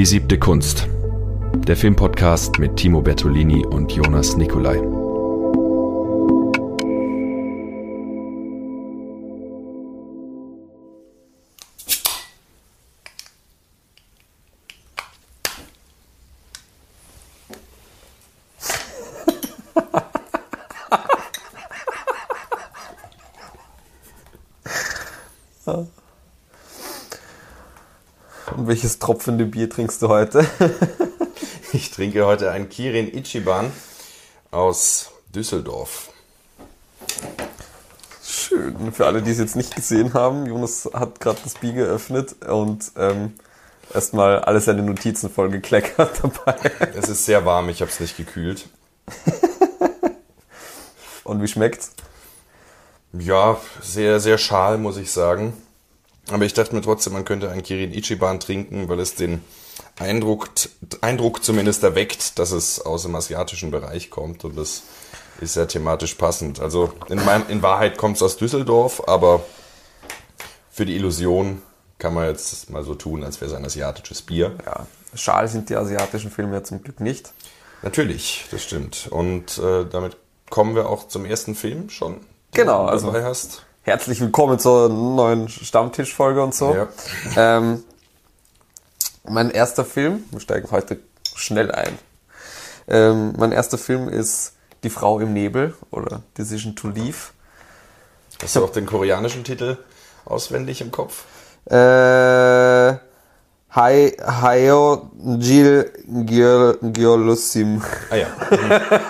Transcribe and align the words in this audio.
Die 0.00 0.06
siebte 0.06 0.38
Kunst. 0.38 0.88
Der 1.68 1.76
Filmpodcast 1.76 2.58
mit 2.58 2.76
Timo 2.76 3.02
Bertolini 3.02 3.66
und 3.66 3.92
Jonas 3.92 4.34
Nicolai. 4.34 4.80
Tropfende 29.10 29.44
Bier 29.44 29.68
trinkst 29.68 30.00
du 30.02 30.08
heute? 30.08 30.46
Ich 31.72 31.92
trinke 31.92 32.26
heute 32.26 32.50
ein 32.50 32.68
Kirin 32.68 33.16
Ichiban 33.16 33.70
aus 34.50 35.10
Düsseldorf. 35.32 36.10
Schön. 38.24 38.92
Für 38.92 39.06
alle, 39.06 39.22
die 39.22 39.30
es 39.30 39.38
jetzt 39.38 39.54
nicht 39.54 39.76
gesehen 39.76 40.12
haben, 40.12 40.46
Jonas 40.46 40.90
hat 40.92 41.20
gerade 41.20 41.38
das 41.44 41.54
Bier 41.54 41.72
geöffnet 41.72 42.44
und 42.44 42.90
ähm, 42.96 43.34
erstmal 43.94 44.40
alle 44.40 44.60
seine 44.60 44.82
Notizen 44.82 45.30
voll 45.30 45.48
gekleckert 45.48 46.20
dabei. 46.22 46.56
Es 46.96 47.08
ist 47.08 47.24
sehr 47.24 47.44
warm, 47.44 47.68
ich 47.68 47.82
habe 47.82 47.90
es 47.90 48.00
nicht 48.00 48.16
gekühlt. 48.16 48.68
Und 51.22 51.40
wie 51.40 51.48
schmeckt's? 51.48 51.92
Ja, 53.12 53.60
sehr, 53.80 54.18
sehr 54.18 54.38
schal, 54.38 54.76
muss 54.76 54.96
ich 54.96 55.12
sagen. 55.12 55.52
Aber 56.30 56.44
ich 56.44 56.54
dachte 56.54 56.74
mir 56.74 56.80
trotzdem, 56.82 57.12
man 57.12 57.24
könnte 57.24 57.50
ein 57.50 57.62
Kirin 57.62 57.92
Ichiban 57.92 58.40
trinken, 58.40 58.88
weil 58.88 59.00
es 59.00 59.14
den 59.14 59.42
Eindruck, 59.98 60.48
Eindruck 61.00 61.42
zumindest 61.44 61.82
erweckt, 61.82 62.38
dass 62.38 62.52
es 62.52 62.80
aus 62.80 63.02
dem 63.02 63.14
asiatischen 63.14 63.70
Bereich 63.70 64.10
kommt 64.10 64.44
und 64.44 64.56
das 64.56 64.82
ist 65.40 65.54
sehr 65.54 65.68
thematisch 65.68 66.14
passend. 66.14 66.60
Also 66.60 66.92
in, 67.08 67.24
mein, 67.24 67.48
in 67.48 67.62
Wahrheit 67.62 67.96
kommt 67.96 68.16
es 68.16 68.22
aus 68.22 68.36
Düsseldorf, 68.36 69.02
aber 69.08 69.42
für 70.70 70.84
die 70.86 70.96
Illusion 70.96 71.62
kann 71.98 72.14
man 72.14 72.26
jetzt 72.28 72.70
mal 72.70 72.84
so 72.84 72.94
tun, 72.94 73.24
als 73.24 73.40
wäre 73.40 73.50
es 73.50 73.56
ein 73.56 73.64
asiatisches 73.64 74.22
Bier. 74.22 74.56
Ja, 74.64 74.86
schal 75.14 75.48
sind 75.48 75.68
die 75.68 75.76
asiatischen 75.76 76.30
Filme 76.30 76.54
ja 76.54 76.62
zum 76.64 76.82
Glück 76.82 77.00
nicht. 77.00 77.32
Natürlich, 77.82 78.44
das 78.50 78.62
stimmt. 78.62 79.08
Und 79.10 79.58
äh, 79.58 79.86
damit 79.86 80.16
kommen 80.50 80.74
wir 80.74 80.88
auch 80.88 81.08
zum 81.08 81.24
ersten 81.24 81.54
Film 81.54 81.90
schon. 81.90 82.20
Genau, 82.52 82.86
also- 82.86 83.06
dabei 83.06 83.24
hast. 83.24 83.64
Herzlich 83.82 84.20
willkommen 84.20 84.58
zur 84.58 84.90
neuen 84.90 85.48
Stammtischfolge 85.48 86.42
und 86.42 86.54
so. 86.54 86.74
Ja. 86.74 86.88
Ähm, 87.36 87.82
mein 89.24 89.50
erster 89.50 89.86
Film, 89.86 90.24
wir 90.30 90.40
steigen 90.40 90.70
heute 90.70 90.98
schnell 91.34 91.70
ein. 91.72 91.98
Ähm, 92.88 93.32
mein 93.38 93.52
erster 93.52 93.78
Film 93.78 94.10
ist 94.10 94.52
Die 94.82 94.90
Frau 94.90 95.18
im 95.20 95.32
Nebel 95.32 95.74
oder 95.90 96.22
Decision 96.36 96.76
to 96.76 96.88
Leave. 96.88 97.16
Hast 98.42 98.56
du 98.56 98.64
auch 98.64 98.70
den 98.70 98.84
koreanischen 98.84 99.44
Titel 99.44 99.78
auswendig 100.26 100.82
im 100.82 100.90
Kopf? 100.90 101.24
Äh, 101.64 101.74
Hai, 103.74 104.12
Hayo 104.20 105.10
Jil 105.38 105.90
Gyolusim. 106.06 107.82
Ah 108.10 108.16
ja. 108.16 108.26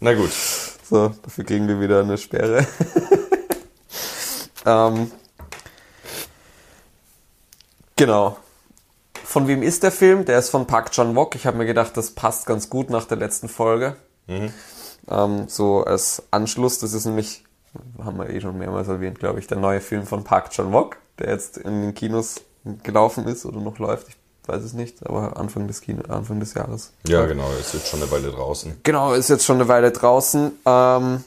Na 0.00 0.14
gut. 0.14 0.32
So, 0.88 1.12
dafür 1.22 1.44
kriegen 1.44 1.68
wir 1.68 1.80
wieder 1.80 2.00
eine 2.00 2.16
Sperre. 2.16 2.66
Ähm, 4.66 5.10
genau. 7.96 8.36
Von 9.24 9.46
wem 9.46 9.62
ist 9.62 9.82
der 9.82 9.92
Film? 9.92 10.24
Der 10.24 10.38
ist 10.38 10.50
von 10.50 10.66
Park 10.66 10.90
Chan-wook. 10.90 11.36
Ich 11.36 11.46
habe 11.46 11.56
mir 11.56 11.66
gedacht, 11.66 11.96
das 11.96 12.10
passt 12.10 12.46
ganz 12.46 12.68
gut 12.68 12.90
nach 12.90 13.04
der 13.04 13.16
letzten 13.16 13.48
Folge. 13.48 13.96
Ähm, 15.08 15.48
so 15.48 15.84
als 15.84 16.24
Anschluss. 16.30 16.78
Das 16.80 16.92
ist 16.92 17.04
nämlich, 17.04 17.44
haben 18.02 18.18
wir 18.18 18.28
eh 18.30 18.40
schon 18.40 18.58
mehrmals 18.58 18.88
erwähnt, 18.88 19.18
glaube 19.18 19.38
ich, 19.38 19.46
der 19.46 19.58
neue 19.58 19.80
Film 19.80 20.06
von 20.06 20.24
Park 20.24 20.50
Chan-wook, 20.50 20.96
der 21.18 21.30
jetzt 21.30 21.58
in 21.58 21.82
den 21.82 21.94
Kinos 21.94 22.40
gelaufen 22.82 23.26
ist 23.26 23.46
oder 23.46 23.60
noch 23.60 23.78
läuft. 23.78 24.08
Ich 24.08 24.16
weiß 24.48 24.62
es 24.62 24.72
nicht, 24.72 25.06
aber 25.06 25.36
Anfang 25.36 25.68
des 25.68 25.80
Kino, 25.80 26.02
Anfang 26.08 26.40
des 26.40 26.54
Jahres. 26.54 26.92
Ja, 27.06 27.24
genau, 27.26 27.48
ist 27.60 27.74
jetzt 27.74 27.88
schon 27.88 28.02
eine 28.02 28.10
Weile 28.10 28.30
draußen. 28.32 28.80
Genau, 28.82 29.12
ist 29.12 29.30
jetzt 29.30 29.44
schon 29.44 29.56
eine 29.56 29.68
Weile 29.68 29.92
draußen. 29.92 30.52
Ähm, 30.64 31.24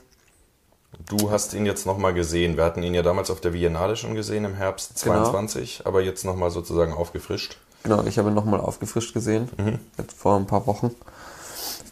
Du 1.08 1.31
hast 1.31 1.54
ihn 1.54 1.66
jetzt 1.66 1.86
nochmal 1.86 2.14
gesehen. 2.14 2.56
Wir 2.58 2.64
hatten 2.66 2.84
ihn 2.84 2.94
ja 2.94 3.02
damals 3.02 3.30
auf 3.31 3.42
der 3.42 3.52
Biennale 3.52 3.96
schon 3.96 4.16
gesehen 4.16 4.46
im 4.46 4.56
Herbst 4.56 5.04
Genau. 5.04 5.24
22, 5.24 5.84
aber 5.86 6.02
jetzt 6.02 6.24
nochmal 6.26 6.52
sozusagen 6.52 6.94
aufgefrischt. 6.94 7.58
Genau, 7.84 8.04
ich 8.06 8.18
habe 8.18 8.30
ihn 8.30 8.36
nochmal 8.36 8.62
aufgefrischt 8.62 9.14
gesehen, 9.14 9.50
jetzt 9.98 10.14
vor 10.18 10.38
ein 10.38 10.48
paar 10.48 10.66
Wochen. 10.68 10.92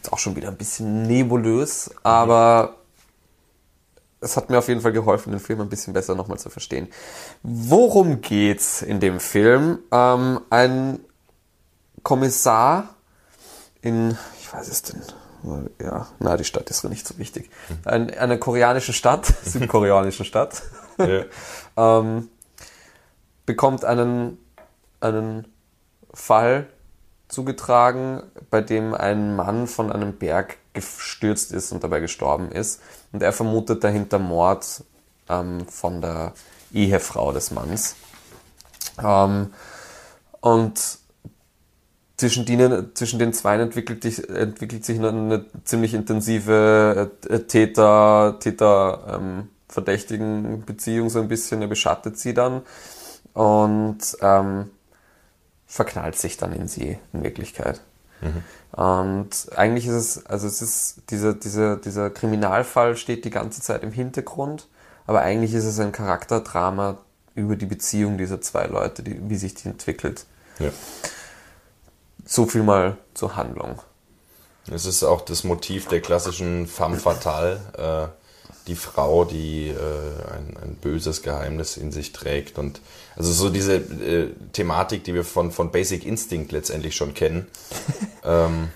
Ist 0.01 0.13
auch 0.13 0.19
schon 0.19 0.35
wieder 0.35 0.47
ein 0.47 0.55
bisschen 0.57 1.03
nebulös, 1.03 1.91
aber 2.03 2.75
es 4.21 4.37
hat 4.37 4.49
mir 4.49 4.57
auf 4.59 4.67
jeden 4.69 4.81
Fall 4.81 4.93
geholfen, 4.93 5.31
den 5.31 5.39
Film 5.41 5.59
ein 5.61 5.69
bisschen 5.69 5.93
besser 5.93 6.15
nochmal 6.15 6.39
zu 6.39 6.49
verstehen. 6.49 6.87
Worum 7.43 8.21
geht's 8.21 8.81
in 8.81 8.99
dem 9.01 9.19
Film? 9.19 9.79
Ähm, 9.91 10.39
ein 10.49 10.99
Kommissar 12.03 12.95
in, 13.81 14.17
ich 14.39 14.53
weiß 14.53 14.69
es 14.69 14.83
denn, 14.83 15.01
ja, 15.81 16.07
na, 16.19 16.37
die 16.37 16.43
Stadt 16.43 16.69
ist 16.69 16.83
nicht 16.83 17.07
so 17.07 17.17
wichtig. 17.17 17.49
Ein, 17.85 18.11
eine 18.11 18.37
koreanische 18.37 18.93
Stadt, 18.93 19.25
südkoreanische 19.45 20.25
Stadt, 20.25 20.61
Ja. 20.97 21.25
ähm, 21.99 22.29
bekommt 23.45 23.85
einen, 23.85 24.37
einen 24.99 25.47
Fall 26.13 26.67
zugetragen, 27.27 28.23
bei 28.49 28.61
dem 28.61 28.93
ein 28.93 29.35
Mann 29.35 29.67
von 29.67 29.91
einem 29.91 30.13
Berg 30.13 30.57
gestürzt 30.73 31.51
ist 31.51 31.71
und 31.71 31.83
dabei 31.83 31.99
gestorben 31.99 32.51
ist. 32.51 32.81
Und 33.11 33.23
er 33.23 33.33
vermutet 33.33 33.83
dahinter 33.83 34.19
Mord 34.19 34.83
ähm, 35.29 35.65
von 35.67 36.01
der 36.01 36.33
Ehefrau 36.73 37.31
des 37.31 37.51
Manns. 37.51 37.95
Ähm, 39.01 39.53
und 40.41 40.99
zwischen, 42.21 42.45
denen, 42.45 42.95
zwischen 42.95 43.17
den 43.17 43.33
Zweien 43.33 43.61
entwickelt, 43.61 44.03
dich, 44.03 44.29
entwickelt 44.29 44.85
sich 44.85 44.99
eine, 44.99 45.09
eine 45.09 45.45
ziemlich 45.63 45.95
intensive 45.95 47.09
äh, 47.27 47.39
Täter, 47.39 48.37
Täter 48.39 49.17
ähm, 49.19 49.49
verdächtigen 49.67 50.63
Beziehung 50.63 51.09
so 51.09 51.19
ein 51.19 51.27
bisschen. 51.27 51.63
Er 51.63 51.67
beschattet 51.67 52.19
sie 52.19 52.35
dann 52.35 52.61
und 53.33 53.97
ähm, 54.21 54.69
verknallt 55.65 56.15
sich 56.15 56.37
dann 56.37 56.53
in 56.53 56.67
sie 56.67 56.99
in 57.11 57.23
Wirklichkeit. 57.23 57.81
Und 58.73 59.29
eigentlich 59.55 59.87
ist 59.87 59.95
es, 59.95 60.25
also 60.27 60.45
es 60.45 60.61
ist, 60.61 61.01
dieser, 61.09 61.33
dieser, 61.33 61.77
dieser 61.77 62.11
Kriminalfall 62.11 62.97
steht 62.97 63.25
die 63.25 63.31
ganze 63.31 63.63
Zeit 63.63 63.81
im 63.81 63.91
Hintergrund, 63.91 64.67
aber 65.07 65.21
eigentlich 65.21 65.55
ist 65.55 65.65
es 65.65 65.79
ein 65.79 65.91
Charakterdrama 65.91 66.99
über 67.33 67.55
die 67.55 67.65
Beziehung 67.65 68.19
dieser 68.19 68.41
zwei 68.41 68.67
Leute, 68.67 69.01
die, 69.01 69.27
wie 69.27 69.37
sich 69.37 69.55
die 69.55 69.69
entwickelt. 69.69 70.27
ja. 70.59 70.69
So 72.25 72.45
viel 72.45 72.63
mal 72.63 72.97
zur 73.13 73.35
Handlung. 73.35 73.81
Es 74.69 74.85
ist 74.85 75.03
auch 75.03 75.21
das 75.21 75.43
Motiv 75.43 75.87
der 75.87 76.01
klassischen 76.01 76.67
femme 76.67 76.97
fatale, 76.97 77.59
äh, 77.77 78.21
die 78.67 78.75
Frau, 78.75 79.25
die 79.25 79.69
äh, 79.69 80.33
ein, 80.33 80.55
ein 80.57 80.75
böses 80.75 81.23
Geheimnis 81.23 81.77
in 81.77 81.91
sich 81.91 82.13
trägt. 82.13 82.59
Und 82.59 82.79
also 83.15 83.31
so 83.31 83.49
diese 83.49 83.75
äh, 83.75 84.29
Thematik, 84.53 85.03
die 85.03 85.13
wir 85.13 85.23
von, 85.23 85.51
von 85.51 85.71
Basic 85.71 86.05
Instinct 86.05 86.51
letztendlich 86.51 86.95
schon 86.95 87.13
kennen, 87.13 87.47
ähm, 88.23 88.69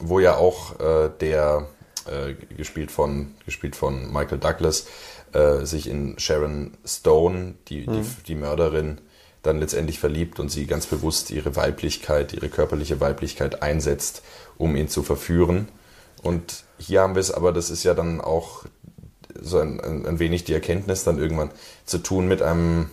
wo 0.00 0.18
ja 0.18 0.36
auch 0.36 0.78
äh, 0.80 1.10
der, 1.20 1.68
äh, 2.06 2.34
gespielt, 2.56 2.90
von, 2.90 3.34
gespielt 3.44 3.76
von 3.76 4.12
Michael 4.12 4.38
Douglas, 4.38 4.86
äh, 5.32 5.64
sich 5.64 5.88
in 5.88 6.18
Sharon 6.18 6.76
Stone, 6.84 7.54
die, 7.68 7.86
die, 7.86 8.02
die 8.26 8.34
Mörderin, 8.34 9.00
dann 9.48 9.60
letztendlich 9.60 9.98
verliebt 9.98 10.38
und 10.38 10.50
sie 10.50 10.66
ganz 10.66 10.86
bewusst 10.86 11.30
ihre 11.30 11.56
Weiblichkeit, 11.56 12.32
ihre 12.32 12.48
körperliche 12.48 13.00
Weiblichkeit 13.00 13.62
einsetzt, 13.62 14.22
um 14.58 14.76
ihn 14.76 14.88
zu 14.88 15.02
verführen. 15.02 15.68
Und 16.22 16.64
hier 16.78 17.00
haben 17.00 17.14
wir 17.14 17.20
es 17.20 17.30
aber, 17.30 17.52
das 17.52 17.70
ist 17.70 17.82
ja 17.84 17.94
dann 17.94 18.20
auch 18.20 18.64
so 19.40 19.58
ein, 19.58 19.80
ein, 19.80 20.06
ein 20.06 20.18
wenig 20.18 20.44
die 20.44 20.52
Erkenntnis 20.52 21.04
dann 21.04 21.18
irgendwann 21.18 21.50
zu 21.86 21.98
tun 21.98 22.28
mit 22.28 22.42
einem, 22.42 22.90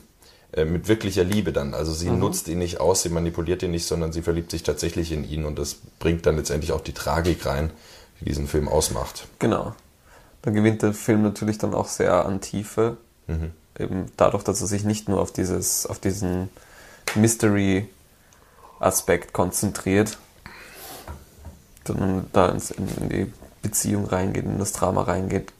äh, 0.53 0.65
mit 0.65 0.87
wirklicher 0.87 1.23
Liebe 1.23 1.51
dann. 1.51 1.73
Also 1.73 1.91
sie 1.91 2.09
nutzt 2.09 2.47
ihn 2.47 2.59
nicht 2.59 2.79
aus, 2.79 3.01
sie 3.01 3.09
manipuliert 3.09 3.61
ihn 3.63 3.71
nicht, 3.71 3.85
sondern 3.85 4.11
sie 4.11 4.21
verliebt 4.21 4.51
sich 4.51 4.63
tatsächlich 4.63 5.11
in 5.11 5.27
ihn 5.27 5.45
und 5.45 5.59
das 5.59 5.75
bringt 5.99 6.25
dann 6.25 6.37
letztendlich 6.37 6.71
auch 6.71 6.81
die 6.81 6.93
Tragik 6.93 7.45
rein, 7.45 7.71
die 8.19 8.25
diesen 8.25 8.47
Film 8.47 8.67
ausmacht. 8.67 9.27
Genau. 9.39 9.75
Da 10.41 10.51
gewinnt 10.51 10.83
der 10.83 10.93
Film 10.93 11.23
natürlich 11.23 11.57
dann 11.57 11.73
auch 11.73 11.87
sehr 11.87 12.25
an 12.25 12.39
Tiefe. 12.39 12.97
Eben 13.77 14.11
dadurch, 14.17 14.43
dass 14.43 14.61
er 14.61 14.67
sich 14.67 14.83
nicht 14.83 15.07
nur 15.09 15.21
auf 15.21 15.31
dieses, 15.31 15.85
auf 15.85 15.99
diesen 15.99 16.49
Mystery-Aspekt 17.15 19.33
konzentriert, 19.33 20.17
sondern 21.85 22.27
da 22.33 22.49
in, 22.49 23.09
die 23.09 23.31
Beziehung 23.61 24.05
reingeht, 24.05 24.45
in 24.45 24.59
das 24.59 24.71
Drama 24.71 25.03
reingeht, 25.03 25.53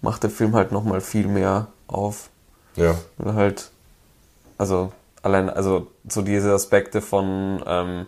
macht 0.00 0.22
der 0.22 0.30
Film 0.30 0.54
halt 0.54 0.72
nochmal 0.72 1.00
viel 1.00 1.28
mehr 1.28 1.68
auf. 1.86 2.28
Ja, 2.76 2.98
Oder 3.18 3.34
halt, 3.34 3.70
also 4.58 4.92
allein, 5.22 5.48
also 5.48 5.88
so 6.08 6.22
diese 6.22 6.52
Aspekte 6.52 7.00
von 7.00 7.62
ähm, 7.66 8.06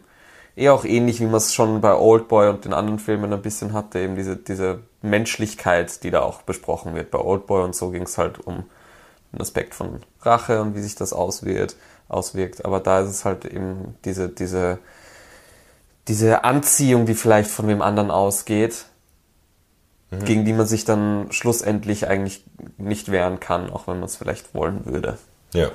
eher 0.57 0.75
auch 0.75 0.85
ähnlich, 0.85 1.21
wie 1.21 1.27
man 1.27 1.37
es 1.37 1.55
schon 1.55 1.81
bei 1.81 1.95
Oldboy 1.95 2.49
und 2.49 2.65
den 2.65 2.73
anderen 2.73 2.99
Filmen 2.99 3.33
ein 3.33 3.43
bisschen 3.43 3.73
hatte, 3.73 4.01
eben 4.01 4.17
diese, 4.17 4.37
diese 4.37 4.81
Menschlichkeit, 5.03 6.03
die 6.03 6.11
da 6.11 6.23
auch 6.23 6.43
besprochen 6.43 6.95
wird. 6.95 7.11
Bei 7.11 7.19
Oldboy 7.19 7.65
und 7.65 7.75
so 7.75 7.91
ging 7.91 8.03
es 8.03 8.19
halt 8.19 8.39
um 8.39 8.65
den 9.35 9.41
Aspekt 9.41 9.75
von 9.75 10.01
Rache 10.23 10.61
und 10.61 10.75
wie 10.75 10.81
sich 10.81 10.95
das 10.95 11.13
auswirkt, 11.13 11.77
auswirkt. 12.09 12.65
Aber 12.65 12.81
da 12.81 13.01
ist 13.01 13.11
es 13.11 13.25
halt 13.25 13.45
eben 13.45 13.97
diese, 14.05 14.29
diese, 14.29 14.79
diese 16.09 16.45
Anziehung, 16.45 17.07
die 17.07 17.15
vielleicht 17.15 17.51
von 17.51 17.69
dem 17.69 17.83
anderen 17.83 18.11
ausgeht, 18.11 18.87
mhm. 20.11 20.25
gegen 20.25 20.45
die 20.45 20.53
man 20.53 20.67
sich 20.67 20.85
dann 20.85 21.31
schlussendlich 21.31 22.09
eigentlich 22.09 22.45
nicht 22.79 23.11
wehren 23.11 23.41
kann, 23.41 23.71
auch 23.71 23.87
wenn 23.87 23.97
man 23.97 24.05
es 24.05 24.17
vielleicht 24.17 24.55
wollen 24.55 24.87
würde. 24.87 25.19
Ja. 25.53 25.71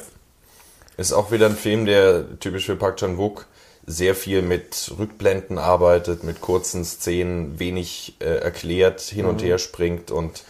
Ist 0.97 1.13
auch 1.13 1.31
wieder 1.31 1.45
ein 1.45 1.56
Film, 1.56 1.85
der 1.85 2.39
typisch 2.39 2.65
für 2.65 2.75
Park 2.75 2.97
Chan-wook 2.97 3.47
sehr 3.85 4.13
viel 4.13 4.44
mit 4.44 4.91
Rückblenden 5.00 5.57
arbeitet, 5.57 6.23
mit 6.23 6.41
kurzen 6.41 6.85
Szenen, 6.85 7.57
wenig 7.57 8.17
äh, 8.19 8.25
erklärt, 8.25 9.01
hin 9.01 9.25
und 9.25 9.41
mhm. 9.41 9.45
her 9.45 9.57
springt 9.57 10.11
und 10.11 10.44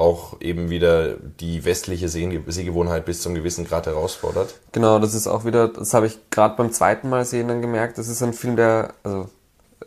auch 0.00 0.40
eben 0.40 0.70
wieder 0.70 1.14
die 1.14 1.64
westliche 1.64 2.08
Seh 2.08 2.42
Sehgewohnheit 2.46 3.04
bis 3.04 3.20
zum 3.20 3.34
gewissen 3.34 3.64
Grad 3.66 3.86
herausfordert. 3.86 4.54
Genau, 4.72 4.98
das 4.98 5.14
ist 5.14 5.26
auch 5.26 5.44
wieder, 5.44 5.68
das 5.68 5.94
habe 5.94 6.06
ich 6.06 6.18
gerade 6.30 6.56
beim 6.56 6.72
zweiten 6.72 7.08
Mal 7.08 7.24
sehen 7.24 7.48
dann 7.48 7.60
gemerkt, 7.60 7.98
das 7.98 8.08
ist 8.08 8.22
ein 8.22 8.32
Film, 8.32 8.56
der, 8.56 8.94
also 9.04 9.28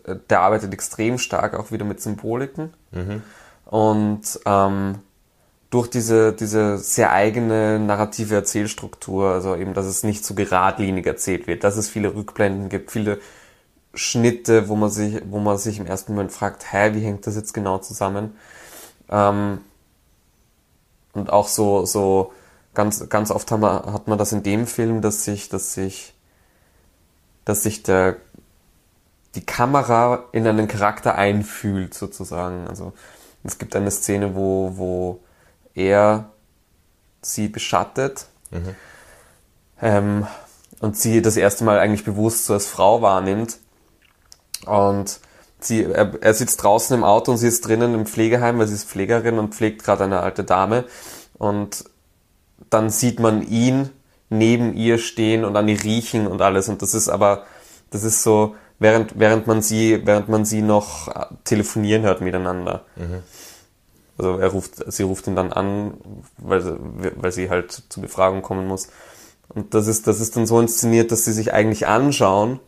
äh, 0.05 0.15
der 0.29 0.41
arbeitet 0.41 0.73
extrem 0.73 1.17
stark 1.17 1.59
auch 1.59 1.71
wieder 1.71 1.85
mit 1.85 2.01
Symboliken. 2.01 2.73
Mhm. 2.91 3.23
Und 3.65 4.39
ähm, 4.45 4.99
durch 5.69 5.89
diese, 5.89 6.33
diese 6.33 6.77
sehr 6.77 7.11
eigene 7.11 7.79
narrative 7.79 8.35
Erzählstruktur, 8.35 9.29
also 9.29 9.55
eben, 9.55 9.73
dass 9.73 9.87
es 9.87 10.03
nicht 10.03 10.23
so 10.23 10.35
geradlinig 10.35 11.07
erzählt 11.07 11.47
wird, 11.47 11.63
dass 11.63 11.77
es 11.77 11.89
viele 11.89 12.13
Rückblenden 12.13 12.69
gibt, 12.69 12.91
viele 12.91 13.19
Schnitte, 13.95 14.69
wo 14.69 14.75
man 14.75 14.91
sich, 14.91 15.21
wo 15.29 15.39
man 15.39 15.57
sich 15.57 15.79
im 15.79 15.87
ersten 15.87 16.13
Moment 16.13 16.31
fragt, 16.31 16.71
hä, 16.71 16.91
wie 16.93 17.01
hängt 17.01 17.25
das 17.25 17.35
jetzt 17.35 17.53
genau 17.53 17.79
zusammen? 17.79 18.35
Ähm, 19.09 19.59
und 21.13 21.31
auch 21.31 21.47
so, 21.47 21.85
so 21.85 22.33
ganz, 22.73 23.07
ganz 23.09 23.31
oft 23.31 23.51
haben 23.51 23.61
wir, 23.61 23.93
hat 23.93 24.07
man 24.07 24.17
das 24.17 24.31
in 24.31 24.43
dem 24.43 24.67
Film, 24.67 25.01
dass 25.01 25.23
sich, 25.23 25.49
dass 25.49 25.73
sich, 25.73 26.13
dass 27.45 27.63
sich 27.63 27.83
der, 27.83 28.17
die 29.35 29.45
Kamera 29.45 30.25
in 30.31 30.47
einen 30.47 30.67
Charakter 30.67 31.15
einfühlt, 31.15 31.93
sozusagen. 31.93 32.67
Also, 32.67 32.93
es 33.43 33.57
gibt 33.57 33.75
eine 33.75 33.91
Szene, 33.91 34.35
wo, 34.35 34.73
wo 34.77 35.19
er 35.73 36.29
sie 37.21 37.47
beschattet 37.47 38.27
mhm. 38.51 38.75
ähm, 39.81 40.27
und 40.79 40.97
sie 40.97 41.21
das 41.21 41.37
erste 41.37 41.63
Mal 41.63 41.79
eigentlich 41.79 42.05
bewusst 42.05 42.45
so 42.45 42.53
als 42.53 42.67
Frau 42.67 43.01
wahrnimmt. 43.01 43.57
Und 44.65 45.19
sie, 45.65 45.83
er, 45.83 46.11
er 46.21 46.33
sitzt 46.33 46.63
draußen 46.63 46.95
im 46.95 47.03
Auto 47.03 47.31
und 47.31 47.37
sie 47.37 47.47
ist 47.47 47.67
drinnen 47.67 47.93
im 47.93 48.05
Pflegeheim, 48.05 48.59
weil 48.59 48.67
sie 48.67 48.75
ist 48.75 48.89
Pflegerin 48.89 49.39
und 49.39 49.53
pflegt 49.53 49.83
gerade 49.83 50.03
eine 50.03 50.21
alte 50.21 50.43
Dame. 50.43 50.85
Und 51.37 51.85
dann 52.69 52.89
sieht 52.89 53.19
man 53.19 53.47
ihn 53.47 53.89
neben 54.29 54.75
ihr 54.75 54.97
stehen 54.97 55.45
und 55.45 55.55
an 55.55 55.67
ihr 55.67 55.83
riechen 55.83 56.27
und 56.27 56.41
alles. 56.41 56.69
Und 56.69 56.81
das 56.81 56.93
ist 56.93 57.09
aber, 57.09 57.45
das 57.91 58.03
ist 58.03 58.23
so, 58.23 58.55
während, 58.79 59.19
während 59.19 59.47
man 59.47 59.61
sie, 59.61 60.01
während 60.05 60.29
man 60.29 60.45
sie 60.45 60.61
noch 60.61 61.09
telefonieren 61.43 62.03
hört 62.03 62.21
miteinander. 62.21 62.85
Mhm. 62.95 63.23
Also 64.17 64.37
er 64.37 64.49
ruft, 64.49 64.91
sie 64.91 65.03
ruft 65.03 65.27
ihn 65.27 65.35
dann 65.35 65.51
an, 65.51 65.95
weil, 66.37 66.61
sie, 66.61 66.77
weil 67.15 67.31
sie 67.31 67.49
halt 67.49 67.83
zur 67.89 68.03
Befragung 68.03 68.41
kommen 68.41 68.67
muss. 68.67 68.89
Und 69.49 69.73
das 69.73 69.87
ist, 69.87 70.07
das 70.07 70.19
ist 70.19 70.35
dann 70.35 70.47
so 70.47 70.59
inszeniert, 70.59 71.11
dass 71.11 71.25
sie 71.25 71.33
sich 71.33 71.53
eigentlich 71.53 71.87
anschauen, 71.87 72.59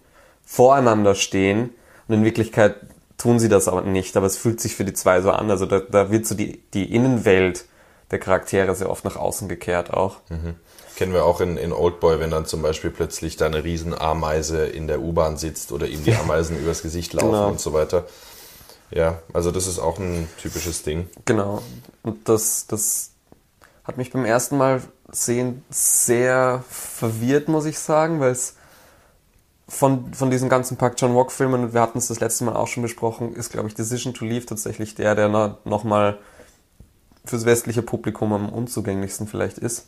voreinander 0.44 1.16
stehen 1.16 1.72
und 2.08 2.16
in 2.16 2.24
Wirklichkeit 2.24 2.76
tun 3.18 3.40
sie 3.40 3.50
das 3.50 3.68
aber 3.68 3.82
nicht, 3.82 4.18
aber 4.18 4.26
es 4.26 4.38
fühlt 4.38 4.60
sich 4.60 4.76
für 4.76 4.86
die 4.86 4.94
zwei 4.94 5.22
so 5.22 5.32
an. 5.32 5.50
Also 5.50 5.66
da, 5.66 5.80
da 5.80 6.12
wird 6.12 6.26
so 6.26 6.36
die, 6.36 6.62
die 6.74 6.94
Innenwelt 6.94 7.66
der 8.12 8.20
Charaktere 8.20 8.76
sehr 8.76 8.90
oft 8.90 9.06
nach 9.06 9.16
außen 9.16 9.48
gekehrt 9.48 9.94
auch. 9.94 10.18
Mhm. 10.30 10.56
Kennen 10.96 11.14
wir 11.14 11.26
auch 11.26 11.42
in, 11.42 11.58
in 11.58 11.74
Oldboy, 11.74 12.20
wenn 12.20 12.32
dann 12.32 12.46
zum 12.46 12.62
Beispiel 12.62 12.90
plötzlich 12.90 13.36
da 13.36 13.48
eine 13.48 13.64
Riesenameise 13.64 14.66
in 14.66 14.88
der 14.88 15.02
U-Bahn 15.02 15.38
sitzt 15.38 15.72
oder 15.72 15.88
ihm 15.88 16.04
die 16.04 16.16
Ameisen 16.16 16.58
übers 16.60 16.82
Gesicht 16.82 17.14
laufen 17.14 17.32
genau. 17.32 17.50
und 17.50 17.60
so 17.60 17.74
weiter. 17.74 18.06
Ja, 18.92 19.20
also 19.34 19.52
das 19.52 19.68
ist 19.68 19.80
auch 19.80 19.98
ein 19.98 20.30
typisches 20.42 20.84
Ding. 20.84 21.10
Genau. 21.26 21.62
Und 22.04 22.30
das, 22.30 22.68
das 22.68 23.12
hat 23.84 23.98
mich 23.98 24.12
beim 24.12 24.26
ersten 24.26 24.58
Mal 24.58 24.82
sehen 25.12 25.64
sehr 25.70 26.64
verwirrt, 26.70 27.48
muss 27.48 27.66
ich 27.66 27.80
sagen, 27.80 28.20
weil 28.20 28.32
es 28.32 28.56
von, 29.68 30.14
von 30.14 30.30
diesen 30.30 30.50
ganzen 30.50 30.78
Park 30.78 30.96
John 30.98 31.16
Walk 31.16 31.32
Filmen, 31.32 31.64
und 31.66 31.74
wir 31.74 31.82
hatten 31.82 31.98
es 31.98 32.08
das 32.08 32.20
letzte 32.20 32.44
Mal 32.44 32.56
auch 32.56 32.68
schon 32.68 32.84
besprochen, 32.84 33.34
ist, 33.36 33.52
glaube 33.52 33.68
ich, 33.68 33.76
Decision 33.76 34.14
to 34.14 34.26
Leave 34.26 34.46
tatsächlich 34.46 34.96
der, 34.96 35.16
der 35.16 35.58
nochmal 35.66 36.20
fürs 37.26 37.46
westliche 37.46 37.82
Publikum 37.82 38.34
am 38.34 38.50
unzugänglichsten 38.50 39.28
vielleicht 39.28 39.58
ist. 39.58 39.88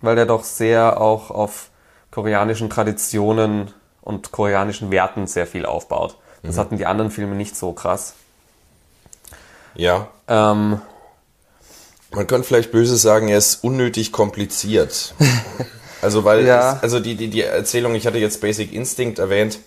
Weil 0.00 0.14
der 0.14 0.26
doch 0.26 0.44
sehr 0.44 1.00
auch 1.00 1.32
auf 1.32 1.70
koreanischen 2.12 2.70
Traditionen 2.70 3.72
und 4.00 4.30
koreanischen 4.30 4.90
Werten 4.92 5.26
sehr 5.26 5.46
viel 5.46 5.66
aufbaut. 5.66 6.16
Das 6.42 6.54
mhm. 6.54 6.60
hatten 6.60 6.76
die 6.78 6.86
anderen 6.86 7.10
Filme 7.10 7.34
nicht 7.34 7.56
so 7.56 7.72
krass. 7.72 8.14
Ja. 9.74 10.08
Ähm, 10.28 10.80
Man 12.12 12.26
könnte 12.26 12.46
vielleicht 12.46 12.70
böse 12.70 12.96
sagen, 12.96 13.28
er 13.28 13.38
ist 13.38 13.64
unnötig 13.64 14.12
kompliziert. 14.12 15.14
also 16.02 16.24
weil 16.24 16.46
ja. 16.46 16.74
es, 16.76 16.82
also 16.82 17.00
die, 17.00 17.14
die, 17.14 17.28
die 17.28 17.42
Erzählung, 17.42 17.94
ich 17.94 18.06
hatte 18.06 18.18
jetzt 18.18 18.40
Basic 18.40 18.72
Instinct 18.72 19.18
erwähnt, 19.18 19.58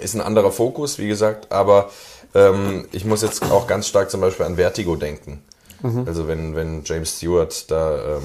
ist 0.00 0.14
ein 0.14 0.20
anderer 0.20 0.52
Fokus, 0.52 0.98
wie 0.98 1.08
gesagt, 1.08 1.52
aber 1.52 1.90
ähm, 2.34 2.88
ich 2.92 3.04
muss 3.04 3.22
jetzt 3.22 3.42
auch 3.50 3.66
ganz 3.66 3.86
stark 3.86 4.10
zum 4.10 4.20
Beispiel 4.20 4.46
an 4.46 4.56
Vertigo 4.56 4.96
denken. 4.96 5.42
Mhm. 5.82 6.04
Also 6.06 6.28
wenn, 6.28 6.56
wenn 6.56 6.82
James 6.84 7.16
Stewart 7.16 7.70
da, 7.70 8.16
ähm, 8.16 8.22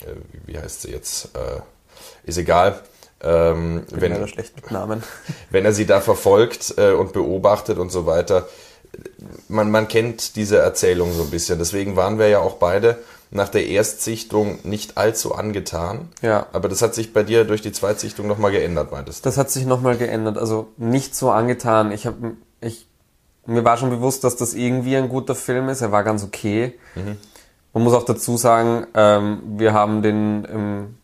äh, 0.00 0.46
wie 0.46 0.58
heißt 0.58 0.82
sie 0.82 0.90
jetzt, 0.90 1.30
äh, 1.34 1.60
ist 2.28 2.38
egal, 2.38 2.80
ähm, 3.22 3.84
wenn, 3.90 4.12
er 4.12 4.28
schlecht 4.28 4.56
mit 4.56 4.70
Namen. 4.70 5.02
wenn 5.50 5.64
er 5.64 5.72
sie 5.72 5.86
da 5.86 6.00
verfolgt 6.00 6.74
äh, 6.76 6.92
und 6.92 7.12
beobachtet 7.12 7.78
und 7.78 7.90
so 7.90 8.06
weiter. 8.06 8.46
Man, 9.48 9.70
man 9.70 9.88
kennt 9.88 10.36
diese 10.36 10.58
Erzählung 10.58 11.12
so 11.12 11.22
ein 11.22 11.30
bisschen. 11.30 11.58
Deswegen 11.58 11.96
waren 11.96 12.18
wir 12.18 12.28
ja 12.28 12.40
auch 12.40 12.54
beide 12.54 12.98
nach 13.30 13.48
der 13.48 13.66
Erstsichtung 13.66 14.58
nicht 14.62 14.96
allzu 14.96 15.34
angetan. 15.34 16.08
Ja. 16.22 16.46
Aber 16.52 16.68
das 16.68 16.82
hat 16.82 16.94
sich 16.94 17.12
bei 17.12 17.22
dir 17.22 17.44
durch 17.44 17.60
die 17.60 17.72
Zweitsichtung 17.72 18.26
nochmal 18.26 18.52
geändert, 18.52 18.92
meintest 18.92 19.24
du? 19.24 19.28
Das 19.28 19.36
hat 19.36 19.50
sich 19.50 19.66
nochmal 19.66 19.96
geändert. 19.96 20.38
Also 20.38 20.68
nicht 20.76 21.14
so 21.14 21.30
angetan. 21.30 21.90
Ich 21.92 22.06
habe, 22.06 22.36
ich, 22.60 22.86
mir 23.46 23.64
war 23.64 23.76
schon 23.76 23.90
bewusst, 23.90 24.24
dass 24.24 24.36
das 24.36 24.54
irgendwie 24.54 24.96
ein 24.96 25.08
guter 25.08 25.34
Film 25.34 25.68
ist. 25.68 25.80
Er 25.80 25.92
war 25.92 26.04
ganz 26.04 26.22
okay. 26.24 26.78
Mhm. 26.94 27.16
Man 27.72 27.82
muss 27.82 27.94
auch 27.94 28.04
dazu 28.04 28.36
sagen, 28.36 28.86
ähm, 28.94 29.40
wir 29.58 29.74
haben 29.74 30.02
den 30.02 30.44
im 30.44 30.96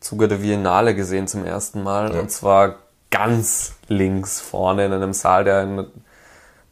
Zuge 0.00 0.28
der 0.28 0.36
Biennale 0.36 0.94
gesehen 0.94 1.26
zum 1.26 1.44
ersten 1.44 1.82
Mal. 1.82 2.14
Ja. 2.14 2.20
Und 2.20 2.30
zwar 2.30 2.76
ganz 3.10 3.74
links 3.88 4.40
vorne 4.40 4.86
in 4.86 4.92
einem 4.92 5.12
Saal, 5.12 5.44
der 5.44 5.62
in, 5.62 5.86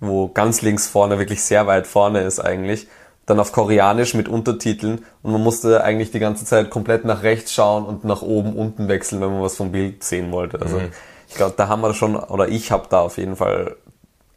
wo 0.01 0.29
ganz 0.29 0.63
links 0.63 0.89
vorne 0.89 1.19
wirklich 1.19 1.43
sehr 1.43 1.67
weit 1.67 1.87
vorne 1.87 2.23
ist 2.23 2.41
eigentlich. 2.41 2.89
Dann 3.29 3.41
auf 3.41 3.53
Koreanisch 3.53 4.15
mit 4.15 4.27
Untertiteln 4.27 5.05
und 5.23 5.33
man 5.33 5.43
musste 5.43 5.85
eigentlich 5.85 6.11
die 6.11 6.19
ganze 6.19 6.47
Zeit 6.47 6.71
komplett 6.71 7.05
nach 7.05 7.23
rechts 7.23 7.53
schauen 7.53 7.85
und 7.85 8.03
nach 8.03 8.23
oben, 8.23 8.57
unten 8.57 8.89
wechseln, 8.89 9.21
wenn 9.21 9.31
man 9.31 9.43
was 9.43 9.55
vom 9.55 9.71
Bild 9.71 10.03
sehen 10.03 10.33
wollte. 10.33 10.63
Also 10.63 10.79
mhm. 10.79 10.89
ich 11.29 11.35
glaube, 11.35 11.53
da 11.55 11.69
haben 11.69 11.83
wir 11.83 11.93
schon, 11.93 12.17
oder 12.17 12.49
ich 12.49 12.73
habe 12.73 12.87
da 12.89 13.01
auf 13.03 13.19
jeden 13.19 13.37
Fall 13.37 13.77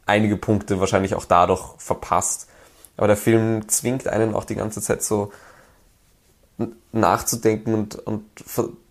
einige 0.04 0.36
Punkte 0.36 0.78
wahrscheinlich 0.78 1.14
auch 1.14 1.24
dadurch 1.24 1.62
verpasst. 1.78 2.48
Aber 2.98 3.06
der 3.06 3.16
Film 3.16 3.66
zwingt 3.68 4.08
einen 4.08 4.34
auch 4.34 4.44
die 4.44 4.56
ganze 4.56 4.82
Zeit 4.82 5.02
so 5.02 5.32
nachzudenken 6.92 7.72
und, 7.72 7.94
und 7.94 8.24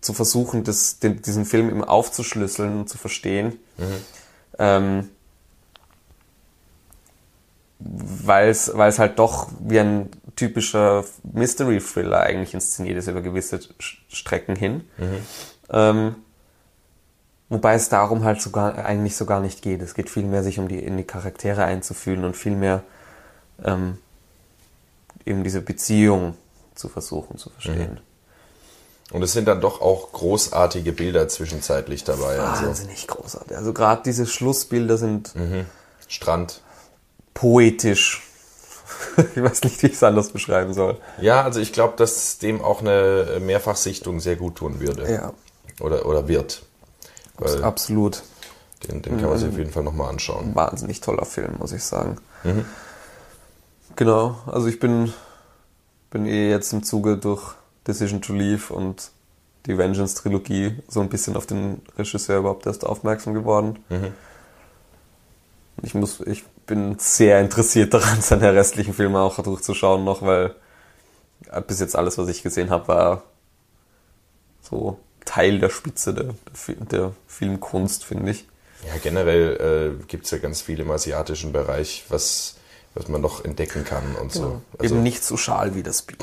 zu 0.00 0.12
versuchen, 0.12 0.64
das, 0.64 0.98
den, 0.98 1.22
diesen 1.22 1.44
Film 1.44 1.70
eben 1.70 1.84
aufzuschlüsseln 1.84 2.76
und 2.80 2.88
zu 2.88 2.98
verstehen. 2.98 3.60
Mhm. 3.78 3.84
Ähm, 4.58 5.08
weil 7.84 8.48
es 8.48 8.98
halt 8.98 9.18
doch 9.18 9.48
wie 9.60 9.80
ein 9.80 10.10
typischer 10.36 11.04
Mystery-Thriller 11.32 12.20
eigentlich 12.20 12.54
inszeniert 12.54 12.98
ist 12.98 13.08
über 13.08 13.22
gewisse 13.22 13.60
Strecken 14.08 14.56
hin. 14.56 14.84
Mhm. 14.98 15.16
Ähm, 15.70 16.14
wobei 17.48 17.74
es 17.74 17.88
darum 17.88 18.24
halt 18.24 18.40
sogar 18.40 18.84
eigentlich 18.84 19.16
so 19.16 19.26
gar 19.26 19.40
nicht 19.40 19.62
geht. 19.62 19.82
Es 19.82 19.94
geht 19.94 20.10
vielmehr 20.10 20.42
sich 20.42 20.58
um 20.58 20.68
die 20.68 20.78
in 20.78 20.96
die 20.96 21.04
Charaktere 21.04 21.64
einzufühlen 21.64 22.24
und 22.24 22.36
vielmehr 22.36 22.82
ähm, 23.64 23.98
eben 25.26 25.44
diese 25.44 25.60
Beziehung 25.60 26.36
zu 26.74 26.88
versuchen 26.88 27.36
zu 27.36 27.50
verstehen. 27.50 27.92
Mhm. 27.92 28.12
Und 29.12 29.22
es 29.22 29.34
sind 29.34 29.46
dann 29.46 29.60
doch 29.60 29.82
auch 29.82 30.12
großartige 30.12 30.92
Bilder 30.92 31.28
zwischenzeitlich 31.28 32.02
dabei. 32.04 32.38
Also. 32.38 32.66
Wahnsinnig 32.66 33.06
also. 33.08 33.20
großartig. 33.20 33.56
Also 33.56 33.72
gerade 33.74 34.02
diese 34.04 34.26
Schlussbilder 34.26 34.96
sind 34.96 35.34
mhm. 35.36 35.66
Strand. 36.08 36.61
Poetisch. 37.34 38.22
ich 39.34 39.42
weiß 39.42 39.62
nicht, 39.64 39.82
wie 39.82 39.88
ich 39.88 39.94
es 39.94 40.02
anders 40.02 40.30
beschreiben 40.30 40.74
soll. 40.74 40.98
Ja, 41.20 41.42
also 41.42 41.60
ich 41.60 41.72
glaube, 41.72 41.94
dass 41.96 42.38
dem 42.38 42.62
auch 42.62 42.80
eine 42.80 43.38
Mehrfachsichtung 43.40 44.20
sehr 44.20 44.36
gut 44.36 44.56
tun 44.56 44.80
würde. 44.80 45.10
Ja. 45.10 45.32
Oder, 45.80 46.06
oder 46.06 46.28
wird. 46.28 46.62
Weil 47.38 47.62
Absolut. 47.64 48.22
den, 48.88 49.02
den 49.02 49.18
kann 49.18 49.30
man 49.30 49.38
sich 49.38 49.48
auf 49.48 49.58
jeden 49.58 49.72
Fall 49.72 49.82
nochmal 49.82 50.10
anschauen. 50.10 50.54
Wahnsinnig 50.54 51.00
toller 51.00 51.24
Film, 51.24 51.56
muss 51.58 51.72
ich 51.72 51.82
sagen. 51.82 52.18
Mhm. 52.44 52.64
Genau, 53.96 54.36
also 54.46 54.68
ich 54.68 54.78
bin, 54.78 55.12
bin 56.10 56.26
eh 56.26 56.50
jetzt 56.50 56.72
im 56.72 56.82
Zuge 56.82 57.16
durch 57.16 57.54
Decision 57.86 58.22
to 58.22 58.32
Leave 58.32 58.72
und 58.72 59.10
die 59.66 59.76
Vengeance-Trilogie 59.76 60.76
so 60.88 61.00
ein 61.00 61.08
bisschen 61.08 61.36
auf 61.36 61.46
den 61.46 61.82
Regisseur 61.96 62.38
überhaupt 62.38 62.66
erst 62.66 62.84
aufmerksam 62.84 63.34
geworden. 63.34 63.78
Mhm. 63.88 64.12
Ich, 65.82 65.94
muss, 65.94 66.20
ich 66.20 66.44
bin 66.66 66.98
sehr 66.98 67.40
interessiert 67.40 67.94
daran, 67.94 68.20
seine 68.22 68.52
restlichen 68.54 68.94
Filme 68.94 69.20
auch 69.20 69.38
durchzuschauen 69.42 70.04
noch, 70.04 70.22
weil 70.22 70.54
äh, 71.50 71.60
bis 71.60 71.80
jetzt 71.80 71.96
alles, 71.96 72.18
was 72.18 72.28
ich 72.28 72.42
gesehen 72.42 72.70
habe, 72.70 72.88
war 72.88 73.22
so 74.62 74.98
Teil 75.24 75.58
der 75.60 75.70
Spitze 75.70 76.14
der, 76.14 76.24
der, 76.24 76.34
Fi- 76.54 76.76
der 76.78 77.12
Filmkunst, 77.26 78.04
finde 78.04 78.30
ich. 78.32 78.46
Ja, 78.86 78.94
generell 79.00 79.96
äh, 80.00 80.04
gibt 80.06 80.24
es 80.24 80.30
ja 80.32 80.38
ganz 80.38 80.60
viel 80.60 80.80
im 80.80 80.90
asiatischen 80.90 81.52
Bereich, 81.52 82.04
was, 82.08 82.56
was 82.94 83.06
man 83.06 83.20
noch 83.20 83.44
entdecken 83.44 83.84
kann 83.84 84.16
und 84.20 84.32
so. 84.32 84.60
Also, 84.78 84.94
Eben 84.94 85.02
nicht 85.04 85.22
so 85.24 85.36
schal 85.36 85.76
wie 85.76 85.84
das 85.84 86.02
Bier. 86.02 86.16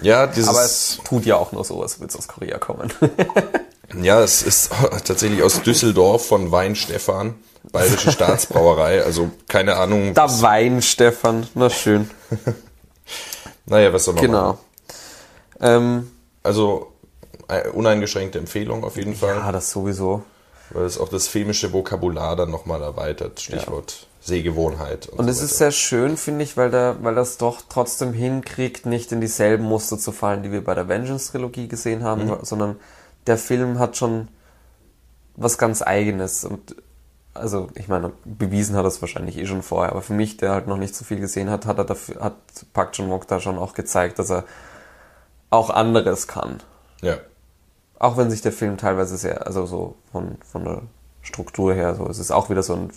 ja, 0.00 0.26
dieses, 0.26 0.48
Aber 0.48 0.62
es 0.64 0.98
tut 1.04 1.26
ja 1.26 1.36
auch 1.36 1.52
nur 1.52 1.64
so, 1.64 1.82
als 1.82 2.00
würde 2.00 2.10
es 2.12 2.16
aus 2.16 2.26
Korea 2.28 2.56
kommen. 2.58 2.90
ja, 4.02 4.22
es 4.22 4.42
ist 4.42 4.70
tatsächlich 5.04 5.42
aus 5.42 5.60
Düsseldorf 5.60 6.26
von 6.26 6.50
Wein 6.50 6.74
Stefan, 6.74 7.34
Bayerische 7.72 8.12
Staatsbrauerei. 8.12 9.02
Also 9.04 9.30
keine 9.48 9.76
Ahnung. 9.76 10.14
Da 10.14 10.40
Wein, 10.42 10.82
Stefan. 10.82 11.46
Na 11.54 11.70
schön. 11.70 12.10
naja, 13.66 13.92
was 13.92 14.04
soll 14.04 14.14
man 14.14 14.24
Genau. 14.24 14.42
machen? 14.48 14.58
Ähm, 15.60 16.10
Also 16.42 16.92
äh, 17.48 17.68
uneingeschränkte 17.68 18.38
Empfehlung 18.38 18.84
auf 18.84 18.96
jeden 18.96 19.14
Fall, 19.14 19.36
ja, 19.36 19.52
das 19.52 19.70
sowieso. 19.70 20.22
weil 20.70 20.84
es 20.84 20.98
auch 20.98 21.08
das 21.08 21.28
filmische 21.28 21.72
Vokabular 21.72 22.36
dann 22.36 22.50
nochmal 22.50 22.82
erweitert. 22.82 23.40
Stichwort 23.40 24.06
Sehgewohnheit. 24.20 25.06
Und 25.08 25.24
so 25.24 25.30
es 25.30 25.36
weiter. 25.36 25.44
ist 25.44 25.58
sehr 25.58 25.70
schön, 25.72 26.16
finde 26.16 26.42
ich, 26.42 26.56
weil, 26.56 26.70
der, 26.72 26.96
weil 27.02 27.14
das 27.14 27.36
doch 27.38 27.62
trotzdem 27.68 28.12
hinkriegt, 28.12 28.84
nicht 28.84 29.12
in 29.12 29.20
dieselben 29.20 29.64
Muster 29.64 29.98
zu 29.98 30.10
fallen, 30.10 30.42
die 30.42 30.50
wir 30.50 30.64
bei 30.64 30.74
der 30.74 30.88
Vengeance-Trilogie 30.88 31.68
gesehen 31.68 32.02
haben, 32.02 32.32
sondern 32.42 32.76
der 33.28 33.38
Film 33.38 33.78
hat 33.78 33.96
schon 33.96 34.26
was 35.36 35.58
ganz 35.58 35.82
Eigenes. 35.82 36.44
Und 36.44 36.74
also, 37.36 37.68
ich 37.74 37.88
meine, 37.88 38.12
bewiesen 38.24 38.76
hat 38.76 38.84
er 38.84 38.88
es 38.88 39.00
wahrscheinlich 39.00 39.36
eh 39.38 39.46
schon 39.46 39.62
vorher, 39.62 39.92
aber 39.92 40.02
für 40.02 40.12
mich, 40.12 40.36
der 40.36 40.52
halt 40.52 40.66
noch 40.66 40.76
nicht 40.76 40.94
so 40.94 41.04
viel 41.04 41.20
gesehen 41.20 41.50
hat, 41.50 41.66
hat 41.66 41.78
er 41.78 41.84
dafür, 41.84 42.22
hat 42.22 42.34
Park 42.72 42.92
Chan-wook 42.92 43.26
da 43.26 43.40
schon 43.40 43.58
auch 43.58 43.74
gezeigt, 43.74 44.18
dass 44.18 44.30
er 44.30 44.44
auch 45.50 45.70
anderes 45.70 46.26
kann. 46.26 46.60
ja. 47.02 47.18
Auch 47.98 48.18
wenn 48.18 48.30
sich 48.30 48.42
der 48.42 48.52
Film 48.52 48.76
teilweise 48.76 49.16
sehr, 49.16 49.46
also 49.46 49.64
so 49.64 49.94
von, 50.12 50.36
von 50.44 50.64
der 50.64 50.82
Struktur 51.22 51.72
her, 51.72 51.94
so, 51.94 52.06
es 52.08 52.18
ist 52.18 52.30
auch 52.30 52.50
wieder 52.50 52.62
so 52.62 52.74
ein 52.74 52.90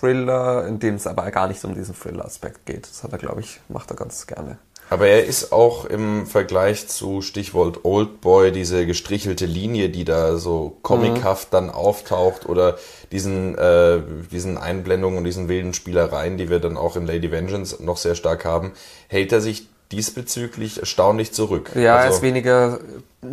Thriller, 0.00 0.66
in 0.66 0.78
dem 0.78 0.94
es 0.94 1.06
aber 1.06 1.30
gar 1.30 1.48
nicht 1.48 1.62
um 1.64 1.74
diesen 1.74 1.94
Thriller-Aspekt 1.94 2.64
geht. 2.64 2.88
Das 2.88 3.04
hat 3.04 3.12
er, 3.12 3.18
glaube 3.18 3.40
ich, 3.40 3.60
macht 3.68 3.90
er 3.90 3.96
ganz 3.96 4.26
gerne. 4.26 4.58
Aber 4.92 5.06
er 5.06 5.24
ist 5.24 5.52
auch 5.52 5.86
im 5.86 6.26
Vergleich 6.26 6.86
zu 6.88 7.22
Stichwort 7.22 7.84
Oldboy 7.84 8.52
diese 8.52 8.84
gestrichelte 8.86 9.46
Linie, 9.46 9.88
die 9.88 10.04
da 10.04 10.36
so 10.36 10.76
comichaft 10.82 11.48
dann 11.54 11.70
auftaucht 11.70 12.46
oder 12.46 12.76
diesen, 13.10 13.56
äh, 13.56 14.00
diesen 14.30 14.58
Einblendungen 14.58 15.18
und 15.18 15.24
diesen 15.24 15.48
wilden 15.48 15.72
Spielereien, 15.72 16.36
die 16.36 16.50
wir 16.50 16.58
dann 16.60 16.76
auch 16.76 16.96
in 16.96 17.06
Lady 17.06 17.30
Vengeance 17.30 17.82
noch 17.82 17.96
sehr 17.96 18.14
stark 18.14 18.44
haben, 18.44 18.72
hält 19.08 19.32
er 19.32 19.40
sich 19.40 19.66
diesbezüglich 19.92 20.80
erstaunlich 20.80 21.32
zurück. 21.32 21.70
Ja, 21.74 21.80
er 21.80 21.94
Also- 21.96 22.16
ist 22.16 22.22
weniger 22.22 22.78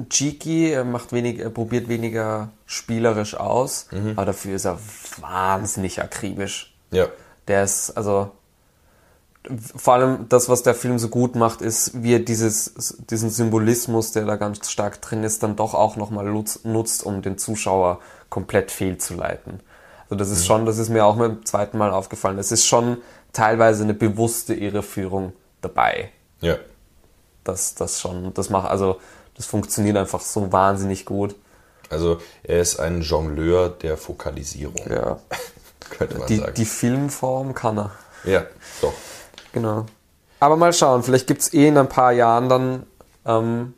cheeky, 0.09 0.71
er 0.71 0.83
macht 0.85 1.11
wenig, 1.11 1.39
er 1.39 1.49
probiert 1.49 1.89
weniger 1.89 2.49
spielerisch 2.65 3.35
aus, 3.35 3.87
aber 4.15 4.25
dafür 4.25 4.55
ist 4.55 4.65
er 4.65 4.79
wahnsinnig 5.19 6.01
akribisch. 6.01 6.73
ja. 6.91 7.07
Der 7.47 7.63
ist, 7.63 7.89
also, 7.97 8.29
vor 9.75 9.93
allem 9.93 10.27
das, 10.29 10.50
was 10.50 10.63
der 10.63 10.75
Film 10.75 11.00
so 11.00 11.08
gut 11.10 11.36
macht, 11.36 11.62
ist, 11.62 12.03
wie 12.03 12.13
er 12.13 12.19
dieses, 12.19 12.98
diesen 13.10 13.29
Symbolismus, 13.29 14.12
der 14.12 14.25
da 14.25 14.36
ganz 14.36 14.69
stark 14.69 15.01
drin 15.01 15.24
ist, 15.24 15.43
dann 15.43 15.55
doch 15.55 15.74
auch 15.74 15.96
nochmal 15.96 16.25
nutzt, 16.25 16.65
nutzt, 16.65 17.03
um 17.03 17.22
den 17.22 17.38
Zuschauer 17.38 18.00
komplett 18.29 18.69
fehlzuleiten. 18.69 19.62
Also 20.03 20.15
das 20.15 20.29
ist 20.29 20.46
schon, 20.46 20.65
das 20.65 20.77
ist 20.77 20.89
mir 20.89 21.05
auch 21.05 21.17
beim 21.17 21.46
zweiten 21.46 21.77
Mal 21.77 21.91
aufgefallen. 21.91 22.38
Es 22.38 22.51
ist 22.51 22.65
schon 22.65 22.98
teilweise 23.31 23.84
eine 23.84 23.93
bewusste 23.93 24.53
Irreführung 24.53 25.34
dabei. 25.62 26.12
Ja. 26.41 26.58
Das, 27.43 27.75
das 27.75 28.00
schon, 28.01 28.34
das 28.34 28.50
macht, 28.50 28.69
also, 28.69 29.00
das 29.38 29.46
funktioniert 29.46 29.98
einfach 29.98 30.22
so 30.22 30.51
wahnsinnig 30.51 31.05
gut. 31.05 31.36
Also 31.89 32.19
er 32.43 32.60
ist 32.62 32.79
ein 32.79 33.01
Jongleur 33.01 33.69
der 33.69 33.98
Fokalisierung, 33.98 34.75
Ja. 34.91 35.19
könnte 35.91 36.17
man 36.19 36.27
Die, 36.27 36.38
sagen. 36.38 36.53
die 36.55 36.65
Filmform 36.65 37.55
kann 37.55 37.79
er. 37.79 37.91
ja, 38.25 38.43
doch. 38.81 38.93
Genau. 39.53 39.85
Aber 40.39 40.55
mal 40.55 40.71
schauen, 40.73 41.03
vielleicht 41.03 41.27
gibt 41.27 41.41
es 41.41 41.53
eh 41.53 41.67
in 41.67 41.77
ein 41.77 41.89
paar 41.89 42.11
Jahren 42.13 42.49
dann 42.49 42.83
ähm, 43.25 43.73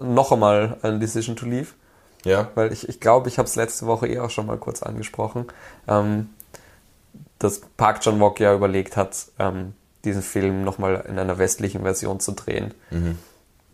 noch 0.00 0.32
einmal 0.32 0.78
ein 0.82 1.00
Decision 1.00 1.36
to 1.36 1.46
Leave. 1.46 1.68
Ja, 2.24 2.48
Weil 2.54 2.72
ich, 2.72 2.88
ich 2.88 3.00
glaube, 3.00 3.28
ich 3.28 3.38
habe 3.38 3.46
es 3.48 3.56
letzte 3.56 3.86
Woche 3.86 4.06
eh 4.08 4.20
auch 4.20 4.30
schon 4.30 4.46
mal 4.46 4.56
kurz 4.56 4.82
angesprochen, 4.82 5.46
ähm, 5.88 6.30
dass 7.40 7.60
Park 7.76 8.00
Chan-wook 8.00 8.38
ja 8.38 8.54
überlegt 8.54 8.96
hat, 8.96 9.16
ähm, 9.40 9.74
diesen 10.04 10.22
Film 10.22 10.62
nochmal 10.64 11.04
in 11.08 11.18
einer 11.18 11.38
westlichen 11.38 11.82
Version 11.82 12.20
zu 12.20 12.32
drehen. 12.32 12.74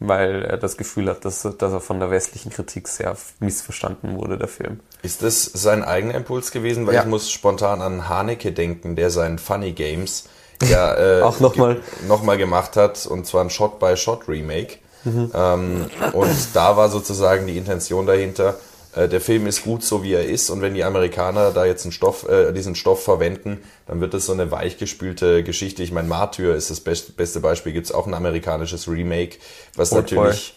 Weil 0.01 0.45
er 0.45 0.57
das 0.59 0.77
Gefühl 0.77 1.09
hat, 1.09 1.25
dass, 1.25 1.43
dass 1.43 1.73
er 1.73 1.81
von 1.81 1.99
der 2.01 2.11
westlichen 2.11 2.51
Kritik 2.53 2.87
sehr 2.89 3.17
missverstanden 3.41 4.17
wurde, 4.17 4.39
der 4.39 4.49
Film. 4.49 4.81
Ist 5.03 5.23
das 5.23 5.45
sein 5.45 5.83
eigener 5.83 6.15
Impuls 6.15 6.51
gewesen? 6.51 6.87
Weil 6.87 6.95
Ja. 6.95 7.01
ich 7.03 7.07
muss 7.09 7.31
spontan 7.31 7.83
an 7.83 8.09
Haneke 8.09 8.53
denken, 8.53 8.95
der 8.97 9.11
seinen 9.11 9.39
Funny 9.39 9.73
Games 9.73 10.29
ja 10.65 10.95
äh, 11.19 11.23
Auch 11.23 11.41
noch 11.41 11.57
mal. 11.57 11.75
ge- 11.75 11.83
noch 12.09 12.23
mal 12.23 12.37
gemacht 12.37 12.77
hat 12.77 13.07
und 13.07 13.27
zwar 13.27 13.43
ein 13.45 13.51
Shot-by-Shot-Remake. 13.51 14.77
Mhm. 15.05 15.31
Ähm, 15.35 15.87
und 16.13 16.29
da 16.55 16.77
war 16.77 16.89
sozusagen 16.89 17.47
die 17.47 17.57
Intention 17.57 18.07
dahinter, 18.07 18.57
äh, 18.99 19.09
der 19.09 19.21
Film 19.21 19.47
ist 19.47 19.63
gut 19.63 19.85
so 19.85 20.03
wie 20.03 20.13
er 20.13 20.25
ist 20.25 20.51
und 20.51 20.61
wenn 20.61 20.75
die 20.75 20.85
Amerikaner 20.85 21.53
da 21.53 21.65
jetzt 21.65 21.85
einen 21.85 21.93
Stoff, 21.93 22.29
äh, 22.29 22.53
diesen 22.53 22.75
Stoff 22.75 23.03
verwenden, 23.03 23.63
dann 23.87 24.01
wird 24.01 24.13
es 24.15 24.27
so 24.27 24.33
eine 24.33 24.51
weichgespülte 24.51 25.45
Geschichte. 25.45 25.83
Ich 25.83 25.93
meine, 25.93 26.09
Martyr 26.09 26.55
ist 26.55 26.71
das 26.71 26.81
best, 26.81 27.17
beste 27.17 27.41
Beispiel, 27.41 27.73
gibt 27.73 27.87
es 27.87 27.93
auch 27.93 28.07
ein 28.07 28.15
amerikanisches 28.15 28.89
Remake, 28.89 29.37
was 29.77 29.93
Oldboy. 29.93 30.19
natürlich 30.19 30.55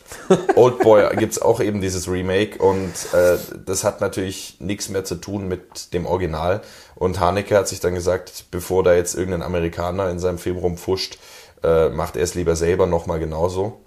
Oldboy 0.56 1.16
gibt's 1.18 1.42
auch 1.42 1.60
eben 1.60 1.82
dieses 1.82 2.10
Remake 2.10 2.58
und 2.58 2.94
äh, 3.14 3.38
das 3.66 3.84
hat 3.84 4.02
natürlich 4.02 4.58
nichts 4.60 4.90
mehr 4.90 5.04
zu 5.04 5.16
tun 5.16 5.48
mit 5.48 5.94
dem 5.94 6.06
Original. 6.06 6.62
Und 6.96 7.20
Haneke 7.20 7.56
hat 7.56 7.68
sich 7.68 7.80
dann 7.80 7.94
gesagt, 7.94 8.46
bevor 8.52 8.84
da 8.84 8.94
jetzt 8.94 9.16
irgendein 9.16 9.44
Amerikaner 9.44 10.10
in 10.10 10.20
seinem 10.20 10.38
Film 10.38 10.58
rumfuscht, 10.58 11.18
äh, 11.64 11.90
macht 11.90 12.16
er 12.16 12.24
es 12.24 12.36
lieber 12.36 12.56
selber 12.56 12.88
nochmal 12.88 13.20
genauso. 13.20 13.82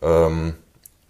Ähm, 0.00 0.54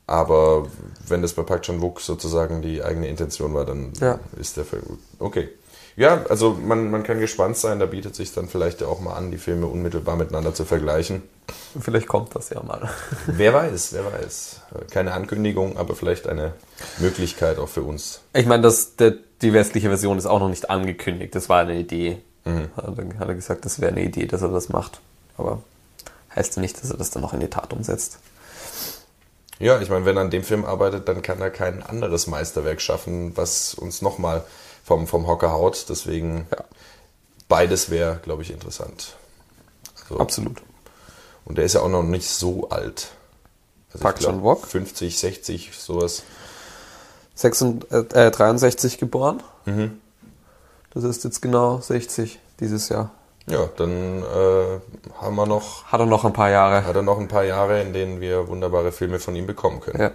aber 0.06 0.66
wenn 1.08 1.22
das 1.22 1.32
bei 1.34 1.42
Park 1.42 1.62
Chan-wook 1.62 2.00
sozusagen 2.00 2.62
die 2.62 2.82
eigene 2.82 3.08
Intention 3.08 3.54
war, 3.54 3.64
dann 3.64 3.92
Ja. 4.00 4.18
ist 4.38 4.56
der 4.56 4.64
Film 4.64 4.82
gut. 4.86 4.98
Okay. 5.18 5.48
Ja, 5.94 6.24
also 6.30 6.54
man, 6.54 6.90
man 6.90 7.02
kann 7.02 7.20
gespannt 7.20 7.58
sein, 7.58 7.78
da 7.78 7.84
bietet 7.84 8.14
sich 8.14 8.32
dann 8.32 8.48
vielleicht 8.48 8.82
auch 8.82 9.00
mal 9.00 9.12
an, 9.14 9.30
die 9.30 9.36
Filme 9.36 9.66
unmittelbar 9.66 10.16
miteinander 10.16 10.54
zu 10.54 10.64
vergleichen. 10.64 11.22
Vielleicht 11.78 12.08
kommt 12.08 12.34
das 12.34 12.48
ja 12.48 12.62
mal. 12.62 12.88
Wer 13.26 13.52
weiß, 13.52 13.92
wer 13.92 14.04
weiß. 14.10 14.60
Keine 14.90 15.12
Ankündigung, 15.12 15.76
aber 15.76 15.94
vielleicht 15.94 16.26
eine 16.28 16.54
Möglichkeit 16.98 17.58
auch 17.58 17.68
für 17.68 17.82
uns. 17.82 18.20
Ich 18.32 18.46
meine, 18.46 18.62
das, 18.62 18.96
der, 18.96 19.14
die 19.42 19.52
westliche 19.52 19.88
Version 19.88 20.16
ist 20.16 20.24
auch 20.24 20.40
noch 20.40 20.48
nicht 20.48 20.70
angekündigt. 20.70 21.34
Das 21.34 21.50
war 21.50 21.60
eine 21.60 21.78
Idee. 21.78 22.22
Hat, 22.46 22.98
er, 22.98 23.18
hat 23.18 23.28
er 23.28 23.34
gesagt, 23.34 23.64
das 23.66 23.78
wäre 23.80 23.92
eine 23.92 24.02
Idee, 24.02 24.24
dass 24.26 24.40
er 24.40 24.48
das 24.48 24.70
macht. 24.70 25.00
Aber 25.36 25.62
heißt 26.34 26.56
ja 26.56 26.62
nicht, 26.62 26.82
dass 26.82 26.90
er 26.90 26.96
das 26.96 27.10
dann 27.10 27.20
noch 27.22 27.34
in 27.34 27.40
die 27.40 27.48
Tat 27.50 27.72
umsetzt. 27.74 28.18
Ja, 29.58 29.80
ich 29.80 29.90
meine, 29.90 30.04
wenn 30.04 30.16
er 30.16 30.22
an 30.22 30.30
dem 30.30 30.42
Film 30.44 30.64
arbeitet, 30.64 31.08
dann 31.08 31.22
kann 31.22 31.40
er 31.40 31.50
kein 31.50 31.82
anderes 31.82 32.26
Meisterwerk 32.26 32.80
schaffen, 32.80 33.36
was 33.36 33.74
uns 33.74 34.02
nochmal 34.02 34.44
vom, 34.84 35.06
vom 35.06 35.26
Hocker 35.26 35.52
haut. 35.52 35.86
Deswegen 35.88 36.46
Ja. 36.50 36.64
beides 37.48 37.90
wäre, 37.90 38.18
glaube 38.22 38.42
ich, 38.42 38.50
interessant. 38.50 39.16
Also, 40.02 40.18
Absolut. 40.20 40.62
Und 41.44 41.58
der 41.58 41.64
ist 41.64 41.74
ja 41.74 41.80
auch 41.80 41.88
noch 41.88 42.02
nicht 42.02 42.28
so 42.28 42.68
alt. 42.70 43.08
Also 43.92 44.02
Park 44.02 44.18
glaub, 44.18 44.32
Chan-wook? 44.32 44.66
50, 44.66 45.18
60, 45.18 45.70
sowas. 45.78 46.22
66, 47.34 48.14
äh, 48.14 48.30
63 48.30 48.98
geboren. 48.98 49.42
Das 50.94 51.04
ist 51.04 51.24
jetzt 51.24 51.40
genau 51.40 51.80
60 51.80 52.38
dieses 52.60 52.88
Jahr. 52.88 53.10
Ja, 53.48 53.68
dann 53.76 54.22
äh, 54.22 55.20
haben 55.20 55.36
wir 55.36 55.46
noch, 55.46 55.84
Hat 55.86 56.00
er 56.00 56.06
noch 56.06 56.24
ein 56.24 56.32
paar 56.32 56.50
Jahre. 56.50 56.84
hat 56.86 56.94
er 56.94 57.02
noch 57.02 57.18
ein 57.18 57.28
paar 57.28 57.44
Jahre, 57.44 57.82
in 57.82 57.92
denen 57.92 58.20
wir 58.20 58.48
wunderbare 58.48 58.92
Filme 58.92 59.18
von 59.18 59.34
ihm 59.34 59.46
bekommen 59.46 59.80
können. 59.80 60.00
Ja. 60.00 60.10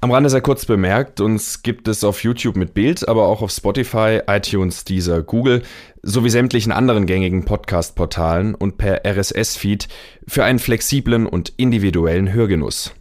Am 0.00 0.10
Rande 0.10 0.28
sei 0.28 0.42
kurz 0.42 0.66
bemerkt, 0.66 1.22
uns 1.22 1.62
gibt 1.62 1.88
es 1.88 2.04
auf 2.04 2.22
YouTube 2.22 2.56
mit 2.56 2.74
Bild, 2.74 3.08
aber 3.08 3.26
auch 3.26 3.40
auf 3.40 3.50
Spotify, 3.50 4.20
iTunes, 4.26 4.84
Deezer, 4.84 5.22
Google 5.22 5.62
sowie 6.02 6.28
sämtlichen 6.28 6.72
anderen 6.72 7.06
gängigen 7.06 7.46
Podcast-Portalen 7.46 8.54
und 8.54 8.76
per 8.76 9.06
RSS-Feed 9.06 9.88
für 10.28 10.44
einen 10.44 10.58
flexiblen 10.58 11.26
und 11.26 11.54
individuellen 11.56 12.34
Hörgenuss. 12.34 12.92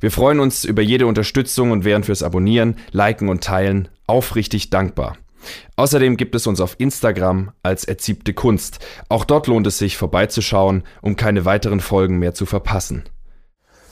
Wir 0.00 0.10
freuen 0.10 0.40
uns 0.40 0.64
über 0.64 0.82
jede 0.82 1.06
Unterstützung 1.06 1.70
und 1.70 1.84
wären 1.84 2.02
fürs 2.02 2.24
Abonnieren, 2.24 2.78
Liken 2.90 3.28
und 3.28 3.44
Teilen 3.44 3.88
aufrichtig 4.08 4.70
dankbar. 4.70 5.16
Außerdem 5.76 6.16
gibt 6.16 6.34
es 6.34 6.46
uns 6.46 6.60
auf 6.60 6.76
Instagram 6.78 7.52
als 7.62 7.84
Erziebte 7.84 8.34
Kunst. 8.34 8.78
Auch 9.08 9.24
dort 9.24 9.46
lohnt 9.46 9.66
es 9.66 9.78
sich 9.78 9.96
vorbeizuschauen, 9.96 10.84
um 11.02 11.16
keine 11.16 11.44
weiteren 11.44 11.80
Folgen 11.80 12.18
mehr 12.18 12.34
zu 12.34 12.46
verpassen. 12.46 13.04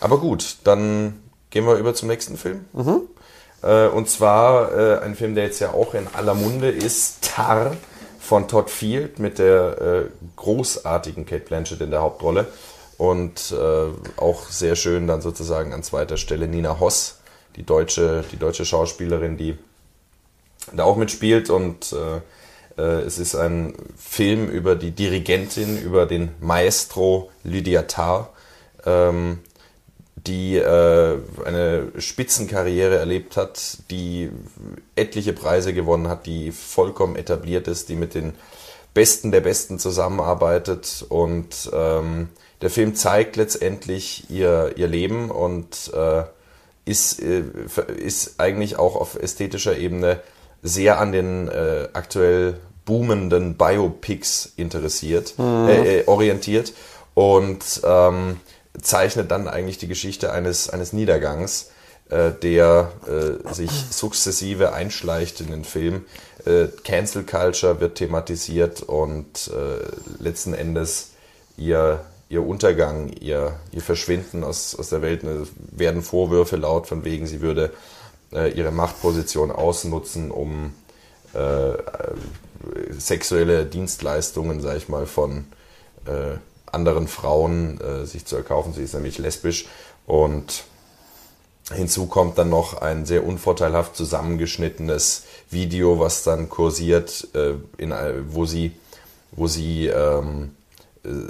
Aber 0.01 0.19
gut, 0.19 0.57
dann 0.65 1.15
gehen 1.51 1.67
wir 1.67 1.77
über 1.77 1.95
zum 1.95 2.09
nächsten 2.09 2.37
Film. 2.37 2.65
Mhm. 2.73 3.03
Äh, 3.63 3.89
und 3.89 4.09
zwar 4.09 4.73
äh, 4.77 4.99
ein 5.01 5.15
Film, 5.15 5.35
der 5.35 5.45
jetzt 5.45 5.61
ja 5.61 5.73
auch 5.73 5.95
in 5.95 6.07
aller 6.13 6.35
Munde 6.35 6.71
ist, 6.71 7.23
Tar 7.23 7.77
von 8.21 8.47
Todd 8.49 8.71
Field 8.71 9.19
mit 9.19 9.39
der 9.39 9.81
äh, 9.81 10.05
großartigen 10.37 11.25
Kate 11.25 11.45
Blanchett 11.45 11.81
in 11.81 11.91
der 11.91 12.03
Hauptrolle. 12.03 12.47
Und 12.99 13.55
auch 14.17 14.47
sehr 14.49 14.75
schön 14.75 15.07
dann 15.07 15.21
sozusagen 15.21 15.73
an 15.73 15.85
zweiter 15.85 16.17
Stelle 16.17 16.49
Nina 16.49 16.81
Hoss, 16.81 17.21
die 17.55 17.63
deutsche, 17.63 18.25
die 18.33 18.39
deutsche 18.39 18.65
Schauspielerin, 18.65 19.37
die 19.37 19.57
da 20.73 20.85
auch 20.85 20.97
mitspielt. 20.97 21.51
Und 21.51 21.93
äh, 21.93 22.21
äh, 22.81 23.03
es 23.03 23.19
ist 23.19 23.35
ein 23.35 23.75
Film 23.97 24.49
über 24.49 24.77
die 24.77 24.93
Dirigentin, 24.93 25.81
über 25.81 26.07
den 26.07 26.31
Maestro 26.41 27.31
Lydia 27.45 27.83
Tarr, 27.83 28.31
ähm, 28.87 29.41
die 30.17 30.57
äh, 30.57 31.19
eine 31.45 31.89
Spitzenkarriere 31.99 32.97
erlebt 32.97 33.37
hat, 33.37 33.79
die 33.91 34.31
etliche 34.97 35.33
Preise 35.33 35.73
gewonnen 35.73 36.09
hat, 36.09 36.27
die 36.27 36.53
vollkommen 36.53 37.17
etabliert 37.17 37.69
ist, 37.69 37.89
die 37.89 37.97
mit 37.97 38.15
den 38.15 38.35
Besten 38.95 39.31
der 39.31 39.41
Besten 39.41 39.79
zusammenarbeitet 39.79 41.07
und 41.09 41.71
ähm, 41.73 42.29
der 42.63 42.71
Film 42.71 42.97
zeigt 42.97 43.37
letztendlich 43.37 44.29
ihr, 44.29 44.73
ihr 44.77 44.89
Leben 44.89 45.31
und 45.31 45.93
äh, 45.95 46.25
ist, 46.85 47.23
äh, 47.23 47.45
ist 47.97 48.41
eigentlich 48.41 48.77
auch 48.77 48.97
auf 48.97 49.15
ästhetischer 49.15 49.77
Ebene 49.77 50.21
sehr 50.63 50.99
an 50.99 51.13
den 51.13 51.49
äh, 51.49 51.89
aktuell 51.93 52.59
boomenden 52.85 53.55
Biopics 53.57 54.53
interessiert, 54.57 55.35
mhm. 55.39 55.69
äh, 55.69 56.05
orientiert 56.07 56.73
und 57.15 57.83
ähm, 57.85 58.41
zeichnet 58.81 59.31
dann 59.31 59.49
eigentlich 59.49 59.79
die 59.79 59.89
Geschichte 59.89 60.33
eines, 60.33 60.71
eines 60.71 60.93
Niedergangs, 60.93 61.71
äh, 62.11 62.31
der 62.31 62.93
äh, 63.07 63.53
sich 63.53 63.71
sukzessive 63.91 64.73
einschleicht 64.73 65.41
in 65.41 65.51
den 65.51 65.65
Film. 65.65 66.07
Äh, 66.47 66.69
Cancel 66.85 67.25
Culture 67.25 67.81
wird 67.81 67.97
thematisiert 67.97 68.83
und 68.83 69.49
äh, 69.49 70.23
letzten 70.23 70.55
Endes 70.55 71.11
ihr, 71.59 72.05
ihr 72.31 72.47
Untergang, 72.47 73.09
ihr, 73.09 73.57
ihr 73.73 73.83
Verschwinden 73.83 74.45
aus, 74.45 74.75
aus 74.75 74.89
der 74.89 75.03
Welt. 75.03 75.25
Es 75.25 75.49
werden 75.73 76.03
Vorwürfe 76.03 76.57
laut, 76.57 76.87
von 76.87 77.05
wegen 77.05 77.27
sie 77.27 77.43
würde 77.43 77.73
äh, 78.33 78.51
ihre 78.53 78.71
Machtposition 78.71 79.51
ausnutzen, 79.51 80.31
um 80.31 80.75
äh, 81.35 81.73
sexuelle 82.91 83.67
Dienstleistungen, 83.67 84.61
sag 84.61 84.77
ich 84.77 84.89
mal, 84.89 85.07
von 85.07 85.47
äh, 86.07 86.39
anderen 86.67 87.09
Frauen 87.09 87.81
äh, 87.81 88.05
sich 88.05 88.25
zu 88.25 88.37
erkaufen. 88.37 88.73
Sie 88.73 88.83
ist 88.83 88.95
nämlich 88.95 89.19
lesbisch 89.19 89.67
und 90.07 90.65
hinzu 91.73 92.07
kommt 92.07 92.39
dann 92.39 92.49
noch 92.49 92.81
ein 92.81 93.07
sehr 93.07 93.27
unvorteilhaft 93.27 93.95
zusammengeschnittenes 93.97 95.25
Video, 95.51 95.99
was 95.99 96.23
dann 96.23 96.49
kursiert, 96.49 97.29
äh, 97.35 97.55
in, 97.77 97.95
wo 98.31 98.45
sie, 98.45 98.73
wo 99.33 99.47
sie 99.47 99.87
ähm, 99.87 100.51
äh, 100.53 100.58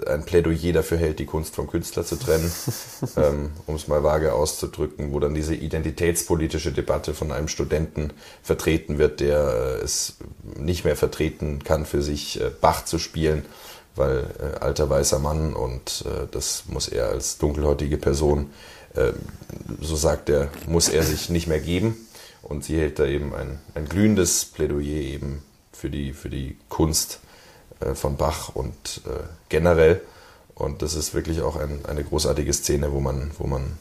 ein 0.07 0.25
Plädoyer 0.25 0.73
dafür 0.73 0.99
hält, 0.99 1.19
die 1.19 1.27
Kunst 1.27 1.55
vom 1.55 1.69
Künstler 1.69 2.05
zu 2.05 2.17
trennen, 2.17 2.51
ähm, 3.17 3.51
um 3.67 3.75
es 3.75 3.89
mal 3.89 4.03
vage 4.03 4.33
auszudrücken, 4.33 5.13
wo 5.13 5.21
dann 5.21 5.35
diese 5.35 5.55
identitätspolitische 5.55 6.73
Debatte 6.73 7.15
von 7.15 7.33
einem 7.33 7.49
Studenten 7.49 8.13
vertreten 8.43 8.99
wird, 8.99 9.21
der 9.21 9.79
äh, 9.81 9.85
es 9.85 10.17
nicht 10.57 10.85
mehr 10.85 10.97
vertreten 10.97 11.63
kann, 11.65 11.87
für 11.87 12.03
sich 12.03 12.41
äh, 12.41 12.51
Bach 12.61 12.85
zu 12.85 12.99
spielen 12.99 13.45
weil 13.95 14.27
äh, 14.39 14.61
alter 14.61 14.89
weißer 14.89 15.19
Mann 15.19 15.55
und 15.55 16.05
äh, 16.07 16.29
das 16.31 16.67
muss 16.69 16.87
er 16.87 17.09
als 17.09 17.39
dunkelhäutige 17.39 17.97
Person, 17.97 18.51
äh, 18.95 19.13
so 19.81 19.97
sagt 19.97 20.31
er, 20.31 20.51
muss 20.69 20.89
er 20.89 21.03
sich 21.03 21.31
nicht 21.31 21.49
mehr 21.49 21.59
geben. 21.59 21.97
Und 22.43 22.65
sie 22.65 22.79
hält 22.79 23.01
da 23.01 23.07
eben 23.07 23.35
ein, 23.35 23.59
ein 23.75 23.89
glühendes 23.89 24.45
Plädoyer 24.45 25.03
eben 25.03 25.43
für 25.73 25.91
die, 25.91 26.13
für 26.13 26.31
die 26.31 26.57
Kunst 26.69 27.19
äh, 27.23 27.28
von 27.95 28.17
Bach 28.17 28.51
und 28.55 29.03
äh, 29.07 29.11
generell. 29.49 30.01
Und 30.55 30.83
das 30.83 30.95
ist 30.95 31.15
wirklich 31.15 31.43
auch 31.43 31.57
ein, 31.57 31.85
eine 31.87 32.03
großartige 32.03 32.53
Szene, 32.53 32.93
wo 32.93 33.01
man, 33.01 33.31
wo 33.39 33.47
man 33.47 33.79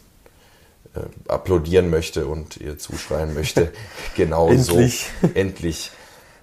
äh, 0.94 1.00
applaudieren 1.28 1.90
möchte 1.90 2.28
und 2.28 2.58
ihr 2.58 2.78
zuschreien 2.78 3.34
möchte. 3.34 3.72
genau 4.16 4.50
endlich. 4.50 5.10
so. 5.22 5.28
Endlich. 5.34 5.92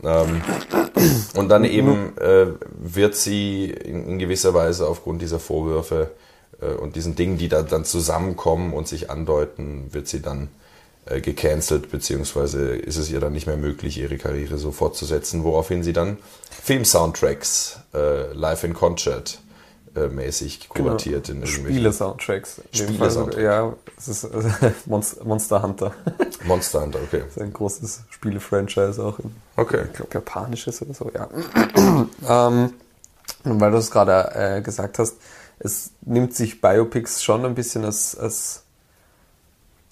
Ähm, 0.03 0.43
und 1.35 1.49
dann 1.49 1.65
eben 1.65 2.19
äh, 2.19 2.47
wird 2.73 3.15
sie 3.15 3.71
in, 3.71 4.09
in, 4.09 4.19
gewisser 4.19 4.53
Weise 4.53 4.87
aufgrund 4.87 5.23
dieser 5.23 5.39
Vorwürfe 5.39 6.11
äh, 6.61 6.75
und 6.75 6.97
diesen 6.97 7.15
Dingen, 7.15 7.39
die 7.39 7.49
da 7.49 7.63
dann 7.63 7.85
zusammenkommen 7.85 8.73
und 8.73 8.89
sich 8.89 9.11
andeuten, 9.11 9.95
wird 9.95 10.09
sie 10.09 10.21
dann 10.21 10.49
äh, 11.07 11.21
gecancelt, 11.21 11.91
beziehungsweise 11.91 12.77
ist 12.77 12.97
es 12.97 13.11
ihr 13.11 13.21
dann 13.21 13.33
nicht 13.33 13.47
mehr 13.47 13.57
möglich, 13.57 13.99
ihre 13.99 14.17
Karriere 14.17 14.59
so 14.59 14.73
fortzusetzen, 14.73 15.45
woraufhin 15.45 15.83
sie 15.83 15.93
dann 15.93 16.19
Film-Soundtracks 16.63 17.81
äh, 17.95 18.33
live 18.33 18.65
in 18.65 18.75
Concert 18.75 19.39
äh, 19.95 20.09
mäßig 20.09 20.69
kuratiert 20.69 21.27
genau. 21.29 21.43
in 21.43 21.47
Spiele-Soundtracks. 21.47 22.63
Spiele-Soundtracks. 22.73 23.43
Ja, 23.43 23.73
es 23.97 24.09
ist 24.09 24.25
äh, 24.25 24.73
Monster 24.87 25.63
Hunter. 25.63 25.93
Monster 26.45 26.83
Hunter, 26.83 26.99
okay. 27.07 27.21
Das 27.21 27.37
ist 27.37 27.43
ein 27.43 27.53
großes 27.53 28.03
Spiele-Franchise 28.11 29.03
auch. 29.03 29.19
In, 29.21 29.35
okay. 29.57 29.85
Ich 29.87 29.93
glaube, 29.93 30.13
japanisches 30.13 30.83
oder 30.83 30.95
so, 30.95 31.11
ja. 31.15 31.29
ähm, 32.29 32.73
weil 33.45 33.71
du 33.71 33.77
es 33.77 33.91
gerade 33.91 34.35
äh, 34.35 34.63
gesagt 34.63 34.99
hast, 34.99 35.17
es 35.59 35.93
nimmt 36.03 36.35
sich 36.35 36.61
Biopics 36.61 37.23
schon 37.23 37.45
ein 37.45 37.55
bisschen 37.55 37.85
als, 37.85 38.17
als 38.19 38.64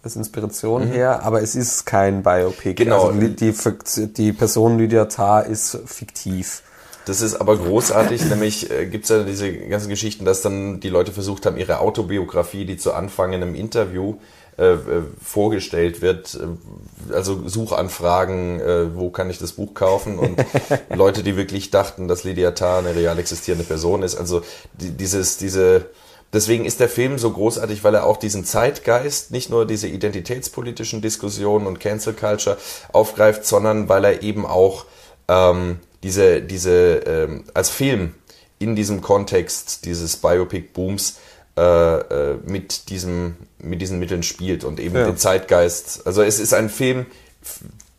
als 0.02 0.16
Inspiration 0.16 0.88
mhm. 0.88 0.92
her, 0.92 1.22
aber 1.22 1.42
es 1.42 1.54
ist 1.54 1.86
kein 1.86 2.22
Biopic. 2.22 2.74
Genau. 2.74 3.08
Also 3.08 3.20
die, 3.20 4.12
die 4.12 4.32
Person 4.32 4.78
Lydia 4.78 5.04
Tarr 5.04 5.46
ist 5.46 5.78
fiktiv. 5.86 6.62
Das 7.04 7.20
ist 7.20 7.36
aber 7.36 7.56
großartig, 7.56 8.24
nämlich 8.28 8.70
äh, 8.70 8.86
gibt 8.86 9.04
es 9.04 9.10
ja 9.10 9.22
diese 9.22 9.52
ganzen 9.52 9.88
Geschichten, 9.88 10.24
dass 10.24 10.42
dann 10.42 10.80
die 10.80 10.88
Leute 10.88 11.12
versucht 11.12 11.46
haben, 11.46 11.56
ihre 11.56 11.78
Autobiografie, 11.78 12.64
die 12.64 12.76
zu 12.76 12.92
Anfang 12.92 13.32
in 13.32 13.42
einem 13.42 13.54
Interview 13.54 14.16
äh, 14.58 14.72
äh 14.72 14.78
vorgestellt 15.22 16.02
wird, 16.02 16.34
äh, 16.34 17.14
also 17.14 17.48
Suchanfragen, 17.48 18.60
äh, 18.60 18.96
wo 18.96 19.10
kann 19.10 19.30
ich 19.30 19.38
das 19.38 19.52
Buch 19.52 19.74
kaufen 19.74 20.18
und 20.18 20.44
Leute, 20.94 21.22
die 21.22 21.36
wirklich 21.36 21.70
dachten, 21.70 22.08
dass 22.08 22.24
Lydia 22.24 22.52
Tarr 22.52 22.78
eine 22.78 22.94
real 22.94 23.18
existierende 23.18 23.64
Person 23.64 24.02
ist. 24.02 24.16
Also 24.16 24.42
die, 24.74 24.90
dieses, 24.90 25.38
diese, 25.38 25.86
deswegen 26.32 26.64
ist 26.64 26.80
der 26.80 26.88
Film 26.88 27.18
so 27.18 27.30
großartig, 27.30 27.84
weil 27.84 27.94
er 27.94 28.04
auch 28.04 28.16
diesen 28.16 28.44
Zeitgeist, 28.44 29.30
nicht 29.30 29.50
nur 29.50 29.66
diese 29.66 29.88
identitätspolitischen 29.88 31.02
Diskussionen 31.02 31.66
und 31.66 31.80
Cancel 31.80 32.14
Culture 32.14 32.58
aufgreift, 32.92 33.44
sondern 33.44 33.88
weil 33.88 34.04
er 34.04 34.22
eben 34.22 34.46
auch 34.46 34.86
ähm, 35.28 35.80
diese, 36.02 36.42
diese 36.42 36.96
ähm, 37.06 37.44
als 37.54 37.70
Film 37.70 38.14
in 38.58 38.76
diesem 38.76 39.00
Kontext 39.00 39.84
dieses 39.84 40.16
Biopic-Booms 40.16 41.18
äh, 41.56 41.62
äh, 41.62 42.38
mit, 42.46 42.88
diesem, 42.88 43.36
mit 43.58 43.82
diesen 43.82 43.98
Mitteln 43.98 44.22
spielt 44.22 44.64
und 44.64 44.80
eben 44.80 44.96
ja. 44.96 45.04
den 45.04 45.16
Zeitgeist. 45.16 46.06
Also 46.06 46.22
es 46.22 46.38
ist 46.38 46.54
ein 46.54 46.70
Film, 46.70 47.06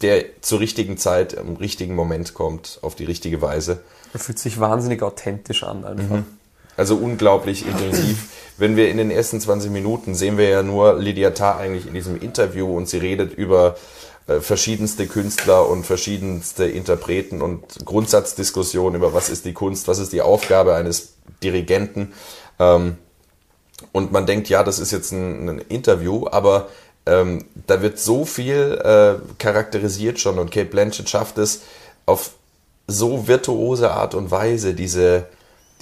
der 0.01 0.41
zur 0.41 0.59
richtigen 0.59 0.97
Zeit, 0.97 1.33
im 1.33 1.55
richtigen 1.55 1.95
Moment 1.95 2.33
kommt, 2.33 2.79
auf 2.81 2.95
die 2.95 3.05
richtige 3.05 3.41
Weise. 3.41 3.83
Er 4.13 4.19
fühlt 4.19 4.39
sich 4.39 4.59
wahnsinnig 4.59 5.01
authentisch 5.01 5.63
an 5.63 5.85
einfach. 5.85 6.17
Mhm. 6.17 6.25
Also 6.77 6.95
unglaublich 6.95 7.65
intensiv. 7.65 8.29
Wenn 8.57 8.75
wir 8.75 8.89
in 8.89 8.97
den 8.97 9.11
ersten 9.11 9.39
20 9.39 9.71
Minuten 9.71 10.15
sehen 10.15 10.37
wir 10.37 10.47
ja 10.47 10.63
nur 10.63 10.93
Lydia 10.93 11.31
Tarr 11.31 11.57
eigentlich 11.57 11.87
in 11.87 11.93
diesem 11.93 12.19
Interview 12.19 12.75
und 12.75 12.87
sie 12.87 12.97
redet 12.97 13.33
über 13.33 13.75
äh, 14.27 14.39
verschiedenste 14.39 15.07
Künstler 15.07 15.67
und 15.67 15.85
verschiedenste 15.85 16.65
Interpreten 16.65 17.41
und 17.41 17.85
Grundsatzdiskussionen 17.85 18.95
über 18.95 19.13
was 19.13 19.29
ist 19.29 19.45
die 19.45 19.53
Kunst, 19.53 19.87
was 19.87 19.99
ist 19.99 20.13
die 20.13 20.21
Aufgabe 20.21 20.75
eines 20.75 21.15
Dirigenten. 21.43 22.13
Ähm, 22.59 22.97
und 23.91 24.11
man 24.11 24.25
denkt, 24.25 24.49
ja, 24.49 24.63
das 24.63 24.79
ist 24.79 24.91
jetzt 24.91 25.11
ein, 25.11 25.49
ein 25.49 25.59
Interview, 25.59 26.27
aber 26.31 26.69
ähm, 27.05 27.45
da 27.67 27.81
wird 27.81 27.99
so 27.99 28.23
viel 28.23 28.79
äh, 28.83 29.15
charakterisiert 29.39 30.19
schon 30.19 30.39
und 30.39 30.51
Kate 30.51 30.69
Blanchett 30.69 31.09
schafft 31.09 31.37
es 31.37 31.61
auf 32.05 32.31
so 32.87 33.27
virtuose 33.27 33.91
Art 33.91 34.15
und 34.15 34.31
Weise, 34.31 34.73
diese, 34.73 35.25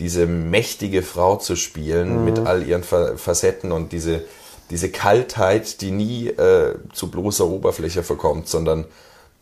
diese 0.02 0.26
mächtige 0.26 1.04
Frau 1.04 1.38
zu 1.38 1.56
spielen 1.56 2.20
mhm. 2.20 2.26
mit 2.26 2.40
all 2.40 2.68
ihren 2.68 2.84
Facetten 2.84 3.72
und 3.72 3.94
diese 3.94 4.24
diese 4.72 4.90
Kaltheit, 4.90 5.82
die 5.82 5.92
nie 5.92 6.30
äh, 6.30 6.76
zu 6.94 7.12
bloßer 7.12 7.46
Oberfläche 7.46 8.04
verkommt, 8.04 8.48
sondern 8.48 8.86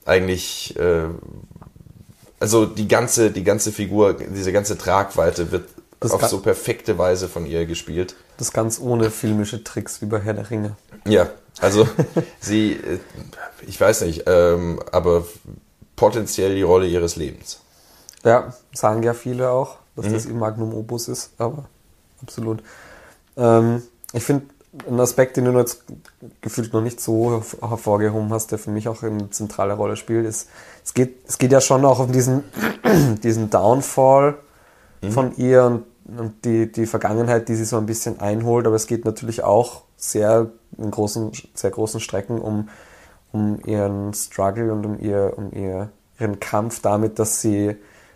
eigentlich, 0.04 0.76
äh, 0.78 1.04
also 2.39 2.65
die 2.65 2.88
ganze, 2.88 3.32
die 3.32 3.43
ganze 3.43 3.72
Figur, 3.72 4.15
diese 4.15 4.52
ganze 4.52 4.78
Tragweite 4.78 5.52
wird 5.52 5.69
das 6.00 6.12
auf 6.12 6.26
so 6.28 6.39
perfekte 6.39 6.98
Weise 6.98 7.30
von 7.30 7.45
ihr 7.45 7.65
gespielt. 7.67 8.15
Das 8.38 8.52
ganz 8.52 8.80
ohne 8.80 9.12
filmische 9.12 9.63
Tricks 9.63 10.02
wie 10.02 10.08
bei 10.08 10.19
Herr 10.19 10.34
der 10.34 10.50
Ringe. 10.50 10.76
Ja, 11.06 11.30
also 11.60 11.88
sie, 12.39 12.74
äh, 12.74 13.00
ich 13.67 13.80
weiß 13.80 14.02
nicht, 14.02 14.24
ähm, 14.26 14.82
aber 14.91 15.26
potenziell 15.95 16.56
die 16.56 16.63
Rolle 16.63 16.88
ihres 16.88 17.17
Lebens. 17.17 17.60
Ja, 18.24 18.54
sagen 18.74 19.04
ja 19.04 19.13
viele 19.13 19.52
auch, 19.52 19.78
dass 20.02 20.10
Mhm. 20.10 20.14
das 20.14 20.26
ihr 20.26 20.34
Magnum 20.34 20.74
Opus 20.74 21.08
ist, 21.08 21.32
aber 21.38 21.66
absolut. 22.22 22.62
Ähm, 23.38 23.82
ich 24.14 24.24
finde, 24.24 24.46
ein 24.88 25.00
Aspekt, 25.00 25.36
den 25.38 25.46
du 25.46 25.52
jetzt 25.58 25.84
gefühlt 26.42 26.74
noch 26.74 26.82
nicht 26.82 27.02
so 27.02 27.30
herv- 27.32 27.68
hervorgehoben 27.68 28.32
hast, 28.32 28.52
der 28.52 28.60
für 28.60 28.70
mich 28.72 28.88
auch 28.88 29.02
eine 29.04 29.30
zentrale 29.32 29.74
Rolle 29.74 29.96
spielt, 29.96 30.26
ist, 30.28 30.50
es 30.86 30.94
geht, 30.94 31.28
es 31.28 31.38
geht 31.40 31.52
ja 31.52 31.60
schon 31.62 31.86
auch 31.86 32.00
um 32.00 32.12
diesen, 32.12 32.44
diesen 33.24 33.50
Downfall 33.50 34.36
von 35.12 35.36
ihr 35.38 35.64
und, 35.66 35.86
und 36.20 36.46
die, 36.46 36.72
die 36.72 36.86
Vergangenheit, 36.86 37.48
die 37.50 37.56
sie 37.56 37.66
so 37.66 37.78
ein 37.78 37.86
bisschen 37.86 38.20
einholt, 38.20 38.68
aber 38.68 38.76
es 38.76 38.86
geht 38.86 39.06
natürlich 39.06 39.44
auch 39.44 39.84
sehr 39.98 40.48
in 40.78 40.92
großen, 40.92 41.32
sehr 41.54 41.72
großen 41.72 42.00
Strecken 42.00 42.40
um, 42.40 42.70
um 43.32 43.60
ihren 43.66 44.14
Struggle 44.14 44.72
und 44.74 44.86
um 44.86 45.00
ihr, 45.00 45.34
um 45.38 45.52
ihr, 45.54 45.90
ihren 46.20 46.40
Kampf 46.40 46.82
damit, 46.82 47.18
dass 47.18 47.42
sie 47.42 47.76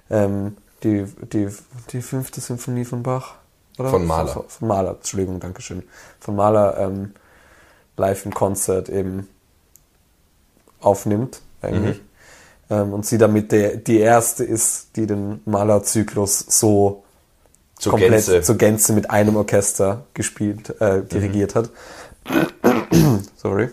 ähm, 0.09 0.57
die, 0.83 1.05
die, 1.31 1.47
die 1.91 2.01
fünfte 2.01 2.41
Symphonie 2.41 2.85
von 2.85 3.03
Bach 3.03 3.35
oder? 3.79 3.89
Von 3.89 4.05
Mahler. 4.05 4.31
Von, 4.33 4.43
von 4.47 4.67
Mahler, 4.67 4.91
Entschuldigung, 4.91 5.39
Dankeschön. 5.39 5.83
Von 6.19 6.35
Mahler 6.35 6.77
ähm, 6.79 7.13
live 7.97 8.25
im 8.25 8.33
Konzert 8.33 8.89
eben 8.89 9.27
aufnimmt, 10.79 11.41
eigentlich. 11.61 11.97
Mhm. 11.97 12.03
Ähm, 12.69 12.93
und 12.93 13.05
sie 13.05 13.17
damit 13.17 13.51
der, 13.51 13.77
die 13.77 13.99
erste 13.99 14.43
ist, 14.43 14.95
die 14.95 15.07
den 15.07 15.41
Mahler-Zyklus 15.45 16.39
so 16.39 17.03
Zur 17.79 17.91
komplett 17.91 18.11
Gänze. 18.11 18.41
zur 18.41 18.57
Gänze 18.57 18.93
mit 18.93 19.09
einem 19.09 19.35
Orchester 19.35 20.05
gespielt, 20.13 20.73
äh, 20.79 20.97
Mhm. 20.97 21.07
dirigiert 21.09 21.55
hat. 21.55 21.69
Sorry. 23.35 23.69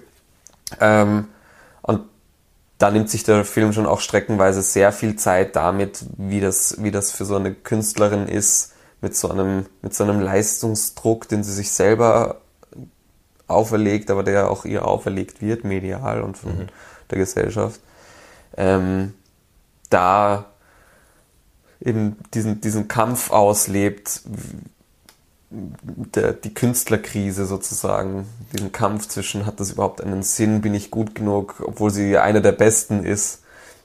Ähm, 0.81 1.29
da 2.81 2.91
nimmt 2.91 3.11
sich 3.11 3.25
der 3.25 3.45
Film 3.45 3.75
schon 3.75 3.85
auch 3.85 4.01
streckenweise 4.01 4.63
sehr 4.63 4.91
viel 4.91 5.17
Zeit 5.17 5.55
damit, 5.55 6.03
wie 6.17 6.41
das, 6.41 6.83
wie 6.83 6.91
das 6.91 7.13
für 7.13 7.27
so 7.27 7.37
eine 7.37 7.55
Künstlerin 7.55 8.27
ist, 8.27 8.73
mit 9.03 9.15
so 9.15 9.29
einem, 9.29 9.67
mit 9.83 9.95
so 9.95 10.03
einem 10.03 10.21
Leistungsdruck, 10.21 11.29
den 11.29 11.45
sie 11.45 11.53
sich 11.53 11.73
selber 11.73 12.41
auferlegt, 13.49 14.11
aber 14.11 14.23
der 14.23 14.51
auch 14.51 14.65
ihr 14.65 14.87
auferlegt 14.87 15.43
wird, 15.43 15.63
medial 15.63 16.23
und 16.23 16.39
von 16.39 16.69
der 17.11 17.19
Gesellschaft. 17.19 17.81
Ähm, 18.57 19.13
da 19.91 20.47
eben 21.83 22.17
diesen, 22.33 22.63
diesen 22.63 22.89
Kampf 22.89 23.31
auslebt, 23.31 24.23
der, 25.51 26.33
die 26.33 26.55
Künstlerkrise 26.55 27.45
sozusagen, 27.45 28.27
diesen 28.53 28.73
Kampf 28.73 29.09
zwischen, 29.09 29.47
hat 29.47 29.59
das 29.59 29.73
überhaupt 29.73 30.01
einen 30.01 30.23
Sinn, 30.23 30.61
bin 30.61 30.75
ich 30.75 30.91
gut 30.91 31.15
genug, 31.15 31.63
obwohl 31.65 31.91
sie 31.91 32.17
eine 32.19 32.41
der 32.41 32.53
Besten 32.53 33.05
ist, 33.05 33.43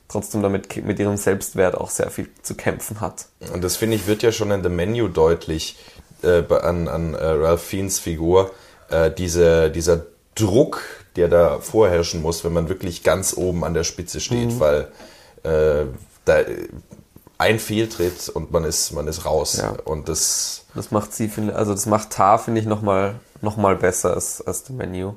trotzdem 0.07 0.43
damit 0.43 0.85
mit 0.85 0.99
ihrem 0.99 1.17
Selbstwert 1.17 1.75
auch 1.75 1.89
sehr 1.89 2.11
viel 2.11 2.29
zu 2.43 2.55
kämpfen 2.55 3.01
hat. 3.01 3.25
Und 3.51 3.63
das 3.63 3.77
finde 3.77 3.95
ich 3.95 4.05
wird 4.05 4.21
ja 4.21 4.31
schon 4.31 4.51
in 4.51 4.61
The 4.61 4.69
Menu 4.69 5.07
deutlich 5.07 5.77
äh, 6.21 6.43
an, 6.53 6.87
an 6.87 7.15
äh, 7.15 7.25
Ralph 7.25 7.63
Fiennes 7.63 7.97
Figur. 7.99 8.51
Äh, 8.89 9.09
diese, 9.11 9.71
dieser 9.71 10.05
Druck, 10.35 10.81
der 11.15 11.29
da 11.29 11.59
vorherrschen 11.59 12.21
muss, 12.21 12.43
wenn 12.43 12.53
man 12.53 12.69
wirklich 12.69 13.03
ganz 13.03 13.35
oben 13.35 13.63
an 13.63 13.73
der 13.73 13.83
Spitze 13.83 14.19
steht, 14.19 14.59
weil 14.59 14.89
äh, 15.43 15.85
da 16.25 16.39
ein 17.37 17.59
Fehltritt 17.59 18.29
und 18.29 18.51
man 18.51 18.63
ist, 18.63 18.91
man 18.91 19.07
ist 19.07 19.25
raus. 19.25 19.57
Ja. 19.57 19.75
Und 19.83 20.07
das, 20.09 20.65
Das 20.73 20.91
macht 20.91 21.13
sie, 21.13 21.27
finde 21.27 21.55
also 21.55 21.73
das 21.73 21.85
macht 21.85 22.11
Tar, 22.11 22.39
finde 22.39 22.61
ich, 22.61 22.67
nochmal 22.67 23.15
noch 23.41 23.57
mal 23.57 23.75
besser 23.75 24.13
als, 24.13 24.41
als 24.41 24.65
The 24.65 24.73
Menu. 24.73 25.13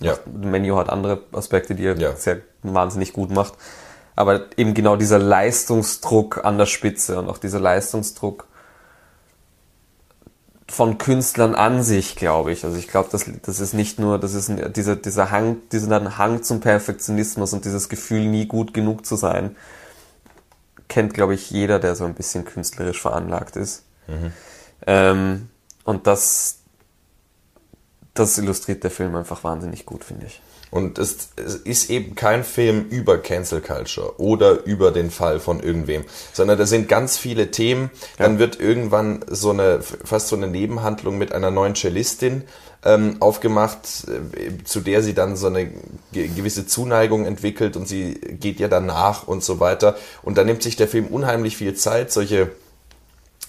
ja. 0.00 0.14
The 0.26 0.46
Menu 0.46 0.76
hat 0.76 0.90
andere 0.90 1.22
Aspekte, 1.32 1.74
die 1.74 1.84
er 1.84 1.96
Ja. 1.98 2.14
sehr 2.16 2.40
wahnsinnig 2.62 3.12
gut 3.12 3.30
macht. 3.30 3.54
Aber 4.14 4.42
eben 4.58 4.74
genau 4.74 4.96
dieser 4.96 5.18
Leistungsdruck 5.18 6.44
an 6.44 6.58
der 6.58 6.66
Spitze 6.66 7.18
und 7.18 7.30
auch 7.30 7.38
dieser 7.38 7.60
Leistungsdruck 7.60 8.46
von 10.68 10.96
Künstlern 10.98 11.54
an 11.54 11.82
sich, 11.82 12.16
glaube 12.16 12.52
ich. 12.52 12.64
Also 12.64 12.76
ich 12.76 12.88
glaube, 12.88 13.08
das, 13.12 13.24
das 13.42 13.60
ist 13.60 13.72
nicht 13.74 13.98
nur, 13.98 14.18
das 14.18 14.34
ist 14.34 14.48
ein, 14.48 14.72
dieser, 14.72 14.96
dieser 14.96 15.30
Hang, 15.30 15.56
dieser 15.70 16.18
Hang 16.18 16.42
zum 16.42 16.60
Perfektionismus 16.60 17.52
und 17.52 17.64
dieses 17.64 17.88
Gefühl, 17.88 18.26
nie 18.26 18.46
gut 18.46 18.72
genug 18.74 19.04
zu 19.04 19.16
sein, 19.16 19.56
kennt, 20.92 21.14
glaube 21.14 21.32
ich, 21.34 21.50
jeder, 21.50 21.78
der 21.78 21.96
so 21.96 22.04
ein 22.04 22.14
bisschen 22.14 22.44
künstlerisch 22.44 23.00
veranlagt 23.00 23.56
ist. 23.56 23.84
Ähm, 24.86 25.48
und 25.84 26.06
das, 26.06 26.58
das 28.12 28.36
illustriert 28.36 28.84
der 28.84 28.90
Film 28.90 29.16
einfach 29.16 29.42
wahnsinnig 29.42 29.86
gut, 29.86 30.04
finde 30.04 30.26
ich. 30.26 30.42
Und 30.72 30.98
es, 30.98 31.28
es 31.36 31.54
ist 31.56 31.90
eben 31.90 32.14
kein 32.14 32.44
Film 32.44 32.86
über 32.88 33.18
Cancel 33.18 33.60
Culture 33.60 34.18
oder 34.18 34.64
über 34.64 34.90
den 34.90 35.10
Fall 35.10 35.38
von 35.38 35.62
irgendwem, 35.62 36.04
sondern 36.32 36.58
da 36.58 36.64
sind 36.64 36.88
ganz 36.88 37.18
viele 37.18 37.50
Themen. 37.50 37.90
Dann 38.16 38.38
wird 38.38 38.58
irgendwann 38.58 39.22
so 39.28 39.50
eine, 39.50 39.80
fast 39.82 40.28
so 40.28 40.36
eine 40.36 40.48
Nebenhandlung 40.48 41.18
mit 41.18 41.32
einer 41.32 41.50
neuen 41.50 41.74
Cellistin 41.74 42.44
ähm, 42.86 43.18
aufgemacht, 43.20 44.08
äh, 44.08 44.64
zu 44.64 44.80
der 44.80 45.02
sie 45.02 45.12
dann 45.12 45.36
so 45.36 45.48
eine 45.48 45.70
ge- 46.12 46.28
gewisse 46.28 46.66
Zuneigung 46.66 47.26
entwickelt 47.26 47.76
und 47.76 47.86
sie 47.86 48.14
geht 48.14 48.58
ja 48.58 48.68
danach 48.68 49.28
und 49.28 49.44
so 49.44 49.60
weiter. 49.60 49.94
Und 50.22 50.38
da 50.38 50.42
nimmt 50.42 50.62
sich 50.62 50.76
der 50.76 50.88
Film 50.88 51.06
unheimlich 51.08 51.58
viel 51.58 51.74
Zeit, 51.74 52.10
solche 52.10 52.50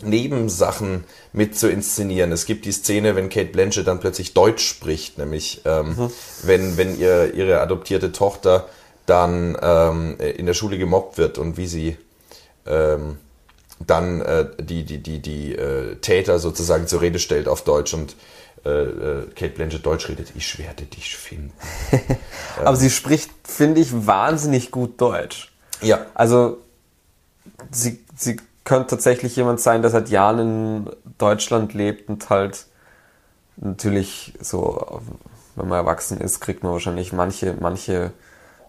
Nebensachen 0.06 1.04
mit 1.32 1.58
zu 1.58 1.70
inszenieren. 1.70 2.32
Es 2.32 2.46
gibt 2.46 2.66
die 2.66 2.72
Szene, 2.72 3.16
wenn 3.16 3.30
Kate 3.30 3.52
Blanchett 3.52 3.88
dann 3.88 4.00
plötzlich 4.00 4.34
Deutsch 4.34 4.68
spricht, 4.68 5.18
nämlich 5.18 5.62
ähm, 5.66 6.10
wenn, 6.44 6.78
wenn 6.78 6.98
ihr, 6.98 7.34
ihre 7.34 7.62
adoptierte 7.62 8.12
Tochter 8.12 8.68
dann 9.06 9.58
ähm, 9.62 10.18
in 10.18 10.46
der 10.46 10.54
Schule 10.54 10.78
gemobbt 10.78 11.18
wird 11.18 11.38
und 11.38 11.58
wie 11.58 11.68
sie 11.68 11.98
ähm, 12.66 13.18
dann 13.86 14.22
äh, 14.22 14.48
die, 14.60 14.84
die, 14.84 15.00
die, 15.00 15.20
die 15.20 15.56
äh, 15.56 15.96
Täter 15.98 16.40
sozusagen 16.40 16.88
zur 16.88 17.02
Rede 17.02 17.20
stellt 17.20 17.48
auf 17.48 17.64
Deutsch 17.64 17.94
und 17.94 18.16
äh, 18.66 18.70
äh, 18.70 19.28
Kate 19.36 19.50
Blanchett 19.56 19.86
Deutsch 19.86 20.08
redet, 20.08 20.32
ich 20.36 20.58
werde 20.58 20.86
dich 20.86 21.18
finden. 21.18 21.52
Aber 22.64 22.78
sie 22.78 22.90
spricht, 22.90 23.30
finde 23.44 23.82
ich, 23.82 23.90
wahnsinnig 23.92 24.72
gut 24.72 25.02
Deutsch. 25.02 25.52
Ja. 25.82 26.06
Also 26.14 26.60
sie, 27.72 28.00
sie 28.16 28.38
könnte 28.64 28.92
tatsächlich 28.92 29.36
jemand 29.36 29.60
sein, 29.60 29.82
der 29.82 29.92
seit 29.92 30.10
Jahren 30.10 30.40
in 30.40 30.90
Deutschland 31.18 31.74
lebt 31.74 32.10
und 32.10 32.30
halt 32.30 32.68
natürlich 33.58 34.34
so, 34.40 35.02
wenn 35.56 35.68
man 35.68 35.80
erwachsen 35.80 36.20
ist, 36.20 36.40
kriegt 36.40 36.64
man 36.64 36.72
wahrscheinlich 36.72 37.14
manche, 37.14 37.56
manche 37.60 38.12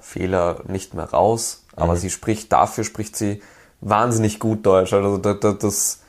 Fehler 0.00 0.60
nicht 0.66 0.94
mehr 0.94 1.06
raus. 1.06 1.64
Aber 1.76 1.96
sie 1.96 2.10
spricht, 2.10 2.52
dafür 2.52 2.84
spricht 2.84 3.16
sie 3.16 3.42
wahnsinnig 3.80 4.38
gut 4.38 4.66
Deutsch. 4.66 4.92
Also 4.92 5.18
das, 5.18 5.58
das, 5.58 6.02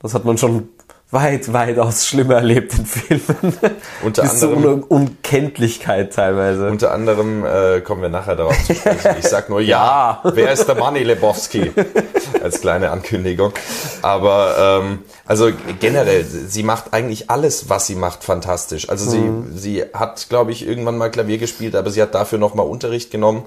das 0.00 0.14
hat 0.14 0.24
man 0.24 0.38
schon 0.38 0.68
weit, 1.12 1.52
weitaus 1.52 2.06
schlimmer 2.06 2.36
erlebt 2.36 2.74
in 2.76 2.86
Filmen. 2.86 3.56
Unter 4.02 4.22
Bis 4.22 4.42
anderem- 4.42 4.64
Un 4.64 4.82
Unkenntlichkeit 4.82 6.14
teilweise. 6.14 6.68
Unter 6.68 6.92
anderem 6.92 7.44
äh, 7.44 7.80
kommen 7.82 8.02
wir 8.02 8.08
nachher 8.08 8.34
darauf 8.34 8.56
zu 8.64 8.74
sprechen. 8.74 9.16
Ich 9.18 9.28
sag 9.28 9.48
nur 9.50 9.60
ja. 9.60 10.20
Wer 10.34 10.52
ist 10.52 10.66
der 10.66 10.74
Manni 10.74 11.02
Lebowski? 11.04 11.70
Als 12.42 12.60
kleine 12.60 12.90
Ankündigung. 12.90 13.52
Aber 14.00 14.80
ähm, 14.82 14.98
also 15.26 15.50
generell, 15.78 16.24
sie 16.24 16.62
macht 16.62 16.92
eigentlich 16.92 17.30
alles, 17.30 17.68
was 17.68 17.86
sie 17.86 17.94
macht, 17.94 18.24
fantastisch. 18.24 18.88
Also 18.88 19.08
sie, 19.08 19.30
sie 19.54 19.84
hat, 19.92 20.26
glaube 20.28 20.50
ich, 20.50 20.66
irgendwann 20.66 20.96
mal 20.98 21.10
Klavier 21.10 21.38
gespielt, 21.38 21.76
aber 21.76 21.90
sie 21.90 22.02
hat 22.02 22.14
dafür 22.14 22.38
nochmal 22.38 22.66
Unterricht 22.66 23.10
genommen. 23.10 23.44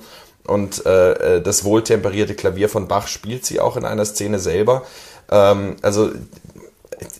Und 0.48 0.86
äh, 0.86 1.38
äh, 1.38 1.42
das 1.42 1.64
wohltemperierte 1.64 2.36
Klavier 2.36 2.70
von 2.70 2.88
Bach 2.88 3.08
spielt 3.08 3.46
sie 3.46 3.60
auch 3.60 3.76
in 3.76 3.86
einer 3.86 4.06
Szene 4.06 4.38
selber. 4.38 4.84
Ähm, 5.32 5.78
also 5.82 6.12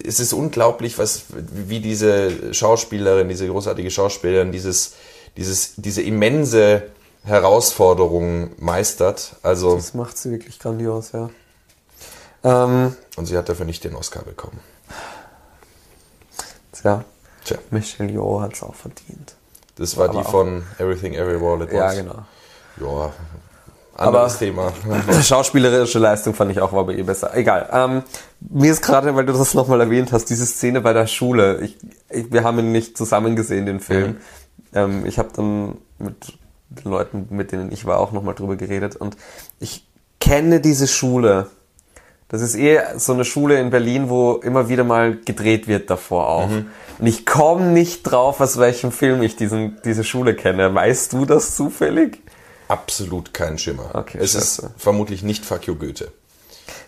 es 0.06 0.20
ist 0.20 0.34
unglaublich, 0.34 0.98
was, 0.98 1.24
wie 1.30 1.80
diese 1.80 2.54
Schauspielerin, 2.54 3.28
diese 3.30 3.48
großartige 3.48 3.92
Schauspielerin, 3.92 4.52
dieses, 4.52 4.94
dieses, 5.38 5.74
diese 5.78 6.02
immense 6.02 6.84
Herausforderung 7.24 8.52
meistert. 8.58 9.36
Also, 9.44 9.76
Das 9.76 9.94
macht 9.94 10.18
sie 10.18 10.32
wirklich 10.32 10.60
grandios, 10.60 11.12
ja. 11.12 11.30
Ähm, 12.44 12.96
und 13.16 13.26
sie 13.26 13.38
hat 13.38 13.50
dafür 13.50 13.66
nicht 13.66 13.84
den 13.84 13.96
Oscar 13.96 14.22
bekommen. 14.24 14.60
tja, 16.72 17.04
Tja, 17.44 17.58
Michelle 17.72 18.12
Yeoh 18.12 18.42
hat 18.42 18.54
es 18.54 18.64
auch 18.64 18.76
verdient. 18.76 19.36
das 19.78 19.98
war 19.98 20.10
Aber 20.10 20.20
die 20.20 20.30
von 20.30 20.64
Everything 20.78 21.14
Everywhere 21.14 21.54
All 21.54 21.62
at 21.64 21.72
Ja, 21.74 21.86
Once. 21.88 21.96
genau. 21.98 22.26
Ja, 22.82 23.14
anderes 23.96 24.34
Aber- 24.36 24.40
Thema. 24.40 24.74
Schauspielerische 25.24 26.00
Leistung 26.00 26.34
fand 26.34 26.52
ich 26.52 26.60
auch 26.62 26.74
war 26.74 26.86
bei 26.86 26.94
ihr 26.94 27.06
besser. 27.06 27.36
Egal. 27.36 27.70
Ähm, 27.72 28.04
mir 28.40 28.72
ist 28.72 28.82
gerade, 28.82 29.16
weil 29.16 29.26
du 29.26 29.34
das 29.34 29.54
nochmal 29.54 29.82
erwähnt 29.82 30.12
hast, 30.12 30.26
diese 30.30 30.46
Szene 30.46 30.82
bei 30.82 30.94
der 30.94 31.08
Schule. 31.08 31.62
Ich, 31.62 31.78
ich, 32.10 32.32
wir 32.32 32.44
haben 32.44 32.60
ihn 32.60 32.72
nicht 32.72 32.98
zusammen 32.98 33.36
gesehen, 33.36 33.66
den 33.66 33.80
Film. 33.80 34.18
Ähm, 34.74 35.06
ich 35.06 35.18
habe 35.18 35.30
dann 35.36 35.78
mit 36.00 36.34
den 36.70 36.92
Leuten, 36.92 37.28
mit 37.30 37.52
denen 37.52 37.72
ich 37.72 37.86
war, 37.86 38.00
auch 38.00 38.12
nochmal 38.12 38.36
drüber 38.36 38.56
geredet. 38.58 38.96
Und 38.96 39.16
ich 39.60 39.88
kenne 40.20 40.60
diese 40.60 40.88
Schule 40.88 41.48
Das 42.28 42.42
ist 42.42 42.56
eh 42.56 42.80
so 42.98 43.14
eine 43.14 43.24
Schule 43.24 43.60
in 43.60 43.70
Berlin, 43.70 44.10
wo 44.10 44.34
immer 44.34 44.68
wieder 44.68 44.84
mal 44.84 45.16
gedreht 45.16 45.68
wird 45.68 45.90
davor 45.90 46.28
auch. 46.28 46.50
Mhm. 46.50 46.68
Und 46.98 47.08
ich 47.08 47.26
komme 47.26 47.68
nicht 47.68 48.04
drauf, 48.04 48.42
aus 48.42 48.58
welchem 48.58 48.92
Film 48.92 49.22
ich 49.22 49.36
diesen, 49.36 49.78
diese 49.86 50.04
Schule 50.04 50.34
kenne. 50.34 50.74
Weißt 50.74 51.14
du 51.14 51.26
das 51.26 51.56
zufällig? 51.56 52.22
Absolut 52.68 53.34
kein 53.34 53.58
Schimmer. 53.58 53.92
Okay, 53.94 54.18
es 54.22 54.34
scheiße. 54.34 54.62
ist 54.62 54.70
vermutlich 54.78 55.24
nicht 55.24 55.46
Fuck 55.46 55.68
you 55.68 55.76
Goethe. 55.76 56.12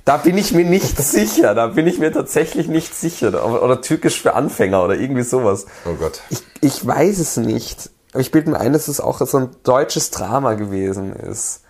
Da 0.05 0.17
bin 0.17 0.37
ich 0.37 0.53
mir 0.53 0.65
nicht 0.65 0.97
sicher. 1.03 1.53
Da 1.53 1.67
bin 1.67 1.85
ich 1.87 1.99
mir 1.99 2.11
tatsächlich 2.11 2.67
nicht 2.67 2.95
sicher. 2.95 3.27
Oder, 3.29 3.61
oder 3.61 3.81
Türkisch 3.81 4.21
für 4.21 4.33
Anfänger 4.33 4.83
oder 4.83 4.95
irgendwie 4.95 5.23
sowas. 5.23 5.65
Oh 5.85 5.93
Gott. 5.93 6.21
Ich, 6.29 6.43
ich 6.61 6.85
weiß 6.85 7.19
es 7.19 7.37
nicht. 7.37 7.89
Aber 8.13 8.21
ich 8.21 8.31
bilde 8.31 8.51
mir 8.51 8.59
ein, 8.59 8.73
dass 8.73 8.87
es 8.87 8.99
auch 8.99 9.19
so 9.25 9.37
ein 9.37 9.49
deutsches 9.63 10.09
Drama 10.11 10.53
gewesen 10.53 11.13
ist. 11.13 11.61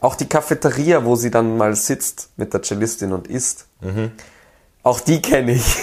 Auch 0.00 0.16
die 0.16 0.26
Cafeteria, 0.26 1.04
wo 1.04 1.14
sie 1.14 1.30
dann 1.30 1.58
mal 1.58 1.76
sitzt 1.76 2.30
mit 2.36 2.54
der 2.54 2.62
Cellistin 2.62 3.12
und 3.12 3.28
isst. 3.28 3.66
Auch 4.82 5.00
die 5.00 5.20
kenne 5.20 5.52
ich. 5.52 5.76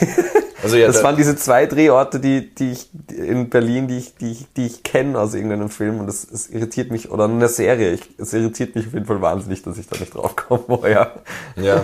Also 0.63 0.75
ja, 0.75 0.87
das 0.87 0.97
da- 0.97 1.03
waren 1.03 1.15
diese 1.17 1.35
zwei 1.35 1.67
Drehorte, 1.67 2.19
die, 2.19 2.53
die 2.55 2.71
ich 2.71 2.89
in 3.15 3.49
Berlin, 3.49 3.87
die 3.87 3.99
ich, 3.99 4.15
die 4.15 4.31
ich, 4.31 4.45
die 4.57 4.65
ich 4.65 4.81
kenne 4.83 5.19
aus 5.19 5.35
irgendeinem 5.35 5.69
Film 5.69 5.99
und 5.99 6.09
es, 6.09 6.23
es 6.29 6.49
irritiert 6.49 6.89
mich, 6.91 7.11
oder 7.11 7.25
in 7.25 7.33
einer 7.33 7.47
Serie, 7.47 7.93
ich, 7.93 8.01
es 8.17 8.33
irritiert 8.33 8.75
mich 8.75 8.87
auf 8.87 8.93
jeden 8.93 9.05
Fall 9.05 9.21
wahnsinnig, 9.21 9.61
dass 9.61 9.77
ich 9.77 9.87
da 9.87 9.99
nicht 9.99 10.15
drauf 10.15 10.35
komme, 10.35 10.63
woher. 10.67 11.11
Ja. 11.55 11.83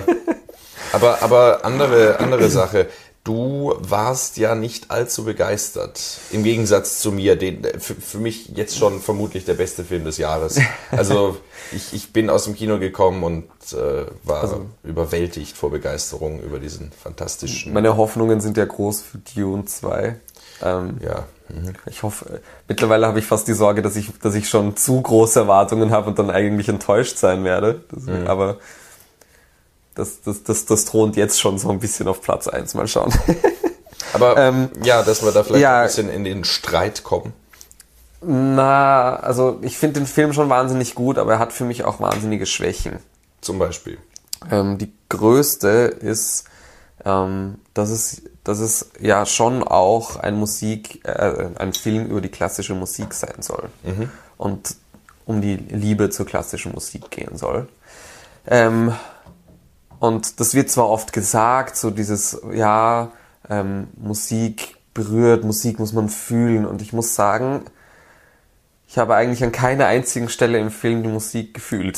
Aber, 0.91 1.21
aber 1.21 1.63
andere, 1.63 2.19
andere 2.19 2.49
Sache. 2.49 2.88
Du 3.23 3.73
warst 3.79 4.36
ja 4.36 4.53
nicht 4.53 4.91
allzu 4.91 5.23
begeistert. 5.23 6.01
Im 6.31 6.43
Gegensatz 6.43 6.99
zu 6.99 7.13
mir, 7.13 7.38
den, 7.38 7.63
für, 7.79 7.95
für 7.95 8.17
mich 8.17 8.49
jetzt 8.49 8.77
schon 8.77 8.99
vermutlich 8.99 9.45
der 9.45 9.53
beste 9.53 9.86
Film 9.86 10.03
des 10.03 10.17
Jahres. 10.17 10.59
Also 10.91 11.38
ich, 11.71 11.93
ich 11.93 12.12
bin 12.12 12.29
aus 12.29 12.43
dem 12.43 12.55
Kino 12.55 12.79
gekommen 12.79 13.23
und 13.23 13.45
äh, 13.71 14.05
war 14.23 14.41
Also 14.41 14.65
überwältigt 14.83 15.55
vor 15.55 15.71
Begeisterung 15.71 16.41
über 16.41 16.59
diesen 16.59 16.91
fantastischen. 16.91 17.71
Meine 17.71 17.95
Hoffnungen 17.95 18.41
sind 18.41 18.57
ja 18.57 18.65
groß 18.65 19.01
für 19.01 19.19
Dune 19.19 19.63
2. 19.63 20.19
Ähm, 20.62 20.97
ja. 21.01 21.25
Ich 21.86 22.03
hoffe, 22.03 22.41
mittlerweile 22.67 23.07
habe 23.07 23.19
ich 23.19 23.25
fast 23.25 23.47
die 23.47 23.53
Sorge, 23.53 23.81
dass 23.81 23.95
ich, 23.95 24.12
dass 24.21 24.36
ich 24.36 24.49
schon 24.49 24.75
zu 24.75 25.01
große 25.01 25.39
Erwartungen 25.39 25.91
habe 25.91 26.09
und 26.09 26.19
dann 26.19 26.29
eigentlich 26.29 26.67
enttäuscht 26.67 27.17
sein 27.17 27.43
werde. 27.43 27.83
Das, 27.91 28.27
Aber 28.27 28.57
das, 29.95 30.21
das, 30.21 30.43
das, 30.43 30.65
das 30.65 30.86
thront 30.86 31.15
jetzt 31.15 31.39
schon 31.39 31.58
so 31.58 31.69
ein 31.69 31.79
bisschen 31.79 32.08
auf 32.08 32.21
Platz 32.21 32.47
1. 32.47 32.73
Mal 32.73 32.88
schauen. 32.88 33.13
Aber 34.13 34.38
Ähm, 34.38 34.69
ja, 34.84 35.01
dass 35.01 35.23
wir 35.23 35.32
da 35.32 35.43
vielleicht 35.43 35.62
ja. 35.62 35.82
ein 35.82 35.88
bisschen 35.88 36.10
in 36.10 36.23
den 36.23 36.43
Streit 36.43 37.03
kommen. 37.03 37.34
Na, 38.21 39.15
also 39.17 39.60
ich 39.62 39.77
finde 39.77 39.99
den 39.99 40.08
Film 40.08 40.34
schon 40.34 40.49
wahnsinnig 40.49 40.95
gut, 40.95 41.17
aber 41.17 41.34
er 41.34 41.39
hat 41.39 41.51
für 41.51 41.65
mich 41.65 41.84
auch 41.84 41.99
wahnsinnige 41.99 42.45
Schwächen. 42.45 42.99
Zum 43.41 43.60
Beispiel. 43.60 43.97
Ähm, 44.49 44.77
die 44.77 44.93
größte 45.10 45.67
ist, 45.67 46.45
ähm, 47.03 47.56
dass, 47.73 47.89
es, 47.89 48.21
dass 48.45 48.60
es 48.60 48.91
ja 48.99 49.25
schon 49.25 49.62
auch 49.63 50.15
ein 50.15 50.36
Musik, 50.36 51.06
äh, 51.06 51.49
ein 51.58 51.73
Film 51.73 52.06
über 52.06 52.21
die 52.21 52.29
klassische 52.29 52.75
Musik 52.75 53.13
sein 53.13 53.41
soll. 53.41 53.69
Und 54.38 54.75
um 55.25 55.41
die 55.41 55.56
Liebe 55.56 56.10
zur 56.10 56.25
klassischen 56.25 56.73
Musik 56.73 57.10
gehen 57.12 57.38
soll. 57.38 57.67
Ähm, 58.47 58.93
und 60.04 60.42
das 60.42 60.54
wird 60.54 60.70
zwar 60.70 60.89
oft 60.89 61.13
gesagt, 61.13 61.78
so 61.78 61.89
dieses, 61.89 62.42
ja, 62.52 63.13
ähm, 63.50 63.88
Musik 63.96 64.76
berührt, 64.94 65.46
Musik 65.46 65.80
muss 65.80 65.94
man 65.94 66.10
fühlen. 66.10 66.66
Und 66.66 66.82
ich 66.82 66.92
muss 66.92 67.16
sagen, 67.16 67.62
ich 68.86 68.98
habe 68.98 69.16
eigentlich 69.16 69.46
an 69.46 69.54
keiner 69.54 69.86
einzigen 69.86 70.28
Stelle 70.28 70.60
im 70.60 70.72
Film 70.72 71.04
die 71.04 71.10
Musik 71.10 71.54
gefühlt. 71.54 71.98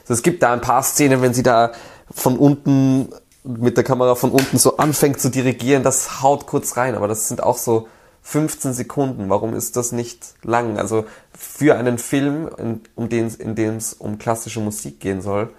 Also 0.00 0.14
es 0.14 0.24
gibt 0.24 0.42
da 0.42 0.52
ein 0.52 0.62
paar 0.62 0.82
Szenen, 0.82 1.22
wenn 1.22 1.32
sie 1.32 1.44
da 1.44 1.70
von 2.10 2.36
unten 2.36 3.14
mit 3.44 3.76
der 3.76 3.84
Kamera 3.84 4.16
von 4.16 4.32
unten 4.32 4.58
so 4.58 4.78
anfängt 4.78 5.20
zu 5.20 5.30
dirigieren, 5.30 5.84
das 5.84 6.22
haut 6.22 6.48
kurz 6.48 6.76
rein, 6.76 6.96
aber 6.96 7.06
das 7.06 7.28
sind 7.28 7.40
auch 7.40 7.56
so 7.56 7.86
15 8.22 8.72
Sekunden. 8.72 9.30
Warum 9.30 9.54
ist 9.54 9.76
das 9.76 9.92
nicht 9.92 10.34
lang? 10.42 10.76
Also 10.76 11.04
für 11.38 11.76
einen 11.76 11.98
Film, 11.98 12.50
in, 12.58 12.80
um 12.96 13.08
den, 13.08 13.28
in 13.28 13.54
dem 13.54 13.76
es 13.76 13.92
um 13.92 14.18
klassische 14.18 14.58
Musik 14.58 14.98
gehen 14.98 15.22
soll, 15.22 15.50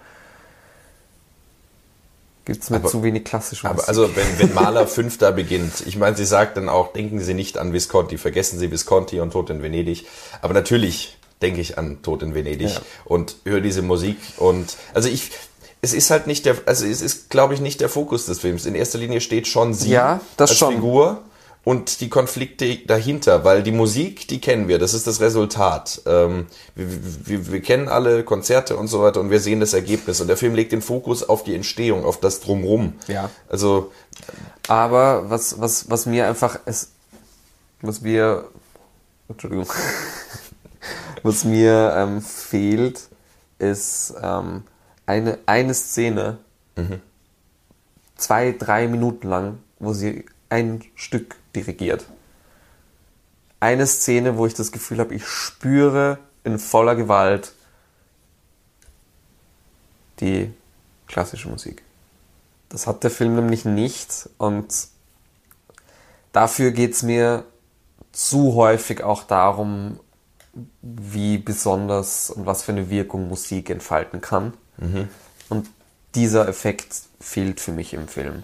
gibt 2.45 2.63
es 2.63 2.69
mir 2.69 2.77
Aber- 2.77 2.89
zu 2.89 3.03
wenig 3.03 3.23
klassische 3.23 3.67
Musik. 3.67 3.79
Aber 3.79 3.87
also, 3.89 4.15
wenn, 4.15 4.39
wenn 4.39 4.53
Maler 4.63 4.87
5 4.87 5.17
da 5.17 5.31
beginnt, 5.31 5.83
ich 5.85 5.97
meine, 5.97 6.15
sie 6.17 6.25
sagt 6.25 6.57
dann 6.57 6.69
auch, 6.69 6.93
denken 6.93 7.19
Sie 7.19 7.33
nicht 7.33 7.57
an 7.57 7.73
Visconti, 7.73 8.17
vergessen 8.17 8.59
Sie 8.59 8.71
Visconti 8.71 9.19
und 9.19 9.31
Tod 9.31 9.49
in 9.49 9.61
Venedig. 9.63 10.05
Aber 10.41 10.53
natürlich 10.53 11.17
denke 11.41 11.61
ich 11.61 11.77
an 11.77 12.01
Tod 12.01 12.21
in 12.23 12.35
Venedig 12.35 12.69
Ja. 12.69 12.81
und 13.05 13.35
höre 13.45 13.61
diese 13.61 13.81
Musik. 13.81 14.17
Und 14.37 14.75
also 14.93 15.09
ich, 15.09 15.31
es 15.81 15.93
ist 15.93 16.09
halt 16.11 16.27
nicht 16.27 16.45
der, 16.45 16.55
also 16.65 16.85
es 16.85 17.01
ist, 17.01 17.29
glaube 17.29 17.53
ich, 17.53 17.59
nicht 17.61 17.81
der 17.81 17.89
Fokus 17.89 18.25
des 18.25 18.39
Films. 18.39 18.65
In 18.65 18.75
erster 18.75 18.97
Linie 18.97 19.19
steht 19.21 19.47
schon 19.47 19.73
sie 19.73 19.89
Ja, 19.89 20.21
das 20.37 20.51
als 20.51 20.59
schon. 20.59 20.73
Figur 20.75 21.21
und 21.65 22.01
die 22.01 22.09
Konflikte 22.09 22.77
dahinter, 22.85 23.45
weil 23.45 23.63
die 23.63 23.71
Musik, 23.71 24.27
die 24.27 24.41
kennen 24.41 24.67
wir, 24.67 24.79
das 24.79 24.93
ist 24.93 25.07
das 25.07 25.21
Resultat. 25.21 26.01
Ähm, 26.05 26.47
wir, 26.75 26.87
wir, 27.25 27.51
wir 27.53 27.61
kennen 27.61 27.87
alle 27.87 28.23
Konzerte 28.23 28.75
und 28.75 28.87
so 28.87 29.01
weiter 29.01 29.21
und 29.21 29.29
wir 29.29 29.39
sehen 29.39 29.61
das 29.61 29.73
Ergebnis. 29.73 30.19
Und 30.19 30.27
der 30.27 30.35
Film 30.35 30.55
legt 30.55 30.73
den 30.73 30.81
Fokus 30.81 31.27
auf 31.27 31.43
die 31.43 31.55
Entstehung, 31.55 32.03
auf 32.03 32.19
das 32.19 32.41
Drumrum. 32.41 32.93
Ja. 33.07 33.29
Also 33.47 33.91
Aber 34.67 35.29
was, 35.29 35.61
was, 35.61 35.89
was 35.89 36.05
mir 36.05 36.27
einfach 36.27 36.59
ist, 36.65 36.91
was 37.81 38.01
mir, 38.01 38.49
Entschuldigung, 39.29 39.67
was 41.23 41.45
mir 41.45 41.93
ähm, 41.95 42.21
fehlt, 42.21 43.07
ist 43.59 44.15
ähm, 44.21 44.63
eine, 45.05 45.39
eine 45.45 45.73
Szene, 45.73 46.39
zwei, 48.17 48.51
drei 48.51 48.87
Minuten 48.87 49.27
lang, 49.27 49.59
wo 49.79 49.93
sie 49.93 50.25
ein 50.49 50.81
Stück 50.95 51.35
dirigiert. 51.55 52.05
Eine 53.59 53.87
Szene, 53.87 54.37
wo 54.37 54.45
ich 54.45 54.53
das 54.53 54.71
Gefühl 54.71 54.99
habe, 54.99 55.15
ich 55.15 55.25
spüre 55.25 56.17
in 56.43 56.59
voller 56.59 56.95
Gewalt 56.95 57.53
die 60.19 60.53
klassische 61.07 61.49
Musik. 61.49 61.83
Das 62.69 62.87
hat 62.87 63.03
der 63.03 63.11
Film 63.11 63.35
nämlich 63.35 63.65
nicht 63.65 64.29
und 64.37 64.87
dafür 66.31 66.71
geht's 66.71 67.03
mir 67.03 67.45
zu 68.11 68.55
häufig 68.55 69.03
auch 69.03 69.23
darum, 69.23 69.99
wie 70.81 71.37
besonders 71.37 72.29
und 72.29 72.45
was 72.45 72.63
für 72.63 72.71
eine 72.71 72.89
Wirkung 72.89 73.27
Musik 73.27 73.69
entfalten 73.69 74.21
kann. 74.21 74.53
Und 75.49 75.69
dieser 76.15 76.47
Effekt 76.47 77.03
fehlt 77.19 77.59
für 77.59 77.71
mich 77.71 77.93
im 77.93 78.07
Film. 78.07 78.43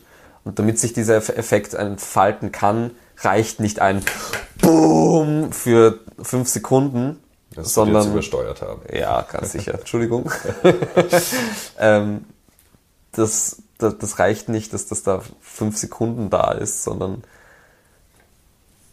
Und 0.49 0.57
damit 0.57 0.79
sich 0.79 0.93
dieser 0.93 1.15
Eff- 1.19 1.29
Effekt 1.29 1.75
entfalten 1.75 2.51
kann, 2.51 2.89
reicht 3.19 3.59
nicht 3.59 3.81
ein 3.81 4.03
Boom 4.59 5.51
für 5.51 5.99
fünf 6.19 6.49
Sekunden, 6.49 7.19
das 7.51 7.55
wir 7.57 7.61
jetzt 7.65 7.73
sondern 7.75 8.11
übersteuert 8.13 8.63
haben. 8.63 8.81
ja, 8.91 9.21
ganz 9.31 9.51
sicher. 9.51 9.75
Entschuldigung. 9.79 10.31
ähm, 11.79 12.25
das, 13.11 13.61
das, 13.77 13.99
das 13.99 14.17
reicht 14.17 14.49
nicht, 14.49 14.73
dass 14.73 14.87
das 14.87 15.03
da 15.03 15.21
fünf 15.39 15.77
Sekunden 15.77 16.31
da 16.31 16.51
ist, 16.53 16.83
sondern 16.83 17.23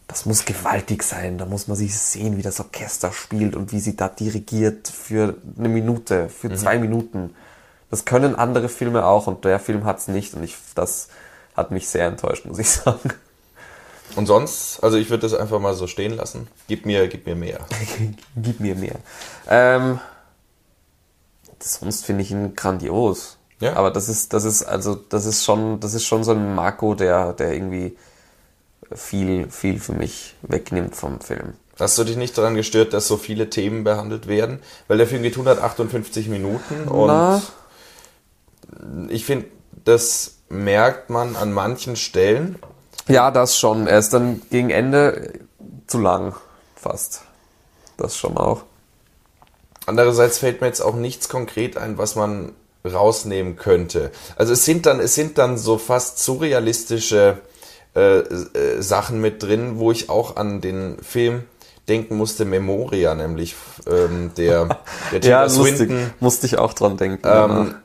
das 0.07 0.27
muss 0.27 0.45
gewaltig 0.45 1.01
sein. 1.01 1.39
Da 1.39 1.47
muss 1.47 1.67
man 1.67 1.75
sich 1.75 1.97
sehen, 1.97 2.37
wie 2.37 2.43
das 2.43 2.59
Orchester 2.59 3.11
spielt 3.11 3.55
und 3.55 3.71
wie 3.71 3.79
sie 3.79 3.95
da 3.95 4.09
dirigiert 4.09 4.89
für 4.89 5.37
eine 5.57 5.69
Minute, 5.69 6.29
für 6.29 6.53
zwei 6.53 6.77
Minuten. 6.77 7.33
Das 7.89 8.05
können 8.05 8.35
andere 8.35 8.69
Filme 8.69 9.05
auch 9.07 9.25
und 9.25 9.43
der 9.43 9.59
Film 9.59 9.85
hat's 9.85 10.07
nicht 10.07 10.35
und 10.35 10.43
ich, 10.43 10.55
das 10.75 11.07
hat 11.57 11.71
mich 11.71 11.89
sehr 11.89 12.07
enttäuscht, 12.07 12.45
muss 12.45 12.59
ich 12.59 12.69
sagen. 12.69 13.11
Und 14.15 14.25
sonst, 14.25 14.81
also 14.81 14.97
ich 14.97 15.09
würde 15.09 15.21
das 15.21 15.33
einfach 15.33 15.59
mal 15.59 15.73
so 15.73 15.85
stehen 15.85 16.15
lassen. 16.15 16.47
Gib 16.67 16.85
mir, 16.85 17.07
gib 17.07 17.25
mir 17.25 17.35
mehr. 17.35 17.59
Gib 18.35 18.59
mir 18.59 18.75
mehr. 18.75 18.95
Ähm, 19.49 19.99
sonst 21.59 22.05
finde 22.05 22.23
ich 22.23 22.31
ihn 22.31 22.55
grandios. 22.55 23.37
Ja. 23.59 23.73
Aber 23.75 23.91
das 23.91 24.07
ist, 24.07 24.33
das 24.33 24.43
ist, 24.43 24.63
also, 24.63 24.95
das 24.95 25.25
ist 25.25 25.43
schon, 25.43 25.79
das 25.79 25.93
ist 25.93 26.05
schon 26.05 26.23
so 26.23 26.31
ein 26.31 26.55
Marco, 26.55 26.95
der, 26.95 27.33
der 27.33 27.53
irgendwie 27.53 27.97
viel, 28.93 29.49
viel 29.49 29.79
für 29.79 29.93
mich 29.93 30.35
wegnimmt 30.41 30.95
vom 30.95 31.19
Film. 31.19 31.53
Hast 31.79 31.97
du 31.97 32.03
dich 32.03 32.17
nicht 32.17 32.37
daran 32.37 32.55
gestört, 32.55 32.93
dass 32.93 33.07
so 33.07 33.17
viele 33.17 33.49
Themen 33.49 33.83
behandelt 33.83 34.27
werden? 34.27 34.59
Weil 34.87 34.97
der 34.97 35.07
Film 35.07 35.21
geht 35.21 35.33
158 35.33 36.27
Minuten 36.27 36.87
und 36.87 37.07
Na? 37.07 37.41
ich 39.09 39.25
finde, 39.25 39.47
das 39.85 40.36
merkt 40.49 41.09
man 41.09 41.35
an 41.35 41.53
manchen 41.53 41.95
Stellen. 41.95 42.57
Ja, 43.07 43.31
das 43.31 43.57
schon. 43.57 43.87
Er 43.87 43.99
ist 43.99 44.13
dann 44.13 44.41
gegen 44.49 44.69
Ende 44.69 45.33
zu 45.87 45.99
lang, 45.99 46.35
fast. 46.75 47.21
Das 47.97 48.17
schon 48.17 48.37
auch. 48.37 48.63
Andererseits 49.85 50.39
fällt 50.39 50.61
mir 50.61 50.67
jetzt 50.67 50.81
auch 50.81 50.95
nichts 50.95 51.29
konkret 51.29 51.77
ein, 51.77 51.97
was 51.97 52.15
man 52.15 52.53
rausnehmen 52.85 53.55
könnte. 53.55 54.11
Also 54.35 54.53
es 54.53 54.65
sind 54.65 54.85
dann, 54.85 54.99
es 54.99 55.15
sind 55.15 55.37
dann 55.37 55.57
so 55.57 55.77
fast 55.77 56.19
surrealistische 56.19 57.39
äh, 57.95 58.19
äh, 58.19 58.81
Sachen 58.81 59.21
mit 59.21 59.43
drin, 59.43 59.79
wo 59.79 59.91
ich 59.91 60.09
auch 60.09 60.35
an 60.35 60.61
den 60.61 60.97
Film 61.01 61.43
denken 61.87 62.17
musste, 62.17 62.43
Memoria, 62.43 63.15
nämlich 63.15 63.55
ähm, 63.89 64.31
der, 64.35 64.65
der 65.11 65.21
Tilda 65.21 65.43
Ja. 65.43 65.49
Swinton 65.49 66.11
Musste 66.19 66.45
ich 66.45 66.57
auch 66.57 66.73
dran 66.73 66.97
denken. 66.97 67.21
Ähm, 67.23 67.75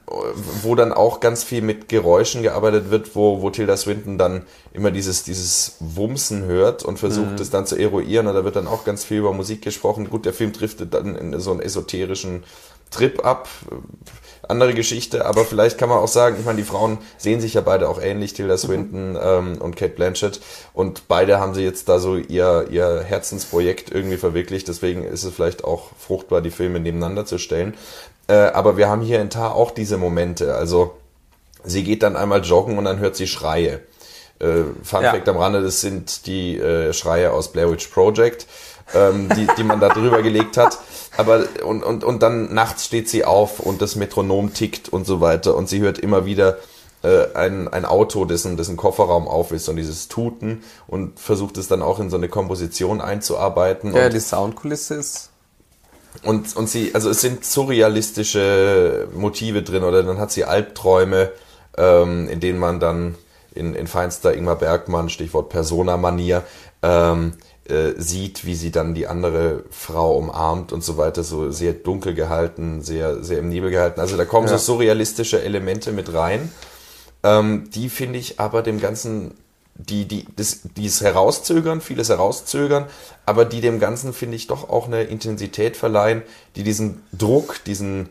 wo 0.62 0.74
dann 0.74 0.92
auch 0.92 1.20
ganz 1.20 1.42
viel 1.44 1.62
mit 1.62 1.88
Geräuschen 1.88 2.42
gearbeitet 2.42 2.90
wird, 2.90 3.14
wo, 3.16 3.40
wo 3.40 3.50
Tilda 3.50 3.76
Swinton 3.76 4.18
dann 4.18 4.42
immer 4.72 4.90
dieses, 4.90 5.22
dieses 5.22 5.76
Wumsen 5.80 6.44
hört 6.44 6.84
und 6.84 6.98
versucht 6.98 7.40
es 7.40 7.50
dann 7.50 7.64
zu 7.66 7.76
eruieren 7.76 8.26
und 8.26 8.34
da 8.34 8.44
wird 8.44 8.56
dann 8.56 8.66
auch 8.66 8.84
ganz 8.84 9.04
viel 9.04 9.18
über 9.18 9.32
Musik 9.32 9.62
gesprochen. 9.62 10.10
Gut, 10.10 10.26
der 10.26 10.34
Film 10.34 10.52
driftet 10.52 10.92
dann 10.92 11.16
in 11.16 11.38
so 11.40 11.50
einen 11.52 11.60
esoterischen 11.60 12.44
Trip 12.90 13.24
ab. 13.24 13.48
Andere 14.48 14.74
Geschichte, 14.74 15.24
aber 15.24 15.44
vielleicht 15.44 15.78
kann 15.78 15.88
man 15.88 15.98
auch 15.98 16.08
sagen, 16.08 16.36
ich 16.38 16.44
meine, 16.44 16.58
die 16.58 16.64
Frauen 16.64 16.98
sehen 17.16 17.40
sich 17.40 17.54
ja 17.54 17.60
beide 17.60 17.88
auch 17.88 18.00
ähnlich, 18.00 18.34
Tilda 18.34 18.58
Swinton 18.58 19.16
ähm, 19.22 19.58
und 19.60 19.76
Kate 19.76 19.94
Blanchett. 19.94 20.40
Und 20.74 21.06
beide 21.06 21.38
haben 21.38 21.54
sie 21.54 21.62
jetzt 21.62 21.88
da 21.88 22.00
so 22.00 22.16
ihr, 22.16 22.66
ihr 22.70 23.02
Herzensprojekt 23.06 23.92
irgendwie 23.92 24.16
verwirklicht. 24.16 24.66
Deswegen 24.66 25.04
ist 25.04 25.22
es 25.22 25.32
vielleicht 25.32 25.62
auch 25.62 25.90
fruchtbar, 25.96 26.40
die 26.40 26.50
Filme 26.50 26.80
nebeneinander 26.80 27.24
zu 27.24 27.38
stellen. 27.38 27.74
Äh, 28.26 28.34
aber 28.34 28.76
wir 28.76 28.88
haben 28.88 29.02
hier 29.02 29.20
in 29.20 29.30
Tar 29.30 29.54
auch 29.54 29.70
diese 29.70 29.96
Momente. 29.96 30.54
Also 30.54 30.94
sie 31.64 31.84
geht 31.84 32.02
dann 32.02 32.16
einmal 32.16 32.42
joggen 32.42 32.78
und 32.78 32.84
dann 32.84 32.98
hört 32.98 33.14
sie 33.14 33.28
Schreie. 33.28 33.80
Äh, 34.40 34.64
Fun 34.82 35.02
Ja. 35.02 35.12
Fact 35.12 35.28
am 35.28 35.36
Rande, 35.36 35.62
das 35.62 35.80
sind 35.80 36.26
die 36.26 36.58
äh, 36.58 36.92
Schreie 36.92 37.32
aus 37.32 37.52
Blair 37.52 37.70
Witch 37.70 37.86
Project, 37.88 38.46
ähm, 38.92 39.28
die, 39.36 39.46
die 39.56 39.62
man 39.64 39.78
da 39.78 39.88
drüber 39.88 40.20
gelegt 40.22 40.56
hat. 40.56 40.78
Aber 41.16 41.44
und, 41.64 41.82
und, 41.82 42.04
und 42.04 42.22
dann 42.22 42.54
nachts 42.54 42.86
steht 42.86 43.08
sie 43.08 43.24
auf 43.24 43.60
und 43.60 43.82
das 43.82 43.96
Metronom 43.96 44.54
tickt 44.54 44.88
und 44.88 45.06
so 45.06 45.20
weiter 45.20 45.54
und 45.56 45.68
sie 45.68 45.80
hört 45.80 45.98
immer 45.98 46.24
wieder 46.24 46.58
äh, 47.02 47.34
ein, 47.34 47.68
ein 47.68 47.84
Auto, 47.84 48.24
dessen, 48.24 48.56
dessen 48.56 48.76
Kofferraum 48.76 49.28
auf 49.28 49.52
ist 49.52 49.68
und 49.68 49.76
dieses 49.76 50.08
Tuten 50.08 50.62
und 50.86 51.18
versucht 51.18 51.58
es 51.58 51.68
dann 51.68 51.82
auch 51.82 51.98
in 51.98 52.10
so 52.10 52.16
eine 52.16 52.28
Komposition 52.28 53.00
einzuarbeiten. 53.00 53.94
Ja, 53.94 54.06
und, 54.06 54.14
die 54.14 54.20
Soundkulisse 54.20 54.94
ist. 54.94 55.30
und, 56.22 56.56
und 56.56 56.68
sie, 56.68 56.94
also 56.94 57.10
es 57.10 57.20
sind 57.20 57.44
surrealistische 57.44 59.08
Motive 59.14 59.62
drin 59.62 59.84
oder 59.84 60.02
dann 60.02 60.18
hat 60.18 60.32
sie 60.32 60.44
Albträume, 60.44 61.32
ähm, 61.76 62.28
in 62.28 62.40
denen 62.40 62.58
man 62.58 62.80
dann 62.80 63.16
in, 63.54 63.74
in 63.74 63.86
feinster 63.86 64.34
Ingmar 64.34 64.56
Bergmann, 64.56 65.10
Stichwort 65.10 65.50
Persona-Manier, 65.50 66.42
ähm, 66.82 67.34
äh, 67.72 67.94
sieht, 67.96 68.44
wie 68.44 68.54
sie 68.54 68.70
dann 68.70 68.94
die 68.94 69.06
andere 69.06 69.64
Frau 69.70 70.16
umarmt 70.18 70.72
und 70.72 70.84
so 70.84 70.98
weiter, 70.98 71.24
so 71.24 71.50
sehr 71.50 71.72
dunkel 71.72 72.14
gehalten, 72.14 72.82
sehr, 72.82 73.24
sehr 73.24 73.38
im 73.38 73.48
Nebel 73.48 73.70
gehalten. 73.70 73.98
Also 74.00 74.16
da 74.16 74.26
kommen 74.26 74.46
Ja. 74.46 74.58
so 74.58 74.74
surrealistische 74.74 75.42
Elemente 75.42 75.90
mit 75.92 76.12
rein. 76.12 76.52
Ähm, 77.22 77.70
die 77.74 77.88
finde 77.88 78.18
ich 78.18 78.38
aber 78.38 78.62
dem 78.62 78.80
Ganzen, 78.80 79.32
die, 79.74 80.06
die, 80.06 80.26
das, 80.36 80.60
dieses 80.76 81.00
Herauszögern, 81.00 81.80
vieles 81.80 82.10
herauszögern, 82.10 82.86
aber 83.24 83.44
die 83.46 83.60
dem 83.60 83.80
Ganzen, 83.80 84.12
finde 84.12 84.36
ich, 84.36 84.48
doch 84.48 84.68
auch 84.68 84.86
eine 84.86 85.04
Intensität 85.04 85.76
verleihen, 85.76 86.22
die 86.56 86.64
diesen 86.64 87.02
Druck, 87.12 87.64
diesen 87.64 88.10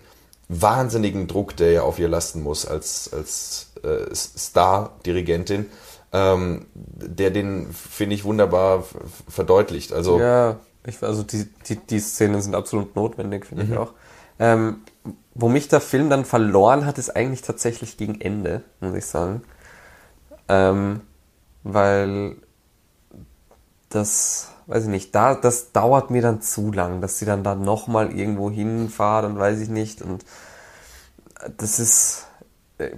wahnsinnigen 0.50 1.28
Druck, 1.28 1.56
der 1.56 1.72
ja 1.72 1.82
auf 1.84 2.00
ihr 2.00 2.10
lasten 2.10 2.42
muss 2.42 2.66
als, 2.66 3.12
als 3.14 3.68
äh, 3.84 4.14
Star-Dirigentin, 4.14 5.68
ähm, 6.14 6.66
der 6.74 7.32
den, 7.32 7.72
finde 7.72 8.16
ich, 8.16 8.24
wunderbar 8.24 8.84
verdeutlicht. 9.28 9.94
Also, 9.94 10.20
Ja, 10.20 10.60
ich, 10.86 11.02
also 11.04 11.24
die, 11.24 11.48
die, 11.68 11.76
die 11.76 12.00
Szenen 12.00 12.42
sind 12.42 12.56
absolut 12.56 12.96
notwendig, 12.96 13.46
finde 13.46 13.64
ich 13.64 13.78
auch. 13.78 13.94
Ähm, 14.40 14.82
wo 15.34 15.48
mich 15.48 15.68
der 15.68 15.82
Film 15.82 16.10
dann 16.10 16.26
verloren 16.26 16.86
hat, 16.86 16.98
ist 16.98 17.16
eigentlich 17.16 17.42
tatsächlich 17.42 17.98
gegen 17.98 18.20
Ende, 18.20 18.64
muss 18.80 18.96
ich 18.96 19.06
sagen. 19.06 19.44
Ähm, 20.50 21.02
weil 21.64 22.36
das, 23.90 24.50
weiß 24.68 24.84
ich 24.86 24.90
nicht, 24.90 25.16
da, 25.16 25.36
das 25.36 25.72
dauert 25.72 26.10
mir 26.10 26.22
dann 26.22 26.42
zu 26.42 26.72
lang, 26.72 27.02
dass 27.02 27.20
sie 27.20 27.26
dann 27.26 27.44
da 27.44 27.56
nochmal 27.56 28.12
irgendwo 28.12 28.50
hinfahren 28.50 29.34
und 29.34 29.40
weiß 29.40 29.60
ich 29.60 29.70
nicht. 29.70 30.02
Und 30.02 30.26
das 31.58 31.80
ist, 31.80 32.28
äh, 32.78 32.92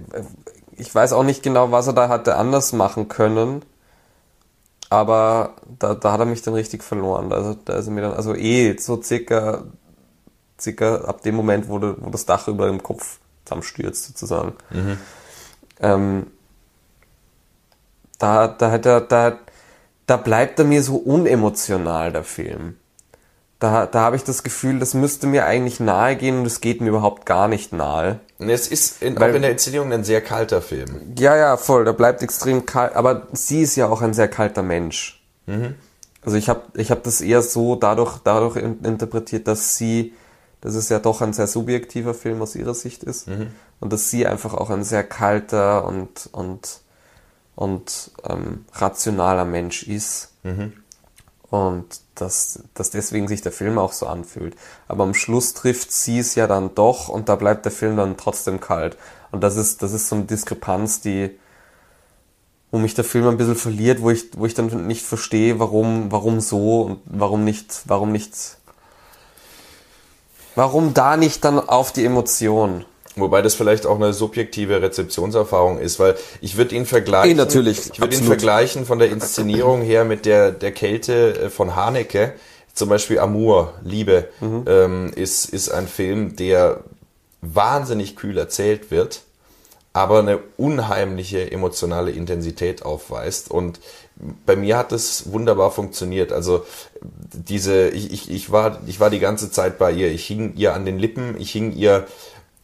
ich 0.76 0.94
weiß 0.94 1.12
auch 1.12 1.22
nicht 1.22 1.42
genau, 1.42 1.70
was 1.70 1.86
er 1.86 1.92
da 1.92 2.08
hatte 2.08 2.36
anders 2.36 2.72
machen 2.72 3.08
können. 3.08 3.62
Aber 4.90 5.54
da, 5.78 5.94
da 5.94 6.12
hat 6.12 6.20
er 6.20 6.26
mich 6.26 6.42
dann 6.42 6.54
richtig 6.54 6.84
verloren. 6.84 7.32
Also 7.32 7.56
da 7.64 7.74
ist 7.74 7.86
er 7.86 7.92
mir 7.92 8.02
dann, 8.02 8.12
also 8.12 8.34
eh 8.34 8.76
so 8.78 9.02
circa, 9.02 9.64
circa 10.60 10.96
ab 11.02 11.22
dem 11.22 11.34
Moment, 11.34 11.68
wo, 11.68 11.78
de, 11.78 11.96
wo 11.98 12.10
das 12.10 12.26
Dach 12.26 12.46
über 12.48 12.66
dem 12.66 12.82
Kopf 12.82 13.18
zusammenstürzt, 13.44 14.04
sozusagen. 14.06 14.54
Ähm, 15.80 16.26
da, 18.18 18.48
da 18.48 18.76
er, 18.76 19.00
da, 19.00 19.38
da 20.06 20.16
bleibt 20.16 20.58
er 20.58 20.64
mir 20.64 20.82
so 20.82 20.96
unemotional, 20.96 22.12
der 22.12 22.24
Film. 22.24 22.76
Da, 23.60 23.86
da 23.86 24.00
habe 24.00 24.16
ich 24.16 24.24
das 24.24 24.42
Gefühl, 24.42 24.78
das 24.78 24.94
müsste 24.94 25.26
mir 25.26 25.46
eigentlich 25.46 25.80
nahe 25.80 26.16
gehen 26.16 26.40
und 26.40 26.46
es 26.46 26.60
geht 26.60 26.80
mir 26.80 26.88
überhaupt 26.88 27.24
gar 27.24 27.48
nicht 27.48 27.72
nahe. 27.72 28.18
es 28.38 28.68
ist 28.68 29.00
in, 29.02 29.16
auch 29.16 29.20
Weil- 29.22 29.36
in 29.36 29.42
der 29.42 29.52
Inszenierung 29.52 29.92
ein 29.92 30.04
sehr 30.04 30.20
kalter 30.20 30.60
Film. 30.60 31.14
Ja, 31.18 31.36
ja, 31.36 31.56
voll. 31.56 31.84
Da 31.84 31.92
bleibt 31.92 32.22
extrem 32.22 32.66
kalt. 32.66 32.94
Aber 32.94 33.28
sie 33.32 33.62
ist 33.62 33.76
ja 33.76 33.86
auch 33.88 34.02
ein 34.02 34.12
sehr 34.12 34.28
kalter 34.28 34.62
Mensch. 34.62 35.22
Also 36.22 36.36
ich 36.36 36.48
habe 36.48 36.62
ich 36.74 36.90
hab 36.90 37.02
das 37.04 37.20
eher 37.20 37.42
so 37.42 37.76
dadurch, 37.76 38.18
dadurch 38.24 38.56
in, 38.56 38.80
interpretiert, 38.82 39.46
dass 39.46 39.76
sie, 39.76 40.14
dass 40.60 40.74
es 40.74 40.88
ja 40.88 40.98
doch 40.98 41.20
ein 41.22 41.32
sehr 41.32 41.46
subjektiver 41.46 42.14
Film 42.14 42.42
aus 42.42 42.56
ihrer 42.56 42.74
Sicht 42.74 43.04
ist. 43.04 43.28
Und 43.80 43.92
dass 43.92 44.10
sie 44.10 44.26
einfach 44.26 44.54
auch 44.54 44.70
ein 44.70 44.84
sehr 44.84 45.04
kalter 45.04 45.84
und, 45.86 46.28
und, 46.32 46.80
und 47.54 48.10
ähm, 48.28 48.64
rationaler 48.72 49.44
Mensch 49.44 49.84
ist. 49.84 50.32
Und 51.50 52.00
dass, 52.14 52.60
dass 52.74 52.90
deswegen 52.90 53.28
sich 53.28 53.42
der 53.42 53.52
Film 53.52 53.78
auch 53.78 53.92
so 53.92 54.06
anfühlt. 54.06 54.56
Aber 54.88 55.04
am 55.04 55.14
Schluss 55.14 55.54
trifft 55.54 55.92
sie 55.92 56.18
es 56.18 56.34
ja 56.34 56.46
dann 56.46 56.74
doch 56.74 57.08
und 57.08 57.28
da 57.28 57.36
bleibt 57.36 57.64
der 57.64 57.72
Film 57.72 57.96
dann 57.96 58.16
trotzdem 58.16 58.60
kalt. 58.60 58.96
Und 59.30 59.42
das 59.42 59.56
ist, 59.56 59.82
das 59.82 59.92
ist 59.92 60.08
so 60.08 60.16
eine 60.16 60.24
Diskrepanz, 60.24 61.00
die, 61.00 61.38
wo 62.70 62.78
mich 62.78 62.94
der 62.94 63.04
Film 63.04 63.28
ein 63.28 63.36
bisschen 63.36 63.56
verliert, 63.56 64.00
wo 64.00 64.10
ich, 64.10 64.30
wo 64.36 64.46
ich 64.46 64.54
dann 64.54 64.86
nicht 64.86 65.04
verstehe, 65.04 65.58
warum, 65.58 66.10
warum 66.10 66.40
so 66.40 66.82
und 66.82 67.00
warum 67.04 67.44
nicht, 67.44 67.82
warum 67.84 68.12
nicht, 68.12 68.34
warum 70.54 70.94
da 70.94 71.16
nicht 71.16 71.44
dann 71.44 71.58
auf 71.58 71.92
die 71.92 72.04
Emotion. 72.04 72.84
Wobei 73.16 73.42
das 73.42 73.54
vielleicht 73.54 73.86
auch 73.86 73.94
eine 73.96 74.12
subjektive 74.12 74.82
Rezeptionserfahrung 74.82 75.78
ist, 75.78 76.00
weil 76.00 76.16
ich 76.40 76.56
würde 76.56 76.74
ihn 76.74 76.84
vergleichen. 76.84 77.36
Natürlich, 77.36 77.90
Ich 77.92 78.00
würde 78.00 78.16
ihn 78.16 78.24
vergleichen 78.24 78.86
von 78.86 78.98
der 78.98 79.10
Inszenierung 79.10 79.82
her 79.82 80.04
mit 80.04 80.26
der, 80.26 80.50
der 80.50 80.72
Kälte 80.72 81.42
äh, 81.44 81.50
von 81.50 81.76
Haneke. 81.76 82.32
Zum 82.72 82.88
Beispiel 82.88 83.20
Amour, 83.20 83.74
Liebe, 83.84 84.28
Mhm. 84.40 84.64
ähm, 84.66 85.12
ist, 85.14 85.44
ist 85.46 85.68
ein 85.68 85.86
Film, 85.86 86.34
der 86.34 86.80
wahnsinnig 87.40 88.16
kühl 88.16 88.36
erzählt 88.36 88.90
wird, 88.90 89.22
aber 89.92 90.18
eine 90.18 90.40
unheimliche 90.56 91.52
emotionale 91.52 92.10
Intensität 92.10 92.84
aufweist. 92.84 93.48
Und 93.48 93.78
bei 94.44 94.56
mir 94.56 94.76
hat 94.76 94.90
es 94.90 95.30
wunderbar 95.32 95.70
funktioniert. 95.70 96.32
Also 96.32 96.64
diese, 97.32 97.90
ich, 97.90 98.12
ich, 98.12 98.30
ich, 98.30 98.50
war, 98.50 98.80
ich 98.86 98.98
war 98.98 99.10
die 99.10 99.20
ganze 99.20 99.52
Zeit 99.52 99.78
bei 99.78 99.92
ihr. 99.92 100.10
Ich 100.10 100.26
hing 100.26 100.54
ihr 100.56 100.74
an 100.74 100.84
den 100.84 100.98
Lippen, 100.98 101.36
ich 101.38 101.52
hing 101.52 101.72
ihr 101.76 102.06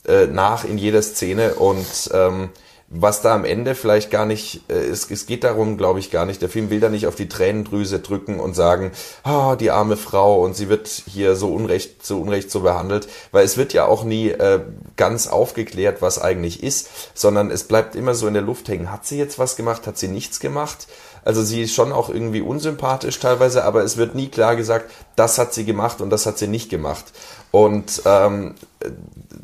äh, 0.06 0.26
nach 0.26 0.64
in 0.64 0.78
jeder 0.78 1.02
Szene 1.02 1.54
und 1.54 2.10
ähm, 2.12 2.50
was 2.92 3.22
da 3.22 3.36
am 3.36 3.44
Ende 3.44 3.76
vielleicht 3.76 4.10
gar 4.10 4.26
nicht, 4.26 4.68
äh, 4.68 4.74
es, 4.74 5.08
es 5.10 5.26
geht 5.26 5.44
darum, 5.44 5.78
glaube 5.78 6.00
ich, 6.00 6.10
gar 6.10 6.26
nicht. 6.26 6.42
Der 6.42 6.48
Film 6.48 6.70
will 6.70 6.80
da 6.80 6.88
nicht 6.88 7.06
auf 7.06 7.14
die 7.14 7.28
Tränendrüse 7.28 8.00
drücken 8.00 8.40
und 8.40 8.54
sagen, 8.54 8.90
ah, 9.22 9.54
die 9.54 9.70
arme 9.70 9.96
Frau 9.96 10.42
und 10.42 10.56
sie 10.56 10.68
wird 10.68 10.88
hier 10.88 11.36
so 11.36 11.54
unrecht, 11.54 12.04
so 12.04 12.20
unrecht 12.20 12.50
so 12.50 12.60
behandelt, 12.60 13.08
weil 13.30 13.44
es 13.44 13.56
wird 13.56 13.72
ja 13.72 13.86
auch 13.86 14.02
nie 14.02 14.30
äh, 14.30 14.60
ganz 14.96 15.28
aufgeklärt, 15.28 16.02
was 16.02 16.20
eigentlich 16.20 16.64
ist, 16.64 16.88
sondern 17.14 17.52
es 17.52 17.62
bleibt 17.62 17.94
immer 17.94 18.14
so 18.14 18.26
in 18.26 18.34
der 18.34 18.42
Luft 18.42 18.68
hängen. 18.68 18.90
Hat 18.90 19.06
sie 19.06 19.18
jetzt 19.18 19.38
was 19.38 19.54
gemacht? 19.54 19.86
Hat 19.86 19.96
sie 19.96 20.08
nichts 20.08 20.40
gemacht? 20.40 20.88
Also 21.24 21.42
sie 21.42 21.62
ist 21.62 21.74
schon 21.74 21.92
auch 21.92 22.08
irgendwie 22.08 22.40
unsympathisch 22.40 23.18
teilweise, 23.20 23.64
aber 23.64 23.82
es 23.84 23.96
wird 23.96 24.14
nie 24.14 24.28
klar 24.28 24.56
gesagt, 24.56 24.90
das 25.16 25.38
hat 25.38 25.54
sie 25.54 25.64
gemacht 25.64 26.00
und 26.00 26.10
das 26.10 26.26
hat 26.26 26.38
sie 26.38 26.48
nicht 26.48 26.70
gemacht. 26.70 27.04
Und 27.50 28.02
ähm, 28.04 28.54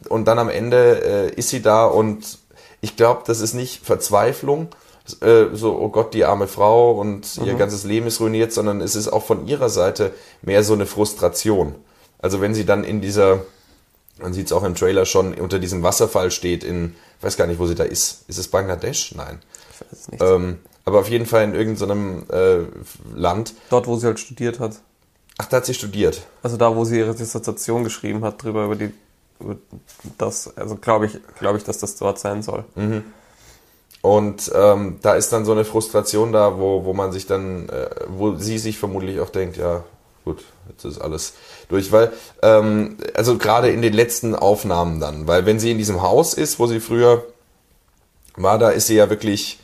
und 0.08 0.26
dann 0.26 0.38
am 0.38 0.48
Ende 0.48 1.02
äh, 1.04 1.34
ist 1.34 1.50
sie 1.50 1.62
da 1.62 1.84
und 1.86 2.38
ich 2.80 2.96
glaube, 2.96 3.22
das 3.26 3.40
ist 3.40 3.54
nicht 3.54 3.84
Verzweiflung, 3.84 4.68
äh, 5.20 5.46
so, 5.52 5.78
oh 5.78 5.88
Gott, 5.88 6.14
die 6.14 6.24
arme 6.24 6.48
Frau 6.48 6.92
und 6.92 7.38
ihr 7.44 7.54
ganzes 7.54 7.84
Leben 7.84 8.06
ist 8.06 8.20
ruiniert, 8.20 8.52
sondern 8.52 8.80
es 8.80 8.96
ist 8.96 9.08
auch 9.08 9.24
von 9.24 9.46
ihrer 9.46 9.68
Seite 9.68 10.12
mehr 10.42 10.64
so 10.64 10.72
eine 10.72 10.86
Frustration. 10.86 11.74
Also 12.18 12.40
wenn 12.40 12.54
sie 12.54 12.64
dann 12.64 12.82
in 12.82 13.00
dieser, 13.00 13.40
man 14.18 14.32
sieht 14.32 14.46
es 14.46 14.52
auch 14.52 14.64
im 14.64 14.74
Trailer 14.74 15.06
schon, 15.06 15.34
unter 15.34 15.58
diesem 15.58 15.82
Wasserfall 15.82 16.30
steht 16.30 16.64
in, 16.64 16.94
ich 17.18 17.24
weiß 17.24 17.36
gar 17.36 17.46
nicht, 17.46 17.60
wo 17.60 17.66
sie 17.66 17.74
da 17.74 17.84
ist. 17.84 18.24
Ist 18.28 18.38
es 18.38 18.48
Bangladesch? 18.48 19.14
Nein. 19.14 19.40
Ich 19.72 19.80
weiß 19.80 19.92
es 19.92 20.08
nicht. 20.08 20.22
Ähm, 20.22 20.58
aber 20.86 21.00
auf 21.00 21.08
jeden 21.10 21.26
Fall 21.26 21.44
in 21.44 21.54
irgendeinem 21.54 22.24
äh, 22.30 22.58
Land. 23.14 23.54
Dort, 23.68 23.86
wo 23.86 23.96
sie 23.96 24.06
halt 24.06 24.20
studiert 24.20 24.60
hat. 24.60 24.76
Ach, 25.36 25.46
da 25.46 25.58
hat 25.58 25.66
sie 25.66 25.74
studiert. 25.74 26.22
Also 26.42 26.56
da, 26.56 26.74
wo 26.74 26.84
sie 26.84 27.00
ihre 27.00 27.14
Dissertation 27.14 27.84
geschrieben 27.84 28.24
hat, 28.24 28.42
drüber 28.42 28.64
über 28.64 28.76
die, 28.76 28.92
über 29.40 29.56
das, 30.16 30.56
also 30.56 30.76
glaube 30.76 31.06
ich, 31.06 31.18
glaube 31.38 31.58
ich, 31.58 31.64
dass 31.64 31.78
das 31.78 31.96
dort 31.96 32.18
sein 32.18 32.42
soll. 32.42 32.64
Und 34.00 34.52
ähm, 34.54 34.98
da 35.02 35.14
ist 35.14 35.32
dann 35.32 35.44
so 35.44 35.52
eine 35.52 35.64
Frustration 35.64 36.32
da, 36.32 36.58
wo, 36.58 36.84
wo 36.84 36.94
man 36.94 37.10
sich 37.10 37.26
dann, 37.26 37.68
äh, 37.68 37.90
wo 38.06 38.36
sie 38.36 38.58
sich 38.58 38.78
vermutlich 38.78 39.18
auch 39.18 39.30
denkt, 39.30 39.56
ja, 39.56 39.82
gut, 40.24 40.44
jetzt 40.68 40.84
ist 40.84 41.00
alles 41.00 41.34
durch, 41.68 41.90
weil, 41.90 42.12
ähm, 42.42 42.96
also 43.14 43.36
gerade 43.36 43.70
in 43.70 43.82
den 43.82 43.92
letzten 43.92 44.36
Aufnahmen 44.36 45.00
dann, 45.00 45.26
weil 45.26 45.44
wenn 45.44 45.58
sie 45.58 45.72
in 45.72 45.78
diesem 45.78 46.02
Haus 46.02 46.34
ist, 46.34 46.60
wo 46.60 46.68
sie 46.68 46.78
früher 46.78 47.24
war, 48.36 48.58
da 48.58 48.70
ist 48.70 48.86
sie 48.86 48.94
ja 48.94 49.10
wirklich, 49.10 49.58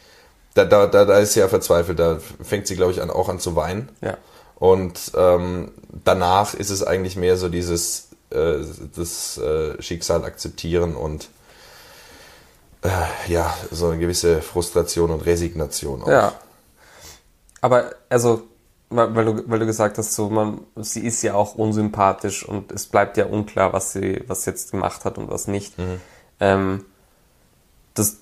da, 0.54 0.64
da, 0.64 0.86
da, 0.86 1.04
da 1.04 1.18
ist 1.18 1.32
sie 1.32 1.40
ja 1.40 1.48
verzweifelt, 1.48 1.98
da 1.98 2.18
fängt 2.42 2.66
sie, 2.66 2.76
glaube 2.76 2.92
ich, 2.92 3.00
an, 3.00 3.10
auch 3.10 3.28
an 3.28 3.38
zu 3.38 3.56
weinen. 3.56 3.88
Ja. 4.00 4.16
Und 4.56 5.12
ähm, 5.16 5.72
danach 6.04 6.54
ist 6.54 6.70
es 6.70 6.82
eigentlich 6.82 7.16
mehr 7.16 7.36
so 7.36 7.48
dieses 7.48 8.08
äh, 8.30 8.58
das 8.94 9.38
äh, 9.38 9.80
Schicksal 9.82 10.24
akzeptieren 10.24 10.94
und 10.94 11.28
äh, 12.82 13.32
ja, 13.32 13.54
so 13.70 13.88
eine 13.88 13.98
gewisse 13.98 14.42
Frustration 14.42 15.10
und 15.10 15.24
Resignation 15.26 16.02
auch. 16.02 16.08
Ja. 16.08 16.32
Aber 17.60 17.92
also, 18.08 18.42
weil, 18.90 19.24
du, 19.24 19.44
weil 19.48 19.58
du 19.60 19.66
gesagt 19.66 19.98
hast, 19.98 20.14
so 20.14 20.28
man, 20.30 20.60
sie 20.76 21.06
ist 21.06 21.22
ja 21.22 21.34
auch 21.34 21.54
unsympathisch 21.54 22.46
und 22.46 22.72
es 22.72 22.86
bleibt 22.86 23.16
ja 23.16 23.26
unklar, 23.26 23.72
was 23.72 23.92
sie, 23.92 24.24
was 24.26 24.44
sie 24.44 24.50
jetzt 24.50 24.72
gemacht 24.72 25.04
hat 25.04 25.16
und 25.18 25.30
was 25.30 25.46
nicht. 25.46 25.74
Ähm, 26.40 26.84
das 27.94 28.18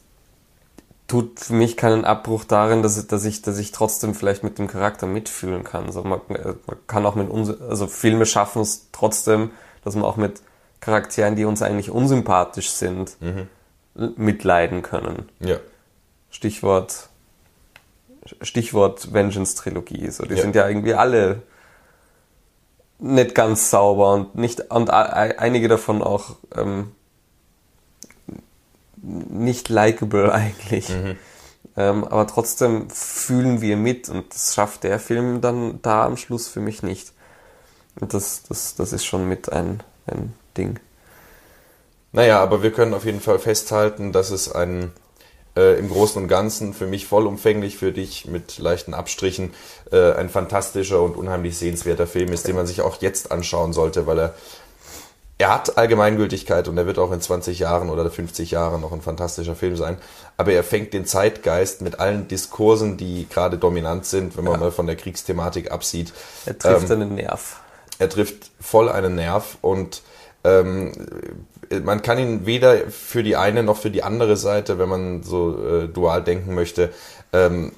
tut 1.10 1.40
für 1.40 1.54
mich 1.54 1.76
keinen 1.76 2.04
Abbruch 2.04 2.44
darin, 2.44 2.82
dass, 2.82 3.04
dass 3.06 3.24
ich, 3.24 3.42
dass 3.42 3.58
ich 3.58 3.72
trotzdem 3.72 4.14
vielleicht 4.14 4.44
mit 4.44 4.58
dem 4.58 4.68
Charakter 4.68 5.06
mitfühlen 5.06 5.64
kann. 5.64 5.90
So 5.90 6.02
man, 6.04 6.20
äh, 6.28 6.54
man 6.66 6.76
kann 6.86 7.04
auch 7.04 7.16
mit 7.16 7.28
uns, 7.28 7.60
also 7.60 7.86
Filme 7.86 8.26
schaffen 8.26 8.62
es 8.62 8.88
trotzdem, 8.92 9.50
dass 9.84 9.94
man 9.96 10.04
auch 10.04 10.16
mit 10.16 10.40
Charakteren, 10.80 11.36
die 11.36 11.44
uns 11.44 11.60
eigentlich 11.62 11.90
unsympathisch 11.90 12.70
sind, 12.70 13.16
mitleiden 13.94 14.82
können. 14.82 15.28
Ja. 15.40 15.56
Stichwort 16.30 17.08
Stichwort 18.42 19.12
Vengeance-Trilogie. 19.12 20.10
So, 20.10 20.24
die 20.24 20.34
Ja. 20.34 20.42
sind 20.42 20.54
ja 20.54 20.68
irgendwie 20.68 20.94
alle 20.94 21.42
nicht 22.98 23.34
ganz 23.34 23.70
sauber 23.70 24.12
und 24.14 24.34
nicht 24.36 24.70
und 24.70 24.90
einige 24.90 25.68
davon 25.68 26.02
auch 26.02 26.36
ähm, 26.54 26.92
nicht 29.02 29.68
likable 29.68 30.32
eigentlich. 30.32 30.90
Ähm, 31.76 32.04
aber 32.04 32.26
trotzdem 32.26 32.90
fühlen 32.90 33.60
wir 33.60 33.76
mit 33.76 34.08
und 34.08 34.34
das 34.34 34.54
schafft 34.54 34.84
der 34.84 34.98
Film 34.98 35.40
dann 35.40 35.80
da 35.82 36.04
am 36.04 36.16
Schluss 36.16 36.48
für 36.48 36.60
mich 36.60 36.82
nicht. 36.82 37.12
Und 38.00 38.14
das, 38.14 38.42
das, 38.48 38.74
das 38.74 38.92
ist 38.92 39.04
schon 39.04 39.28
mit 39.28 39.52
ein, 39.52 39.82
ein 40.06 40.34
Ding. 40.56 40.78
Naja, 42.12 42.40
aber 42.40 42.62
wir 42.62 42.72
können 42.72 42.94
auf 42.94 43.04
jeden 43.04 43.20
Fall 43.20 43.38
festhalten, 43.38 44.12
dass 44.12 44.30
es 44.30 44.50
ein 44.50 44.90
äh, 45.56 45.78
im 45.78 45.88
Großen 45.88 46.20
und 46.20 46.28
Ganzen 46.28 46.74
für 46.74 46.86
mich 46.86 47.06
vollumfänglich, 47.06 47.76
für 47.76 47.92
dich 47.92 48.26
mit 48.26 48.58
leichten 48.58 48.94
Abstrichen, 48.94 49.54
äh, 49.92 50.12
ein 50.12 50.28
fantastischer 50.28 51.02
und 51.02 51.16
unheimlich 51.16 51.56
sehenswerter 51.58 52.06
Film 52.06 52.32
ist, 52.32 52.48
den 52.48 52.56
man 52.56 52.66
sich 52.66 52.82
auch 52.82 53.00
jetzt 53.00 53.32
anschauen 53.32 53.72
sollte, 53.72 54.06
weil 54.06 54.18
er 54.18 54.34
er 55.40 55.48
hat 55.48 55.78
Allgemeingültigkeit 55.78 56.68
und 56.68 56.76
er 56.76 56.84
wird 56.84 56.98
auch 56.98 57.10
in 57.12 57.20
20 57.22 57.58
Jahren 57.58 57.88
oder 57.88 58.10
50 58.10 58.50
Jahren 58.50 58.82
noch 58.82 58.92
ein 58.92 59.00
fantastischer 59.00 59.54
Film 59.56 59.74
sein. 59.74 59.96
Aber 60.36 60.52
er 60.52 60.62
fängt 60.62 60.92
den 60.92 61.06
Zeitgeist 61.06 61.80
mit 61.80 61.98
allen 61.98 62.28
Diskursen, 62.28 62.98
die 62.98 63.26
gerade 63.26 63.56
dominant 63.56 64.04
sind, 64.04 64.36
wenn 64.36 64.44
man 64.44 64.60
mal 64.60 64.70
von 64.70 64.86
der 64.86 64.96
Kriegsthematik 64.96 65.72
absieht. 65.72 66.12
Er 66.44 66.58
trifft 66.58 66.90
Ähm, 66.90 67.00
einen 67.00 67.14
Nerv. 67.14 67.60
er 67.98 68.10
trifft 68.10 68.50
voll 68.60 68.90
einen 68.90 69.14
Nerv 69.14 69.56
und 69.62 70.02
ähm, 70.44 70.92
man 71.84 72.02
kann 72.02 72.18
ihn 72.18 72.44
weder 72.44 72.76
für 72.90 73.22
die 73.22 73.36
eine 73.36 73.62
noch 73.62 73.78
für 73.78 73.90
die 73.90 74.02
andere 74.02 74.36
Seite, 74.36 74.78
wenn 74.78 74.88
man 74.90 75.22
so 75.22 75.56
äh, 75.66 75.88
dual 75.88 76.22
denken 76.22 76.54
möchte, 76.54 76.90
ähm, 77.32 77.72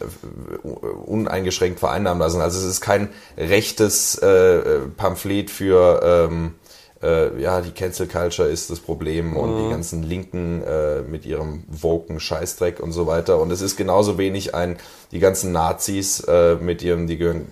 uneingeschränkt 1.07 1.79
vereinnahmen 1.79 2.21
lassen. 2.21 2.41
Also 2.41 2.59
es 2.59 2.65
ist 2.65 2.81
kein 2.81 3.09
rechtes 3.37 4.17
äh, 4.19 4.81
Pamphlet 4.97 5.51
für 5.51 6.01
ähm, 6.03 6.55
äh, 7.03 7.41
ja, 7.41 7.61
die 7.61 7.73
Cancel 7.73 8.07
Culture 8.07 8.49
ist 8.49 8.71
das 8.71 8.81
Problem 8.81 9.37
und 9.37 9.65
die 9.65 9.71
ganzen 9.71 10.03
Linken 10.03 10.63
äh, 10.63 11.03
mit 11.03 11.27
ihrem 11.27 11.65
woken 11.69 12.21
Scheißdreck 12.21 12.81
und 12.81 12.93
so 12.93 13.07
weiter. 13.07 13.41
Und 13.41 13.51
es 13.51 13.61
ist 13.61 13.77
genauso 13.77 14.19
wenig 14.19 14.55
ein, 14.55 14.77
die 15.11 15.19
ganzen 15.19 15.53
Nazis 15.53 16.21
äh, 16.21 16.55
mit 16.57 16.83
ihrem, 16.83 17.07
die 17.07 17.17
gehören 17.19 17.47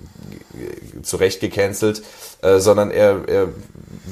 zu 1.02 1.16
Recht 1.16 1.40
gecancelt, 1.40 2.02
äh, 2.42 2.58
sondern 2.58 2.90
er, 2.90 3.28
er 3.28 3.48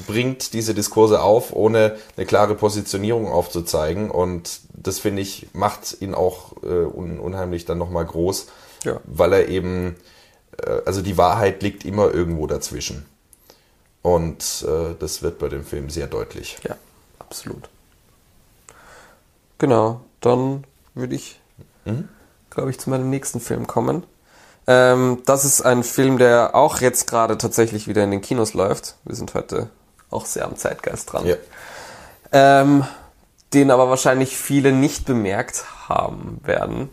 bringt 0.07 0.53
diese 0.53 0.73
Diskurse 0.73 1.21
auf, 1.21 1.53
ohne 1.53 1.95
eine 2.17 2.25
klare 2.25 2.55
Positionierung 2.55 3.27
aufzuzeigen. 3.27 4.11
Und 4.11 4.61
das 4.73 4.99
finde 4.99 5.21
ich, 5.21 5.47
macht 5.53 5.97
ihn 6.01 6.13
auch 6.13 6.53
äh, 6.63 6.67
un, 6.67 7.19
unheimlich 7.19 7.65
dann 7.65 7.77
nochmal 7.77 8.05
groß, 8.05 8.47
Ja. 8.83 8.99
weil 9.05 9.33
er 9.33 9.47
eben, 9.49 9.95
äh, 10.61 10.81
also 10.85 11.01
die 11.01 11.17
Wahrheit 11.17 11.61
liegt 11.63 11.85
immer 11.85 12.13
irgendwo 12.13 12.47
dazwischen. 12.47 13.05
Und 14.01 14.65
äh, 14.67 14.95
das 14.99 15.21
wird 15.21 15.39
bei 15.39 15.49
dem 15.49 15.65
Film 15.65 15.89
sehr 15.89 16.07
deutlich. 16.07 16.57
Ja, 16.63 16.75
absolut. 17.19 17.69
Genau, 19.57 20.01
dann 20.21 20.63
würde 20.93 21.15
ich, 21.15 21.39
glaube 22.49 22.69
ich, 22.69 22.79
zu 22.79 22.89
meinem 22.89 23.09
nächsten 23.09 23.41
Film 23.41 23.67
kommen. 23.67 24.03
Ähm, 24.67 25.21
das 25.25 25.45
ist 25.45 25.61
ein 25.61 25.83
Film, 25.83 26.17
der 26.17 26.55
auch 26.55 26.79
jetzt 26.79 27.07
gerade 27.07 27.37
tatsächlich 27.37 27.87
wieder 27.87 28.03
in 28.03 28.11
den 28.11 28.21
Kinos 28.21 28.53
läuft. 28.53 28.95
Wir 29.03 29.15
sind 29.15 29.33
heute 29.33 29.69
auch 30.11 30.25
sehr 30.25 30.45
am 30.45 30.55
Zeitgeist 30.55 31.11
dran. 31.11 31.25
Ja. 31.25 31.35
Ähm, 32.31 32.85
den 33.53 33.71
aber 33.71 33.89
wahrscheinlich 33.89 34.37
viele 34.37 34.71
nicht 34.71 35.05
bemerkt 35.05 35.65
haben 35.89 36.39
werden. 36.43 36.89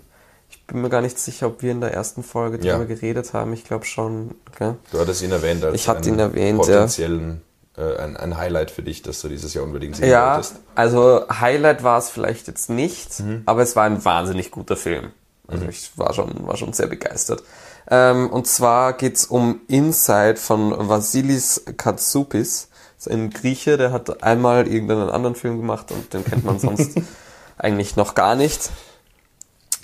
Ich 0.69 0.73
bin 0.73 0.83
mir 0.83 0.89
gar 0.91 1.01
nicht 1.01 1.17
sicher, 1.19 1.47
ob 1.47 1.63
wir 1.63 1.71
in 1.71 1.81
der 1.81 1.95
ersten 1.95 2.25
Folge 2.25 2.59
Ja. 2.65 2.73
darüber 2.73 2.87
geredet 2.93 3.33
haben. 3.33 3.53
Ich 3.53 3.63
glaube 3.65 3.85
schon. 3.85 4.35
Gell? 4.59 4.75
Du 4.91 4.99
hattest 4.99 5.23
ihn 5.23 5.31
erwähnt 5.31 5.65
als 5.65 5.75
Ich 5.77 5.89
hatte 5.89 6.01
einen 6.09 6.15
ihn 6.15 6.19
erwähnt, 6.19 6.59
ja. 6.67 6.75
potenziellen, 6.75 7.41
äh, 7.77 7.97
ein, 7.99 8.17
ein 8.17 8.37
Highlight 8.37 8.73
für 8.73 8.83
dich, 8.83 9.03
dass 9.03 9.21
du 9.21 9.29
dieses 9.29 9.55
Jahr 9.55 9.63
unbedingt 9.63 9.95
sehen 9.97 10.09
Ja, 10.11 10.35
wolltest. 10.35 10.57
also 10.75 11.23
Highlight 11.31 11.85
war 11.85 11.99
es 11.99 12.11
vielleicht 12.11 12.49
jetzt 12.49 12.69
nicht, 12.69 13.21
Mhm. 13.21 13.43
aber 13.47 13.63
es 13.63 13.77
war 13.77 13.85
ein 13.85 14.05
wahnsinnig 14.05 14.51
guter 14.51 14.77
Film. 14.77 15.13
Also 15.47 15.67
ich 15.67 15.93
war 15.97 16.13
schon, 16.13 16.45
war 16.49 16.57
schon 16.57 16.73
sehr 16.73 16.89
begeistert. 16.89 17.45
Ähm, 17.89 18.29
und 18.31 18.49
zwar 18.49 18.95
geht's 18.95 19.25
um 19.27 19.61
Inside 19.69 20.35
von 20.37 20.89
Vasilis 20.89 21.63
Katsoupis. 21.77 22.69
Das 22.99 23.07
ist 23.07 23.13
ein 23.13 23.31
Grieche, 23.31 23.77
der 23.77 23.93
hat 23.93 24.25
einmal 24.25 24.67
irgendeinen 24.67 25.11
anderen 25.11 25.37
Film 25.37 25.59
gemacht 25.59 25.93
und 25.93 26.13
den 26.13 26.25
kennt 26.25 26.45
man 26.45 26.59
sonst 26.59 26.99
eigentlich 27.59 27.95
noch 27.95 28.17
gar 28.17 28.35
nicht. 28.35 28.71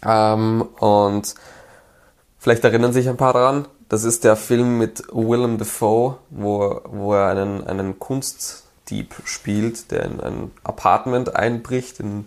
Ähm, 0.05 0.63
und 0.79 1.35
vielleicht 2.39 2.65
erinnern 2.65 2.93
sich 2.93 3.09
ein 3.09 3.17
paar 3.17 3.33
daran. 3.33 3.67
Das 3.89 4.05
ist 4.05 4.25
der 4.25 4.37
Film 4.37 4.79
mit 4.79 5.03
Willem 5.13 5.59
Dafoe, 5.59 6.17
wo, 6.31 6.81
wo 6.85 7.15
er 7.15 7.29
einen, 7.29 7.67
einen 7.67 7.99
Kunstdieb 7.99 9.15
spielt, 9.25 9.91
der 9.91 10.05
in 10.05 10.21
ein 10.21 10.51
Apartment 10.65 11.37
einbricht 11.37 12.01
in 12.01 12.27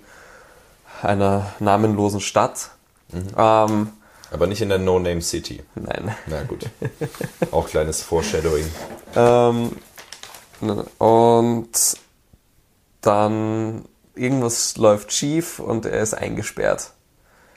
einer 1.01 1.53
namenlosen 1.59 2.21
Stadt. 2.21 2.69
Ähm, 3.13 3.89
Aber 4.31 4.47
nicht 4.47 4.61
in 4.61 4.69
der 4.69 4.77
No-Name 4.77 5.21
City. 5.21 5.63
nein. 5.75 6.15
Na 6.27 6.43
gut. 6.43 6.69
Auch 7.51 7.67
kleines 7.67 8.01
Foreshadowing. 8.03 8.69
Ähm, 9.15 9.71
und 10.99 11.97
dann 13.01 13.85
irgendwas 14.15 14.77
läuft 14.77 15.11
schief 15.11 15.59
und 15.59 15.85
er 15.85 16.01
ist 16.01 16.13
eingesperrt 16.13 16.91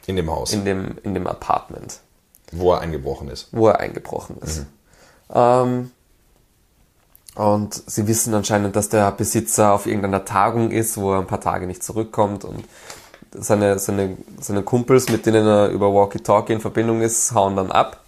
In 0.08 0.16
dem 0.16 0.28
Haus, 0.30 0.52
in 0.52 0.64
dem, 0.64 0.98
in 1.04 1.14
dem 1.14 1.26
Apartment. 1.28 2.00
wo 2.50 2.72
er 2.72 2.80
eingebrochen 2.80 3.28
ist. 3.28 3.48
wo 3.52 3.68
er 3.68 3.78
eingebrochen 3.78 4.38
ist. 4.42 4.66
Ähm, 5.32 5.92
und 7.36 7.74
sie 7.86 8.08
wissen 8.08 8.34
anscheinend, 8.34 8.74
dass 8.74 8.88
der 8.88 9.12
Besitzer 9.12 9.72
auf 9.72 9.86
irgendeiner 9.86 10.24
Tagung 10.24 10.72
ist, 10.72 10.96
wo 10.96 11.12
er 11.12 11.20
ein 11.20 11.26
paar 11.28 11.40
Tage 11.40 11.68
nicht 11.68 11.84
zurückkommt 11.84 12.44
und 12.44 12.64
seine, 13.32 13.78
seine, 13.78 14.16
seine 14.40 14.62
Kumpels, 14.62 15.08
mit 15.08 15.26
denen 15.26 15.46
er 15.46 15.68
über 15.68 15.94
Walkie-Talkie 15.94 16.54
in 16.54 16.60
Verbindung 16.60 17.02
ist, 17.02 17.32
hauen 17.34 17.54
dann 17.54 17.70
ab. 17.70 18.00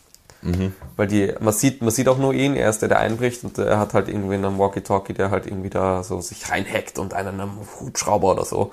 Weil 0.96 1.06
die, 1.06 1.34
man 1.38 1.52
sieht, 1.52 1.82
man 1.82 1.90
sieht 1.90 2.08
auch 2.08 2.16
nur 2.16 2.32
ihn, 2.32 2.56
er 2.56 2.70
ist 2.70 2.80
der, 2.80 2.88
der 2.88 2.98
einbricht 2.98 3.44
und 3.44 3.58
er 3.58 3.78
hat 3.78 3.92
halt 3.92 4.08
irgendwie 4.08 4.36
einen 4.36 4.58
Walkie-Talkie, 4.58 5.12
der 5.12 5.30
halt 5.30 5.46
irgendwie 5.46 5.68
da 5.68 6.02
so 6.02 6.22
sich 6.22 6.50
reinhackt 6.50 6.98
und 6.98 7.12
einen 7.12 7.38
am 7.40 7.58
Hubschrauber 7.78 8.32
oder 8.32 8.46
so. 8.46 8.72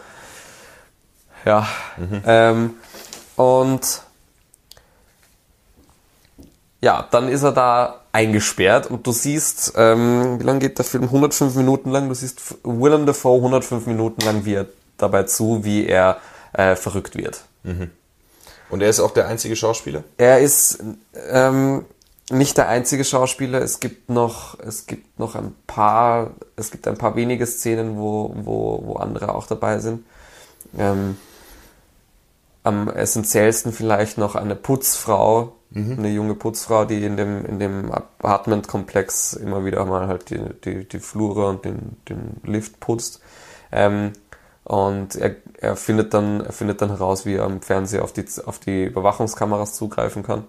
Ja. 1.45 1.67
Ähm, 2.25 2.75
und 3.37 4.01
ja, 6.81 7.07
dann 7.09 7.29
ist 7.29 7.43
er 7.43 7.53
da 7.53 8.01
eingesperrt 8.11 8.89
und 8.89 9.07
du 9.07 9.11
siehst, 9.11 9.73
ähm, 9.75 10.39
wie 10.39 10.43
lange 10.43 10.59
geht 10.59 10.77
der 10.77 10.85
Film? 10.85 11.05
105 11.05 11.55
Minuten 11.55 11.91
lang. 11.91 12.07
Du 12.07 12.15
siehst 12.15 12.41
Willem 12.63 13.05
Dafoe 13.05 13.37
105 13.37 13.85
Minuten 13.87 14.21
lang, 14.21 14.45
wie 14.45 14.55
er 14.55 14.65
dabei 14.97 15.23
zu, 15.23 15.63
wie 15.63 15.87
er 15.87 16.17
äh, 16.53 16.75
verrückt 16.75 17.15
wird. 17.15 17.41
Und 18.69 18.81
er 18.81 18.89
ist 18.89 18.99
auch 18.99 19.11
der 19.11 19.27
einzige 19.27 19.55
Schauspieler? 19.55 20.03
Er 20.17 20.39
ist 20.39 20.83
ähm, 21.29 21.85
nicht 22.29 22.57
der 22.57 22.67
einzige 22.67 23.03
Schauspieler. 23.03 23.61
Es 23.61 23.79
gibt 23.79 24.09
noch, 24.09 24.59
es 24.59 24.87
gibt 24.87 25.19
noch 25.19 25.35
ein 25.35 25.55
paar, 25.67 26.31
es 26.55 26.71
gibt 26.71 26.87
ein 26.87 26.97
paar 26.97 27.15
wenige 27.15 27.45
Szenen, 27.45 27.97
wo, 27.97 28.33
wo, 28.35 28.81
wo 28.85 28.95
andere 28.95 29.33
auch 29.33 29.47
dabei 29.47 29.79
sind. 29.79 30.05
Ähm, 30.77 31.17
am 32.67 32.89
essentiellsten 32.89 33.71
vielleicht 33.71 34.17
noch 34.17 34.35
eine 34.35 34.55
Putzfrau, 34.55 35.57
Eine 35.97 36.09
junge 36.09 36.33
Putzfrau, 36.33 36.85
die 36.85 37.03
in 37.03 37.17
dem, 37.17 37.45
in 37.45 37.59
dem 37.59 37.91
Apartmentkomplex 37.91 39.33
immer 39.33 39.65
wieder 39.65 39.83
mal 39.85 40.07
halt 40.07 40.29
die, 40.29 40.39
die, 40.63 40.87
die 40.87 40.99
Flure 40.99 41.47
und 41.47 41.65
den, 41.65 41.97
den 42.07 42.39
Lift 42.43 42.79
putzt. 42.79 43.21
Ähm, 43.71 44.13
und 44.63 45.15
er, 45.15 45.35
er, 45.59 45.75
findet 45.75 46.13
dann, 46.13 46.41
er 46.41 46.53
findet 46.53 46.81
dann 46.81 46.89
heraus, 46.89 47.25
wie 47.25 47.35
er 47.35 47.43
am 47.43 47.61
Fernseher 47.61 48.03
auf 48.03 48.13
die, 48.13 48.25
auf 48.45 48.59
die 48.59 48.85
Überwachungskameras 48.85 49.73
zugreifen 49.73 50.23
kann. 50.23 50.45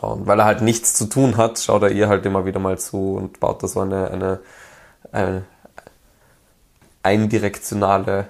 Und 0.00 0.26
weil 0.26 0.38
er 0.38 0.44
halt 0.44 0.62
nichts 0.62 0.94
zu 0.94 1.06
tun 1.06 1.36
hat, 1.36 1.58
schaut 1.58 1.82
er 1.82 1.90
ihr 1.90 2.08
halt 2.08 2.26
immer 2.26 2.46
wieder 2.46 2.60
mal 2.60 2.78
zu 2.78 3.14
und 3.14 3.40
baut 3.40 3.62
da 3.62 3.68
so 3.68 3.80
eine, 3.80 4.10
eine, 4.10 4.40
eine 5.12 5.44
eindirektionale 7.02 8.28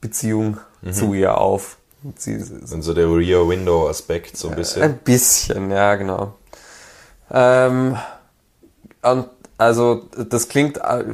Beziehung 0.00 0.58
mhm. 0.82 0.92
zu 0.92 1.14
ihr 1.14 1.38
auf. 1.38 1.78
Sie, 2.16 2.38
Dann 2.38 2.82
so 2.82 2.94
der 2.94 3.06
Rear 3.06 3.48
Window 3.48 3.88
Aspekt 3.88 4.36
so 4.36 4.48
ein 4.48 4.56
bisschen. 4.56 4.82
Ein 4.82 4.98
bisschen, 4.98 5.70
ja, 5.70 5.94
genau. 5.94 6.34
Ähm, 7.30 7.96
und 9.02 9.28
also 9.56 10.08
das 10.16 10.48
klingt 10.48 10.78
äh, 10.78 11.04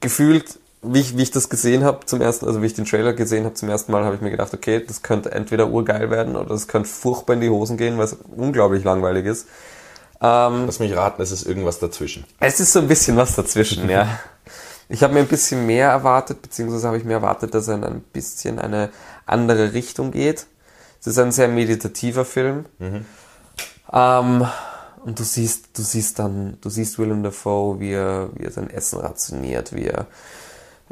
gefühlt, 0.00 0.58
wie 0.82 1.00
ich, 1.00 1.16
wie 1.16 1.22
ich 1.22 1.30
das 1.30 1.48
gesehen 1.48 1.84
habe 1.84 2.06
zum 2.06 2.20
ersten, 2.20 2.46
also 2.46 2.62
wie 2.62 2.66
ich 2.66 2.74
den 2.74 2.84
Trailer 2.84 3.12
gesehen 3.12 3.44
habe 3.44 3.54
zum 3.54 3.68
ersten 3.68 3.92
Mal, 3.92 4.04
habe 4.04 4.16
ich 4.16 4.20
mir 4.20 4.30
gedacht, 4.30 4.52
okay, 4.52 4.82
das 4.84 5.02
könnte 5.02 5.30
entweder 5.32 5.68
urgeil 5.68 6.10
werden 6.10 6.36
oder 6.36 6.52
es 6.52 6.68
könnte 6.68 6.88
furchtbar 6.88 7.34
in 7.34 7.40
die 7.40 7.50
Hosen 7.50 7.76
gehen, 7.76 7.98
weil 7.98 8.04
es 8.04 8.16
unglaublich 8.36 8.84
langweilig 8.84 9.26
ist. 9.26 9.46
Ähm, 10.20 10.64
Lass 10.66 10.80
mich 10.80 10.96
raten, 10.96 11.22
es 11.22 11.30
ist 11.30 11.46
irgendwas 11.46 11.78
dazwischen. 11.78 12.24
Es 12.40 12.58
ist 12.58 12.72
so 12.72 12.80
ein 12.80 12.88
bisschen 12.88 13.16
was 13.16 13.36
dazwischen, 13.36 13.88
ja. 13.88 14.18
Ich 14.88 15.02
habe 15.02 15.14
mir 15.14 15.20
ein 15.20 15.28
bisschen 15.28 15.66
mehr 15.66 15.90
erwartet, 15.90 16.40
beziehungsweise 16.42 16.86
habe 16.86 16.96
ich 16.96 17.04
mir 17.04 17.14
erwartet, 17.14 17.54
dass 17.54 17.68
er 17.68 17.74
in 17.74 17.84
ein 17.84 18.00
bisschen 18.00 18.58
eine 18.58 18.90
andere 19.26 19.74
Richtung 19.74 20.12
geht. 20.12 20.46
Es 21.00 21.06
ist 21.06 21.18
ein 21.18 21.32
sehr 21.32 21.48
meditativer 21.48 22.24
Film. 22.24 22.64
Mhm. 22.78 23.04
Ähm, 23.92 24.46
und 25.04 25.18
du 25.18 25.24
siehst, 25.24 25.78
du 25.78 25.82
siehst 25.82 26.18
dann, 26.18 26.58
du 26.60 26.70
siehst 26.70 26.98
Willem 26.98 27.22
Dafoe, 27.22 27.80
wie 27.80 27.92
er, 27.92 28.30
wie 28.34 28.44
er 28.44 28.50
sein 28.50 28.70
Essen 28.70 28.98
rationiert, 28.98 29.74
wie 29.74 29.86
er 29.86 30.06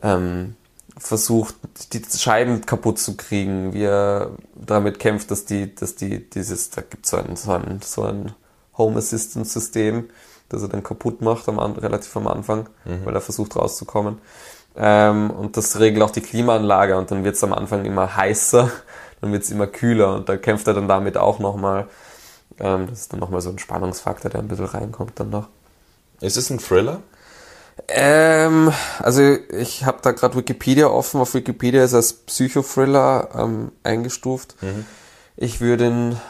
ähm, 0.02 0.56
versucht, 0.96 1.54
die 1.92 2.02
Scheiben 2.16 2.64
kaputt 2.64 2.98
zu 2.98 3.16
kriegen, 3.16 3.72
wie 3.72 3.84
er 3.84 4.30
damit 4.54 4.98
kämpft, 4.98 5.30
dass 5.30 5.44
die, 5.44 5.74
dass 5.74 5.96
die, 5.96 6.28
dieses, 6.30 6.70
da 6.70 6.82
gibt 6.82 7.06
so 7.06 7.16
ein, 7.16 7.36
so 7.36 7.52
ein, 7.52 7.80
so 7.82 8.02
ein 8.02 8.32
Home 8.78 8.98
Assistance 8.98 9.52
System, 9.52 10.08
das 10.48 10.62
er 10.62 10.68
dann 10.68 10.82
kaputt 10.82 11.20
macht 11.20 11.48
am, 11.48 11.58
relativ 11.58 12.16
am 12.16 12.28
Anfang, 12.28 12.68
mhm. 12.84 13.04
weil 13.04 13.14
er 13.14 13.20
versucht 13.20 13.56
rauszukommen. 13.56 14.18
Ähm, 14.76 15.30
und 15.30 15.56
das 15.56 15.78
regelt 15.78 16.02
auch 16.02 16.10
die 16.10 16.20
Klimaanlage 16.20 16.96
und 16.96 17.10
dann 17.10 17.24
wird 17.24 17.36
es 17.36 17.44
am 17.44 17.52
Anfang 17.52 17.84
immer 17.84 18.16
heißer, 18.16 18.70
dann 19.20 19.32
wird 19.32 19.42
es 19.42 19.50
immer 19.50 19.66
kühler 19.66 20.14
und 20.14 20.28
da 20.28 20.36
kämpft 20.36 20.66
er 20.66 20.74
dann 20.74 20.88
damit 20.88 21.16
auch 21.16 21.38
nochmal. 21.38 21.86
Ähm, 22.58 22.86
das 22.88 23.00
ist 23.00 23.12
dann 23.12 23.20
nochmal 23.20 23.40
so 23.40 23.50
ein 23.50 23.58
Spannungsfaktor, 23.58 24.30
der 24.30 24.40
ein 24.40 24.48
bisschen 24.48 24.66
reinkommt 24.66 25.18
dann 25.18 25.30
noch. 25.30 25.48
Ist 26.20 26.36
es 26.36 26.50
ein 26.50 26.58
Thriller? 26.58 27.00
Ähm, 27.88 28.72
also 29.00 29.20
ich 29.22 29.84
habe 29.84 29.98
da 30.02 30.12
gerade 30.12 30.36
Wikipedia 30.36 30.86
offen. 30.86 31.20
Auf 31.20 31.34
Wikipedia 31.34 31.84
ist 31.84 31.92
er 31.92 31.98
als 31.98 32.14
Psychothriller 32.14 33.28
ähm, 33.34 33.72
eingestuft. 33.82 34.56
Mhm. 34.62 34.86
Ich 35.36 35.60
würde 35.60 35.86
ihn 35.86 36.20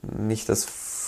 nicht 0.00 0.48
als 0.48 0.64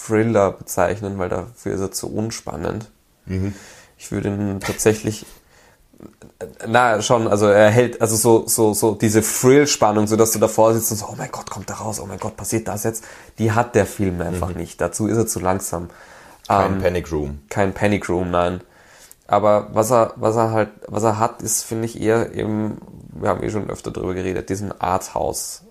Thriller 0.07 0.53
bezeichnen, 0.53 1.19
weil 1.19 1.29
dafür 1.29 1.75
ist 1.75 1.81
er 1.81 1.93
zu 1.93 2.13
unspannend. 2.13 2.91
Mhm. 3.27 3.55
Ich 3.97 4.13
würde 4.13 4.29
ihn 4.29 4.61
tatsächlich 4.61 5.27
na 6.67 7.01
schon, 7.01 7.29
also 7.29 7.47
er 7.47 7.71
hält 7.71 8.01
also 8.01 8.17
so 8.17 8.47
so 8.47 8.75
so 8.75 8.95
diese 8.95 9.23
Thrill-Spannung, 9.23 10.07
so 10.07 10.17
dass 10.17 10.33
du 10.33 10.39
davor 10.39 10.75
sitzt 10.75 10.91
und 10.91 10.99
so, 10.99 11.07
oh 11.07 11.15
mein 11.17 11.31
Gott, 11.31 11.51
kommt 11.51 11.71
da 11.71 11.75
raus, 11.75 12.01
oh 12.01 12.07
mein 12.07 12.19
Gott, 12.19 12.37
passiert 12.37 12.69
das 12.69 12.85
jetzt? 12.85 13.05
Die 13.39 13.53
hat 13.53 13.75
der 13.75 13.87
Film 13.87 14.21
einfach 14.21 14.51
mhm. 14.51 14.59
nicht. 14.59 14.81
Dazu 14.81 15.07
ist 15.07 15.17
er 15.17 15.27
zu 15.27 15.41
langsam. 15.41 15.89
Kein 16.47 16.75
ähm, 16.75 16.83
Panic 16.83 17.11
Room. 17.13 17.39
Kein 17.49 17.73
Panic 17.73 18.09
Room, 18.09 18.31
nein. 18.31 18.61
Aber 19.27 19.69
was 19.73 19.91
er, 19.91 20.13
was 20.17 20.37
er 20.37 20.51
halt, 20.51 20.71
was 20.87 21.03
er 21.03 21.19
hat, 21.19 21.41
ist, 21.41 21.63
finde 21.63 21.87
ich, 21.87 22.01
eher 22.01 22.35
eben, 22.35 22.79
wir 23.13 23.31
haben 23.31 23.43
eh 23.43 23.51
schon 23.51 23.71
öfter 23.71 23.91
darüber 23.91 24.13
geredet, 24.13 24.51
diesen 24.51 24.79
Arthouse, 24.79 25.63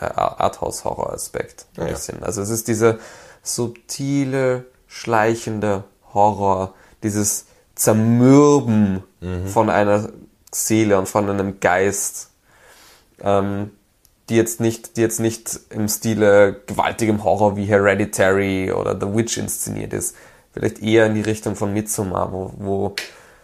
äh, 0.00 0.06
Arthouse-Horror-Aspekt. 0.06 1.66
Ein 1.76 1.88
ja, 1.88 1.92
bisschen. 1.92 2.22
Also 2.22 2.40
es 2.40 2.48
ist 2.48 2.66
diese 2.68 2.98
subtile, 3.44 4.64
schleichende 4.88 5.84
Horror, 6.12 6.74
dieses 7.04 7.46
Zermürben 7.76 9.04
mhm. 9.20 9.46
von 9.46 9.70
einer 9.70 10.08
Seele 10.50 10.98
und 10.98 11.08
von 11.08 11.28
einem 11.28 11.60
Geist, 11.60 12.30
ähm, 13.20 13.70
die 14.28 14.36
jetzt 14.36 14.60
nicht, 14.60 14.96
die 14.96 15.02
jetzt 15.02 15.20
nicht 15.20 15.60
im 15.70 15.86
Stile 15.88 16.62
gewaltigem 16.66 17.22
Horror 17.22 17.56
wie 17.56 17.66
Hereditary 17.66 18.72
oder 18.72 18.98
The 18.98 19.14
Witch 19.14 19.36
inszeniert 19.36 19.92
ist, 19.92 20.16
vielleicht 20.52 20.82
eher 20.82 21.06
in 21.06 21.14
die 21.14 21.20
Richtung 21.20 21.56
von 21.56 21.72
Midsommar, 21.72 22.32
wo, 22.32 22.52
wo 22.56 22.94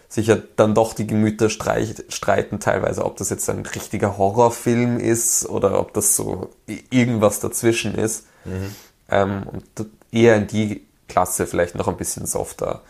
sich 0.09 0.27
ja 0.27 0.37
dann 0.55 0.73
doch 0.73 0.93
die 0.93 1.07
Gemüter 1.07 1.49
streiten 1.49 2.59
teilweise, 2.59 3.05
ob 3.05 3.17
das 3.17 3.29
jetzt 3.29 3.49
ein 3.49 3.65
richtiger 3.65 4.17
Horrorfilm 4.17 4.99
ist 4.99 5.47
oder 5.47 5.79
ob 5.79 5.93
das 5.93 6.15
so 6.15 6.49
irgendwas 6.89 7.39
dazwischen 7.39 7.95
ist. 7.95 8.25
Mhm. 8.43 8.75
Ähm, 9.11 9.43
und 9.43 9.63
eher 10.11 10.35
in 10.37 10.47
die 10.47 10.85
Klasse 11.07 11.45
vielleicht 11.45 11.75
noch 11.75 11.87
ein 11.87 11.97
bisschen 11.97 12.25
softer 12.25 12.81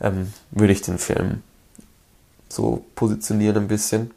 ähm, 0.00 0.32
würde 0.50 0.72
ich 0.72 0.82
den 0.82 0.98
Film 0.98 1.42
so 2.48 2.84
positionieren 2.94 3.64
ein 3.64 3.68
bisschen. 3.68 4.12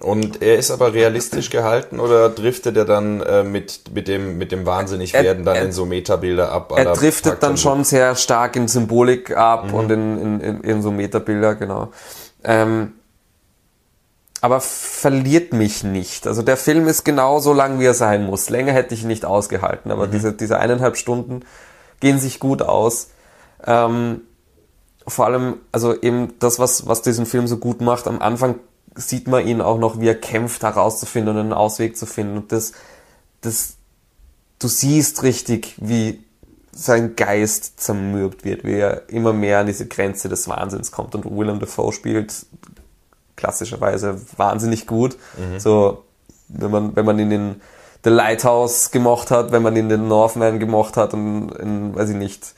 Und 0.00 0.42
er 0.42 0.56
ist 0.56 0.70
aber 0.70 0.94
realistisch 0.94 1.50
gehalten 1.50 2.00
oder 2.00 2.30
driftet 2.30 2.76
er 2.76 2.86
dann 2.86 3.20
äh, 3.20 3.44
mit, 3.44 3.94
mit, 3.94 4.08
dem, 4.08 4.38
mit 4.38 4.50
dem 4.50 4.64
Wahnsinnigwerden 4.64 5.44
dann 5.44 5.56
er, 5.56 5.64
in 5.64 5.72
so 5.72 5.84
Metabilder 5.84 6.50
ab? 6.50 6.72
Er 6.74 6.92
driftet 6.92 7.42
dann 7.42 7.56
schon 7.56 7.84
sehr 7.84 8.16
stark 8.16 8.56
in 8.56 8.68
Symbolik 8.68 9.36
ab 9.36 9.68
mhm. 9.68 9.74
und 9.74 9.90
in, 9.90 10.18
in, 10.18 10.40
in, 10.40 10.60
in, 10.62 10.82
so 10.82 10.90
Metabilder, 10.90 11.54
genau. 11.54 11.92
Ähm, 12.42 12.94
aber 14.42 14.60
verliert 14.60 15.52
mich 15.52 15.84
nicht. 15.84 16.26
Also 16.26 16.42
der 16.42 16.56
Film 16.56 16.88
ist 16.88 17.04
genau 17.04 17.38
so 17.38 17.52
lang, 17.52 17.78
wie 17.78 17.84
er 17.84 17.94
sein 17.94 18.26
muss. 18.26 18.50
Länger 18.50 18.72
hätte 18.72 18.92
ich 18.92 19.02
ihn 19.02 19.08
nicht 19.08 19.24
ausgehalten, 19.24 19.92
aber 19.92 20.08
mhm. 20.08 20.10
diese, 20.10 20.32
diese 20.32 20.58
eineinhalb 20.58 20.96
Stunden 20.96 21.44
gehen 22.00 22.18
sich 22.18 22.40
gut 22.40 22.60
aus. 22.60 23.10
Ähm, 23.64 24.22
vor 25.06 25.26
allem, 25.26 25.58
also 25.70 25.94
eben 25.94 26.34
das, 26.40 26.58
was, 26.58 26.88
was 26.88 27.02
diesen 27.02 27.24
Film 27.24 27.46
so 27.46 27.58
gut 27.58 27.80
macht, 27.80 28.08
am 28.08 28.20
Anfang 28.20 28.56
sieht 28.96 29.28
man 29.28 29.46
ihn 29.46 29.60
auch 29.60 29.78
noch, 29.78 30.00
wie 30.00 30.08
er 30.08 30.20
kämpft, 30.20 30.64
herauszufinden 30.64 31.36
und 31.36 31.40
einen 31.40 31.52
Ausweg 31.52 31.96
zu 31.96 32.04
finden. 32.04 32.38
Und 32.38 32.50
das, 32.50 32.72
das, 33.42 33.76
du 34.58 34.66
siehst 34.66 35.22
richtig, 35.22 35.76
wie 35.78 36.24
sein 36.72 37.14
Geist 37.14 37.78
zermürbt 37.78 38.44
wird, 38.44 38.64
wie 38.64 38.74
er 38.74 39.08
immer 39.08 39.32
mehr 39.32 39.60
an 39.60 39.66
diese 39.66 39.86
Grenze 39.86 40.28
des 40.28 40.48
Wahnsinns 40.48 40.90
kommt. 40.90 41.14
Und 41.14 41.24
Willem 41.26 41.60
Dafoe 41.60 41.92
spielt 41.92 42.34
klassischerweise 43.36 44.20
wahnsinnig 44.36 44.86
gut. 44.86 45.16
Mhm. 45.36 45.58
So, 45.58 46.04
wenn 46.48 46.70
man, 46.70 46.96
wenn 46.96 47.04
man 47.04 47.18
ihn 47.18 47.30
in 47.30 47.60
The 48.04 48.10
Lighthouse 48.10 48.90
gemocht 48.90 49.30
hat, 49.30 49.52
wenn 49.52 49.62
man 49.62 49.74
ihn 49.74 49.84
in 49.84 49.88
den 49.88 50.08
Northman 50.08 50.58
gemocht 50.58 50.96
hat 50.96 51.14
und 51.14 51.50
in, 51.52 51.94
weiß 51.94 52.10
ich 52.10 52.16
nicht, 52.16 52.54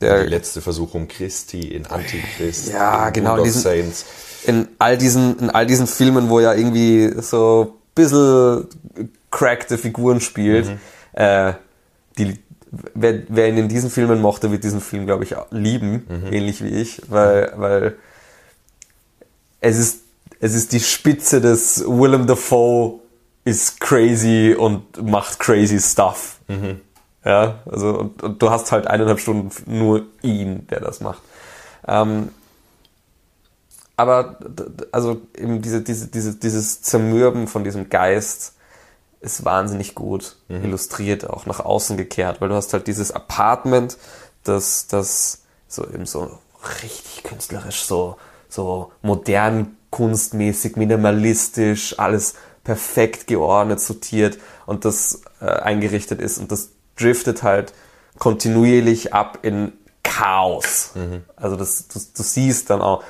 der 0.00 0.24
die 0.24 0.30
letzte 0.30 0.60
Versuchung 0.60 1.08
Christi 1.08 1.68
in 1.68 1.86
Antichrist. 1.86 2.68
Ja, 2.72 3.10
genau. 3.10 3.42
Diesen, 3.42 3.62
Saints 3.62 4.04
in 4.44 4.68
all 4.78 4.96
diesen, 4.96 5.38
in 5.38 5.50
all 5.50 5.66
diesen 5.66 5.86
Filmen, 5.86 6.28
wo 6.28 6.40
er 6.40 6.56
irgendwie 6.56 7.12
so 7.20 7.74
ein 7.74 7.94
bisschen 7.94 8.66
crackte 9.30 9.78
Figuren 9.78 10.20
spielt, 10.20 10.68
mhm. 10.68 10.78
äh, 11.12 11.52
die, 12.16 12.38
wer, 12.94 13.22
wer 13.28 13.48
ihn 13.48 13.58
in 13.58 13.68
diesen 13.68 13.90
Filmen 13.90 14.20
mochte, 14.20 14.50
wird 14.50 14.64
diesen 14.64 14.80
Film, 14.80 15.06
glaube 15.06 15.24
ich, 15.24 15.34
lieben, 15.50 16.06
mhm. 16.08 16.32
ähnlich 16.32 16.62
wie 16.62 16.68
ich, 16.68 17.02
weil, 17.08 17.52
weil 17.56 17.96
es 19.60 19.76
ist, 19.76 20.00
es 20.40 20.54
ist 20.54 20.72
die 20.72 20.80
Spitze 20.80 21.40
des 21.40 21.84
Willem 21.86 22.26
Dafoe 22.26 23.00
ist 23.44 23.80
crazy 23.80 24.54
und 24.58 25.02
macht 25.02 25.38
crazy 25.38 25.80
stuff. 25.80 26.38
Mhm. 26.48 26.80
Ja, 27.24 27.60
also, 27.70 27.98
und, 27.98 28.22
und, 28.22 28.42
du 28.42 28.50
hast 28.50 28.72
halt 28.72 28.86
eineinhalb 28.86 29.20
Stunden 29.20 29.50
nur 29.66 30.06
ihn, 30.22 30.66
der 30.68 30.80
das 30.80 31.00
macht. 31.00 31.22
Ähm, 31.86 32.30
aber 33.96 34.38
also 34.92 35.22
eben 35.36 35.60
diese, 35.60 35.82
diese, 35.82 36.06
diese, 36.06 36.36
dieses 36.36 36.82
Zermürben 36.82 37.48
von 37.48 37.64
diesem 37.64 37.88
Geist 37.88 38.54
ist 39.20 39.44
wahnsinnig 39.44 39.96
gut 39.96 40.36
mhm. 40.48 40.64
illustriert, 40.64 41.28
auch 41.28 41.46
nach 41.46 41.60
außen 41.60 41.96
gekehrt, 41.96 42.40
weil 42.40 42.48
du 42.48 42.54
hast 42.54 42.72
halt 42.72 42.86
dieses 42.86 43.10
Apartment, 43.10 43.98
das, 44.44 44.86
das 44.86 45.42
so 45.66 45.84
eben 45.84 46.06
so 46.06 46.38
richtig 46.82 47.24
künstlerisch, 47.24 47.82
so, 47.82 48.16
so 48.48 48.92
modern 49.02 49.76
kunstmäßig, 49.90 50.76
minimalistisch, 50.76 51.98
alles 51.98 52.34
perfekt 52.64 53.26
geordnet, 53.26 53.80
sortiert 53.80 54.38
und 54.66 54.84
das 54.84 55.22
äh, 55.40 55.46
eingerichtet 55.46 56.20
ist 56.20 56.38
und 56.38 56.52
das 56.52 56.70
driftet 56.96 57.42
halt 57.42 57.72
kontinuierlich 58.18 59.14
ab 59.14 59.38
in 59.42 59.72
Chaos. 60.02 60.92
Mhm. 60.94 61.22
Also 61.36 61.56
das, 61.56 61.88
du, 61.88 61.98
du 61.98 62.22
siehst 62.22 62.70
dann 62.70 62.82
auch, 62.82 63.02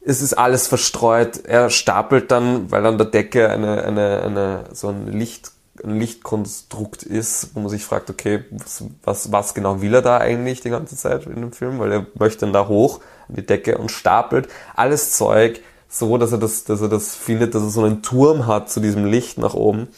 es 0.00 0.22
ist 0.22 0.34
alles 0.34 0.66
verstreut. 0.66 1.44
Er 1.44 1.70
stapelt 1.70 2.30
dann, 2.30 2.70
weil 2.70 2.86
an 2.86 2.98
der 2.98 3.06
Decke 3.06 3.50
eine, 3.50 3.84
eine, 3.84 4.22
eine, 4.22 4.64
so 4.72 4.88
ein 4.88 5.08
Licht, 5.08 5.52
ein 5.82 5.98
Lichtkonstrukt 5.98 7.02
ist, 7.02 7.50
wo 7.54 7.60
man 7.60 7.68
sich 7.68 7.84
fragt, 7.84 8.10
okay, 8.10 8.44
was, 8.50 8.84
was, 9.02 9.32
was 9.32 9.54
genau 9.54 9.80
will 9.82 9.94
er 9.94 10.02
da 10.02 10.18
eigentlich 10.18 10.60
die 10.60 10.70
ganze 10.70 10.96
Zeit 10.96 11.26
in 11.26 11.40
dem 11.40 11.52
Film? 11.52 11.78
Weil 11.78 11.92
er 11.92 12.06
möchte 12.18 12.40
dann 12.40 12.52
da 12.52 12.68
hoch 12.68 13.00
an 13.28 13.36
die 13.36 13.46
Decke 13.46 13.78
und 13.78 13.90
stapelt 13.90 14.48
alles 14.74 15.12
Zeug 15.12 15.60
so, 15.92 16.16
dass 16.18 16.30
er 16.30 16.38
das, 16.38 16.64
dass 16.64 16.80
er 16.80 16.88
das 16.88 17.16
findet, 17.16 17.54
dass 17.54 17.64
er 17.64 17.70
so 17.70 17.82
einen 17.82 18.00
Turm 18.00 18.46
hat 18.46 18.70
zu 18.70 18.78
diesem 18.78 19.04
Licht 19.04 19.38
nach 19.38 19.54
oben. 19.54 19.88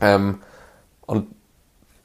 Ähm, 0.00 0.40
und 1.06 1.28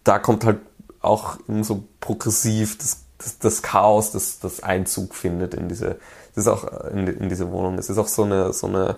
da 0.04 0.20
kommt 0.20 0.46
halt 0.46 0.60
auch 1.02 1.38
so 1.62 1.84
progressiv 2.00 2.78
das, 2.78 3.02
das, 3.18 3.40
das 3.40 3.62
Chaos, 3.64 4.12
das, 4.12 4.40
das 4.40 4.62
Einzug 4.62 5.16
findet 5.16 5.56
in 5.56 5.68
diese, 5.68 5.98
das 6.36 6.46
ist 6.46 6.48
auch 6.48 6.64
in, 6.92 7.08
in 7.08 7.28
diese 7.28 7.52
Wohnung. 7.52 7.80
Es 7.80 7.90
ist 7.90 7.98
auch 7.98 8.08
so 8.08 8.24
eine, 8.24 8.54
so 8.54 8.68
eine, 8.68 8.98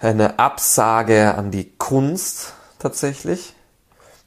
eine 0.00 0.40
Absage 0.40 1.34
an 1.34 1.52
die 1.52 1.70
Kunst 1.78 2.54
tatsächlich. 2.80 3.54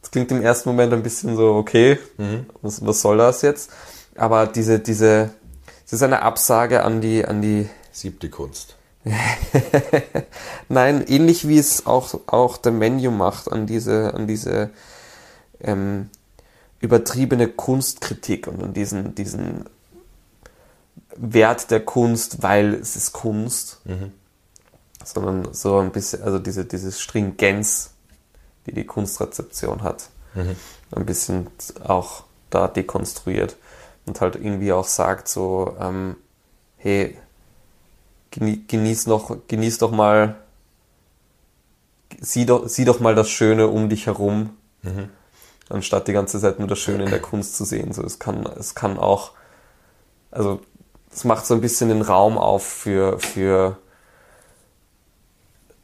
Das 0.01 0.11
klingt 0.11 0.31
im 0.31 0.41
ersten 0.41 0.69
Moment 0.69 0.93
ein 0.93 1.03
bisschen 1.03 1.35
so, 1.35 1.55
okay, 1.55 1.99
mhm. 2.17 2.45
was, 2.61 2.85
was 2.85 3.01
soll 3.01 3.17
das 3.17 3.41
jetzt? 3.41 3.71
Aber 4.15 4.47
diese, 4.47 4.79
diese, 4.79 5.31
es 5.85 5.91
ist 5.91 6.03
eine 6.03 6.21
Absage 6.21 6.83
an 6.83 7.01
die, 7.01 7.25
an 7.25 7.41
die 7.41 7.69
siebte 7.93 8.29
Kunst. 8.29 8.75
Nein, 10.69 11.05
ähnlich 11.07 11.47
wie 11.47 11.57
es 11.57 11.85
auch, 11.85 12.19
auch 12.27 12.57
der 12.57 12.71
Menu 12.71 13.11
macht 13.11 13.51
an 13.51 13.67
diese, 13.67 14.13
an 14.13 14.27
diese 14.27 14.71
ähm, 15.61 16.09
übertriebene 16.79 17.47
Kunstkritik 17.47 18.47
und 18.47 18.63
an 18.63 18.73
diesen, 18.73 19.15
diesen 19.15 19.65
Wert 21.15 21.69
der 21.69 21.81
Kunst, 21.81 22.43
weil 22.43 22.73
es 22.73 22.95
ist 22.95 23.13
Kunst. 23.13 23.81
Mhm. 23.85 24.11
Sondern 25.05 25.53
so 25.53 25.79
ein 25.79 25.91
bisschen, 25.91 26.23
also 26.23 26.39
diese, 26.39 26.63
diese 26.63 26.91
Stringenz, 26.93 27.91
die 28.65 28.73
die 28.73 28.85
Kunstrezeption 28.85 29.83
hat, 29.83 30.09
mhm. 30.33 30.55
ein 30.91 31.05
bisschen 31.05 31.47
auch 31.83 32.23
da 32.49 32.69
dekonstruiert 32.69 33.57
und 34.05 34.21
halt 34.21 34.35
irgendwie 34.35 34.71
auch 34.71 34.87
sagt 34.87 35.27
so, 35.27 35.75
ähm, 35.77 36.15
hey, 36.77 37.17
genieß 38.39 39.07
noch, 39.07 39.37
genieß 39.47 39.77
doch 39.77 39.91
mal, 39.91 40.35
sieh 42.19 42.45
doch, 42.45 42.67
sieh 42.67 42.85
doch 42.85 42.99
mal 42.99 43.15
das 43.15 43.29
Schöne 43.29 43.67
um 43.67 43.89
dich 43.89 44.07
herum, 44.07 44.51
mhm. 44.81 45.09
anstatt 45.69 46.07
die 46.07 46.13
ganze 46.13 46.39
Zeit 46.39 46.59
nur 46.59 46.67
das 46.67 46.79
Schöne 46.79 47.03
in 47.05 47.09
der 47.09 47.21
Kunst 47.21 47.55
zu 47.55 47.65
sehen. 47.65 47.93
So, 47.93 48.03
es 48.03 48.19
kann, 48.19 48.45
es 48.57 48.75
kann 48.75 48.97
auch, 48.97 49.31
also, 50.31 50.61
es 51.11 51.23
macht 51.25 51.45
so 51.45 51.53
ein 51.53 51.61
bisschen 51.61 51.89
den 51.89 52.01
Raum 52.01 52.37
auf 52.37 52.65
für, 52.65 53.19
für 53.19 53.77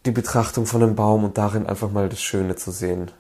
die 0.06 0.12
Betrachtung 0.12 0.66
von 0.66 0.82
einem 0.82 0.95
Baum 0.95 1.24
und 1.24 1.38
darin 1.38 1.68
einfach 1.68 1.91
mal 1.91 2.10
das 2.10 2.22
Schöne 2.22 2.56
zu 2.56 2.72
sehen. 2.72 3.12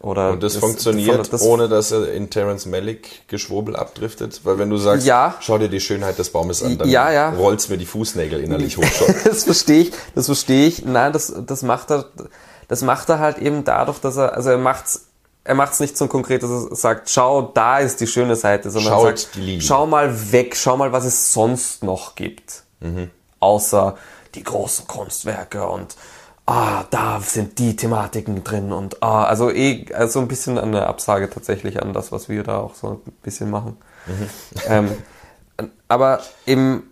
Oder 0.00 0.32
und 0.32 0.42
das, 0.42 0.54
das 0.54 0.60
funktioniert, 0.60 1.32
das, 1.32 1.42
ohne 1.42 1.68
dass 1.68 1.90
er 1.90 2.12
in 2.12 2.28
Terence 2.28 2.66
Malick 2.66 3.26
Geschwurbel 3.28 3.74
abdriftet? 3.74 4.40
Weil 4.44 4.58
wenn 4.58 4.68
du 4.68 4.76
sagst, 4.76 5.06
ja, 5.06 5.36
schau 5.40 5.56
dir 5.56 5.68
die 5.68 5.80
Schönheit 5.80 6.18
des 6.18 6.30
Baumes 6.30 6.62
an, 6.62 6.76
dann 6.76 6.88
ja, 6.88 7.10
ja. 7.10 7.30
rollst 7.30 7.70
mir 7.70 7.78
die 7.78 7.86
Fußnägel 7.86 8.40
innerlich 8.40 8.76
hoch. 8.76 8.84
das 9.24 9.44
verstehe 9.44 9.82
ich, 9.82 9.92
das 10.14 10.26
verstehe 10.26 10.66
ich. 10.66 10.84
Nein, 10.84 11.12
das, 11.12 11.32
das 11.46 11.62
macht 11.62 11.90
er, 11.90 12.06
das 12.68 12.82
macht 12.82 13.08
er 13.08 13.18
halt 13.18 13.38
eben 13.38 13.64
dadurch, 13.64 13.98
dass 13.98 14.16
er, 14.16 14.34
also 14.34 14.50
er 14.50 14.58
macht's, 14.58 15.06
er 15.44 15.54
macht's 15.54 15.80
nicht 15.80 15.96
so 15.96 16.06
konkret, 16.06 16.42
dass 16.42 16.50
er 16.50 16.76
sagt, 16.76 17.08
schau, 17.08 17.50
da 17.54 17.78
ist 17.78 18.00
die 18.00 18.06
schöne 18.06 18.36
Seite, 18.36 18.70
sondern 18.70 18.92
Schaut 18.92 19.18
sagt, 19.18 19.38
schau 19.60 19.86
mal 19.86 20.32
weg, 20.32 20.56
schau 20.56 20.76
mal, 20.76 20.92
was 20.92 21.04
es 21.04 21.32
sonst 21.32 21.82
noch 21.82 22.14
gibt. 22.14 22.64
Mhm. 22.80 23.10
Außer 23.40 23.96
die 24.34 24.42
großen 24.42 24.86
Kunstwerke 24.86 25.66
und 25.66 25.96
ah, 26.46 26.84
da 26.90 27.20
sind 27.20 27.58
die 27.58 27.76
Thematiken 27.76 28.44
drin 28.44 28.72
und 28.72 29.02
ah, 29.02 29.24
also 29.24 29.50
eh, 29.50 29.86
also 29.94 30.20
ein 30.20 30.28
bisschen 30.28 30.58
eine 30.58 30.86
Absage 30.86 31.30
tatsächlich 31.30 31.82
an 31.82 31.92
das, 31.92 32.12
was 32.12 32.28
wir 32.28 32.42
da 32.42 32.58
auch 32.58 32.74
so 32.74 33.02
ein 33.06 33.12
bisschen 33.22 33.50
machen. 33.50 33.76
Mhm. 34.06 34.28
Ähm, 34.68 34.90
aber 35.88 36.20
eben 36.46 36.82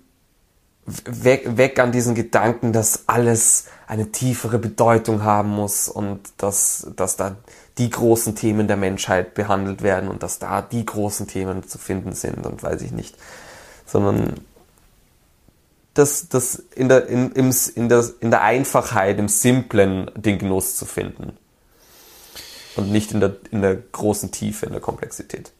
weg, 0.86 1.57
weg 1.57 1.78
an 1.78 1.92
diesen 1.92 2.14
Gedanken, 2.14 2.72
dass 2.72 3.05
alles 3.09 3.66
eine 3.86 4.11
tiefere 4.11 4.59
Bedeutung 4.59 5.22
haben 5.22 5.50
muss 5.50 5.88
und 5.88 6.20
dass, 6.38 6.88
dass 6.96 7.16
da 7.16 7.36
die 7.78 7.90
großen 7.90 8.34
Themen 8.34 8.68
der 8.68 8.76
Menschheit 8.76 9.34
behandelt 9.34 9.82
werden 9.82 10.09
und 10.09 10.22
dass 10.22 10.38
da 10.38 10.62
die 10.62 10.84
großen 10.84 11.26
Themen 11.26 11.66
zu 11.66 11.78
finden 11.78 12.12
sind 12.12 12.46
und 12.46 12.62
weiß 12.62 12.82
ich 12.82 12.92
nicht. 12.92 13.16
Sondern 13.86 14.34
das, 15.95 16.28
das 16.28 16.62
in, 16.74 16.88
der, 16.88 17.07
in, 17.07 17.32
im, 17.32 17.55
in, 17.74 17.88
der, 17.88 18.05
in 18.20 18.30
der 18.30 18.43
Einfachheit, 18.43 19.18
im 19.18 19.28
Simplen 19.28 20.11
den 20.14 20.38
Genuss 20.38 20.76
zu 20.76 20.86
finden. 20.86 21.36
Und 22.74 22.90
nicht 22.90 23.12
in 23.12 23.20
der, 23.20 23.36
in 23.51 23.61
der 23.61 23.76
großen 23.76 24.30
Tiefe, 24.30 24.64
in 24.64 24.72
der 24.72 24.80
Komplexität. 24.80 25.53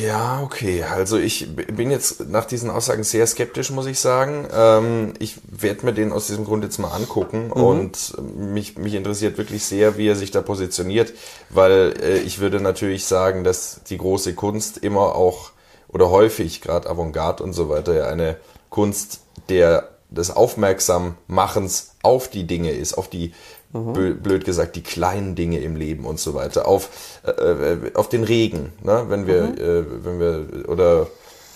Ja, 0.00 0.42
okay. 0.42 0.82
Also 0.82 1.16
ich 1.16 1.54
bin 1.54 1.90
jetzt 1.90 2.28
nach 2.28 2.44
diesen 2.44 2.70
Aussagen 2.70 3.04
sehr 3.04 3.26
skeptisch, 3.26 3.70
muss 3.70 3.86
ich 3.86 4.00
sagen. 4.00 4.48
Ähm, 4.52 5.14
ich 5.20 5.38
werde 5.48 5.86
mir 5.86 5.92
den 5.92 6.12
aus 6.12 6.26
diesem 6.26 6.44
Grund 6.44 6.64
jetzt 6.64 6.78
mal 6.78 6.90
angucken 6.90 7.46
mhm. 7.46 7.52
und 7.52 8.12
mich, 8.36 8.78
mich 8.78 8.94
interessiert 8.94 9.38
wirklich 9.38 9.64
sehr, 9.64 9.96
wie 9.96 10.08
er 10.08 10.16
sich 10.16 10.32
da 10.32 10.42
positioniert, 10.42 11.12
weil 11.50 11.94
äh, 12.00 12.18
ich 12.18 12.40
würde 12.40 12.60
natürlich 12.60 13.04
sagen, 13.04 13.44
dass 13.44 13.82
die 13.88 13.98
große 13.98 14.34
Kunst 14.34 14.78
immer 14.78 15.14
auch 15.14 15.50
oder 15.88 16.10
häufig, 16.10 16.60
gerade 16.60 16.88
Avantgarde 16.90 17.42
und 17.42 17.52
so 17.52 17.68
weiter, 17.68 18.08
eine 18.08 18.36
Kunst 18.70 19.20
der 19.48 19.88
des 20.10 20.30
Aufmerksammachens 20.30 21.92
auf 22.02 22.28
die 22.28 22.46
Dinge 22.46 22.70
ist, 22.70 22.94
auf 22.94 23.08
die 23.08 23.32
mhm. 23.72 24.20
blöd 24.22 24.44
gesagt 24.44 24.76
die 24.76 24.82
kleinen 24.82 25.34
Dinge 25.34 25.60
im 25.60 25.76
Leben 25.76 26.04
und 26.04 26.20
so 26.20 26.34
weiter, 26.34 26.68
auf 26.68 26.88
äh, 27.26 27.30
äh, 27.30 27.94
auf 27.94 28.08
den 28.08 28.24
Regen, 28.24 28.72
ne? 28.82 29.06
wenn 29.08 29.26
wir 29.26 29.42
mhm. 29.42 29.54
äh, 29.54 30.04
wenn 30.04 30.20
wir 30.20 30.68
oder 30.68 31.08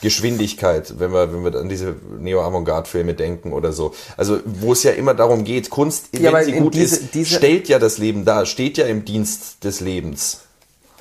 Geschwindigkeit, 0.03 0.99
wenn 0.99 1.13
wir, 1.13 1.33
wenn 1.33 1.45
wir 1.45 1.61
an 1.61 1.69
diese 1.69 1.95
Neo-Avantgarde-Filme 2.19 3.13
denken 3.15 3.53
oder 3.53 3.73
so. 3.73 3.95
Also, 4.17 4.41
wo 4.47 4.73
es 4.73 4.83
ja 4.83 4.93
immer 4.93 5.13
darum 5.13 5.45
geht, 5.45 5.69
Kunst, 5.69 6.09
ja, 6.19 6.33
wenn 6.33 6.45
sie 6.45 6.53
gut 6.53 6.75
diese, 6.75 6.97
ist, 6.97 7.15
diese 7.15 7.37
stellt 7.37 7.69
ja 7.69 7.79
das 7.79 7.99
Leben 7.99 8.25
dar, 8.25 8.47
steht 8.47 8.79
ja 8.79 8.87
im 8.87 9.05
Dienst 9.05 9.63
des 9.63 9.81
Lebens. 9.81 10.41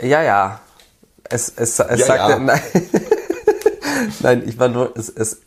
Ja, 0.01 0.21
ja. 0.21 0.59
Es, 1.23 1.53
es, 1.55 1.79
es 1.79 1.99
ja, 1.99 2.05
sagt, 2.05 2.29
ja. 2.29 2.39
nein. 2.39 2.61
nein, 4.19 4.43
ich 4.45 4.59
war 4.59 4.67
nur, 4.67 4.91
es, 4.97 5.07
es, 5.07 5.39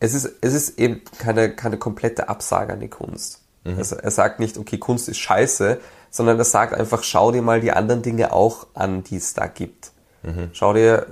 es 0.00 0.14
ist, 0.14 0.30
es 0.40 0.54
ist 0.54 0.78
eben 0.78 1.02
keine, 1.18 1.50
keine 1.54 1.78
komplette 1.78 2.28
Absage 2.28 2.72
an 2.72 2.80
die 2.80 2.88
Kunst. 2.88 3.42
Mhm. 3.64 3.78
Also 3.78 3.96
er 3.96 4.10
sagt 4.10 4.40
nicht, 4.40 4.58
okay, 4.58 4.78
Kunst 4.78 5.08
ist 5.08 5.18
scheiße, 5.18 5.80
sondern 6.10 6.38
er 6.38 6.44
sagt 6.44 6.74
einfach, 6.74 7.02
schau 7.02 7.32
dir 7.32 7.42
mal 7.42 7.60
die 7.60 7.72
anderen 7.72 8.02
Dinge 8.02 8.32
auch 8.32 8.66
an, 8.74 9.04
die 9.04 9.16
es 9.16 9.34
da 9.34 9.46
gibt. 9.46 9.92
Mhm. 10.22 10.50
Schau 10.52 10.72
dir, 10.74 11.06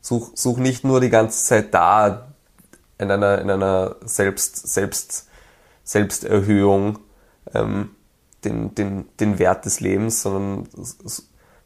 such, 0.00 0.32
such 0.34 0.58
nicht 0.58 0.84
nur 0.84 1.00
die 1.00 1.10
ganze 1.10 1.44
Zeit 1.44 1.74
da 1.74 2.28
in 2.98 3.10
einer, 3.10 3.40
in 3.40 3.50
einer 3.50 3.96
Selbst, 4.04 4.68
Selbst, 4.68 5.28
Selbsterhöhung 5.84 6.98
ähm, 7.54 7.90
den, 8.44 8.74
den, 8.74 9.08
den 9.18 9.38
Wert 9.38 9.64
des 9.64 9.80
Lebens, 9.80 10.22
sondern 10.22 10.68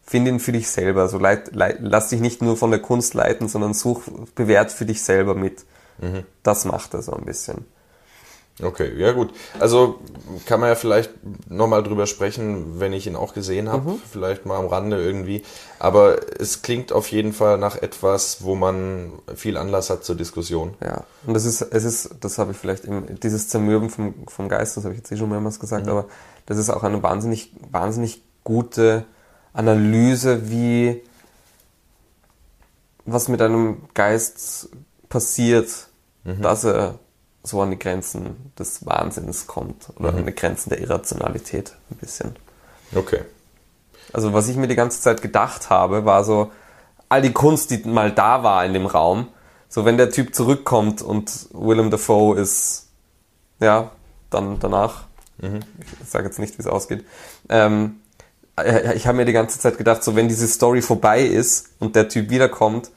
find 0.02 0.28
ihn 0.28 0.40
für 0.40 0.52
dich 0.52 0.68
selber. 0.68 1.02
Also 1.02 1.18
leit, 1.18 1.54
leit, 1.54 1.78
lass 1.80 2.08
dich 2.08 2.20
nicht 2.20 2.42
nur 2.42 2.56
von 2.56 2.70
der 2.70 2.80
Kunst 2.80 3.14
leiten, 3.14 3.48
sondern 3.48 3.74
such, 3.74 4.02
bewert 4.34 4.72
für 4.72 4.86
dich 4.86 5.02
selber 5.02 5.34
mit. 5.34 5.64
Mhm. 5.98 6.24
Das 6.42 6.64
macht 6.64 6.94
er 6.94 7.02
so 7.02 7.12
ein 7.12 7.24
bisschen. 7.24 7.66
Okay, 8.62 8.92
ja 8.96 9.10
gut. 9.10 9.32
Also 9.58 9.98
kann 10.46 10.60
man 10.60 10.68
ja 10.68 10.76
vielleicht 10.76 11.10
nochmal 11.50 11.82
drüber 11.82 12.06
sprechen, 12.06 12.78
wenn 12.78 12.92
ich 12.92 13.08
ihn 13.08 13.16
auch 13.16 13.34
gesehen 13.34 13.68
habe, 13.68 13.92
mhm. 13.92 14.02
vielleicht 14.08 14.46
mal 14.46 14.58
am 14.58 14.66
Rande 14.66 15.02
irgendwie. 15.02 15.42
Aber 15.80 16.18
es 16.38 16.62
klingt 16.62 16.92
auf 16.92 17.08
jeden 17.10 17.32
Fall 17.32 17.58
nach 17.58 17.76
etwas, 17.76 18.44
wo 18.44 18.54
man 18.54 19.12
viel 19.34 19.56
Anlass 19.56 19.90
hat 19.90 20.04
zur 20.04 20.14
Diskussion. 20.14 20.74
Ja, 20.80 21.02
und 21.26 21.34
das 21.34 21.44
ist, 21.44 21.62
es 21.62 21.84
ist, 21.84 22.10
das 22.20 22.38
habe 22.38 22.52
ich 22.52 22.56
vielleicht 22.56 22.84
eben, 22.84 23.18
dieses 23.20 23.48
Zermürben 23.48 23.90
vom, 23.90 24.14
vom 24.28 24.48
Geist, 24.48 24.76
das 24.76 24.84
habe 24.84 24.94
ich 24.94 25.00
jetzt 25.00 25.10
eh 25.10 25.16
schon 25.16 25.30
mehrmals 25.30 25.58
gesagt, 25.58 25.86
mhm. 25.86 25.92
aber 25.92 26.04
das 26.46 26.56
ist 26.56 26.70
auch 26.70 26.84
eine 26.84 27.02
wahnsinnig, 27.02 27.52
wahnsinnig 27.72 28.22
gute 28.44 29.04
Analyse, 29.52 30.48
wie 30.48 31.02
was 33.04 33.28
mit 33.28 33.42
einem 33.42 33.82
Geist 33.94 34.68
passiert, 35.14 35.70
mhm. 36.24 36.42
dass 36.42 36.64
er 36.64 36.98
so 37.44 37.62
an 37.62 37.70
die 37.70 37.78
Grenzen 37.78 38.52
des 38.58 38.84
Wahnsinns 38.84 39.46
kommt 39.46 39.90
oder 39.94 40.10
mhm. 40.10 40.18
an 40.18 40.26
die 40.26 40.34
Grenzen 40.34 40.70
der 40.70 40.80
Irrationalität 40.80 41.76
ein 41.88 41.96
bisschen. 41.98 42.34
Okay. 42.92 43.20
Also 44.12 44.32
was 44.32 44.48
ich 44.48 44.56
mir 44.56 44.66
die 44.66 44.74
ganze 44.74 45.00
Zeit 45.00 45.22
gedacht 45.22 45.70
habe, 45.70 46.04
war 46.04 46.24
so 46.24 46.50
all 47.08 47.22
die 47.22 47.32
Kunst, 47.32 47.70
die 47.70 47.78
mal 47.88 48.10
da 48.10 48.42
war 48.42 48.64
in 48.64 48.72
dem 48.72 48.86
Raum. 48.86 49.28
So 49.68 49.84
wenn 49.84 49.96
der 49.96 50.10
Typ 50.10 50.34
zurückkommt 50.34 51.00
und 51.00 51.48
Willem 51.52 51.92
Dafoe 51.92 52.36
ist, 52.36 52.88
ja, 53.60 53.92
dann 54.30 54.58
danach. 54.58 55.04
Mhm. 55.38 55.60
Ich 56.02 56.08
sage 56.08 56.26
jetzt 56.26 56.40
nicht, 56.40 56.58
wie 56.58 56.62
es 56.62 56.66
ausgeht. 56.66 57.04
Ähm, 57.48 58.00
ich 58.96 59.06
habe 59.06 59.16
mir 59.16 59.26
die 59.26 59.32
ganze 59.32 59.60
Zeit 59.60 59.78
gedacht, 59.78 60.02
so 60.02 60.16
wenn 60.16 60.26
diese 60.26 60.48
Story 60.48 60.82
vorbei 60.82 61.22
ist 61.22 61.68
und 61.78 61.94
der 61.94 62.08
Typ 62.08 62.30
wiederkommt, 62.30 62.90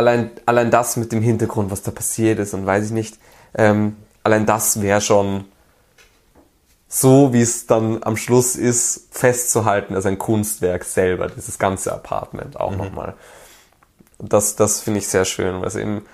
allein, 0.00 0.30
allein 0.46 0.70
das 0.70 0.96
mit 0.96 1.12
dem 1.12 1.22
Hintergrund, 1.22 1.70
was 1.70 1.82
da 1.82 1.90
passiert 1.90 2.38
ist 2.38 2.54
und 2.54 2.66
weiß 2.66 2.86
ich 2.86 2.90
nicht, 2.90 3.18
ähm, 3.54 3.96
allein 4.22 4.46
das 4.46 4.80
wäre 4.80 5.00
schon 5.00 5.44
so 6.92 7.32
wie 7.32 7.40
es 7.40 7.66
dann 7.66 8.02
am 8.02 8.16
Schluss 8.16 8.56
ist, 8.56 9.06
festzuhalten 9.12 9.94
als 9.94 10.06
ein 10.06 10.18
Kunstwerk 10.18 10.82
selber, 10.82 11.28
dieses 11.28 11.58
ganze 11.60 11.92
Apartment 11.92 12.58
auch 12.58 12.72
mhm. 12.72 12.78
nochmal. 12.78 13.14
Das, 14.18 14.56
das 14.56 14.80
finde 14.80 14.98
ich 14.98 15.06
sehr 15.06 15.24
schön, 15.24 15.60
weil 15.60 15.68
es 15.68 15.76
eben 15.76 16.04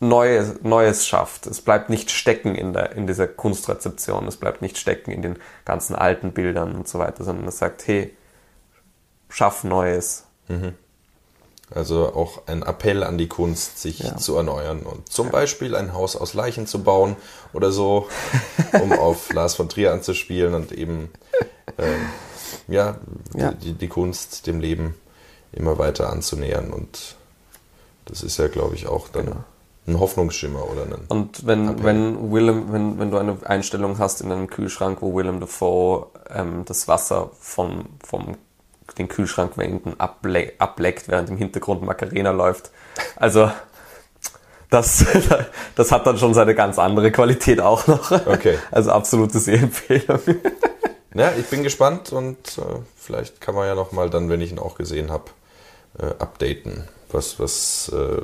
Neues, 0.00 0.62
Neues 0.62 1.06
schafft. 1.06 1.46
Es 1.46 1.60
bleibt 1.60 1.90
nicht 1.90 2.10
stecken 2.10 2.56
in, 2.56 2.72
der, 2.72 2.92
in 2.92 3.06
dieser 3.06 3.28
Kunstrezeption, 3.28 4.26
es 4.26 4.36
bleibt 4.36 4.62
nicht 4.62 4.78
stecken 4.78 5.12
in 5.12 5.22
den 5.22 5.38
ganzen 5.64 5.94
alten 5.94 6.32
Bildern 6.32 6.74
und 6.74 6.88
so 6.88 6.98
weiter, 6.98 7.22
sondern 7.22 7.46
es 7.46 7.58
sagt, 7.58 7.86
hey, 7.86 8.16
schaff 9.28 9.62
Neues. 9.62 10.24
Mhm. 10.48 10.74
Also 11.74 12.14
auch 12.14 12.42
ein 12.46 12.62
Appell 12.62 13.02
an 13.02 13.18
die 13.18 13.26
Kunst, 13.26 13.80
sich 13.80 13.98
ja. 13.98 14.16
zu 14.16 14.36
erneuern 14.36 14.80
und 14.82 15.10
zum 15.10 15.26
ja. 15.26 15.32
Beispiel 15.32 15.74
ein 15.74 15.92
Haus 15.92 16.14
aus 16.14 16.32
Leichen 16.32 16.68
zu 16.68 16.84
bauen 16.84 17.16
oder 17.52 17.72
so, 17.72 18.08
um 18.80 18.92
auf 18.98 19.32
Lars 19.32 19.56
von 19.56 19.68
Trier 19.68 19.92
anzuspielen 19.92 20.54
und 20.54 20.70
eben 20.70 21.10
ähm, 21.78 22.06
ja, 22.68 22.96
ja. 23.34 23.52
Die, 23.52 23.72
die, 23.72 23.88
Kunst 23.88 24.46
dem 24.46 24.60
Leben 24.60 24.94
immer 25.52 25.78
weiter 25.78 26.10
anzunähern. 26.10 26.72
Und 26.72 27.16
das 28.04 28.22
ist 28.22 28.38
ja, 28.38 28.48
glaube 28.48 28.74
ich, 28.74 28.86
auch 28.86 29.08
dann 29.08 29.26
genau. 29.26 29.44
ein 29.86 30.00
Hoffnungsschimmer 30.00 30.70
oder 30.70 30.82
ein. 30.82 31.04
Und 31.08 31.46
wenn, 31.46 31.82
wenn 31.82 32.32
Willem, 32.32 32.72
wenn, 32.72 32.98
wenn 32.98 33.10
du 33.10 33.18
eine 33.18 33.36
Einstellung 33.44 33.98
hast 33.98 34.20
in 34.20 34.30
einem 34.30 34.46
Kühlschrank, 34.46 34.98
wo 35.00 35.14
Willem 35.14 35.40
Dafoe 35.40 36.06
ähm, 36.30 36.64
das 36.64 36.88
Wasser 36.88 37.30
von, 37.38 37.86
vom 38.04 38.36
den 38.98 39.08
Kühlschrankwänden 39.08 39.98
able 39.98 40.52
ableckt, 40.58 41.08
während 41.08 41.30
im 41.30 41.36
Hintergrund 41.36 41.82
Macarena 41.82 42.30
läuft. 42.30 42.70
Also 43.16 43.50
das, 44.70 45.04
das 45.76 45.92
hat 45.92 46.06
dann 46.06 46.18
schon 46.18 46.34
seine 46.34 46.54
ganz 46.54 46.78
andere 46.78 47.12
Qualität 47.12 47.60
auch 47.60 47.86
noch. 47.86 48.10
Okay. 48.10 48.58
Also 48.70 48.92
absolute 48.92 49.38
Sehempfehlung. 49.38 50.20
Ja, 51.16 51.32
ich 51.38 51.46
bin 51.46 51.62
gespannt 51.62 52.12
und 52.12 52.58
äh, 52.58 52.80
vielleicht 52.96 53.40
kann 53.40 53.54
man 53.54 53.68
ja 53.68 53.76
nochmal 53.76 54.10
dann, 54.10 54.28
wenn 54.28 54.40
ich 54.40 54.50
ihn 54.50 54.58
auch 54.58 54.74
gesehen 54.74 55.12
habe, 55.12 55.30
äh, 55.96 56.06
updaten, 56.06 56.88
was, 57.12 57.38
was, 57.38 57.88
äh, 57.94 58.20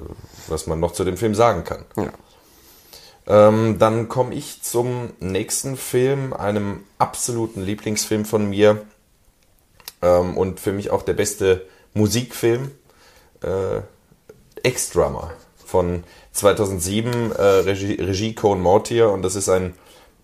was 0.48 0.66
man 0.66 0.80
noch 0.80 0.90
zu 0.90 1.04
dem 1.04 1.16
Film 1.16 1.36
sagen 1.36 1.62
kann. 1.62 1.84
Ja. 1.96 2.10
Ähm, 3.28 3.78
dann 3.78 4.08
komme 4.08 4.34
ich 4.34 4.62
zum 4.62 5.10
nächsten 5.20 5.76
Film, 5.76 6.32
einem 6.32 6.82
absoluten 6.98 7.62
Lieblingsfilm 7.62 8.24
von 8.24 8.50
mir 8.50 8.82
ähm, 10.02 10.36
und 10.36 10.60
für 10.60 10.72
mich 10.72 10.90
auch 10.90 11.02
der 11.02 11.14
beste 11.14 11.66
Musikfilm, 11.94 12.70
äh, 13.42 13.80
Ex-Drummer 14.62 15.32
von 15.64 16.04
2007, 16.32 17.32
äh, 17.32 17.42
Regie, 17.42 17.94
Regie 17.94 18.34
Cohn 18.34 18.60
Mortier 18.60 19.10
und 19.10 19.22
das 19.22 19.34
ist 19.34 19.48
ein, 19.48 19.74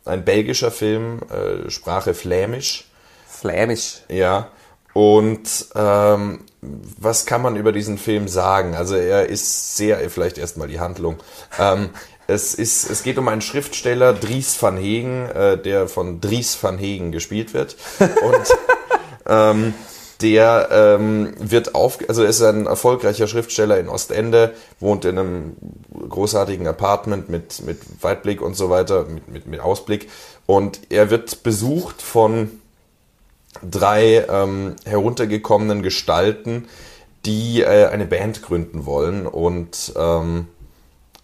ein 0.04 0.24
belgischer 0.24 0.70
Film, 0.70 1.20
äh, 1.30 1.70
Sprache 1.70 2.14
Flämisch. 2.14 2.88
Flämisch. 3.26 4.02
Ja. 4.08 4.50
Und 4.92 5.66
ähm, 5.74 6.40
was 6.62 7.26
kann 7.26 7.42
man 7.42 7.56
über 7.56 7.72
diesen 7.72 7.98
Film 7.98 8.28
sagen? 8.28 8.74
Also 8.74 8.94
er 8.94 9.28
ist 9.28 9.76
sehr, 9.76 10.08
vielleicht 10.10 10.38
erstmal 10.38 10.68
die 10.68 10.80
Handlung. 10.80 11.16
Ähm, 11.58 11.90
es, 12.26 12.54
ist, 12.54 12.90
es 12.90 13.02
geht 13.02 13.18
um 13.18 13.28
einen 13.28 13.42
Schriftsteller, 13.42 14.14
Dries 14.14 14.60
van 14.60 14.76
Hegen, 14.76 15.28
äh, 15.30 15.58
der 15.58 15.86
von 15.88 16.20
Dries 16.20 16.58
van 16.62 16.78
Hegen 16.78 17.12
gespielt 17.12 17.54
wird. 17.54 17.76
Und 18.00 18.56
ähm, 19.28 19.74
der 20.22 20.68
ähm, 20.70 21.34
wird 21.38 21.74
auf, 21.74 21.98
also 22.08 22.24
ist 22.24 22.42
ein 22.42 22.66
erfolgreicher 22.66 23.26
Schriftsteller 23.26 23.78
in 23.78 23.88
Ostende, 23.88 24.54
wohnt 24.80 25.04
in 25.04 25.18
einem 25.18 25.56
großartigen 26.08 26.66
Apartment 26.66 27.28
mit, 27.28 27.62
mit 27.64 27.80
Weitblick 28.00 28.40
und 28.40 28.54
so 28.56 28.70
weiter, 28.70 29.04
mit, 29.04 29.28
mit, 29.28 29.46
mit 29.46 29.60
Ausblick. 29.60 30.08
Und 30.46 30.80
er 30.88 31.10
wird 31.10 31.42
besucht 31.42 32.00
von 32.00 32.50
drei 33.62 34.24
ähm, 34.28 34.76
heruntergekommenen 34.84 35.82
Gestalten, 35.82 36.66
die 37.26 37.62
äh, 37.62 37.86
eine 37.86 38.06
Band 38.06 38.42
gründen 38.42 38.86
wollen 38.86 39.26
und 39.26 39.92
ähm, 39.96 40.46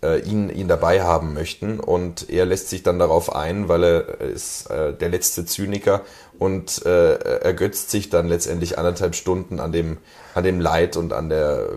äh, 0.02 0.20
ihn, 0.20 0.50
ihn 0.50 0.68
dabei 0.68 1.02
haben 1.02 1.32
möchten. 1.32 1.80
Und 1.80 2.28
er 2.28 2.44
lässt 2.44 2.68
sich 2.68 2.82
dann 2.82 2.98
darauf 2.98 3.34
ein, 3.34 3.68
weil 3.68 3.84
er 3.84 4.20
ist 4.20 4.66
äh, 4.70 4.92
der 4.92 5.08
letzte 5.08 5.46
Zyniker 5.46 6.02
und 6.42 6.84
äh, 6.84 7.14
ergötzt 7.38 7.92
sich 7.92 8.10
dann 8.10 8.26
letztendlich 8.26 8.76
anderthalb 8.76 9.14
Stunden 9.14 9.60
an 9.60 9.70
dem, 9.70 9.98
an 10.34 10.42
dem 10.42 10.58
Leid 10.58 10.96
und 10.96 11.12
an 11.12 11.28
der 11.28 11.68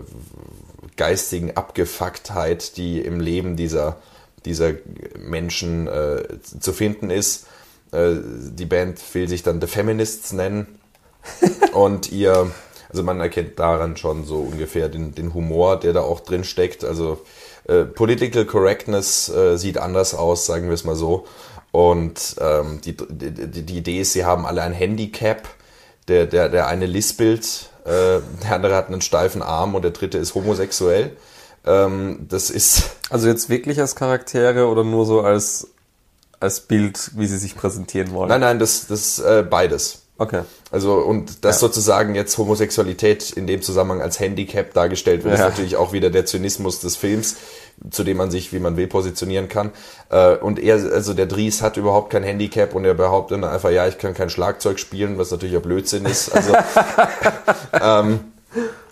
geistigen 0.96 1.56
Abgefucktheit, 1.56 2.76
die 2.76 3.00
im 3.00 3.20
Leben 3.20 3.54
dieser, 3.54 3.98
dieser 4.44 4.72
Menschen 5.16 5.86
äh, 5.86 6.24
zu 6.42 6.72
finden 6.72 7.10
ist. 7.10 7.46
Äh, 7.92 8.14
die 8.24 8.66
Band 8.66 9.00
will 9.14 9.28
sich 9.28 9.44
dann 9.44 9.60
The 9.60 9.68
Feminists 9.68 10.32
nennen 10.32 10.80
und 11.72 12.10
ihr, 12.10 12.50
also 12.88 13.04
man 13.04 13.20
erkennt 13.20 13.60
daran 13.60 13.96
schon 13.96 14.24
so 14.24 14.38
ungefähr 14.38 14.88
den, 14.88 15.14
den 15.14 15.32
Humor, 15.32 15.78
der 15.78 15.92
da 15.92 16.00
auch 16.00 16.18
drin 16.18 16.42
steckt. 16.42 16.82
Also 16.82 17.20
äh, 17.68 17.84
Political 17.84 18.46
Correctness 18.46 19.28
äh, 19.28 19.58
sieht 19.58 19.78
anders 19.78 20.12
aus, 20.12 20.44
sagen 20.44 20.66
wir 20.66 20.74
es 20.74 20.82
mal 20.82 20.96
so. 20.96 21.24
Und 21.76 22.36
ähm, 22.40 22.80
die, 22.82 22.96
die, 22.96 23.62
die 23.62 23.76
Idee 23.76 24.00
ist, 24.00 24.14
sie 24.14 24.24
haben 24.24 24.46
alle 24.46 24.62
ein 24.62 24.72
Handicap. 24.72 25.46
Der, 26.08 26.24
der, 26.24 26.48
der 26.48 26.68
eine 26.68 26.86
lispelt, 26.86 27.68
äh, 27.84 28.20
der 28.42 28.54
andere 28.54 28.74
hat 28.74 28.86
einen 28.86 29.02
steifen 29.02 29.42
Arm 29.42 29.74
und 29.74 29.82
der 29.82 29.90
dritte 29.90 30.16
ist 30.16 30.34
homosexuell. 30.34 31.14
Ähm, 31.66 32.28
das 32.30 32.48
ist. 32.48 32.92
Also 33.10 33.28
jetzt 33.28 33.50
wirklich 33.50 33.78
als 33.78 33.94
Charaktere 33.94 34.68
oder 34.68 34.84
nur 34.84 35.04
so 35.04 35.20
als, 35.20 35.68
als 36.40 36.60
Bild, 36.60 37.10
wie 37.14 37.26
sie 37.26 37.36
sich 37.36 37.54
präsentieren 37.54 38.10
wollen? 38.14 38.30
Nein, 38.30 38.40
nein, 38.40 38.58
das, 38.58 38.86
das 38.86 39.18
äh, 39.18 39.44
beides. 39.48 40.06
Okay. 40.16 40.44
Also 40.70 40.94
und 40.94 41.44
dass 41.44 41.56
ja. 41.56 41.68
sozusagen 41.68 42.14
jetzt 42.14 42.38
Homosexualität 42.38 43.32
in 43.32 43.46
dem 43.46 43.60
Zusammenhang 43.60 44.00
als 44.00 44.18
Handicap 44.18 44.72
dargestellt 44.72 45.24
wird, 45.24 45.36
ja. 45.36 45.44
ist 45.44 45.50
natürlich 45.50 45.76
auch 45.76 45.92
wieder 45.92 46.08
der 46.08 46.24
Zynismus 46.24 46.80
des 46.80 46.96
Films, 46.96 47.36
zu 47.90 48.04
dem 48.04 48.16
man 48.16 48.30
sich, 48.30 48.52
wie 48.52 48.58
man 48.58 48.76
will, 48.76 48.86
positionieren 48.86 49.48
kann. 49.48 49.70
Äh, 50.10 50.36
und 50.36 50.58
er, 50.58 50.76
also 50.76 51.14
der 51.14 51.26
Dries 51.26 51.62
hat 51.62 51.76
überhaupt 51.76 52.10
kein 52.10 52.22
Handicap 52.22 52.74
und 52.74 52.84
er 52.84 52.94
behauptet 52.94 53.42
einfach, 53.44 53.70
ja, 53.70 53.86
ich 53.86 53.98
kann 53.98 54.14
kein 54.14 54.30
Schlagzeug 54.30 54.78
spielen, 54.78 55.18
was 55.18 55.30
natürlich 55.30 55.56
auch 55.56 55.62
Blödsinn 55.62 56.04
ist. 56.06 56.30
Also, 56.30 56.54
ähm, 57.80 58.20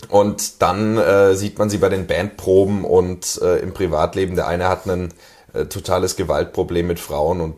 und 0.09 0.62
dann 0.62 0.99
äh, 0.99 1.35
sieht 1.35 1.59
man 1.59 1.70
sie 1.70 1.78
bei 1.78 1.89
den 1.89 2.07
Bandproben 2.07 2.85
und 2.85 3.41
äh, 3.43 3.59
im 3.59 3.72
Privatleben. 3.72 4.37
Der 4.37 4.47
eine 4.47 4.68
hat 4.68 4.87
ein 4.87 5.12
äh, 5.55 5.64
totales 5.64 6.16
Gewaltproblem 6.16 6.87
mit 6.87 7.01
Frauen 7.01 7.41
und 7.41 7.57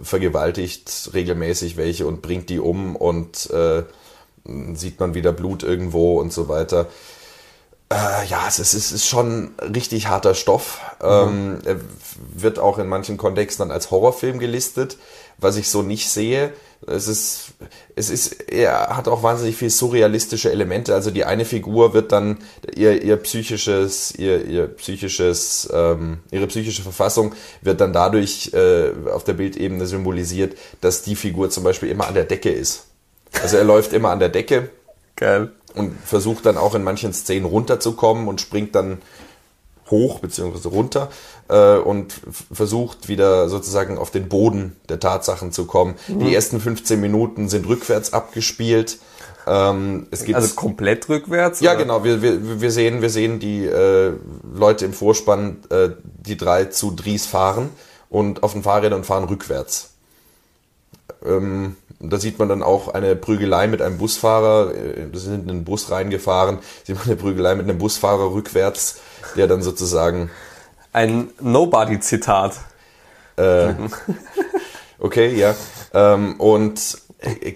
vergewaltigt 0.00 1.10
regelmäßig 1.12 1.76
welche 1.76 2.06
und 2.06 2.22
bringt 2.22 2.50
die 2.50 2.60
um 2.60 2.94
und 2.94 3.50
äh, 3.50 3.82
sieht 4.74 5.00
man 5.00 5.14
wieder 5.14 5.32
Blut 5.32 5.62
irgendwo 5.62 6.20
und 6.20 6.32
so 6.32 6.48
weiter. 6.48 6.86
Äh, 7.90 8.26
ja, 8.26 8.44
es 8.46 8.58
ist, 8.58 8.74
es 8.74 8.92
ist 8.92 9.06
schon 9.06 9.54
richtig 9.74 10.08
harter 10.08 10.34
Stoff. 10.34 10.80
Mhm. 11.00 11.08
Ähm, 11.08 11.58
er 11.64 11.76
wird 12.34 12.58
auch 12.58 12.78
in 12.78 12.86
manchen 12.86 13.16
Kontexten 13.16 13.66
dann 13.66 13.74
als 13.74 13.90
Horrorfilm 13.90 14.38
gelistet, 14.38 14.98
was 15.38 15.56
ich 15.56 15.70
so 15.70 15.82
nicht 15.82 16.10
sehe. 16.10 16.52
Es 16.86 17.08
ist, 17.08 17.54
es 17.96 18.10
ist, 18.10 18.50
er 18.50 18.94
hat 18.96 19.08
auch 19.08 19.22
wahnsinnig 19.22 19.56
viel 19.56 19.70
surrealistische 19.70 20.52
Elemente. 20.52 20.94
Also 20.94 21.10
die 21.10 21.24
eine 21.24 21.46
Figur 21.46 21.94
wird 21.94 22.12
dann 22.12 22.38
ihr, 22.74 23.02
ihr 23.02 23.16
psychisches, 23.16 24.14
ihr, 24.16 24.44
ihr 24.44 24.68
psychisches, 24.68 25.68
ähm, 25.72 26.18
ihre 26.30 26.46
psychische 26.46 26.82
Verfassung 26.82 27.34
wird 27.62 27.80
dann 27.80 27.94
dadurch 27.94 28.52
äh, 28.52 28.90
auf 29.12 29.24
der 29.24 29.32
Bildebene 29.32 29.86
symbolisiert, 29.86 30.56
dass 30.82 31.02
die 31.02 31.16
Figur 31.16 31.48
zum 31.48 31.64
Beispiel 31.64 31.88
immer 31.88 32.06
an 32.06 32.14
der 32.14 32.24
Decke 32.24 32.50
ist. 32.50 32.84
Also 33.42 33.56
er 33.56 33.64
läuft 33.72 33.94
immer 33.94 34.10
an 34.10 34.20
der 34.20 34.28
Decke. 34.28 34.68
Geil 35.16 35.52
und 35.74 35.96
versucht 36.04 36.46
dann 36.46 36.56
auch 36.56 36.74
in 36.74 36.82
manchen 36.82 37.12
Szenen 37.12 37.46
runterzukommen 37.46 38.28
und 38.28 38.40
springt 38.40 38.74
dann 38.74 38.98
hoch 39.90 40.20
beziehungsweise 40.20 40.68
runter 40.68 41.08
äh, 41.48 41.76
und 41.76 42.20
versucht 42.52 43.08
wieder 43.08 43.48
sozusagen 43.48 43.98
auf 43.98 44.10
den 44.10 44.28
Boden 44.28 44.76
der 44.88 45.00
Tatsachen 45.00 45.52
zu 45.52 45.66
kommen. 45.66 45.94
Mhm. 46.08 46.20
Die 46.20 46.34
ersten 46.34 46.60
15 46.60 47.00
Minuten 47.00 47.48
sind 47.48 47.66
rückwärts 47.66 48.12
abgespielt. 48.12 48.98
Ähm, 49.46 50.06
es 50.10 50.24
gibt 50.24 50.36
also 50.36 50.54
komplett 50.54 51.08
rückwärts? 51.08 51.60
Ja, 51.60 51.72
oder? 51.72 51.80
genau. 51.80 52.04
Wir, 52.04 52.20
wir, 52.20 52.60
wir 52.60 52.70
sehen, 52.70 53.00
wir 53.00 53.10
sehen 53.10 53.38
die 53.38 53.64
äh, 53.64 54.12
Leute 54.54 54.84
im 54.84 54.92
Vorspann, 54.92 55.58
äh, 55.70 55.90
die 56.04 56.36
drei 56.36 56.66
zu 56.66 56.90
Dries 56.90 57.26
fahren 57.26 57.70
und 58.10 58.42
auf 58.42 58.52
den 58.52 58.62
Fahrrädern 58.62 59.00
und 59.00 59.06
fahren 59.06 59.24
rückwärts. 59.24 59.90
Ähm, 61.24 61.76
da 62.00 62.18
sieht 62.18 62.38
man 62.38 62.48
dann 62.48 62.62
auch 62.62 62.88
eine 62.88 63.16
Prügelei 63.16 63.66
mit 63.66 63.82
einem 63.82 63.98
Busfahrer. 63.98 64.74
Äh, 64.74 65.12
wir 65.12 65.20
sind 65.20 65.42
in 65.42 65.48
den 65.48 65.64
Bus 65.64 65.90
reingefahren. 65.90 66.58
Sieht 66.84 66.96
man 66.96 67.06
eine 67.06 67.16
Prügelei 67.16 67.54
mit 67.54 67.68
einem 67.68 67.78
Busfahrer 67.78 68.32
rückwärts, 68.32 69.00
der 69.36 69.46
dann 69.46 69.62
sozusagen. 69.62 70.30
Ein 70.92 71.30
Nobody-Zitat. 71.40 72.54
Äh, 73.36 73.74
okay, 74.98 75.34
ja. 75.34 75.54
Ähm, 75.92 76.36
und 76.38 76.98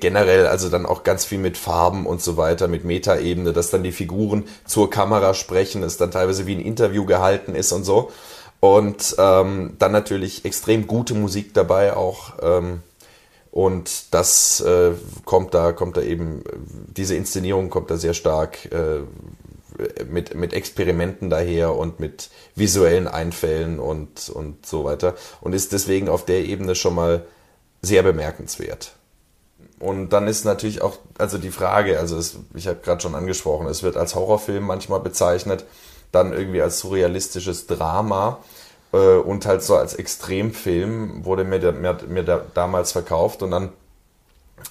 generell 0.01 0.47
also 0.49 0.69
dann 0.69 0.87
auch 0.87 1.05
ganz 1.05 1.25
viel 1.25 1.39
mit 1.39 1.57
Farben 1.57 2.07
und 2.07 2.21
so 2.21 2.37
weiter, 2.37 2.67
mit 2.67 2.85
Metaebene, 2.85 3.53
dass 3.53 3.71
dann 3.71 3.85
die 3.85 3.93
Figuren 3.93 4.45
zur 4.65 4.91
Kamera 4.91 5.35
sprechen, 5.35 5.85
es 5.85 5.97
dann 5.97 6.11
teilweise 6.11 6.47
wie 6.47 6.57
ein 6.57 6.61
Interview 6.61 7.05
gehalten 7.05 7.55
ist 7.55 7.71
und 7.73 7.85
so. 7.85 8.11
Und 8.59 9.17
ähm, 9.19 9.75
dann 9.79 9.93
natürlich 9.93 10.45
extrem 10.45 10.87
gute 10.87 11.15
Musik 11.15 11.55
dabei 11.55 11.97
auch. 11.97 12.35
Ähm, 12.43 12.83
und 13.53 14.15
das 14.15 14.61
äh, 14.63 14.93
kommt 15.27 15.53
da, 15.53 15.73
kommt 15.73 15.99
da 15.99 16.01
eben, 16.01 16.43
diese 16.97 17.15
Inszenierung 17.15 17.69
kommt 17.69 17.91
da 17.91 17.99
sehr 17.99 18.15
stark 18.15 18.73
äh, 18.73 19.03
mit, 20.07 20.35
mit 20.35 20.55
Experimenten 20.55 21.29
daher 21.29 21.77
und 21.77 22.01
mit 22.01 22.31
visuellen 22.55 23.07
Einfällen 23.07 23.79
und, 23.79 24.31
und 24.31 24.65
so 24.65 24.85
weiter. 24.85 25.15
Und 25.43 25.53
ist 25.53 25.73
deswegen 25.73 26.09
auf 26.09 26.25
der 26.25 26.47
Ebene 26.47 26.75
schon 26.75 26.95
mal 26.95 27.27
sehr 27.83 28.03
bemerkenswert. 28.03 28.95
Und 29.79 30.11
dann 30.11 30.29
ist 30.29 30.47
natürlich 30.47 30.81
auch, 30.81 30.97
also 31.19 31.37
die 31.37 31.51
Frage, 31.51 31.99
also 31.99 32.17
es, 32.17 32.39
ich 32.55 32.69
habe 32.69 32.81
gerade 32.83 33.03
schon 33.03 33.15
angesprochen, 33.15 33.67
es 33.67 33.83
wird 33.83 33.99
als 33.99 34.15
Horrorfilm 34.15 34.65
manchmal 34.65 35.01
bezeichnet, 35.01 35.67
dann 36.11 36.33
irgendwie 36.33 36.63
als 36.63 36.79
surrealistisches 36.79 37.67
Drama 37.67 38.39
und 38.97 39.47
halt 39.47 39.63
so 39.63 39.77
als 39.77 39.95
Extremfilm 39.95 41.25
wurde 41.25 41.45
mir, 41.45 41.59
der, 41.59 41.73
mir, 41.73 41.99
mir 42.09 42.23
der 42.23 42.45
damals 42.55 42.93
verkauft 42.93 43.43
und 43.43 43.51
dann 43.51 43.71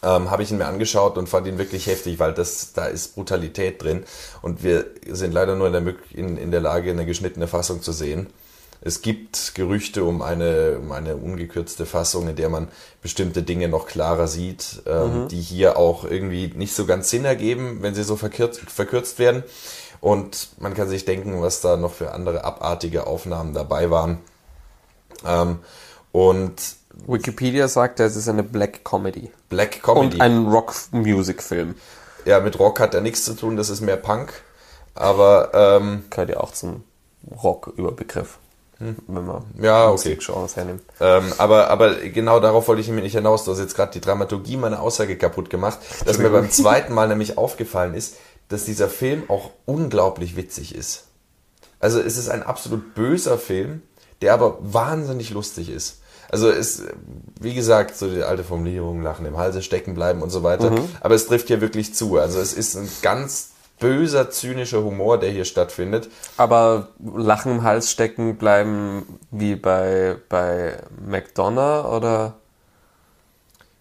ähm, 0.03 0.31
habe 0.31 0.43
ich 0.43 0.51
ihn 0.51 0.57
mir 0.57 0.67
angeschaut 0.67 1.17
und 1.17 1.27
fand 1.27 1.47
ihn 1.47 1.57
wirklich 1.57 1.87
heftig, 1.87 2.19
weil 2.19 2.33
das 2.33 2.73
da 2.73 2.85
ist 2.85 3.15
Brutalität 3.15 3.81
drin 3.81 4.03
und 4.41 4.63
wir 4.63 4.85
sind 5.09 5.33
leider 5.33 5.55
nur 5.55 5.67
in 5.67 5.73
der, 5.73 5.95
in, 6.13 6.37
in 6.37 6.51
der 6.51 6.61
Lage, 6.61 6.91
eine 6.91 7.05
geschnittene 7.05 7.47
Fassung 7.47 7.81
zu 7.81 7.91
sehen. 7.91 8.27
Es 8.83 9.03
gibt 9.03 9.53
Gerüchte 9.53 10.03
um 10.03 10.23
eine, 10.23 10.79
um 10.79 10.91
eine 10.91 11.15
ungekürzte 11.15 11.85
Fassung, 11.85 12.27
in 12.27 12.35
der 12.35 12.49
man 12.49 12.67
bestimmte 13.03 13.43
Dinge 13.43 13.67
noch 13.67 13.85
klarer 13.85 14.27
sieht, 14.27 14.81
ähm, 14.87 15.23
mhm. 15.23 15.27
die 15.27 15.39
hier 15.39 15.77
auch 15.77 16.03
irgendwie 16.03 16.51
nicht 16.55 16.73
so 16.73 16.87
ganz 16.87 17.11
Sinn 17.11 17.23
ergeben, 17.23 17.79
wenn 17.81 17.93
sie 17.93 18.03
so 18.03 18.15
verkürzt, 18.15 18.59
verkürzt 18.61 19.19
werden. 19.19 19.43
Und 20.01 20.49
man 20.59 20.73
kann 20.73 20.89
sich 20.89 21.05
denken, 21.05 21.41
was 21.41 21.61
da 21.61 21.77
noch 21.77 21.93
für 21.93 22.11
andere 22.11 22.43
abartige 22.43 23.05
Aufnahmen 23.07 23.53
dabei 23.53 23.91
waren. 23.91 24.17
Ähm, 25.25 25.59
und 26.11 26.55
Wikipedia 27.07 27.67
sagt, 27.67 27.99
es 27.99 28.15
ist 28.15 28.27
eine 28.27 28.43
Black 28.43 28.83
Comedy. 28.83 29.31
Black 29.49 29.83
Comedy. 29.83 30.15
Und 30.15 30.21
ein 30.21 30.47
Rock-Music-Film. 30.47 31.75
Ja, 32.25 32.39
mit 32.39 32.59
Rock 32.59 32.79
hat 32.79 32.93
er 32.93 33.01
nichts 33.01 33.23
zu 33.23 33.35
tun, 33.35 33.55
das 33.57 33.69
ist 33.69 33.81
mehr 33.81 33.97
Punk. 33.97 34.33
Aber 34.95 35.51
ähm, 35.53 36.03
gehört 36.09 36.29
ja 36.29 36.37
auch 36.37 36.51
zum 36.51 36.83
Rock-Überbegriff. 37.43 38.37
Hm. 38.79 38.95
Wenn 39.07 39.25
man 39.25 39.43
ja, 39.61 39.89
okay. 39.89 40.17
Genres 40.19 40.55
hernimmt. 40.55 40.81
Ähm, 40.99 41.31
aber, 41.37 41.69
aber 41.69 41.95
genau 41.95 42.39
darauf 42.39 42.67
wollte 42.67 42.81
ich 42.81 42.87
nämlich 42.87 43.03
nicht 43.03 43.15
hinaus. 43.15 43.45
Du 43.45 43.51
hast 43.51 43.59
jetzt 43.59 43.75
gerade 43.75 43.91
die 43.91 44.01
Dramaturgie 44.01 44.57
meiner 44.57 44.81
Aussage 44.81 45.17
kaputt 45.17 45.51
gemacht, 45.51 45.77
dass 46.05 46.17
mir 46.17 46.31
beim 46.31 46.49
zweiten 46.49 46.93
Mal 46.93 47.07
nämlich 47.07 47.37
aufgefallen 47.37 47.93
ist, 47.93 48.15
dass 48.51 48.65
dieser 48.65 48.89
Film 48.89 49.23
auch 49.29 49.51
unglaublich 49.65 50.35
witzig 50.35 50.75
ist. 50.75 51.05
Also 51.79 51.99
es 51.99 52.17
ist 52.17 52.29
ein 52.29 52.43
absolut 52.43 52.93
böser 52.93 53.37
Film, 53.37 53.81
der 54.21 54.33
aber 54.33 54.57
wahnsinnig 54.61 55.31
lustig 55.31 55.69
ist. 55.69 56.01
Also 56.29 56.49
es, 56.49 56.83
wie 57.39 57.53
gesagt, 57.53 57.97
so 57.97 58.09
die 58.09 58.23
alte 58.23 58.43
Formulierung, 58.43 59.01
Lachen 59.01 59.25
im 59.25 59.37
Halse 59.37 59.61
stecken 59.61 59.95
bleiben 59.95 60.21
und 60.21 60.29
so 60.29 60.43
weiter. 60.43 60.69
Mhm. 60.71 60.87
Aber 61.01 61.15
es 61.15 61.27
trifft 61.27 61.47
hier 61.47 61.59
wirklich 61.59 61.93
zu. 61.93 62.17
Also 62.17 62.39
es 62.39 62.53
ist 62.53 62.75
ein 62.77 62.89
ganz 63.01 63.51
böser, 63.79 64.29
zynischer 64.29 64.83
Humor, 64.83 65.19
der 65.19 65.31
hier 65.31 65.43
stattfindet. 65.43 66.09
Aber 66.37 66.89
Lachen 66.99 67.53
im 67.53 67.63
Hals 67.63 67.91
stecken 67.91 68.37
bleiben 68.37 69.19
wie 69.31 69.55
bei, 69.55 70.17
bei 70.29 70.77
McDonough 71.05 71.91
oder? 71.91 72.35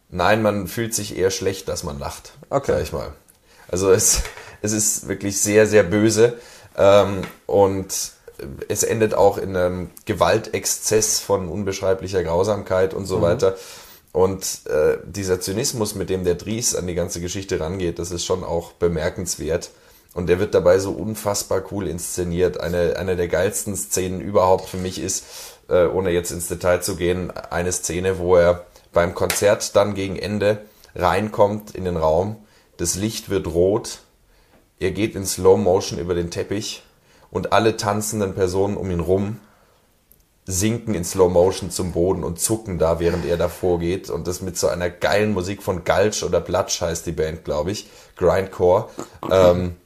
Nein, 0.09 0.43
man 0.43 0.67
fühlt 0.67 0.95
sich 0.95 1.17
eher 1.17 1.31
schlecht, 1.31 1.69
dass 1.69 1.85
man 1.85 1.99
lacht. 2.01 2.33
Okay. 2.49 2.73
Sag 2.73 2.83
ich 2.83 2.93
mal. 2.93 3.13
Also 3.69 3.93
es, 3.93 4.23
es 4.63 4.73
ist 4.73 5.09
wirklich 5.09 5.41
sehr, 5.41 5.67
sehr 5.67 5.83
böse. 5.83 6.35
Ähm, 6.77 7.23
und 7.47 8.13
es 8.69 8.83
endet 8.83 9.15
auch 9.15 9.39
in 9.39 9.57
einem 9.57 9.91
Gewaltexzess 10.07 11.19
von 11.19 11.49
unbeschreiblicher 11.49 12.23
Grausamkeit 12.23 12.95
und 12.95 13.07
so 13.07 13.19
mhm. 13.19 13.23
weiter. 13.23 13.57
Und 14.13 14.67
äh, 14.67 14.99
dieser 15.05 15.41
Zynismus, 15.41 15.95
mit 15.95 16.11
dem 16.11 16.25
der 16.25 16.35
Dries 16.35 16.75
an 16.75 16.87
die 16.87 16.95
ganze 16.95 17.21
Geschichte 17.21 17.61
rangeht, 17.61 17.99
das 17.99 18.11
ist 18.11 18.25
schon 18.25 18.43
auch 18.43 18.73
bemerkenswert. 18.73 19.71
Und 20.15 20.29
der 20.29 20.41
wird 20.41 20.55
dabei 20.55 20.81
so 20.81 20.91
unfassbar 20.91 21.63
cool 21.71 21.87
inszeniert. 21.87 22.59
Eine, 22.59 22.97
eine 22.97 23.15
der 23.15 23.29
geilsten 23.29 23.77
Szenen 23.77 24.21
überhaupt 24.21 24.69
für 24.69 24.79
mich 24.79 25.01
ist, 25.01 25.25
äh, 25.69 25.87
ohne 25.87 26.11
jetzt 26.11 26.33
ins 26.33 26.49
Detail 26.49 26.81
zu 26.81 26.97
gehen, 26.97 27.31
eine 27.31 27.71
Szene, 27.71 28.19
wo 28.19 28.35
er 28.35 28.67
beim 28.93 29.15
Konzert 29.15 29.77
dann 29.77 29.95
gegen 29.95 30.17
Ende 30.17 30.63
reinkommt 30.97 31.77
in 31.77 31.85
den 31.85 31.97
Raum. 31.97 32.37
Das 32.77 32.97
Licht 32.97 33.31
wird 33.31 33.47
rot. 33.47 34.01
Er 34.81 34.91
geht 34.91 35.15
in 35.15 35.25
Slow 35.25 35.57
Motion 35.57 35.99
über 35.99 36.15
den 36.15 36.31
Teppich 36.31 36.83
und 37.31 37.53
alle 37.53 37.77
tanzenden 37.77 38.35
Personen 38.35 38.77
um 38.77 38.91
ihn 38.91 39.01
rum 39.01 39.39
sinken 40.47 40.95
in 40.95 41.05
Slow 41.05 41.31
Motion 41.31 41.71
zum 41.71 41.93
Boden 41.93 42.25
und 42.25 42.41
zucken 42.41 42.79
da, 42.79 42.99
während 42.99 43.25
er 43.25 43.37
davor 43.37 43.79
geht. 43.79 44.11
Und 44.11 44.27
das 44.27 44.43
mit 44.43 44.59
so 44.59 44.69
einer 44.69 44.91
geilen 44.91 45.33
Musik 45.33 45.63
von 45.63 45.85
Gulch 45.85 46.25
oder 46.25 46.41
Blutsch 46.41 46.81
heißt 46.81 47.07
die 47.07 47.13
Band, 47.13 47.45
glaube 47.45 47.71
ich. 47.71 47.89
Grindcore. 48.17 48.89
Ähm, 49.31 49.77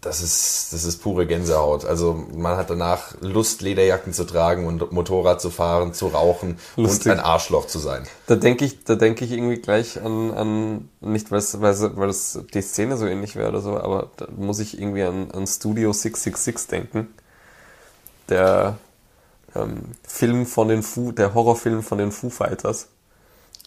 das 0.00 0.22
ist, 0.22 0.72
das 0.72 0.84
ist 0.84 1.02
pure 1.02 1.26
Gänsehaut. 1.26 1.84
Also 1.84 2.24
man 2.34 2.56
hat 2.56 2.70
danach 2.70 3.14
Lust, 3.20 3.60
Lederjacken 3.60 4.12
zu 4.14 4.24
tragen 4.24 4.66
und 4.66 4.92
Motorrad 4.92 5.40
zu 5.40 5.50
fahren, 5.50 5.92
zu 5.92 6.08
rauchen 6.08 6.58
Lustig. 6.76 7.06
und 7.06 7.18
ein 7.18 7.20
Arschloch 7.20 7.66
zu 7.66 7.78
sein. 7.78 8.06
Da 8.26 8.36
denke 8.36 8.64
ich, 8.64 8.84
da 8.84 8.94
denke 8.94 9.24
ich 9.24 9.32
irgendwie 9.32 9.58
gleich 9.58 10.00
an, 10.02 10.32
an 10.32 10.88
nicht 11.00 11.30
weil 11.30 11.38
es, 11.38 11.60
weil 11.60 12.08
es 12.08 12.38
die 12.54 12.62
Szene 12.62 12.96
so 12.96 13.06
ähnlich 13.06 13.36
wäre 13.36 13.50
oder 13.50 13.60
so, 13.60 13.78
aber 13.78 14.10
da 14.16 14.26
muss 14.34 14.58
ich 14.58 14.78
irgendwie 14.78 15.02
an, 15.02 15.30
an 15.32 15.46
Studio 15.46 15.92
666 15.92 16.68
denken. 16.68 17.08
Der 18.30 18.78
ähm, 19.54 19.82
Film 20.06 20.46
von 20.46 20.68
den 20.68 20.82
Foo, 20.82 21.12
der 21.12 21.34
Horrorfilm 21.34 21.82
von 21.82 21.98
den 21.98 22.12
Foo 22.12 22.30
Fighters. 22.30 22.88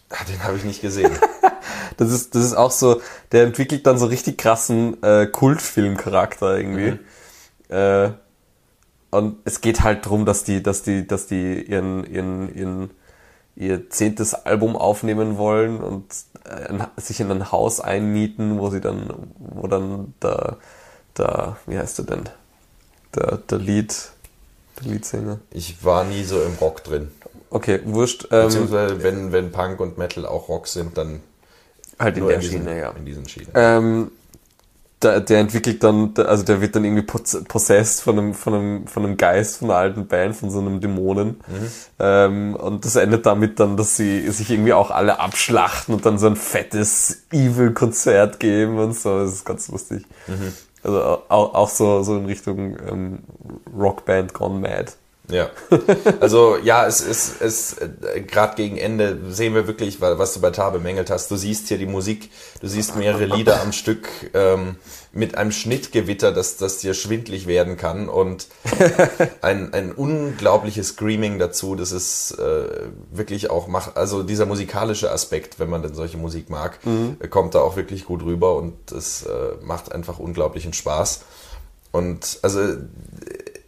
Ah, 0.10 0.24
den 0.28 0.44
habe 0.44 0.58
ich 0.58 0.64
nicht 0.64 0.82
gesehen. 0.82 1.12
das 1.98 2.12
ist, 2.12 2.36
das 2.36 2.44
ist 2.44 2.54
auch 2.54 2.72
so, 2.72 3.02
der 3.32 3.44
entwickelt 3.44 3.86
dann 3.88 3.98
so 3.98 4.06
richtig 4.06 4.38
krassen 4.38 5.02
äh, 5.04 5.28
Kultfilmcharakter 5.28 6.58
irgendwie. 6.58 6.92
Mhm. 6.92 7.76
Äh, 7.76 8.12
und 9.12 9.38
es 9.46 9.62
geht 9.62 9.82
halt 9.82 10.06
darum, 10.06 10.26
dass 10.26 10.44
die, 10.44 10.64
dass 10.64 10.82
die, 10.82 11.06
dass 11.06 11.28
die 11.28 11.62
ihren, 11.62 12.04
ihren, 12.06 12.56
ihren, 12.56 12.90
ihr 13.56 13.90
zehntes 13.90 14.34
Album 14.34 14.76
aufnehmen 14.76 15.38
wollen 15.38 15.80
und 15.82 16.06
äh, 16.46 16.74
sich 17.00 17.20
in 17.20 17.30
ein 17.30 17.52
Haus 17.52 17.80
einmieten, 17.80 18.58
wo 18.58 18.70
sie 18.72 18.82
dann, 18.82 19.14
wo 19.38 19.68
dann 19.68 20.16
der, 20.22 20.58
der, 21.18 21.58
wie 21.68 21.78
heißt 21.78 22.00
er 22.00 22.06
denn? 22.06 22.24
Der, 23.16 23.38
der 23.38 23.60
Lied, 23.60 23.96
der 24.80 24.92
Leadsänger. 24.92 25.40
Ich 25.52 25.86
war 25.86 26.04
nie 26.04 26.24
so 26.24 26.42
im 26.42 26.56
Rock 26.56 26.84
drin. 26.84 27.12
Okay, 27.52 27.82
wurscht. 27.86 28.30
Ähm, 28.32 28.48
Beziehungsweise 28.48 29.04
wenn, 29.04 29.32
wenn 29.32 29.52
Punk 29.52 29.80
und 29.80 30.00
Metal 30.00 30.26
auch 30.26 30.50
Rock 30.50 30.68
sind, 30.68 30.98
dann 30.98 31.22
halt 32.04 32.18
in 32.18 32.28
der 32.28 32.36
in 32.36 32.42
diesen, 32.42 32.60
Schiene, 32.60 32.80
ja. 32.80 32.92
In 32.92 33.06
diesen 33.06 33.28
Schienen. 33.28 33.50
Ähm, 33.54 34.12
der, 35.04 35.20
der 35.22 35.40
entwickelt 35.40 35.84
dann, 35.84 36.14
also 36.18 36.44
der 36.44 36.62
wird 36.62 36.76
dann 36.76 36.86
irgendwie 36.86 37.04
possessed 37.04 38.02
von 38.02 38.18
einem, 38.18 38.34
von 38.34 38.54
einem, 38.54 38.88
von 38.88 39.06
einem 39.06 39.18
Geist, 39.18 39.58
von 39.58 39.70
einer 39.70 39.80
alten 39.80 40.08
Band, 40.08 40.36
von 40.36 40.50
so 40.50 40.60
einem 40.60 40.80
Dämonen. 40.80 41.28
Mhm. 41.48 41.72
Ähm, 42.00 42.56
und 42.56 42.86
das 42.86 42.96
endet 42.96 43.26
damit 43.26 43.60
dann, 43.60 43.78
dass 43.78 43.98
sie 43.98 44.30
sich 44.30 44.50
irgendwie 44.50 44.74
auch 44.74 44.92
alle 44.92 45.20
abschlachten 45.20 45.94
und 45.94 46.06
dann 46.06 46.18
so 46.18 46.28
ein 46.28 46.36
fettes 46.36 47.24
Evil-Konzert 47.32 48.40
geben 48.40 48.78
und 48.80 48.96
so. 48.96 49.20
Das 49.20 49.34
ist 49.34 49.46
ganz 49.46 49.68
lustig. 49.70 50.06
Mhm. 50.28 50.54
Also 50.84 51.02
auch, 51.02 51.54
auch 51.54 51.70
so, 51.70 52.04
so 52.04 52.18
in 52.18 52.26
Richtung 52.26 52.78
ähm, 52.88 53.20
Rockband 53.78 54.34
Gone 54.34 54.60
Mad. 54.60 54.94
Ja. 55.34 55.50
Also 56.20 56.58
ja, 56.58 56.86
es 56.86 57.02
ist 57.02 57.42
es, 57.42 57.74
äh, 57.80 58.22
gerade 58.22 58.56
gegen 58.56 58.78
Ende 58.78 59.18
sehen 59.30 59.56
wir 59.56 59.68
wirklich, 59.68 60.00
was 60.00 60.34
du 60.34 60.42
bei 60.42 60.52
Tar 60.52 60.72
bemängelt 60.72 61.10
hast. 61.10 61.32
Du 61.32 61.36
siehst 61.36 61.68
hier 61.68 61.78
die 61.80 61.88
Musik, 61.88 62.30
du 62.62 62.68
siehst 62.68 62.96
mehrere 62.96 63.26
Lieder 63.26 63.62
am 63.62 63.72
Stück 63.72 64.08
ähm, 64.34 64.76
mit 65.12 65.36
einem 65.36 65.52
Schnittgewitter, 65.52 66.32
dass 66.32 66.58
das 66.58 66.78
dir 66.78 66.94
schwindlig 66.94 67.48
werden 67.48 67.78
kann 67.78 68.10
und 68.10 68.48
ein, 69.42 69.74
ein 69.74 69.92
unglaubliches 69.92 70.90
Screaming 70.90 71.40
dazu. 71.40 71.76
Das 71.76 71.92
ist 71.92 72.38
äh, 72.40 72.90
wirklich 73.12 73.50
auch 73.50 73.68
macht, 73.68 73.98
also 73.98 74.22
dieser 74.22 74.46
musikalische 74.46 75.12
Aspekt, 75.12 75.60
wenn 75.60 75.70
man 75.70 75.82
denn 75.82 75.96
solche 75.96 76.18
Musik 76.18 76.50
mag, 76.50 76.80
mhm. 76.86 77.18
kommt 77.32 77.56
da 77.56 77.62
auch 77.62 77.76
wirklich 77.76 78.06
gut 78.06 78.24
rüber 78.24 78.56
und 78.56 78.92
es 78.92 79.24
äh, 79.24 79.30
macht 79.64 79.92
einfach 79.92 80.20
unglaublichen 80.20 80.74
Spaß. 80.74 81.22
Und 81.92 82.40
also 82.42 82.60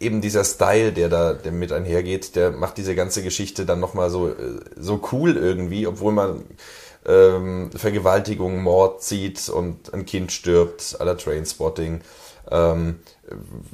eben 0.00 0.20
dieser 0.20 0.44
Style, 0.44 0.92
der 0.92 1.08
da 1.08 1.32
der 1.34 1.52
mit 1.52 1.72
einhergeht, 1.72 2.36
der 2.36 2.50
macht 2.50 2.76
diese 2.76 2.94
ganze 2.94 3.22
Geschichte 3.22 3.64
dann 3.64 3.80
nochmal 3.80 4.10
so, 4.10 4.34
so 4.76 5.00
cool 5.12 5.36
irgendwie, 5.36 5.86
obwohl 5.86 6.12
man 6.12 6.44
ähm, 7.06 7.70
Vergewaltigung, 7.74 8.62
Mord 8.62 9.02
sieht 9.02 9.48
und 9.48 9.92
ein 9.94 10.06
Kind 10.06 10.32
stirbt, 10.32 10.96
aller 10.98 11.16
Trainspotting. 11.16 12.00
Ähm, 12.50 13.00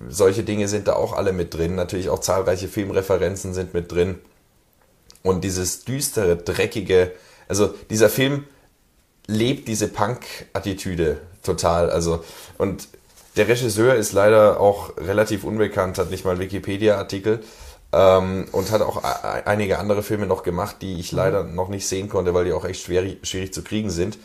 solche 0.09 0.45
Dinge 0.45 0.69
sind 0.69 0.89
da 0.89 0.95
auch 0.95 1.13
alle 1.13 1.33
mit 1.33 1.55
drin. 1.55 1.75
Natürlich 1.75 2.09
auch 2.09 2.21
zahlreiche 2.21 2.69
Filmreferenzen 2.69 3.55
sind 3.55 3.75
mit 3.75 3.91
drin. 3.91 4.19
Und 5.23 5.45
dieses 5.45 5.85
düstere, 5.85 6.37
dreckige, 6.37 7.13
also 7.49 7.75
dieser 7.91 8.09
Film 8.09 8.45
lebt 9.27 9.69
diese 9.69 9.89
Punk-Attitüde 9.89 11.19
total. 11.43 11.91
Also, 11.91 12.25
und 12.59 12.89
der 13.37 13.49
Regisseur 13.49 13.95
ist 13.95 14.13
leider 14.13 14.61
auch 14.61 14.97
relativ 14.97 15.45
unbekannt, 15.45 15.99
hat 15.99 16.11
nicht 16.11 16.25
mal 16.25 16.39
Wikipedia-Artikel. 16.39 17.41
Ähm, 17.95 18.47
und 18.53 18.71
hat 18.71 18.81
auch 18.81 19.05
a- 19.05 19.43
einige 19.45 19.79
andere 19.79 20.03
Filme 20.03 20.27
noch 20.27 20.43
gemacht, 20.43 20.77
die 20.81 20.99
ich 20.99 21.13
leider 21.13 21.45
noch 21.45 21.69
nicht 21.69 21.87
sehen 21.87 22.09
konnte, 22.09 22.33
weil 22.33 22.47
die 22.47 22.53
auch 22.55 22.65
echt 22.65 22.85
schwer, 22.85 23.05
schwierig 23.23 23.53
zu 23.53 23.63
kriegen 23.63 23.91
sind. 23.91 24.17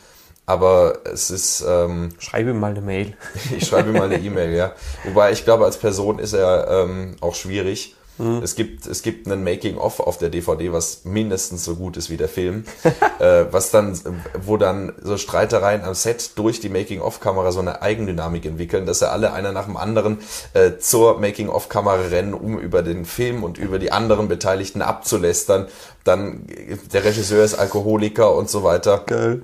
Aber 0.46 1.00
es 1.04 1.30
ist, 1.30 1.66
ähm, 1.68 2.12
Schreibe 2.20 2.52
ihm 2.52 2.60
mal 2.62 2.72
eine 2.72 2.80
Mail. 2.80 3.18
ich 3.58 3.68
schreibe 3.68 3.90
ihm 3.90 3.98
mal 3.98 4.10
eine 4.10 4.24
E-Mail, 4.24 4.54
ja. 4.56 4.72
Wobei 5.04 5.34
ich 5.34 5.44
glaube, 5.44 5.66
als 5.66 5.78
Person 5.78 6.20
ist 6.20 6.32
er 6.32 6.68
ähm, 6.86 7.18
auch 7.20 7.36
schwierig. 7.36 7.96
Es 8.20 8.56
gibt 8.56 8.88
es 8.88 9.04
gibt 9.04 9.28
einen 9.28 9.44
Making 9.44 9.78
of 9.78 10.00
auf 10.00 10.18
der 10.18 10.30
DVD, 10.30 10.74
was 10.74 11.06
mindestens 11.06 11.64
so 11.64 11.76
gut 11.76 11.98
ist 11.98 12.10
wie 12.10 12.18
der 12.18 12.28
Film, 12.28 12.66
äh, 13.20 13.46
was 13.52 13.70
dann 13.70 14.00
wo 14.44 14.58
dann 14.58 14.94
so 15.02 15.18
Streitereien 15.18 15.84
am 15.84 15.94
Set 15.94 16.32
durch 16.36 16.60
die 16.60 16.70
Making 16.70 17.02
of 17.02 17.20
Kamera 17.20 17.52
so 17.52 17.60
eine 17.60 17.82
Eigendynamik 17.82 18.46
entwickeln, 18.46 18.86
dass 18.86 19.00
sie 19.00 19.10
alle 19.10 19.34
einer 19.34 19.52
nach 19.52 19.66
dem 19.66 19.78
anderen 19.78 20.20
äh, 20.54 20.78
zur 20.80 21.20
Making 21.20 21.50
of 21.50 21.70
Kamera 21.70 22.08
rennen, 22.10 22.34
um 22.34 22.58
über 22.58 22.82
den 22.82 23.06
Film 23.06 23.44
und 23.44 23.58
über 23.58 23.78
die 23.78 23.92
anderen 23.92 24.28
Beteiligten 24.28 24.82
abzulästern. 24.82 25.68
Dann 26.04 26.48
der 26.92 27.04
Regisseur 27.04 27.44
ist 27.44 27.56
Alkoholiker 27.56 28.34
und 28.34 28.50
so 28.50 28.64
weiter. 28.64 29.04
Geil. 29.06 29.44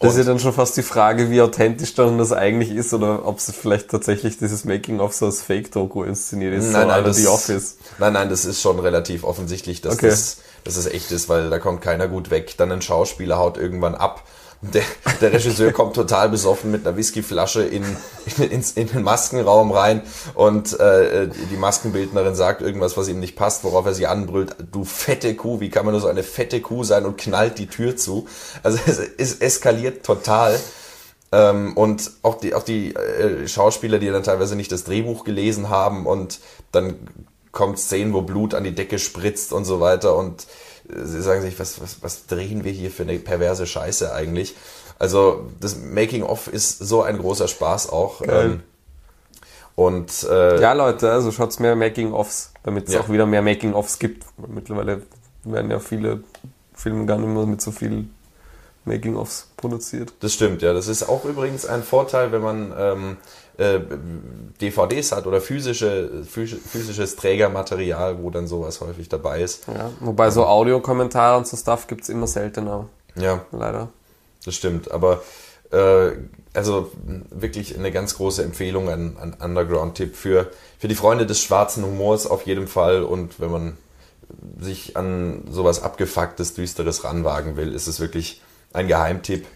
Das 0.00 0.12
ist 0.12 0.18
ja 0.18 0.24
dann 0.24 0.38
schon 0.38 0.54
fast 0.54 0.76
die 0.78 0.82
Frage, 0.82 1.30
wie 1.30 1.42
authentisch 1.42 1.94
dann 1.94 2.16
das 2.16 2.32
eigentlich 2.32 2.70
ist 2.70 2.94
oder 2.94 3.26
ob 3.26 3.36
es 3.38 3.52
vielleicht 3.54 3.90
tatsächlich 3.90 4.38
dieses 4.38 4.64
Making-of 4.64 5.12
so 5.12 5.26
als 5.26 5.42
Fake-Doku 5.42 6.04
inszeniert 6.04 6.54
ist, 6.54 6.72
Nein, 6.72 6.82
so 6.82 6.88
nein, 6.88 7.04
das, 7.04 7.16
The 7.18 7.26
Office. 7.28 7.76
nein, 7.98 8.14
nein, 8.14 8.30
das 8.30 8.46
ist 8.46 8.62
schon 8.62 8.78
relativ 8.78 9.24
offensichtlich, 9.24 9.82
dass, 9.82 9.94
Okay. 9.94 10.08
das, 10.08 10.38
dass 10.64 10.76
das 10.76 10.86
echt 10.86 11.10
ist, 11.12 11.28
weil 11.28 11.50
da 11.50 11.58
kommt 11.58 11.82
keiner 11.82 12.08
gut 12.08 12.30
weg. 12.30 12.54
Dann 12.56 12.72
ein 12.72 12.80
Schauspieler 12.82 13.36
haut 13.38 13.58
irgendwann 13.58 13.94
ab. 13.94 14.22
Der, 14.62 14.82
der 15.22 15.32
Regisseur 15.32 15.72
kommt 15.72 15.94
total 15.94 16.28
besoffen 16.28 16.70
mit 16.70 16.86
einer 16.86 16.94
Whiskyflasche 16.94 17.62
in, 17.62 17.82
in, 18.38 18.62
in 18.74 18.88
den 18.88 19.02
Maskenraum 19.02 19.72
rein 19.72 20.02
und 20.34 20.78
äh, 20.78 21.28
die 21.50 21.56
Maskenbildnerin 21.56 22.34
sagt 22.34 22.60
irgendwas, 22.60 22.94
was 22.98 23.08
ihm 23.08 23.20
nicht 23.20 23.36
passt, 23.36 23.64
worauf 23.64 23.86
er 23.86 23.94
sie 23.94 24.06
anbrüllt, 24.06 24.56
du 24.70 24.84
fette 24.84 25.34
Kuh, 25.34 25.60
wie 25.60 25.70
kann 25.70 25.86
man 25.86 25.92
nur 25.92 26.02
so 26.02 26.08
eine 26.08 26.22
fette 26.22 26.60
Kuh 26.60 26.84
sein 26.84 27.06
und 27.06 27.16
knallt 27.16 27.58
die 27.58 27.68
Tür 27.68 27.96
zu. 27.96 28.28
Also 28.62 28.78
es, 28.86 28.98
es 28.98 29.34
eskaliert 29.36 30.04
total. 30.04 30.60
Ähm, 31.32 31.74
und 31.74 32.10
auch 32.22 32.34
die, 32.34 32.54
auch 32.54 32.62
die 32.62 32.94
äh, 32.94 33.48
Schauspieler, 33.48 33.98
die 33.98 34.08
dann 34.08 34.24
teilweise 34.24 34.56
nicht 34.56 34.72
das 34.72 34.84
Drehbuch 34.84 35.24
gelesen 35.24 35.70
haben 35.70 36.04
und 36.06 36.40
dann 36.70 36.96
kommt 37.52 37.78
Szenen, 37.78 38.12
wo 38.12 38.22
Blut 38.22 38.54
an 38.54 38.64
die 38.64 38.74
Decke 38.74 38.98
spritzt 38.98 39.52
und 39.52 39.64
so 39.64 39.80
weiter 39.80 40.16
und 40.16 40.46
sie 41.04 41.22
sagen 41.22 41.42
sich, 41.42 41.58
was, 41.58 41.80
was, 41.80 42.02
was 42.02 42.26
drehen 42.26 42.64
wir 42.64 42.72
hier 42.72 42.90
für 42.90 43.02
eine 43.04 43.18
perverse 43.18 43.66
Scheiße 43.66 44.12
eigentlich? 44.12 44.54
Also 44.98 45.48
das 45.60 45.76
Making-of 45.76 46.48
ist 46.48 46.78
so 46.78 47.02
ein 47.02 47.18
großer 47.18 47.48
Spaß 47.48 47.90
auch. 47.90 48.22
Ähm, 48.26 48.62
und 49.74 50.24
äh, 50.28 50.60
Ja, 50.60 50.72
Leute, 50.74 51.10
also 51.10 51.32
schaut's 51.32 51.58
mehr 51.58 51.74
Making-ofs, 51.76 52.52
damit 52.64 52.88
es 52.88 52.94
Ja. 52.94 53.00
auch 53.00 53.08
wieder 53.08 53.24
mehr 53.26 53.42
Making-ofs 53.42 53.98
gibt. 53.98 54.24
Mittlerweile 54.46 55.02
werden 55.44 55.70
ja 55.70 55.78
viele 55.78 56.22
Filme 56.74 57.06
gar 57.06 57.18
nicht 57.18 57.28
mehr 57.28 57.46
mit 57.46 57.62
so 57.62 57.70
viel 57.70 58.06
Making-ofs 58.84 59.48
produziert. 59.56 60.12
Das 60.20 60.34
stimmt, 60.34 60.62
ja. 60.62 60.72
Das 60.72 60.86
ist 60.88 61.02
auch 61.08 61.24
übrigens 61.24 61.64
ein 61.66 61.82
Vorteil, 61.82 62.32
wenn 62.32 62.42
man 62.42 62.74
ähm, 62.76 63.16
äh, 63.60 63.80
DVDs 64.60 65.12
hat 65.12 65.26
oder 65.26 65.40
physische, 65.40 66.24
phys- 66.24 66.56
physisches 66.58 67.16
Trägermaterial, 67.16 68.22
wo 68.22 68.30
dann 68.30 68.46
sowas 68.46 68.80
häufig 68.80 69.08
dabei 69.08 69.40
ist. 69.42 69.66
Ja, 69.68 69.90
wobei 70.00 70.30
so 70.30 70.46
Audiokommentare 70.46 71.36
und 71.38 71.46
so 71.46 71.56
Stuff 71.56 71.86
gibt's 71.86 72.08
immer 72.08 72.26
seltener, 72.26 72.88
Ja, 73.16 73.44
leider. 73.52 73.88
das 74.44 74.54
stimmt. 74.54 74.90
Aber 74.90 75.22
äh, 75.72 76.12
also 76.54 76.90
wirklich 77.30 77.78
eine 77.78 77.92
ganz 77.92 78.16
große 78.16 78.42
Empfehlung, 78.42 78.88
ein, 78.88 79.16
ein 79.20 79.34
Underground-Tipp 79.34 80.16
für, 80.16 80.50
für 80.78 80.88
die 80.88 80.94
Freunde 80.96 81.26
des 81.26 81.40
schwarzen 81.40 81.84
Humors 81.84 82.26
auf 82.26 82.46
jeden 82.46 82.66
Fall. 82.66 83.02
Und 83.04 83.38
wenn 83.40 83.50
man 83.50 83.76
sich 84.60 84.96
an 84.96 85.42
sowas 85.50 85.82
abgefucktes, 85.82 86.54
düsteres 86.54 87.04
ranwagen 87.04 87.56
will, 87.56 87.72
ist 87.74 87.86
es 87.88 88.00
wirklich 88.00 88.40
ein 88.72 88.88
Geheimtipp. 88.88 89.46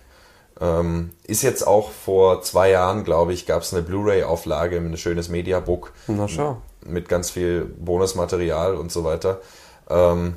Ähm, 0.65 1.11
ist 1.25 1.43
jetzt 1.43 1.67
auch 1.67 1.91
vor 1.91 2.43
zwei 2.43 2.71
Jahren, 2.71 3.05
glaube 3.05 3.33
ich, 3.33 3.47
gab 3.47 3.63
es 3.63 3.73
eine 3.75 3.83
Blu-ray-Auflage, 3.83 4.77
ein 4.77 4.97
schönes 4.97 5.29
Mediabook 5.29 5.93
Na 6.07 6.27
schau. 6.29 6.59
mit 6.87 7.09
ganz 7.09 7.31
viel 7.31 7.65
Bonusmaterial 7.65 8.75
und 8.77 8.91
so 8.93 9.05
weiter. 9.05 9.41
Ähm, 9.91 10.37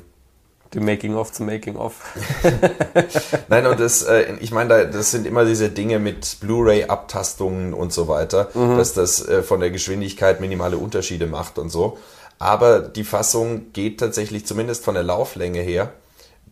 Die 0.74 0.80
Making-of 0.80 1.32
zum 1.32 1.46
Making-of. 1.46 1.94
Nein, 3.48 3.66
und 3.66 3.80
das, 3.80 4.02
äh, 4.02 4.34
ich 4.40 4.50
meine, 4.52 4.68
da, 4.68 4.84
das 4.84 5.10
sind 5.12 5.26
immer 5.26 5.44
diese 5.44 5.70
Dinge 5.70 5.98
mit 5.98 6.38
Blu-ray-Abtastungen 6.40 7.72
und 7.72 7.92
so 7.92 8.08
weiter, 8.08 8.48
dass 8.54 8.92
das 8.92 9.26
äh, 9.26 9.42
von 9.42 9.60
der 9.60 9.70
Geschwindigkeit 9.70 10.40
minimale 10.40 10.76
Unterschiede 10.78 11.26
macht 11.26 11.58
und 11.58 11.70
so. 11.70 11.96
Aber 12.38 12.80
die 12.80 13.04
Fassung 13.04 13.72
geht 13.72 13.98
tatsächlich 13.98 14.46
zumindest 14.46 14.84
von 14.84 14.94
der 14.94 15.02
Lauflänge 15.04 15.60
her 15.60 15.92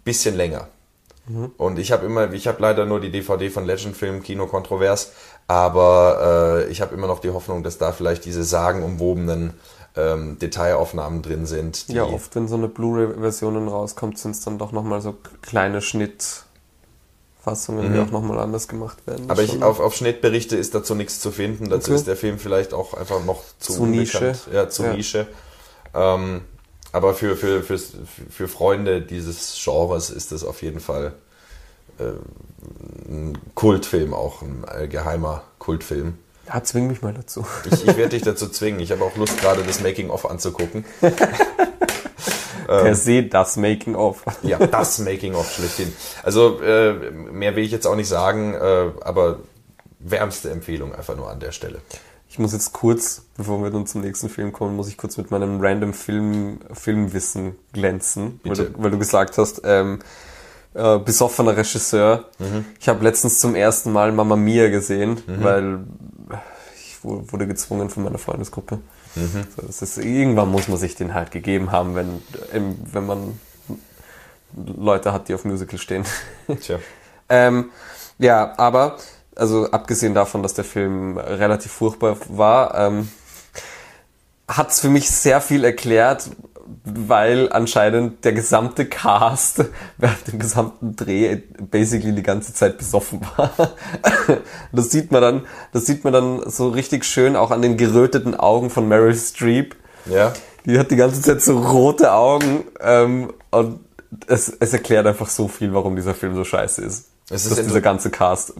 bisschen 0.04 0.36
länger. 0.36 0.68
Und 1.56 1.78
ich 1.78 1.90
habe 1.92 2.06
immer, 2.06 2.32
ich 2.32 2.46
habe 2.46 2.62
leider 2.62 2.86
nur 2.86 3.00
die 3.00 3.10
DVD 3.10 3.50
von 3.50 3.66
Legend 3.66 3.96
Film 3.96 4.22
Kino 4.22 4.46
Kontrovers, 4.46 5.12
aber 5.48 6.62
äh, 6.66 6.70
ich 6.70 6.80
habe 6.80 6.94
immer 6.94 7.08
noch 7.08 7.18
die 7.18 7.30
Hoffnung, 7.30 7.62
dass 7.64 7.78
da 7.78 7.90
vielleicht 7.92 8.24
diese 8.24 8.44
sagenumwobenen 8.44 9.54
ähm, 9.96 10.38
Detailaufnahmen 10.38 11.22
drin 11.22 11.46
sind. 11.46 11.88
Ja, 11.88 12.04
oft, 12.04 12.34
wenn 12.36 12.46
so 12.48 12.54
eine 12.56 12.68
Blu-ray-Version 12.68 13.66
rauskommt, 13.68 14.18
sind 14.18 14.32
es 14.32 14.40
dann 14.42 14.58
doch 14.58 14.70
nochmal 14.70 15.00
so 15.00 15.16
kleine 15.42 15.80
Schnittfassungen, 15.82 17.92
die 17.92 17.98
auch 18.00 18.10
nochmal 18.10 18.38
anders 18.38 18.68
gemacht 18.68 19.04
werden. 19.06 19.24
Mhm. 19.24 19.30
Aber 19.30 19.42
ich, 19.42 19.62
auf, 19.62 19.80
auf 19.80 19.96
Schnittberichte 19.96 20.56
ist 20.56 20.74
dazu 20.74 20.94
nichts 20.94 21.18
zu 21.20 21.30
finden. 21.32 21.68
Dazu 21.70 21.90
Okay. 21.90 21.98
ist 22.00 22.06
der 22.06 22.16
Film 22.16 22.38
vielleicht 22.38 22.72
auch 22.74 22.94
einfach 22.94 23.24
noch 23.24 23.42
zu, 23.58 23.72
Zu. 23.72 23.86
Nische. 23.86 24.34
Ja, 24.52 24.68
zu 24.68 24.84
Ja. 24.84 24.92
Nische. 24.92 25.26
Ähm, 25.94 26.42
aber 26.96 27.12
für, 27.12 27.36
für, 27.36 27.62
für, 27.62 27.78
für 27.78 28.48
Freunde 28.48 29.02
dieses 29.02 29.60
Genres 29.62 30.08
ist 30.08 30.32
das 30.32 30.44
auf 30.44 30.62
jeden 30.62 30.80
Fall 30.80 31.12
äh, 31.98 32.04
ein 33.06 33.36
Kultfilm, 33.54 34.14
auch 34.14 34.40
ein 34.40 34.64
geheimer 34.88 35.42
Kultfilm. 35.58 36.16
ja, 36.48 36.62
zwing 36.62 36.86
mich 36.86 37.02
mal 37.02 37.12
dazu. 37.12 37.44
Ich, 37.66 37.86
ich 37.86 37.96
werde 37.98 38.08
dich 38.08 38.22
dazu 38.22 38.48
zwingen. 38.48 38.80
Ich 38.80 38.92
habe 38.92 39.04
auch 39.04 39.14
Lust, 39.16 39.38
gerade 39.38 39.62
das 39.62 39.82
Making-of 39.82 40.24
anzugucken. 40.28 40.86
Per 42.66 42.94
se 42.96 43.24
das 43.24 43.56
Making-of. 43.58 44.24
Ja, 44.42 44.58
das 44.58 44.98
Making-of 44.98 45.52
schlechthin. 45.52 45.92
Also 46.22 46.62
äh, 46.62 46.94
mehr 47.10 47.54
will 47.56 47.64
ich 47.64 47.72
jetzt 47.72 47.86
auch 47.86 47.94
nicht 47.94 48.08
sagen, 48.08 48.54
äh, 48.54 48.90
aber 49.02 49.40
wärmste 49.98 50.50
Empfehlung 50.50 50.94
einfach 50.94 51.14
nur 51.14 51.30
an 51.30 51.40
der 51.40 51.52
Stelle. 51.52 51.80
Ich 52.36 52.38
muss 52.38 52.52
jetzt 52.52 52.74
kurz, 52.74 53.22
bevor 53.38 53.62
wir 53.62 53.70
dann 53.70 53.86
zum 53.86 54.02
nächsten 54.02 54.28
Film 54.28 54.52
kommen, 54.52 54.76
muss 54.76 54.88
ich 54.88 54.98
kurz 54.98 55.16
mit 55.16 55.30
meinem 55.30 55.58
random 55.58 55.94
Film, 55.94 56.58
Filmwissen 56.70 57.54
glänzen, 57.72 58.40
weil 58.44 58.52
du, 58.56 58.82
weil 58.82 58.90
du 58.90 58.98
gesagt 58.98 59.38
hast, 59.38 59.62
ähm, 59.64 60.00
äh, 60.74 60.98
besoffener 60.98 61.56
Regisseur. 61.56 62.26
Ich 62.78 62.90
habe 62.90 63.02
letztens 63.02 63.38
zum 63.38 63.54
ersten 63.54 63.90
Mal 63.90 64.12
Mamma 64.12 64.36
Mia 64.36 64.68
gesehen, 64.68 65.22
weil 65.26 65.78
ich 66.76 66.98
wu- 67.02 67.22
wurde 67.28 67.46
gezwungen 67.46 67.88
von 67.88 68.02
meiner 68.04 68.18
Freundesgruppe. 68.18 68.80
So, 69.14 69.66
das 69.66 69.80
ist, 69.80 69.96
irgendwann 69.96 70.50
muss 70.50 70.68
man 70.68 70.76
sich 70.76 70.94
den 70.94 71.14
halt 71.14 71.30
gegeben 71.30 71.72
haben, 71.72 71.94
wenn, 71.94 72.20
ähm, 72.52 72.76
wenn 72.92 73.06
man 73.06 73.40
Leute 74.76 75.14
hat, 75.14 75.28
die 75.30 75.34
auf 75.34 75.46
Musical 75.46 75.78
stehen. 75.78 76.04
Tja. 76.60 76.78
Ähm, 77.28 77.70
ja, 78.18 78.52
aber, 78.56 78.98
also 79.36 79.70
abgesehen 79.70 80.14
davon, 80.14 80.42
dass 80.42 80.54
der 80.54 80.64
Film 80.64 81.18
relativ 81.18 81.72
furchtbar 81.72 82.16
war, 82.28 82.74
ähm, 82.74 83.08
hat 84.48 84.70
es 84.70 84.80
für 84.80 84.88
mich 84.88 85.10
sehr 85.10 85.40
viel 85.40 85.64
erklärt, 85.64 86.30
weil 86.84 87.52
anscheinend 87.52 88.24
der 88.24 88.32
gesamte 88.32 88.86
Cast 88.86 89.64
während 89.98 90.26
dem 90.26 90.38
gesamten 90.38 90.96
Dreh 90.96 91.36
basically 91.70 92.12
die 92.12 92.22
ganze 92.22 92.54
Zeit 92.54 92.78
besoffen 92.78 93.20
war. 93.36 93.50
Das 94.72 94.90
sieht 94.90 95.12
man 95.12 95.22
dann, 95.22 95.46
das 95.72 95.86
sieht 95.86 96.04
man 96.04 96.12
dann 96.12 96.50
so 96.50 96.68
richtig 96.68 97.04
schön 97.04 97.36
auch 97.36 97.50
an 97.50 97.62
den 97.62 97.76
geröteten 97.76 98.34
Augen 98.34 98.70
von 98.70 98.88
Meryl 98.88 99.14
Streep. 99.14 99.76
Ja. 100.06 100.32
Die 100.64 100.78
hat 100.78 100.90
die 100.90 100.96
ganze 100.96 101.22
Zeit 101.22 101.40
so 101.40 101.58
rote 101.58 102.12
Augen 102.12 102.64
ähm, 102.80 103.32
und 103.50 103.80
es, 104.26 104.48
es 104.48 104.72
erklärt 104.72 105.06
einfach 105.06 105.28
so 105.28 105.48
viel, 105.48 105.72
warum 105.72 105.96
dieser 105.96 106.14
Film 106.14 106.34
so 106.34 106.44
scheiße 106.44 106.82
ist. 106.82 107.06
Es 107.30 107.48
dass 107.48 107.56
dieser 107.56 107.80
ganze 107.80 108.10
Cast 108.10 108.54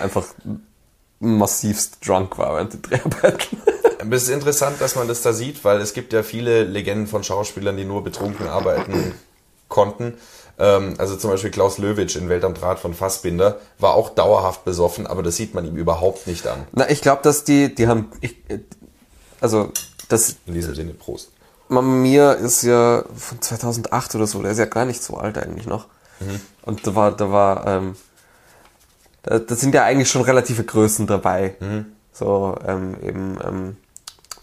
einfach 0.00 0.24
massivst 1.20 2.06
drunk 2.06 2.38
war 2.38 2.54
während 2.54 2.72
der 2.72 2.80
Dreharbeiten. 2.80 3.58
Es 4.10 4.22
ist 4.22 4.28
interessant, 4.30 4.80
dass 4.80 4.94
man 4.94 5.08
das 5.08 5.22
da 5.22 5.32
sieht, 5.32 5.64
weil 5.64 5.80
es 5.80 5.92
gibt 5.92 6.12
ja 6.12 6.22
viele 6.22 6.64
Legenden 6.64 7.06
von 7.06 7.24
Schauspielern, 7.24 7.76
die 7.76 7.84
nur 7.84 8.04
betrunken 8.04 8.46
arbeiten 8.46 9.14
konnten. 9.68 10.14
Ähm, 10.58 10.94
also 10.98 11.16
zum 11.16 11.30
Beispiel 11.30 11.50
Klaus 11.50 11.78
Löwitsch 11.78 12.16
in 12.16 12.28
Welt 12.28 12.44
am 12.44 12.54
Draht 12.54 12.78
von 12.78 12.94
Fassbinder 12.94 13.58
war 13.78 13.94
auch 13.94 14.10
dauerhaft 14.10 14.64
besoffen, 14.64 15.06
aber 15.06 15.22
das 15.22 15.36
sieht 15.36 15.54
man 15.54 15.66
ihm 15.66 15.76
überhaupt 15.76 16.26
nicht 16.26 16.46
an. 16.46 16.66
Na, 16.72 16.88
ich 16.88 17.00
glaube, 17.02 17.22
dass 17.22 17.44
die, 17.44 17.74
die 17.74 17.88
haben, 17.88 18.10
ich, 18.20 18.36
also 19.40 19.72
das 20.08 20.36
In 20.46 20.54
diesem 20.54 20.74
Sinne, 20.74 20.94
Prost. 20.94 21.30
Mamma 21.68 21.92
Mia 21.92 22.32
ist 22.32 22.62
ja 22.62 23.04
von 23.14 23.42
2008 23.42 24.14
oder 24.14 24.26
so, 24.26 24.40
der 24.40 24.52
ist 24.52 24.58
ja 24.58 24.64
gar 24.64 24.86
nicht 24.86 25.02
so 25.02 25.16
alt 25.16 25.36
eigentlich 25.36 25.66
noch. 25.66 25.86
Mhm. 26.20 26.40
Und 26.62 26.86
da 26.86 26.94
war, 26.94 27.12
da 27.12 27.30
war, 27.30 27.66
ähm, 27.66 27.96
da, 29.22 29.38
da 29.38 29.54
sind 29.54 29.74
ja 29.74 29.84
eigentlich 29.84 30.10
schon 30.10 30.22
relative 30.22 30.64
Größen 30.64 31.06
dabei. 31.06 31.54
Mhm. 31.60 31.86
So, 32.12 32.56
ähm, 32.66 32.96
eben, 33.02 33.38
ähm, 33.44 33.76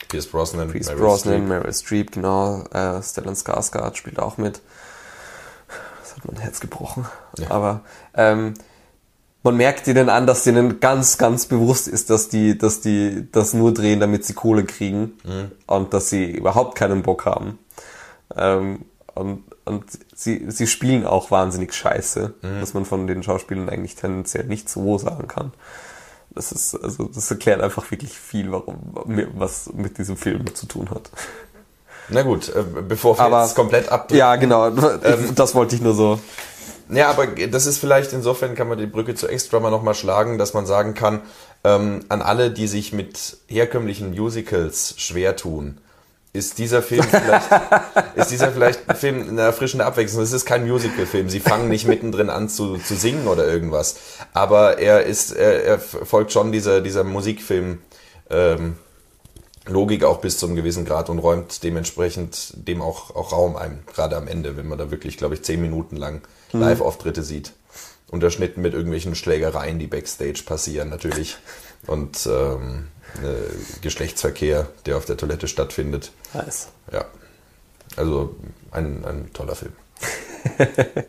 Pierce 0.08 0.28
Brosnan, 0.28 0.70
Pierce 0.72 0.88
Meryl 0.88 1.02
Brosnan, 1.02 1.34
Streep. 1.36 1.50
Meryl 1.50 1.74
Streep, 1.74 2.12
genau. 2.12 2.64
Äh, 2.72 3.02
Stellan 3.02 3.36
Skarsgård 3.36 3.96
spielt 3.98 4.20
auch 4.20 4.38
mit. 4.38 4.62
Das 6.02 6.16
hat 6.16 6.26
mein 6.32 6.40
Herz 6.42 6.60
gebrochen. 6.60 7.06
Ja. 7.40 7.52
Aber 7.52 7.82
ähm, 8.14 8.54
man 9.44 9.58
merkt 9.58 9.88
ihnen 9.88 10.10
an, 10.10 10.26
dass 10.26 10.44
denen 10.44 10.80
ganz, 10.80 11.18
ganz 11.18 11.48
bewusst 11.48 11.88
ist, 11.88 12.10
dass 12.10 12.30
die, 12.30 12.58
dass 12.58 12.82
die 12.82 13.28
das 13.32 13.54
nur 13.54 13.74
drehen, 13.74 14.00
damit 14.00 14.26
sie 14.26 14.34
Kohle 14.34 14.64
kriegen 14.64 15.14
Mhm. 15.24 15.52
und 15.68 15.94
dass 15.94 16.10
sie 16.10 16.32
überhaupt 16.32 16.76
keinen 16.78 17.02
Bock 17.04 17.26
haben. 17.26 17.60
Ähm, 18.36 18.86
und 19.16 19.44
und 19.66 19.86
sie, 20.16 20.46
sie 20.50 20.66
spielen 20.66 21.06
auch 21.06 21.30
wahnsinnig 21.30 21.74
scheiße, 21.74 22.34
Mhm. 22.42 22.62
was 22.62 22.74
man 22.74 22.86
von 22.86 23.06
den 23.06 23.22
Schauspielern 23.22 23.70
eigentlich 23.70 23.96
tendenziell 23.96 24.46
nicht 24.46 24.70
so 24.70 24.98
sagen 24.98 25.28
kann. 25.28 25.54
Das 26.32 26.52
ist, 26.52 26.76
also, 26.76 27.06
das 27.06 27.30
erklärt 27.30 27.62
einfach 27.62 27.90
wirklich 27.92 28.12
viel, 28.18 28.52
warum, 28.52 28.78
was 29.36 29.72
mit 29.74 29.98
diesem 30.00 30.18
Film 30.18 30.54
zu 30.56 30.66
tun 30.66 30.90
hat. 30.90 31.10
Na 32.10 32.22
gut, 32.24 32.50
äh, 32.50 32.64
bevor 32.88 33.18
wir 33.18 33.24
Aber- 33.26 33.44
jetzt 33.44 33.56
komplett 33.56 33.90
ab... 33.90 34.12
Ja, 34.12 34.36
genau, 34.36 34.70
das 35.36 35.56
wollte 35.56 35.76
ich 35.76 35.82
nur 35.82 35.94
so. 35.94 36.20
Ja, 36.90 37.10
aber 37.10 37.26
das 37.28 37.66
ist 37.66 37.80
vielleicht, 37.80 38.14
insofern 38.14 38.54
kann 38.54 38.68
man 38.68 38.78
die 38.78 38.86
Brücke 38.86 39.16
zu 39.16 39.28
X-Drummer 39.28 39.72
nochmal 39.72 39.96
schlagen, 39.96 40.38
dass 40.38 40.54
man 40.54 40.66
sagen 40.68 40.94
kann, 40.94 41.22
ähm, 41.64 42.02
an 42.10 42.22
alle, 42.22 42.52
die 42.52 42.68
sich 42.68 42.94
mit 42.94 43.38
herkömmlichen 43.48 44.12
Musicals 44.12 44.94
schwer 44.98 45.36
tun, 45.36 45.80
ist 46.36 46.58
dieser 46.58 46.82
Film 46.82 47.04
vielleicht, 47.04 47.50
ist 48.16 48.32
dieser 48.32 48.52
vielleicht 48.52 48.88
ein 48.90 48.96
Film 48.96 49.30
eine 49.30 49.42
erfrischende 49.42 49.86
Abwechslung. 49.86 50.22
Es 50.22 50.34
ist 50.34 50.46
kein 50.46 50.68
Musical-Film. 50.68 51.30
Sie 51.30 51.40
fangen 51.40 51.70
nicht 51.70 51.88
mittendrin 51.88 52.30
an 52.30 52.50
zu, 52.50 52.78
zu 52.78 52.96
singen 52.96 53.28
oder 53.28 53.48
irgendwas. 53.48 53.96
Aber 54.34 54.78
er 54.78 55.04
ist, 55.04 55.32
er, 55.32 55.64
er 55.64 55.80
folgt 55.80 56.32
schon 56.32 56.52
dieser, 56.52 56.82
dieser 56.82 57.04
Musikfilm, 57.04 57.80
ähm, 58.30 58.76
Logik 59.68 60.04
auch 60.04 60.20
bis 60.20 60.38
zum 60.38 60.56
gewissen 60.56 60.86
Grad 60.86 61.10
und 61.10 61.18
räumt 61.18 61.64
dementsprechend 61.64 62.54
dem 62.68 62.82
auch, 62.82 63.16
auch 63.16 63.32
Raum 63.32 63.56
ein, 63.56 63.84
gerade 63.92 64.16
am 64.16 64.28
Ende, 64.28 64.58
wenn 64.58 64.68
man 64.68 64.78
da 64.78 64.92
wirklich, 64.92 65.18
glaube 65.18 65.34
ich, 65.34 65.42
zehn 65.42 65.60
Minuten 65.60 65.96
lang 65.96 66.22
Live-Auftritte 66.52 67.24
sieht. 67.24 67.54
Unterschnitten 68.12 68.62
mit 68.62 68.74
irgendwelchen 68.74 69.16
Schlägereien, 69.16 69.80
die 69.80 69.88
Backstage 69.88 70.44
passieren 70.46 70.90
natürlich. 70.90 71.38
Und 71.88 72.28
ähm, 72.28 72.90
äh, 72.95 72.95
Geschlechtsverkehr, 73.82 74.68
der 74.86 74.98
auf 74.98 75.06
der 75.06 75.18
Toilette 75.18 75.48
stattfindet. 75.48 76.12
Nice. 76.34 76.68
Ja. 76.92 77.06
Also 77.96 78.36
ein, 78.72 79.06
ein 79.06 79.32
toller 79.34 79.56
Film. 79.56 79.74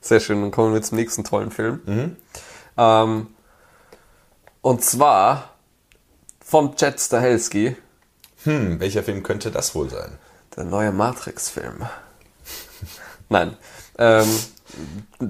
Sehr 0.00 0.20
schön, 0.20 0.40
dann 0.40 0.50
kommen 0.50 0.74
wir 0.74 0.82
zum 0.82 0.98
nächsten 0.98 1.24
tollen 1.24 1.50
Film. 1.50 2.16
Ähm, 2.76 3.26
und 4.60 4.84
zwar 4.84 5.50
von 6.44 6.74
Jet 6.76 7.00
Stahelski, 7.00 7.76
Hm, 8.44 8.78
welcher 8.78 9.02
Film 9.02 9.22
könnte 9.24 9.50
das 9.50 9.74
wohl 9.74 9.90
sein? 9.90 10.18
der 10.56 10.64
neue 10.64 10.90
Matrix-Film. 10.92 11.84
Nein. 13.28 13.56
Ähm, 13.98 14.26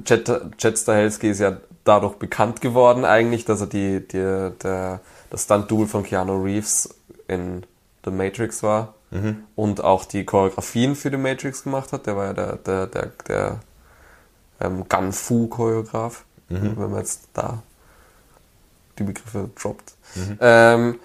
Jet, 0.07 0.31
Jet 0.59 0.79
Stahelski 0.79 1.31
ist 1.31 1.41
ja 1.41 1.57
dadurch 1.85 2.15
bekannt 2.15 2.61
geworden 2.61 3.05
eigentlich, 3.05 3.45
dass 3.45 3.61
er 3.61 3.67
die, 3.67 4.07
die, 4.07 4.51
der, 4.63 5.01
das 5.31 5.45
Stunt-Duel 5.45 5.87
von 5.87 6.03
Keanu 6.03 6.43
Reeves 6.43 6.95
in 7.29 7.65
The 8.05 8.11
Matrix 8.11 8.63
war 8.63 8.95
und 9.55 9.83
auch 9.83 10.05
die 10.05 10.25
Choreografien 10.25 10.97
für 10.97 11.11
The 11.11 11.17
Matrix 11.17 11.65
gemacht 11.65 11.93
hat. 11.93 12.07
Der 12.07 12.17
war 12.17 12.27
ja 12.27 12.33
der, 12.33 12.57
der, 12.57 12.87
der, 12.87 13.13
der 13.29 13.61
ähm, 14.61 14.89
Gun-Fu-Choreograf, 14.89 16.25
wenn 16.77 16.91
man 16.91 17.01
jetzt 17.01 17.29
da 17.33 17.63
die 18.99 19.05
Begriffe 19.05 19.51
droppt. 19.61 19.95
Ähm, 20.41 20.99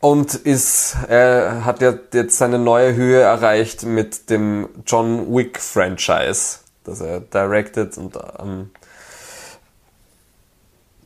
und 0.00 0.34
ist, 0.34 0.96
er 1.08 1.64
hat 1.64 1.80
ja 1.80 1.94
jetzt 2.12 2.36
seine 2.36 2.58
neue 2.58 2.94
Höhe 2.94 3.20
erreicht 3.20 3.84
mit 3.84 4.30
dem 4.30 4.68
John 4.84 5.32
Wick 5.32 5.60
Franchise, 5.60 6.58
das 6.84 7.00
er 7.00 7.20
directed 7.20 7.96
und 7.98 8.18
ähm, 8.40 8.70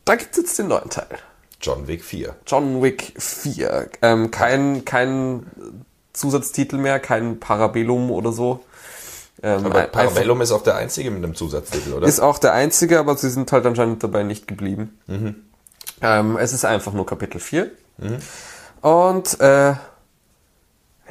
da 0.03 0.15
gibt 0.15 0.31
es 0.31 0.37
jetzt 0.37 0.59
den 0.59 0.69
neuen 0.69 0.89
Teil. 0.89 1.19
John 1.61 1.87
Wick 1.87 2.03
4. 2.03 2.35
John 2.45 2.81
Wick 2.83 3.13
4. 3.17 3.89
Ähm, 4.01 4.31
kein, 4.31 4.85
kein 4.85 5.45
Zusatztitel 6.13 6.77
mehr, 6.77 6.99
kein 6.99 7.39
Parabellum 7.39 8.11
oder 8.11 8.31
so. 8.31 8.63
Ähm, 9.43 9.65
Aber 9.65 9.79
ein- 9.81 9.91
Parabellum 9.91 10.41
ist 10.41 10.51
auch 10.51 10.63
der 10.63 10.75
einzige 10.75 11.11
mit 11.11 11.23
einem 11.23 11.35
Zusatztitel, 11.35 11.93
oder? 11.93 12.07
ist 12.07 12.19
auch 12.19 12.39
der 12.39 12.53
einzige, 12.53 12.99
aber 12.99 13.15
sie 13.17 13.29
sind 13.29 13.51
halt 13.51 13.65
anscheinend 13.65 14.03
dabei 14.03 14.23
nicht 14.23 14.47
geblieben. 14.47 14.97
Ähm, 16.01 16.37
es 16.37 16.53
ist 16.53 16.65
einfach 16.65 16.93
nur 16.93 17.05
Kapitel 17.05 17.39
4. 17.39 17.69
Und 18.81 19.39
äh, 19.39 19.73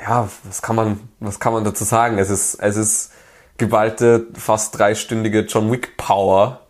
ja, 0.02 0.28
was 0.44 0.62
kann 0.62 0.76
man, 0.76 1.00
was 1.20 1.40
kann 1.40 1.52
man 1.52 1.64
dazu 1.64 1.84
sagen? 1.84 2.18
Es 2.18 2.30
ist, 2.30 2.56
es 2.56 2.76
ist 2.76 3.10
geballte, 3.58 4.26
fast 4.34 4.78
dreistündige 4.78 5.40
John 5.40 5.70
Wick 5.72 5.96
Power. 5.96 6.60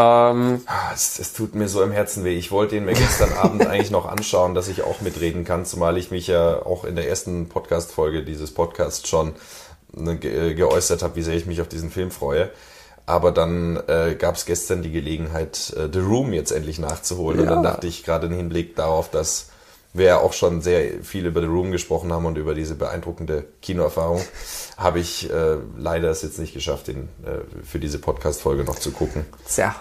Ähm, 0.00 0.62
Ah, 0.66 0.90
Es, 0.94 1.18
es 1.18 1.32
tut 1.32 1.54
mir 1.54 1.68
so 1.68 1.82
im 1.82 1.92
Herzen 1.92 2.24
weh. 2.24 2.36
Ich 2.36 2.50
wollte 2.50 2.76
ihn 2.76 2.84
mir 2.84 2.94
gestern 2.94 3.32
Abend 3.36 3.66
eigentlich 3.66 3.90
noch 3.90 4.06
anschauen, 4.06 4.54
dass 4.54 4.68
ich 4.68 4.82
auch 4.82 5.00
mitreden 5.00 5.44
kann, 5.44 5.64
zumal 5.66 5.96
ich 5.98 6.10
mich 6.10 6.26
ja 6.26 6.64
auch 6.64 6.84
in 6.84 6.96
der 6.96 7.08
ersten 7.08 7.48
Podcast-Folge 7.48 8.24
dieses 8.24 8.52
Podcasts 8.54 9.08
schon 9.08 9.34
ne, 9.92 10.16
ge 10.16 10.50
äh, 10.50 10.54
geäußert 10.54 11.02
habe, 11.02 11.16
wie 11.16 11.22
sehr 11.22 11.34
ich 11.34 11.46
mich 11.46 11.60
auf 11.60 11.68
diesen 11.68 11.90
Film 11.90 12.10
freue. 12.10 12.50
Aber 13.06 13.32
dann 13.32 13.76
äh, 13.88 14.14
gab 14.16 14.36
es 14.36 14.44
gestern 14.46 14.82
die 14.82 14.92
Gelegenheit, 14.92 15.72
äh, 15.76 15.88
The 15.92 15.98
Room 15.98 16.32
jetzt 16.32 16.52
endlich 16.52 16.78
nachzuholen. 16.78 17.40
Und 17.40 17.46
dann 17.46 17.64
Ja. 17.64 17.70
dachte 17.72 17.86
ich 17.88 18.04
gerade 18.04 18.26
im 18.28 18.32
Hinblick 18.32 18.76
darauf, 18.76 19.10
dass 19.10 19.48
wir 19.92 20.06
ja 20.06 20.18
auch 20.20 20.32
schon 20.32 20.62
sehr 20.62 21.02
viel 21.02 21.26
über 21.26 21.40
The 21.40 21.48
Room 21.48 21.72
gesprochen 21.72 22.12
haben 22.12 22.24
und 22.24 22.38
über 22.38 22.54
diese 22.54 22.76
beeindruckende 22.76 23.44
Kinoerfahrung, 23.60 24.20
habe 24.76 25.00
ich 25.00 25.28
äh, 25.28 25.56
leider 25.76 26.10
es 26.10 26.22
jetzt 26.22 26.38
nicht 26.38 26.54
geschafft, 26.54 26.86
den 26.86 27.08
äh, 27.24 27.40
für 27.66 27.80
diese 27.80 27.98
Podcast-Folge 27.98 28.62
noch 28.62 28.78
zu 28.78 28.92
gucken. 28.92 29.24
tja, 29.52 29.74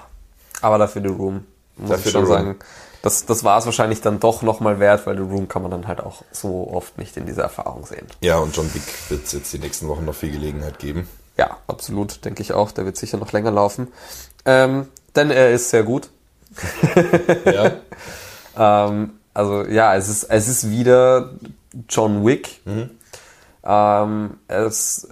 aber 0.61 0.77
dafür 0.77 1.01
The 1.01 1.09
Room, 1.09 1.45
muss 1.77 1.89
Dafür 1.89 2.05
ich 2.05 2.11
schon 2.11 2.25
sagen. 2.25 2.55
Das, 3.01 3.25
das 3.25 3.43
war 3.45 3.57
es 3.57 3.65
wahrscheinlich 3.65 4.01
dann 4.01 4.19
doch 4.19 4.41
nochmal 4.41 4.79
wert, 4.79 5.07
weil 5.07 5.15
The 5.15 5.23
Room 5.23 5.47
kann 5.47 5.61
man 5.61 5.71
dann 5.71 5.87
halt 5.87 6.01
auch 6.01 6.23
so 6.31 6.69
oft 6.69 6.97
nicht 6.97 7.15
in 7.15 7.25
dieser 7.25 7.43
Erfahrung 7.43 7.85
sehen. 7.85 8.05
Ja, 8.19 8.37
und 8.39 8.55
John 8.55 8.73
Wick 8.73 8.83
wird 9.09 9.25
es 9.25 9.31
jetzt 9.31 9.53
die 9.53 9.59
nächsten 9.59 9.87
Wochen 9.87 10.03
noch 10.03 10.15
viel 10.15 10.31
Gelegenheit 10.31 10.79
geben. 10.79 11.07
Ja, 11.37 11.57
absolut, 11.67 12.25
denke 12.25 12.41
ich 12.41 12.51
auch. 12.51 12.71
Der 12.71 12.83
wird 12.83 12.97
sicher 12.97 13.17
noch 13.17 13.31
länger 13.31 13.51
laufen. 13.51 13.87
Ähm, 14.43 14.87
denn 15.15 15.31
er 15.31 15.51
ist 15.51 15.69
sehr 15.69 15.83
gut. 15.83 16.09
Ja. 17.45 17.71
Ähm, 18.57 19.11
also 19.33 19.63
ja, 19.63 19.95
es 19.95 20.09
ist, 20.09 20.23
es 20.23 20.49
ist 20.49 20.69
wieder 20.69 21.29
John 21.87 22.25
Wick. 22.25 22.59
Ähm, 23.63 24.37
es, 24.47 25.07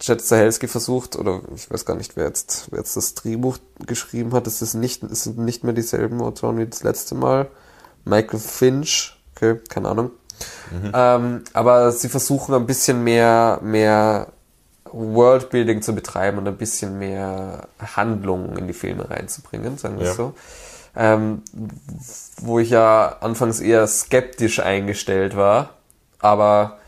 Jet 0.00 0.22
Stahelski 0.22 0.68
versucht, 0.68 1.16
oder 1.16 1.40
ich 1.54 1.70
weiß 1.70 1.84
gar 1.84 1.96
nicht, 1.96 2.16
wer 2.16 2.26
jetzt, 2.26 2.68
wer 2.70 2.78
jetzt 2.78 2.96
das 2.96 3.14
Drehbuch 3.14 3.58
geschrieben 3.86 4.32
hat. 4.32 4.46
Es, 4.46 4.62
ist 4.62 4.74
nicht, 4.74 5.02
es 5.02 5.24
sind 5.24 5.38
nicht 5.38 5.64
mehr 5.64 5.72
dieselben 5.72 6.20
Autoren 6.20 6.58
wie 6.58 6.66
das 6.66 6.82
letzte 6.82 7.14
Mal. 7.14 7.48
Michael 8.04 8.38
Finch, 8.38 9.16
okay, 9.34 9.60
keine 9.68 9.88
Ahnung. 9.88 10.10
Ähm, 10.92 11.44
aber 11.52 11.92
sie 11.92 12.08
versuchen 12.08 12.54
ein 12.54 12.66
bisschen 12.66 13.02
mehr, 13.02 13.58
mehr 13.62 14.28
Worldbuilding 14.84 15.82
zu 15.82 15.94
betreiben 15.94 16.38
und 16.38 16.48
ein 16.48 16.56
bisschen 16.56 16.98
mehr 16.98 17.68
Handlung 17.96 18.56
in 18.56 18.66
die 18.66 18.72
Filme 18.72 19.08
reinzubringen, 19.10 19.78
sagen 19.78 19.98
wir 19.98 20.06
Ja. 20.06 20.14
so. 20.14 20.34
Ähm, 20.94 21.42
wo 22.40 22.58
ich 22.58 22.70
ja 22.70 23.16
anfangs 23.20 23.60
eher 23.60 23.86
skeptisch 23.86 24.60
eingestellt 24.60 25.36
war, 25.36 25.70
aber 26.20 26.78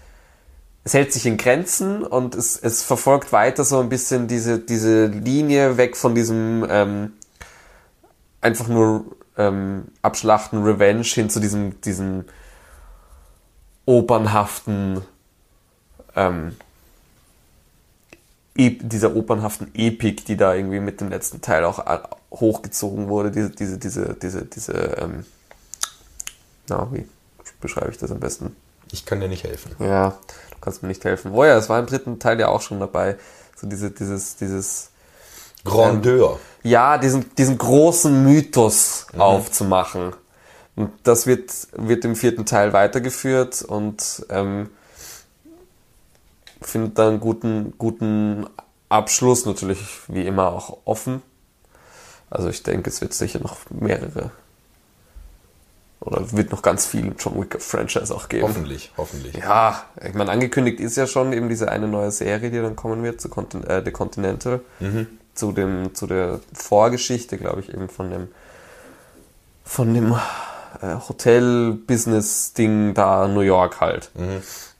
es 0.88 0.94
hält 0.94 1.12
sich 1.12 1.26
in 1.26 1.36
Grenzen 1.36 2.02
und 2.02 2.34
es, 2.34 2.56
es 2.56 2.82
verfolgt 2.82 3.30
weiter 3.30 3.62
so 3.62 3.78
ein 3.78 3.90
bisschen 3.90 4.26
diese, 4.26 4.58
diese 4.58 5.04
Linie 5.04 5.76
weg 5.76 5.98
von 5.98 6.14
diesem 6.14 6.66
ähm, 6.66 7.12
einfach 8.40 8.68
nur 8.68 9.04
ähm, 9.36 9.88
Abschlachten, 10.00 10.62
Revenge 10.62 11.02
hin 11.02 11.28
zu 11.28 11.40
diesem, 11.40 11.78
diesem 11.82 12.24
opernhaften 13.84 15.02
ähm, 16.16 16.56
dieser 18.56 19.14
opernhaften 19.14 19.70
Epik, 19.74 20.24
die 20.24 20.38
da 20.38 20.54
irgendwie 20.54 20.80
mit 20.80 21.02
dem 21.02 21.10
letzten 21.10 21.42
Teil 21.42 21.64
auch 21.66 21.80
a- 21.80 22.08
hochgezogen 22.30 23.08
wurde, 23.08 23.30
diese, 23.30 23.50
diese, 23.50 23.76
diese, 23.76 24.14
diese, 24.14 24.46
diese, 24.46 24.72
ähm, 24.72 25.26
na, 26.68 26.88
wie 26.92 27.06
beschreibe 27.60 27.90
ich 27.90 27.98
das 27.98 28.10
am 28.10 28.20
besten? 28.20 28.56
Ich 28.90 29.04
kann 29.04 29.20
dir 29.20 29.28
nicht 29.28 29.44
helfen. 29.44 29.72
Ja, 29.80 30.18
kannst 30.60 30.82
mir 30.82 30.88
nicht 30.88 31.04
helfen. 31.04 31.32
Oh 31.32 31.44
ja, 31.44 31.56
es 31.56 31.68
war 31.68 31.78
im 31.78 31.86
dritten 31.86 32.18
Teil 32.18 32.38
ja 32.40 32.48
auch 32.48 32.60
schon 32.60 32.80
dabei. 32.80 33.16
So 33.56 33.66
diese, 33.66 33.90
dieses, 33.90 34.36
dieses, 34.36 34.90
Grandeur. 35.64 36.38
ja, 36.62 36.98
diesen, 36.98 37.34
diesen 37.34 37.58
großen 37.58 38.24
Mythos 38.24 39.06
aufzumachen. 39.16 40.12
Und 40.76 40.92
das 41.02 41.26
wird, 41.26 41.52
wird 41.72 42.04
im 42.04 42.14
vierten 42.14 42.46
Teil 42.46 42.72
weitergeführt 42.72 43.62
und 43.62 44.24
ähm, 44.30 44.70
findet 46.60 46.98
dann 46.98 47.08
einen 47.08 47.20
guten, 47.20 47.74
guten 47.78 48.46
Abschluss, 48.88 49.44
natürlich 49.44 49.80
wie 50.06 50.24
immer 50.24 50.52
auch 50.52 50.78
offen. 50.84 51.22
Also 52.30 52.48
ich 52.48 52.62
denke, 52.62 52.90
es 52.90 53.00
wird 53.00 53.14
sicher 53.14 53.40
noch 53.40 53.58
mehrere 53.70 54.30
oder 56.00 56.30
wird 56.32 56.52
noch 56.52 56.62
ganz 56.62 56.86
viel 56.86 57.12
John 57.18 57.40
Wick 57.40 57.60
Franchise 57.60 58.14
auch 58.14 58.28
geben. 58.28 58.44
Hoffentlich, 58.48 58.92
hoffentlich. 58.96 59.34
Ja, 59.36 59.82
ich 60.06 60.14
meine, 60.14 60.30
angekündigt 60.30 60.78
ist 60.80 60.96
ja 60.96 61.06
schon 61.06 61.32
eben 61.32 61.48
diese 61.48 61.68
eine 61.70 61.88
neue 61.88 62.10
Serie, 62.12 62.50
die 62.50 62.58
dann 62.60 62.76
kommen 62.76 63.02
wird, 63.02 63.20
zu 63.20 63.28
Contin 63.28 63.64
äh, 63.64 63.82
The 63.84 63.90
Continental, 63.90 64.60
zu 65.34 65.52
dem, 65.52 65.94
zu 65.94 66.06
der 66.06 66.40
Vorgeschichte, 66.52 67.36
glaube 67.38 67.60
ich, 67.60 67.72
eben 67.74 67.88
von 67.88 68.10
dem, 68.10 68.28
von 69.64 69.92
dem 69.92 70.12
äh, 70.82 70.94
Hotel-Business-Ding 71.08 72.94
da 72.94 73.26
New 73.28 73.40
York 73.40 73.80
halt. 73.80 74.10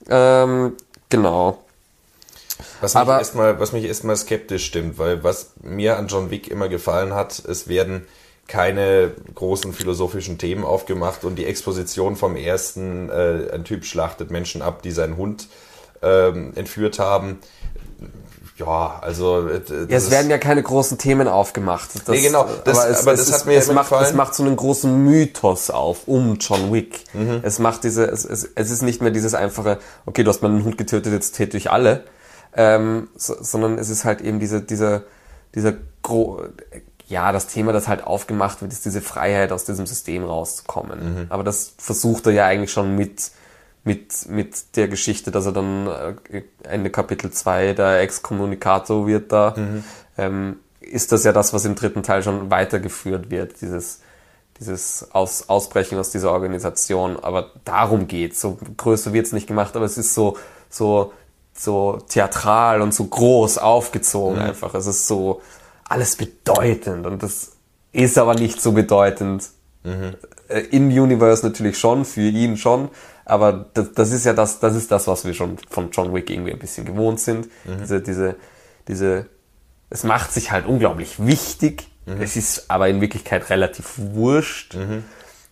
Ähm, 0.09 0.73
genau. 1.09 1.63
Was 2.81 2.93
mich, 2.93 3.01
Aber- 3.01 3.19
erstmal, 3.19 3.59
was 3.59 3.71
mich 3.71 3.85
erstmal 3.85 4.15
skeptisch 4.17 4.65
stimmt, 4.65 4.97
weil 4.97 5.23
was 5.23 5.51
mir 5.61 5.97
an 5.97 6.07
John 6.07 6.29
Wick 6.31 6.47
immer 6.49 6.69
gefallen 6.69 7.13
hat, 7.13 7.39
es 7.39 7.67
werden 7.67 8.05
keine 8.49 9.11
großen 9.35 9.71
philosophischen 9.71 10.37
Themen 10.37 10.65
aufgemacht 10.65 11.23
und 11.23 11.35
die 11.37 11.45
Exposition 11.45 12.17
vom 12.17 12.35
ersten, 12.35 13.09
äh, 13.09 13.51
ein 13.53 13.63
Typ 13.63 13.85
schlachtet 13.85 14.31
Menschen 14.31 14.61
ab, 14.61 14.81
die 14.81 14.91
seinen 14.91 15.15
Hund 15.15 15.47
ähm, 16.01 16.51
entführt 16.55 16.99
haben. 16.99 17.39
Ja, 18.57 18.99
also 19.01 19.47
äh, 19.47 19.61
Ja, 19.87 19.95
es 19.97 20.11
werden 20.11 20.29
ja 20.29 20.37
keine 20.37 20.61
großen 20.61 20.97
Themen 20.97 21.27
aufgemacht. 21.29 21.91
Das, 21.95 22.07
Nee, 22.09 22.21
genau, 22.23 22.45
das- 22.65 22.77
aber 22.77 22.89
es, 22.89 23.01
aber 23.03 23.13
es 23.13 23.25
das 23.29 23.39
hat 23.39 23.45
mir 23.45 23.53
es 23.57 23.71
macht, 23.71 23.89
gefallen. 23.89 24.05
es 24.07 24.13
macht 24.13 24.35
so 24.35 24.43
einen 24.43 24.55
großen 24.57 25.05
Mythos 25.05 25.69
auf 25.69 26.07
um 26.07 26.35
John 26.39 26.73
Wick. 26.73 27.05
Mhm. 27.13 27.39
Es 27.43 27.59
macht 27.59 27.83
diese, 27.85 28.05
es, 28.05 28.25
es, 28.25 28.49
es 28.55 28.69
ist 28.71 28.81
nicht 28.81 29.01
mehr 29.01 29.11
dieses 29.11 29.33
einfache, 29.33 29.77
okay, 30.05 30.23
du 30.23 30.29
hast 30.29 30.41
meinen 30.41 30.65
Hund 30.65 30.77
getötet, 30.77 31.13
jetzt 31.13 31.35
töte 31.37 31.55
ich 31.55 31.71
alle, 31.71 32.03
ähm, 32.53 33.07
so, 33.15 33.35
sondern 33.39 33.77
es 33.77 33.89
ist 33.89 34.03
halt 34.03 34.19
eben 34.21 34.39
diese, 34.39 34.61
dieser, 34.61 35.03
dieser 35.55 35.73
gro 36.01 36.41
ja, 37.09 37.31
das 37.31 37.47
Thema, 37.47 37.73
das 37.73 37.87
halt 37.87 38.03
aufgemacht 38.03 38.61
wird, 38.61 38.71
ist 38.71 38.85
diese 38.85 39.01
Freiheit, 39.01 39.51
aus 39.51 39.65
diesem 39.65 39.87
System 39.87 40.23
rauszukommen. 40.23 40.99
Mhm. 40.99 41.25
Aber 41.29 41.43
das 41.43 41.73
versucht 41.77 42.27
er 42.27 42.33
ja 42.33 42.45
eigentlich 42.45 42.71
schon 42.71 42.95
mit, 42.95 43.31
mit, 43.83 44.29
mit 44.29 44.75
der 44.75 44.87
Geschichte, 44.87 45.31
dass 45.31 45.47
er 45.47 45.51
dann 45.51 45.87
äh, 45.87 46.43
Ende 46.63 46.91
Kapitel 46.91 47.31
2 47.31 47.73
der 47.73 48.01
Exkommunikator 48.01 49.07
wird 49.07 49.31
da, 49.31 49.55
ähm, 50.17 50.59
ist 50.81 51.11
das 51.11 51.23
ja 51.23 51.33
das, 51.33 51.51
was 51.51 51.65
im 51.65 51.75
dritten 51.75 52.03
Teil 52.03 52.21
schon 52.21 52.51
weitergeführt 52.51 53.31
wird, 53.31 53.61
dieses, 53.61 54.01
dieses 54.59 55.07
aus, 55.11 55.49
Ausbrechen 55.49 55.97
aus 55.97 56.11
dieser 56.11 56.31
Organisation. 56.31 57.17
Aber 57.21 57.51
darum 57.65 58.07
geht's. 58.07 58.39
So 58.39 58.57
größer 58.77 59.13
wird's 59.13 59.31
nicht 59.31 59.47
gemacht, 59.47 59.75
aber 59.75 59.85
es 59.85 59.97
ist 59.97 60.13
so, 60.13 60.37
so, 60.69 61.11
so 61.53 61.99
theatral 62.07 62.81
und 62.81 62.93
so 62.93 63.05
groß 63.05 63.57
aufgezogen 63.57 64.39
einfach. 64.39 64.73
Es 64.75 64.87
ist 64.87 65.07
so 65.07 65.41
alles 65.89 66.15
bedeutend 66.15 67.05
und 67.05 67.21
das 67.23 67.53
ist 67.91 68.17
aber 68.17 68.35
nicht 68.35 68.61
so 68.61 68.71
bedeutend. 68.71 69.49
Äh, 69.83 70.59
In 70.71 70.87
Universe 70.87 71.45
natürlich 71.45 71.77
schon, 71.77 72.05
für 72.05 72.21
ihn 72.21 72.57
schon, 72.57 72.89
aber 73.25 73.65
das, 73.73 73.93
das 73.93 74.11
ist 74.11 74.25
ja 74.25 74.33
das, 74.33 74.59
das 74.59 74.75
ist 74.75 74.91
das, 74.91 75.07
was 75.07 75.25
wir 75.25 75.33
schon 75.33 75.57
von 75.69 75.91
John 75.91 76.13
Wick 76.13 76.29
irgendwie 76.29 76.51
ein 76.53 76.59
bisschen 76.59 76.85
gewohnt 76.85 77.19
sind. 77.19 77.47
Diese, 77.81 78.01
diese, 78.01 78.35
diese, 78.87 79.25
es 79.89 80.03
macht 80.03 80.31
sich 80.31 80.51
halt 80.51 80.65
unglaublich 80.65 81.25
wichtig. 81.25 81.87
Es 82.19 82.35
ist 82.35 82.65
aber 82.71 82.89
in 82.89 83.01
Wirklichkeit 83.01 83.49
relativ 83.51 83.93
wurscht. 83.97 84.75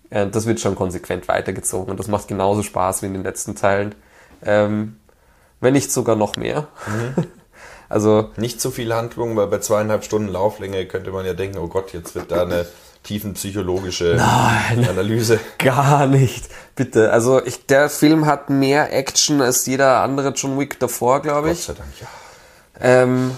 Äh, 0.09 0.27
Das 0.27 0.45
wird 0.47 0.59
schon 0.59 0.75
konsequent 0.75 1.27
weitergezogen 1.27 1.91
und 1.91 1.99
das 1.99 2.07
macht 2.07 2.27
genauso 2.27 2.63
Spaß 2.63 3.01
wie 3.01 3.07
in 3.07 3.13
den 3.13 3.23
letzten 3.23 3.55
Teilen. 3.55 3.93
Ähm, 4.43 4.97
wenn 5.59 5.73
nicht 5.73 5.91
sogar 5.91 6.15
noch 6.15 6.35
mehr. 6.35 6.67
also, 7.89 8.31
Nicht 8.37 8.59
zu 8.59 8.71
viel 8.71 8.93
Handlung, 8.93 9.35
weil 9.35 9.47
bei 9.47 9.59
zweieinhalb 9.59 10.03
Stunden 10.03 10.27
Lauflänge 10.27 10.85
könnte 10.85 11.11
man 11.11 11.25
ja 11.25 11.33
denken, 11.33 11.57
oh 11.57 11.67
Gott, 11.67 11.93
jetzt 11.93 12.15
wird 12.15 12.31
da 12.31 12.41
eine 12.43 12.65
tiefenpsychologische 13.03 14.21
Analyse. 14.21 15.39
Gar 15.57 16.07
nicht. 16.07 16.45
Bitte. 16.75 17.11
Also 17.11 17.43
ich, 17.43 17.65
der 17.65 17.89
Film 17.89 18.25
hat 18.25 18.49
mehr 18.49 18.93
Action 18.93 19.41
als 19.41 19.65
jeder 19.65 20.01
andere 20.01 20.29
John 20.29 20.59
Wick 20.59 20.79
davor, 20.79 21.21
glaube 21.21 21.47
Gott 21.47 21.57
ich. 21.57 21.63
sei 21.63 21.73
Dank, 21.73 21.89
ja. 22.01 22.07
Ähm, 22.81 23.31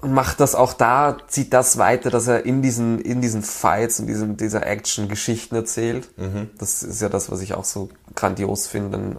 und 0.00 0.12
macht 0.12 0.40
das 0.40 0.54
auch 0.54 0.74
da, 0.74 1.16
zieht 1.28 1.54
das 1.54 1.78
weiter, 1.78 2.10
dass 2.10 2.26
er 2.26 2.44
in 2.44 2.60
diesen, 2.60 3.00
in 3.00 3.22
diesen 3.22 3.42
Fights 3.42 4.00
und 4.00 4.06
diesen, 4.06 4.36
dieser 4.36 4.66
Action 4.66 5.08
Geschichten 5.08 5.54
erzählt. 5.54 6.10
Das 6.58 6.82
ist 6.82 7.00
ja 7.00 7.08
das, 7.08 7.30
was 7.30 7.40
ich 7.40 7.54
auch 7.54 7.64
so 7.64 7.88
grandios 8.14 8.66
finde 8.66 8.98
an, 8.98 9.16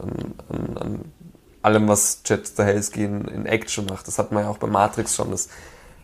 an, 0.48 0.78
an 0.78 1.06
allem, 1.66 1.88
was 1.88 2.22
Jet 2.26 2.48
Stahelski 2.48 3.04
in, 3.04 3.26
in 3.26 3.46
Action 3.46 3.86
macht. 3.86 4.08
Das 4.08 4.18
hat 4.20 4.32
man 4.32 4.44
ja 4.44 4.50
auch 4.50 4.58
bei 4.58 4.68
Matrix 4.68 5.16
schon, 5.16 5.32
dass 5.32 5.50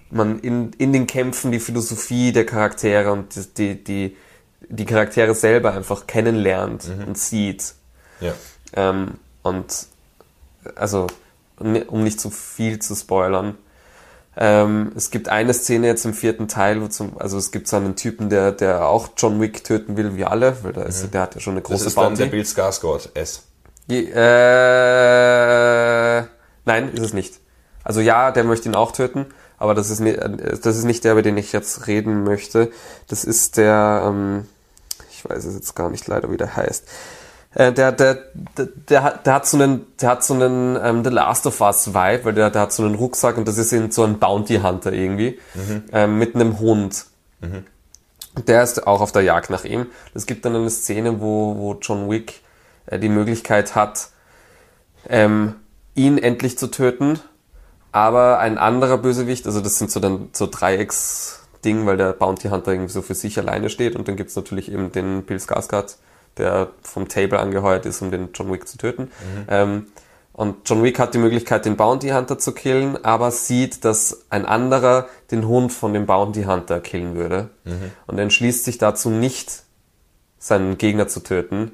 man 0.10 0.40
in, 0.40 0.74
in 0.74 0.92
den 0.92 1.08
Kämpfen 1.08 1.52
die 1.52 1.60
Philosophie 1.60 2.32
der 2.32 2.46
Charaktere 2.46 3.12
und 3.12 3.36
die, 3.36 3.46
die, 3.56 3.84
die, 3.84 4.18
die 4.68 4.86
Charaktere 4.86 5.34
selber 5.36 5.74
einfach 5.74 6.08
kennenlernt 6.08 6.86
und 7.08 7.18
sieht. 7.18 7.74
ja. 8.20 8.34
Ähm, 8.74 9.16
und 9.44 9.88
also, 10.76 11.08
um 11.58 12.04
nicht 12.04 12.20
zu 12.22 12.30
viel 12.30 12.80
zu 12.80 12.96
spoilern, 12.96 13.58
ähm, 14.38 14.92
es 14.96 15.10
gibt 15.12 15.28
eine 15.30 15.54
Szene 15.54 15.88
jetzt 15.88 16.06
im 16.06 16.14
vierten 16.14 16.48
Teil, 16.48 16.82
wo 16.82 16.88
zum, 16.88 17.20
also 17.20 17.38
es 17.38 17.52
gibt 17.52 17.68
so 17.68 17.76
einen 17.78 17.96
Typen, 17.96 18.30
der, 18.30 18.52
der 18.52 18.86
auch 18.88 19.10
John 19.18 19.42
Wick 19.42 19.64
töten 19.64 19.98
will, 19.98 20.16
wie 20.16 20.24
alle, 20.26 20.64
weil 20.64 20.74
da 20.74 20.84
ist, 20.84 21.14
der 21.14 21.22
hat 21.22 21.36
ja 21.36 21.42
schon 21.42 21.54
eine 21.54 21.62
Das 21.62 21.70
große 21.70 21.88
ist 21.88 21.98
dann 21.98 22.04
Bounty. 22.06 22.24
der 22.24 22.30
Bill 22.30 22.44
Skarsgård, 22.44 23.10
S. 23.16 23.44
Je, 23.92 24.10
äh, 24.16 24.16
nein, 26.64 26.94
ist 26.94 27.02
es 27.04 27.14
nicht. 27.14 27.42
Also 27.84 28.00
ja, 28.00 28.32
der 28.32 28.46
möchte 28.46 28.70
ihn 28.70 28.76
auch 28.76 28.94
töten, 28.94 29.26
aber 29.58 29.76
das 29.76 29.90
ist, 29.90 30.00
nicht, 30.00 30.18
das 30.18 30.78
ist 30.78 30.86
nicht 30.86 31.04
der, 31.04 31.12
über 31.12 31.24
den 31.24 31.36
ich 31.36 31.52
jetzt 31.52 31.88
reden 31.88 32.24
möchte. 32.24 32.72
Das 33.10 33.26
ist 33.26 33.58
der, 33.58 34.04
ähm, 34.06 34.48
ich 35.12 35.30
weiß 35.30 35.44
es 35.44 35.56
jetzt 35.56 35.76
gar 35.76 35.90
nicht 35.90 36.08
leider, 36.08 36.32
wie 36.32 36.38
der 36.38 36.56
heißt. 36.56 36.88
Äh, 37.54 37.74
der, 37.74 37.92
der, 37.92 38.20
der, 38.58 38.70
der, 38.88 39.04
hat, 39.04 39.26
der 39.26 39.34
hat 39.34 39.46
so 39.46 39.58
einen, 39.58 39.86
der 40.00 40.08
hat 40.08 40.24
so 40.24 40.36
einen 40.36 40.80
ähm, 40.82 41.04
The 41.04 41.10
Last 41.10 41.46
of 41.46 41.60
Us 41.60 41.94
Vibe, 41.94 42.24
weil 42.24 42.34
der, 42.34 42.50
der 42.50 42.62
hat 42.62 42.72
so 42.72 42.86
einen 42.86 42.96
Rucksack 42.96 43.36
und 43.36 43.46
das 43.46 43.58
ist 43.58 43.74
in 43.74 43.92
so 43.92 44.04
ein 44.06 44.20
Bounty 44.20 44.60
Hunter 44.60 44.94
irgendwie, 44.94 45.38
ähm, 45.92 46.18
mit 46.18 46.34
einem 46.34 46.60
Hund. 46.60 47.08
Der 48.48 48.64
ist 48.64 48.88
auch 48.88 49.02
auf 49.02 49.12
der 49.12 49.24
Jagd 49.24 49.50
nach 49.50 49.66
ihm. 49.66 49.88
Es 50.14 50.26
gibt 50.26 50.46
dann 50.46 50.56
eine 50.56 50.70
Szene, 50.70 51.20
wo, 51.20 51.58
wo 51.58 51.74
John 51.82 52.10
Wick 52.10 52.40
die 52.98 53.10
Möglichkeit 53.10 53.76
hat, 53.76 54.10
ähm, 55.10 55.56
ihn 55.96 56.18
endlich 56.18 56.58
zu 56.58 56.68
töten, 56.68 57.20
aber 57.92 58.40
ein 58.40 58.58
anderer 58.58 58.98
Bösewicht, 58.98 59.46
also 59.46 59.62
das 59.62 59.78
sind 59.78 59.92
so 59.92 60.00
dann 60.00 60.30
so 60.32 60.48
Dreiecks-Ding, 60.48 61.86
weil 61.86 61.98
der 61.98 62.14
Bounty 62.14 62.50
Hunter 62.50 62.72
irgendwie 62.72 62.92
so 62.92 63.02
für 63.02 63.16
sich 63.16 63.38
alleine 63.38 63.70
steht. 63.70 63.96
Und 63.96 64.08
dann 64.08 64.16
gibt's 64.16 64.36
natürlich 64.36 64.72
eben 64.72 64.92
den 64.92 65.24
Bill 65.24 65.38
Skarsgård, 65.38 65.98
der 66.38 66.70
vom 66.82 67.10
Table 67.10 67.40
angeheuert 67.40 67.86
ist, 67.86 68.02
um 68.02 68.12
den 68.12 68.30
John 68.34 68.52
Wick 68.52 68.68
zu 68.68 68.78
töten. 68.78 69.12
Ähm, 69.50 69.88
und 70.34 70.70
John 70.70 70.82
Wick 70.82 70.98
hat 71.00 71.14
die 71.14 71.18
Möglichkeit, 71.18 71.66
den 71.66 71.76
Bounty 71.76 72.10
Hunter 72.10 72.40
zu 72.40 72.54
killen, 72.54 73.04
aber 73.04 73.32
sieht, 73.32 73.84
dass 73.84 74.26
ein 74.30 74.46
anderer 74.46 75.08
den 75.30 75.46
Hund 75.46 75.74
von 75.74 75.94
dem 75.94 76.06
Bounty 76.06 76.44
Hunter 76.44 76.80
killen 76.80 77.16
würde. 77.16 77.50
Und 78.08 78.18
entschließt 78.18 78.64
sich 78.64 78.78
dazu 78.78 79.10
nicht, 79.10 79.64
seinen 80.40 80.78
Gegner 80.78 81.10
zu 81.10 81.20
töten, 81.20 81.74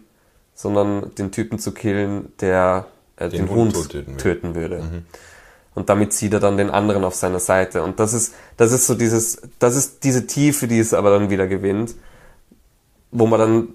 sondern 0.57 1.13
den 1.13 1.31
Typen 1.31 1.59
zu 1.59 1.71
killen, 1.71 2.33
der 2.41 2.87
äh, 3.15 3.29
den, 3.29 3.47
Hund 3.47 3.75
Hund, 3.75 3.89
töten 3.89 4.17
töten 4.17 4.55
würde. 4.55 5.03
Und 5.75 5.89
damit 5.89 6.13
zieht 6.13 6.33
er 6.33 6.39
dann 6.39 6.57
den 6.57 6.71
anderen 6.71 7.03
auf 7.03 7.13
seine 7.13 7.39
Seite. 7.39 7.83
Und 7.83 7.99
das 7.99 8.13
ist, 8.13 8.33
das 8.57 8.71
ist 8.71 8.87
so 8.87 8.95
dieses, 8.95 9.39
das 9.59 9.75
ist 9.75 10.03
diese 10.03 10.25
Tiefe, 10.25 10.67
die 10.67 10.79
es 10.79 10.95
aber 10.95 11.11
dann 11.11 11.29
wieder 11.29 11.45
gewinnt, 11.45 11.93
wo 13.11 13.27
man 13.27 13.39
dann 13.39 13.67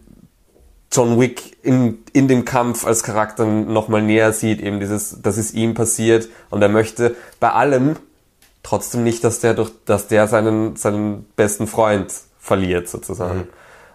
John 0.91 1.21
Wick 1.21 1.57
in, 1.63 1.99
in 2.13 2.27
dem 2.27 2.45
Kampf 2.45 2.85
als 2.85 3.05
Charakter 3.05 3.47
nochmal 3.47 4.03
näher 4.03 4.33
sieht, 4.33 4.61
eben 4.61 4.81
dieses, 4.81 5.23
das 5.23 5.39
ist 5.39 5.55
ihm 5.55 5.75
passiert 5.75 6.29
und 6.51 6.61
er 6.63 6.69
möchte 6.69 7.15
bei 7.39 7.53
allem 7.53 7.95
trotzdem 8.65 9.05
nicht, 9.05 9.23
dass 9.23 9.39
der 9.39 9.55
durch, 9.55 9.71
dass 9.85 10.09
der 10.09 10.27
seinen, 10.27 10.75
seinen 10.75 11.27
besten 11.37 11.69
Freund 11.69 12.13
verliert, 12.41 12.89
sozusagen. 12.89 13.47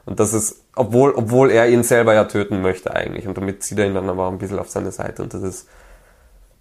Und 0.05 0.21
das 0.21 0.33
ist, 0.33 0.61
obwohl, 0.77 1.11
obwohl 1.11 1.51
er 1.51 1.67
ihn 1.67 1.83
selber 1.83 2.13
ja 2.13 2.25
töten 2.25 2.61
möchte 2.61 2.93
eigentlich. 2.93 3.27
Und 3.27 3.37
damit 3.37 3.63
zieht 3.63 3.79
er 3.79 3.87
ihn 3.87 3.93
dann 3.93 4.09
aber 4.09 4.27
auch 4.27 4.31
ein 4.31 4.37
bisschen 4.37 4.59
auf 4.59 4.69
seine 4.69 4.91
Seite. 4.91 5.23
Und 5.23 5.33
das 5.33 5.43
ist, 5.43 5.67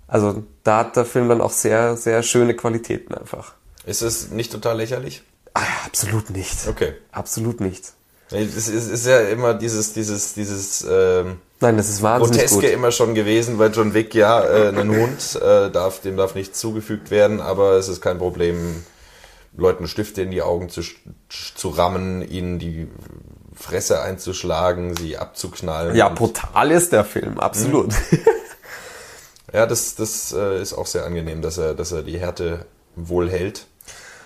also 0.09 0.43
da 0.65 0.79
hat 0.79 0.97
der 0.97 1.05
Film 1.05 1.29
dann 1.29 1.41
auch 1.41 1.51
sehr, 1.51 1.97
sehr 1.97 2.23
schöne 2.23 2.55
Qualitäten 2.55 3.15
einfach. 3.15 3.55
Ist 3.85 4.03
es 4.03 4.31
nicht 4.31 4.53
total 4.53 4.79
lächerlich? 4.79 5.23
Ah, 5.55 5.63
absolut 5.87 6.31
nicht. 6.31 6.69
Okay. 6.69 6.95
Absolut 7.13 7.61
nicht. 7.61 7.93
Es 8.31 8.69
ist, 8.69 9.07
ja 9.07 9.21
immer 9.21 9.55
dieses, 9.55 9.93
dieses, 9.93 10.35
dieses 10.35 10.85
ähm, 10.89 11.37
Nein, 11.61 11.77
das 11.77 11.89
ist 11.89 12.03
wahnsinnig 12.03 12.41
Groteske 12.41 12.67
gut. 12.67 12.71
immer 12.71 12.91
schon 12.91 13.15
gewesen 13.15 13.57
bei 13.57 13.69
John 13.69 13.95
Wick. 13.95 14.15
Ja, 14.15 14.45
äh, 14.45 14.69
ein 14.69 14.91
Hund 14.91 15.37
äh, 15.41 15.71
darf, 15.71 16.01
dem 16.01 16.17
darf 16.17 16.35
nichts 16.35 16.59
zugefügt 16.59 17.13
werden, 17.13 17.41
aber 17.41 17.75
es 17.75 17.89
ist 17.89 18.01
kein 18.01 18.19
Problem, 18.19 18.85
Leuten 19.57 19.87
Stifte 19.87 20.23
in 20.23 20.31
die 20.31 20.43
Augen 20.43 20.69
zu, 20.69 20.83
zu 21.29 21.69
rammen, 21.69 22.21
ihnen 22.29 22.59
die 22.59 22.89
Fresse 23.57 24.01
einzuschlagen, 24.03 24.97
sie 24.97 25.17
abzuknallen. 25.17 25.97
Ja, 25.97 26.09
Und- 26.09 26.17
brutal 26.17 26.71
ist 26.71 26.93
der 26.93 27.05
Film, 27.05 27.41
absolut. 27.41 27.93
ja 29.53 29.67
das, 29.67 29.95
das 29.95 30.33
äh, 30.33 30.61
ist 30.61 30.75
auch 30.75 30.87
sehr 30.87 31.05
angenehm, 31.05 31.43
dass 31.43 31.59
er, 31.59 31.75
dass 31.75 31.93
er 31.93 32.03
die 32.03 32.19
Härte 32.19 32.67
wohl 32.95 33.31
hält. 33.31 33.67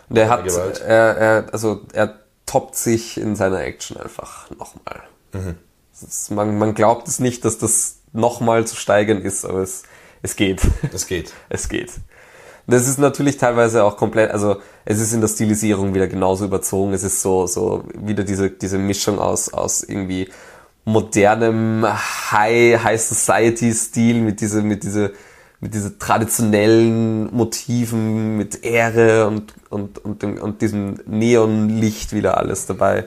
Der 0.09 0.29
hat, 0.29 0.45
Gewalt. 0.45 0.81
er, 0.81 1.17
er, 1.17 1.47
also 1.53 1.83
er 1.93 2.19
toppt 2.47 2.75
sich 2.75 3.17
in 3.17 3.37
seiner 3.37 3.61
Action 3.61 3.97
einfach 3.97 4.51
nochmal. 4.51 5.03
Ist, 5.93 6.31
man, 6.33 6.59
man 6.59 6.75
glaubt 6.75 7.07
es 7.07 7.21
nicht, 7.21 7.45
dass 7.45 7.59
das 7.59 7.99
nochmal 8.13 8.67
zu 8.67 8.75
steigern 8.75 9.23
ist, 9.23 9.45
aber 9.45 9.61
es, 9.61 9.85
es 10.23 10.35
geht. 10.35 10.63
Es 10.93 11.07
geht. 11.07 11.33
es 11.49 11.69
geht. 11.69 11.93
Das 12.71 12.89
ist 12.89 12.99
natürlich 12.99 13.37
teilweise 13.37 13.85
auch 13.85 13.97
komplett, 13.97 14.31
also 14.31 14.57
es 14.85 15.01
ist 15.01 15.13
in 15.13 15.21
der 15.21 15.29
Stilisierung 15.29 15.95
wieder 15.95 16.09
genauso 16.09 16.45
überzogen. 16.45 16.93
Es 16.93 17.03
ist 17.03 17.21
so, 17.21 17.47
so 17.47 17.85
wieder 17.95 18.25
diese, 18.25 18.51
diese 18.51 18.79
Mischung 18.79 19.19
aus, 19.19 19.53
aus 19.53 19.83
irgendwie 19.83 20.29
modernem 20.85 21.87
High, 21.87 22.83
High 22.83 23.01
Society 23.01 23.73
Stil 23.73 24.21
mit 24.23 24.41
diese, 24.41 24.63
mit 24.63 24.83
diese, 24.85 25.13
mit 25.61 25.75
diese 25.75 25.99
traditionellen 25.99 27.35
Motiven, 27.35 28.39
mit 28.39 28.65
Ehre 28.65 29.27
und, 29.27 29.53
und, 29.69 29.99
und, 29.99 30.23
dem, 30.23 30.39
und 30.39 30.63
diesem 30.63 31.01
Neonlicht 31.07 32.15
wieder 32.15 32.39
alles 32.39 32.67
dabei. 32.67 33.05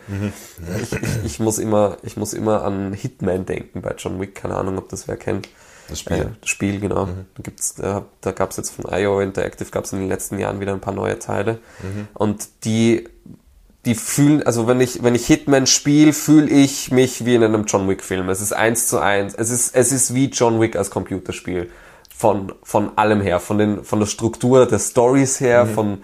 Ich, 0.82 0.94
ich, 0.94 1.26
ich, 1.26 1.40
muss 1.40 1.58
immer, 1.58 1.98
ich 2.04 2.16
muss 2.16 2.34
immer 2.34 2.64
an 2.64 2.94
Hitman 2.94 3.46
denken 3.46 3.82
bei 3.82 3.96
John 3.98 4.20
Wick, 4.22 4.36
keine 4.36 4.56
Ahnung, 4.56 4.78
ob 4.78 4.90
das 4.90 5.08
wer 5.08 5.18
kennt. 5.18 5.50
Das 5.90 6.00
Spiel. 6.00 6.18
Äh, 6.18 6.26
das 6.40 6.50
Spiel, 6.50 6.80
genau. 6.80 7.06
Da 7.06 7.44
gibt's, 7.44 7.78
äh, 7.80 8.02
da 8.22 8.32
gab 8.32 8.52
es 8.52 8.58
jetzt 8.58 8.72
von 8.72 8.86
IO 8.92 9.20
Interactive 9.20 9.70
gab 9.70 9.86
es 9.86 9.94
in 9.94 10.00
den 10.00 10.10
letzten 10.10 10.40
Jahren 10.40 10.60
wieder 10.60 10.74
ein 10.74 10.82
paar 10.82 10.94
neue 10.94 11.20
Teile. 11.20 11.60
Und 12.14 12.48
die, 12.64 13.08
die 13.86 13.96
fühlen, 13.96 14.44
also 14.44 14.68
wenn 14.68 14.80
ich, 14.80 15.04
wenn 15.04 15.16
ich 15.16 15.28
Hitman 15.28 15.68
spiele, 15.68 16.14
fühle 16.14 16.50
ich 16.50 16.92
mich 16.92 17.26
wie 17.26 17.36
in 17.36 17.44
einem 17.44 17.66
John 17.66 17.88
Wick 17.90 18.04
Film. 18.04 18.30
Es 18.30 18.42
ist 18.42 18.54
eins 18.54 18.88
zu 18.88 19.00
eins. 19.00 19.34
Es 19.36 19.50
ist, 19.50 19.76
es 19.76 19.92
ist 19.92 20.14
wie 20.14 20.28
John 20.28 20.62
Wick 20.62 20.76
als 20.76 20.90
Computerspiel. 20.90 21.70
Von, 22.16 22.54
von 22.64 22.98
allem 22.98 23.22
her. 23.22 23.40
Von 23.40 23.58
den, 23.58 23.84
von 23.84 24.00
der 24.00 24.06
Struktur 24.06 24.66
der 24.66 24.80
Stories 24.80 25.42
her, 25.42 25.66
von, 25.66 26.04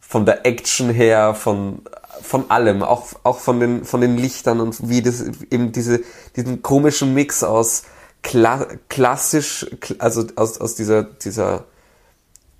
von 0.00 0.24
der 0.24 0.46
Action 0.46 0.88
her, 0.88 1.34
von, 1.34 1.82
von 2.22 2.50
allem. 2.50 2.82
Auch, 2.82 3.08
auch 3.24 3.38
von 3.38 3.60
den, 3.60 3.84
von 3.84 4.00
den 4.00 4.16
Lichtern 4.16 4.60
und 4.60 4.88
wie 4.88 5.02
das, 5.02 5.22
eben 5.50 5.72
diese, 5.72 6.00
diesen 6.36 6.62
komischen 6.62 7.12
Mix 7.12 7.42
aus, 7.42 7.82
kla 8.22 8.66
klassisch, 8.88 9.66
also 9.98 10.26
aus, 10.36 10.60
aus 10.60 10.74
dieser, 10.74 11.04
dieser 11.04 11.64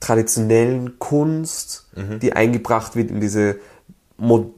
traditionellen 0.01 0.99
Kunst, 0.99 1.89
die 2.23 2.33
eingebracht 2.33 2.97
wird 2.97 3.11
in 3.11 3.21
diese 3.21 3.59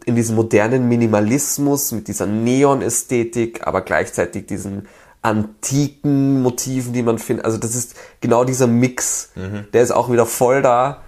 in 0.07 0.17
diesen 0.17 0.35
modernen 0.35 0.89
Minimalismus 0.89 1.93
mit 1.93 2.09
dieser 2.09 2.27
Neon-Ästhetik, 2.27 3.65
aber 3.65 3.83
gleichzeitig 3.83 4.47
diesen 4.47 4.89
antiken 5.23 6.43
Motiven, 6.43 6.93
die 6.93 7.03
man 7.03 7.19
findet. 7.19 7.45
Also 7.45 7.59
das 7.59 7.77
ist 7.77 7.95
genau 8.21 8.43
dieser 8.45 8.67
Mix. 8.67 9.31
Der 9.73 9.83
ist 9.83 9.93
auch 9.93 10.11
wieder 10.11 10.27
voll 10.27 10.63
da. 10.63 11.03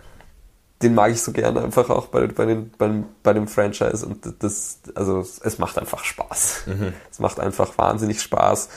Den 0.83 0.95
mag 0.95 1.11
ich 1.11 1.21
so 1.21 1.33
gerne 1.33 1.63
einfach 1.63 1.91
auch 1.91 2.07
bei, 2.07 2.27
bei, 2.29 2.47
den, 2.47 2.71
bei, 2.79 3.03
bei 3.25 3.33
dem 3.33 3.49
Franchise. 3.49 4.07
Und 4.07 4.19
das, 4.39 4.79
also 4.95 5.21
es 5.21 5.59
macht 5.59 5.77
einfach 5.79 6.05
Spaß. 6.05 6.65
Es 7.11 7.19
macht 7.19 7.41
einfach 7.41 7.77
wahnsinnig 7.77 8.23
Spaß. 8.23 8.69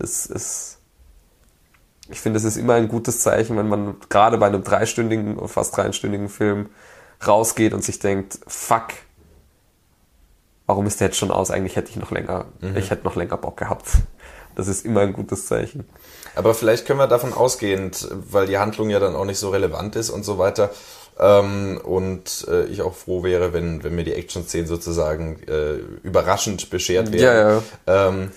Es, 0.00 0.28
es, 0.28 0.78
ich 2.08 2.20
finde, 2.20 2.38
es 2.38 2.44
ist 2.44 2.56
immer 2.56 2.74
ein 2.74 2.88
gutes 2.88 3.20
Zeichen, 3.20 3.56
wenn 3.56 3.68
man 3.68 3.96
gerade 4.08 4.38
bei 4.38 4.46
einem 4.46 4.62
dreistündigen, 4.62 5.36
oder 5.38 5.48
fast 5.48 5.76
dreieinstündigen 5.76 6.28
Film 6.28 6.68
rausgeht 7.26 7.72
und 7.72 7.82
sich 7.82 7.98
denkt, 7.98 8.38
fuck, 8.46 8.88
warum 10.66 10.86
ist 10.86 11.00
der 11.00 11.08
jetzt 11.08 11.18
schon 11.18 11.30
aus? 11.30 11.50
Eigentlich 11.50 11.76
hätte 11.76 11.90
ich 11.90 11.96
noch 11.96 12.10
länger, 12.10 12.46
ich 12.74 12.90
hätte 12.90 13.04
noch 13.04 13.16
länger 13.16 13.36
Bock 13.36 13.56
gehabt. 13.56 13.88
Das 14.54 14.68
ist 14.68 14.86
immer 14.86 15.00
ein 15.02 15.12
gutes 15.12 15.46
Zeichen. 15.46 15.84
Aber 16.34 16.54
vielleicht 16.54 16.86
können 16.86 16.98
wir 16.98 17.06
davon 17.06 17.32
ausgehend, 17.34 18.08
weil 18.10 18.46
die 18.46 18.58
Handlung 18.58 18.90
ja 18.90 18.98
dann 18.98 19.14
auch 19.14 19.24
nicht 19.24 19.38
so 19.38 19.50
relevant 19.50 19.96
ist 19.96 20.10
und 20.10 20.24
so 20.24 20.38
weiter, 20.38 20.70
ähm, 21.18 21.80
und 21.82 22.46
äh, 22.48 22.64
ich 22.66 22.82
auch 22.82 22.94
froh 22.94 23.22
wäre, 23.22 23.52
wenn, 23.52 23.82
wenn 23.82 23.94
mir 23.94 24.04
die 24.04 24.12
Action-Szenen 24.12 24.66
sozusagen 24.66 25.42
äh, 25.48 25.76
überraschend 26.02 26.68
beschert 26.68 27.10
werden. 27.12 27.22
Ja, 27.24 27.50
ja. 27.50 27.62
Ähm, 27.86 28.32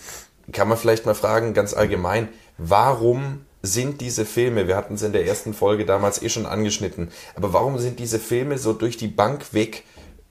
kann 0.51 0.67
man 0.67 0.77
vielleicht 0.77 1.05
mal 1.05 1.15
fragen, 1.15 1.53
ganz 1.53 1.73
allgemein, 1.73 2.29
warum 2.57 3.45
sind 3.61 3.99
diese 4.01 4.25
Filme, 4.25 4.67
wir 4.67 4.77
hatten 4.77 4.95
es 4.95 5.01
in 5.01 5.11
der 5.11 5.25
ersten 5.27 5.53
Folge 5.53 5.85
damals 5.85 6.21
eh 6.21 6.29
schon 6.29 6.45
angeschnitten, 6.45 7.09
aber 7.35 7.51
warum 7.53 7.77
sind 7.77 7.99
diese 7.99 8.19
Filme 8.19 8.57
so 8.57 8.73
durch 8.73 8.95
die 8.97 9.07
Bank 9.09 9.53
weg, 9.53 9.83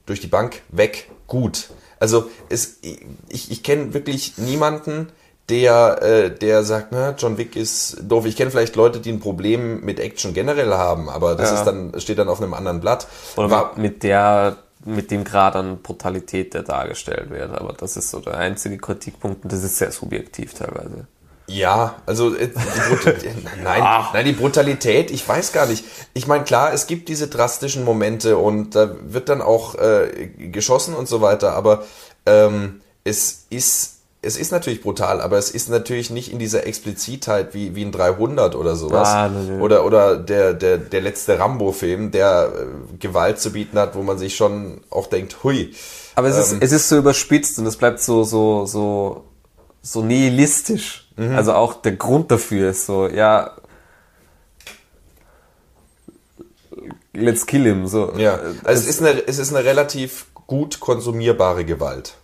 durch 0.06 0.20
die 0.20 0.26
Bank 0.28 0.62
weg 0.70 1.10
gut? 1.26 1.70
Also 2.00 2.30
es, 2.48 2.78
ich, 3.28 3.50
ich 3.50 3.62
kenne 3.62 3.92
wirklich 3.92 4.38
niemanden, 4.38 5.08
der, 5.50 6.02
äh, 6.02 6.30
der 6.30 6.62
sagt, 6.62 6.88
na, 6.90 7.14
John 7.18 7.38
Wick 7.38 7.56
ist 7.56 7.96
doof. 8.02 8.26
Ich 8.26 8.36
kenne 8.36 8.50
vielleicht 8.50 8.76
Leute, 8.76 9.00
die 9.00 9.10
ein 9.10 9.18
Problem 9.20 9.80
mit 9.82 9.98
Action 9.98 10.34
generell 10.34 10.74
haben, 10.74 11.08
aber 11.08 11.34
das 11.36 11.50
Ja. 11.50 11.56
ist 11.58 11.64
dann, 11.64 11.98
steht 12.00 12.18
dann 12.18 12.28
auf 12.28 12.40
einem 12.40 12.52
anderen 12.52 12.80
Blatt. 12.80 13.06
Oder 13.36 13.50
War- 13.50 13.72
mit 13.78 14.02
der, 14.02 14.58
mit 14.88 15.10
dem 15.10 15.24
Grad 15.24 15.56
an 15.56 15.82
Brutalität, 15.82 16.54
der 16.54 16.62
dargestellt 16.62 17.30
wird. 17.30 17.52
Aber 17.52 17.72
das 17.72 17.96
ist 17.96 18.10
so 18.10 18.20
der 18.20 18.38
einzige 18.38 18.78
Kritikpunkt 18.78 19.44
und 19.44 19.52
das 19.52 19.62
ist 19.62 19.76
sehr 19.78 19.92
subjektiv 19.92 20.54
teilweise. 20.54 21.06
Ja, 21.46 21.96
also 22.04 22.34
äh, 22.34 22.48
die 22.48 22.90
Brutalität, 22.90 23.34
nein, 23.62 23.82
nein, 24.12 24.24
die 24.24 24.32
Brutalität, 24.32 25.10
ich 25.10 25.26
weiß 25.26 25.52
gar 25.52 25.66
nicht. 25.66 25.84
Ich 26.12 26.26
meine, 26.26 26.44
klar, 26.44 26.72
es 26.74 26.86
gibt 26.86 27.08
diese 27.08 27.28
drastischen 27.28 27.84
Momente 27.84 28.36
und 28.36 28.74
da 28.74 28.94
wird 29.00 29.30
dann 29.30 29.40
auch 29.40 29.74
äh, 29.76 30.28
geschossen 30.36 30.94
und 30.94 31.08
so 31.08 31.22
weiter, 31.22 31.52
aber 31.54 31.84
ähm, 32.26 32.82
es 33.04 33.46
ist 33.48 33.97
es 34.20 34.36
ist 34.36 34.50
natürlich 34.50 34.82
brutal, 34.82 35.20
aber 35.20 35.38
es 35.38 35.50
ist 35.50 35.68
natürlich 35.68 36.10
nicht 36.10 36.32
in 36.32 36.38
dieser 36.38 36.66
Explizitheit 36.66 37.54
wie, 37.54 37.76
wie 37.76 37.84
ein 37.84 37.92
300 37.92 38.56
oder 38.56 38.74
sowas. 38.74 39.08
Ah. 39.08 39.30
Oder, 39.60 39.84
oder 39.84 40.16
der, 40.16 40.54
der, 40.54 40.78
der 40.78 41.00
letzte 41.00 41.38
Rambo-Film, 41.38 42.10
der 42.10 42.52
äh, 42.52 42.96
Gewalt 42.98 43.40
zu 43.40 43.52
bieten 43.52 43.78
hat, 43.78 43.94
wo 43.94 44.02
man 44.02 44.18
sich 44.18 44.34
schon 44.34 44.80
auch 44.90 45.06
denkt, 45.06 45.44
hui. 45.44 45.72
Aber 46.16 46.28
es, 46.28 46.36
ist, 46.36 46.56
es 46.60 46.72
ist 46.72 46.88
so 46.88 46.96
überspitzt 46.96 47.60
und 47.60 47.66
es 47.66 47.76
bleibt 47.76 48.00
so, 48.00 48.24
so, 48.24 48.66
so, 48.66 49.24
so 49.82 50.02
nihilistisch. 50.02 51.08
Also 51.18 51.52
auch 51.54 51.74
der 51.74 51.92
Grund 51.96 52.30
dafür 52.30 52.70
ist 52.70 52.86
so, 52.86 53.08
ja, 53.08 53.50
let's 57.12 57.46
kill 57.46 57.64
him. 57.64 57.88
So. 57.88 58.12
Ja, 58.16 58.38
also 58.62 58.82
es 58.82 58.86
ist 58.86 59.02
eine, 59.02 59.26
es 59.26 59.38
ist 59.38 59.52
eine 59.52 59.64
relativ 59.64 60.26
gut 60.46 60.78
konsumierbare 60.78 61.64
Gewalt. 61.64 62.17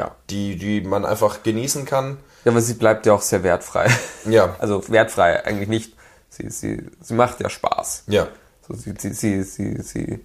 Ja. 0.00 0.14
die, 0.30 0.56
die 0.56 0.80
man 0.80 1.04
einfach 1.04 1.42
genießen 1.42 1.84
kann. 1.84 2.18
ja, 2.44 2.52
aber 2.52 2.60
sie 2.60 2.74
bleibt 2.74 3.06
ja 3.06 3.12
auch 3.12 3.22
sehr 3.22 3.42
wertfrei. 3.42 3.88
Ja. 4.28 4.56
Also 4.58 4.88
wertfrei 4.88 5.44
eigentlich 5.44 5.68
nicht. 5.68 5.94
Sie, 6.30 6.48
sie, 6.50 6.82
sie 7.00 7.14
macht 7.14 7.40
ja 7.40 7.50
Spaß. 7.50 8.04
Ja. 8.06 8.28
So, 8.66 8.74
sie, 8.74 8.94
sie, 8.98 9.12
sie, 9.12 9.42
sie, 9.42 9.82
sie, 9.82 10.24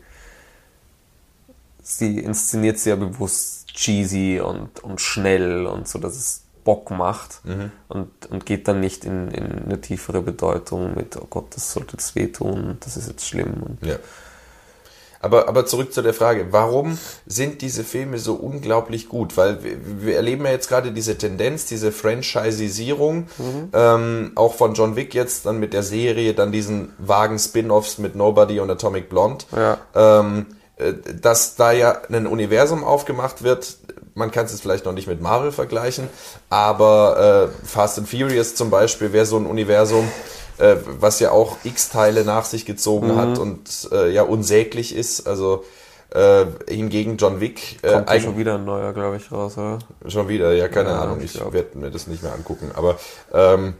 sie 1.82 2.20
inszeniert 2.20 2.80
sehr 2.80 2.96
bewusst 2.96 3.68
cheesy 3.68 4.40
und, 4.40 4.84
und 4.84 5.02
schnell 5.02 5.66
und 5.66 5.88
so, 5.88 6.00
dass 6.00 6.16
es 6.16 6.44
Bock 6.64 6.90
macht 6.90 7.42
und, 7.90 8.10
und 8.26 8.46
geht 8.46 8.68
dann 8.68 8.80
nicht 8.80 9.06
in, 9.06 9.30
in 9.30 9.66
eine 9.66 9.82
tiefere 9.82 10.22
Bedeutung 10.22 10.96
mit, 10.96 11.16
oh 11.16 11.28
Gott, 11.30 11.56
das 11.56 11.72
sollte 11.72 11.94
jetzt 11.94 12.16
wehtun, 12.16 12.78
das 12.80 12.98
ist 12.98 13.08
jetzt 13.08 13.28
schlimm. 13.28 13.62
Und 13.62 13.86
Ja. 13.86 13.98
Aber, 15.26 15.50
aber 15.50 15.66
zurück 15.66 15.92
zu 15.92 16.04
der 16.04 16.14
Frage, 16.14 16.48
warum 16.52 17.00
sind 17.26 17.64
diese 17.64 17.84
Filme 17.84 18.20
so 18.20 18.36
unglaublich 18.36 19.10
gut? 19.10 19.36
Weil 19.38 19.64
wir, 19.64 19.78
wir 20.06 20.16
erleben 20.18 20.46
ja 20.46 20.52
jetzt 20.52 20.70
gerade 20.70 20.92
diese 20.92 21.18
Tendenz, 21.18 21.66
diese 21.66 21.92
Franchisisierung, 21.92 23.26
ähm, 23.74 24.34
auch 24.36 24.54
von 24.54 24.76
John 24.76 24.96
Wick 24.96 25.16
jetzt, 25.16 25.48
dann 25.48 25.60
mit 25.60 25.74
der 25.74 25.82
Serie, 25.82 26.36
dann 26.36 26.52
diesen 26.52 26.94
vagen 27.00 27.40
Spin-Offs 27.40 27.98
mit 27.98 28.16
Nobody 28.16 28.60
und 28.60 28.70
Atomic 28.70 29.10
Blonde. 29.10 29.46
Ja. 29.56 29.80
ähm, 29.96 30.46
äh, 30.78 30.94
dass 31.20 31.56
da 31.56 31.72
ja 31.72 31.98
ein 32.12 32.28
Universum 32.28 32.84
aufgemacht 32.84 33.42
wird. 33.42 33.78
Man 34.14 34.30
kann 34.30 34.46
es 34.46 34.52
jetzt 34.52 34.62
vielleicht 34.62 34.86
noch 34.86 34.94
nicht 34.94 35.08
mit 35.08 35.22
Marvel 35.22 35.52
vergleichen, 35.52 36.08
aber 36.50 37.50
äh, 37.50 37.66
Fast 37.66 37.98
and 37.98 38.08
Furious 38.08 38.54
zum 38.54 38.70
Beispiel 38.70 39.12
wäre 39.12 39.26
so 39.26 39.38
ein 39.38 39.48
Universum, 39.48 40.08
äh, 40.58 40.76
was 41.00 41.20
ja 41.20 41.32
auch 41.32 41.58
x 41.64 41.90
Teile 41.90 42.24
nach 42.24 42.46
sich 42.46 42.66
gezogen 42.66 43.16
hat 43.16 43.38
und 43.40 43.90
äh, 43.92 44.12
ja 44.12 44.24
unsäglich 44.24 44.96
ist. 44.96 45.28
Also 45.28 45.64
äh, 46.12 46.46
hingegen 46.70 47.18
John 47.18 47.42
Wick 47.42 47.80
äh, 47.84 47.92
kommt 47.92 48.10
ja 48.10 48.20
schon 48.20 48.38
wieder 48.38 48.56
ein 48.56 48.66
neuer, 48.66 48.94
glaube 48.94 49.18
ich, 49.18 49.32
raus, 49.32 49.58
oder? 49.58 49.80
Schon 50.08 50.28
wieder, 50.28 50.54
ja, 50.54 50.68
keine 50.68 50.90
Ja, 50.90 51.02
Ahnung. 51.02 51.20
ich 51.22 51.36
Ich 51.36 51.54
werde 51.54 51.78
mir 51.78 51.92
das 51.92 52.08
nicht 52.08 52.24
mehr 52.24 52.34
angucken. 52.34 52.72
Aber 52.74 52.98
ähm, 53.34 53.74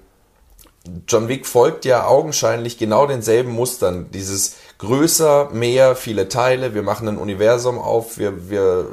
John 1.08 1.28
Wick 1.30 1.48
folgt 1.48 1.86
ja 1.86 2.06
augenscheinlich 2.06 2.78
genau 2.78 3.08
denselben 3.08 3.52
Mustern. 3.52 4.12
Dieses 4.12 4.56
größer, 4.78 5.50
mehr, 5.52 5.96
viele 5.96 6.28
Teile. 6.28 6.74
Wir 6.74 6.84
machen 6.84 7.08
ein 7.08 7.18
Universum 7.18 7.80
auf. 7.80 8.18
Wir, 8.18 8.50
wir 8.50 8.88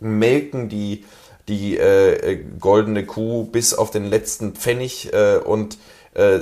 melken 0.00 0.68
die, 0.68 1.04
die 1.48 1.78
äh, 1.78 2.32
äh, 2.32 2.44
goldene 2.58 3.06
Kuh 3.06 3.44
bis 3.44 3.74
auf 3.74 3.90
den 3.90 4.04
letzten 4.04 4.54
Pfennig 4.54 5.12
äh, 5.12 5.36
und 5.36 5.78
äh, 6.14 6.40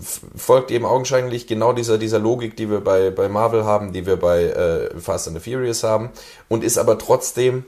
folgt 0.00 0.70
eben 0.70 0.84
augenscheinlich 0.84 1.46
genau 1.46 1.72
dieser, 1.72 1.98
dieser 1.98 2.18
Logik, 2.18 2.56
die 2.56 2.70
wir 2.70 2.80
bei, 2.80 3.10
bei 3.10 3.28
Marvel 3.28 3.64
haben, 3.64 3.92
die 3.92 4.06
wir 4.06 4.16
bei 4.16 4.44
äh, 4.44 4.98
Fast 4.98 5.28
and 5.28 5.40
the 5.40 5.50
Furious 5.50 5.82
haben 5.82 6.10
und 6.48 6.64
ist 6.64 6.78
aber 6.78 6.98
trotzdem 6.98 7.64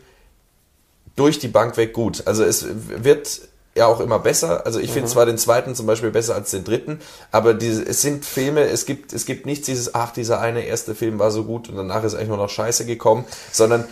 durch 1.16 1.38
die 1.38 1.48
Bank 1.48 1.76
weg 1.76 1.92
gut. 1.92 2.26
Also 2.26 2.42
es 2.42 2.66
wird 2.70 3.42
ja 3.74 3.86
auch 3.86 4.00
immer 4.00 4.18
besser. 4.18 4.66
Also 4.66 4.80
ich 4.80 4.90
finde 4.90 5.08
zwar 5.08 5.26
den 5.26 5.38
zweiten 5.38 5.74
zum 5.74 5.86
Beispiel 5.86 6.10
besser 6.10 6.34
als 6.34 6.50
den 6.50 6.64
dritten, 6.64 7.00
aber 7.30 7.54
diese, 7.54 7.82
es 7.82 8.02
sind 8.02 8.24
Filme, 8.24 8.62
es 8.62 8.86
gibt, 8.86 9.12
es 9.12 9.26
gibt 9.26 9.46
nichts 9.46 9.66
dieses, 9.66 9.94
ach, 9.94 10.12
dieser 10.12 10.40
eine 10.40 10.62
erste 10.62 10.94
Film 10.94 11.18
war 11.18 11.30
so 11.30 11.44
gut 11.44 11.68
und 11.68 11.76
danach 11.76 12.04
ist 12.04 12.14
eigentlich 12.14 12.28
nur 12.28 12.36
noch 12.36 12.50
Scheiße 12.50 12.84
gekommen, 12.86 13.24
sondern 13.50 13.84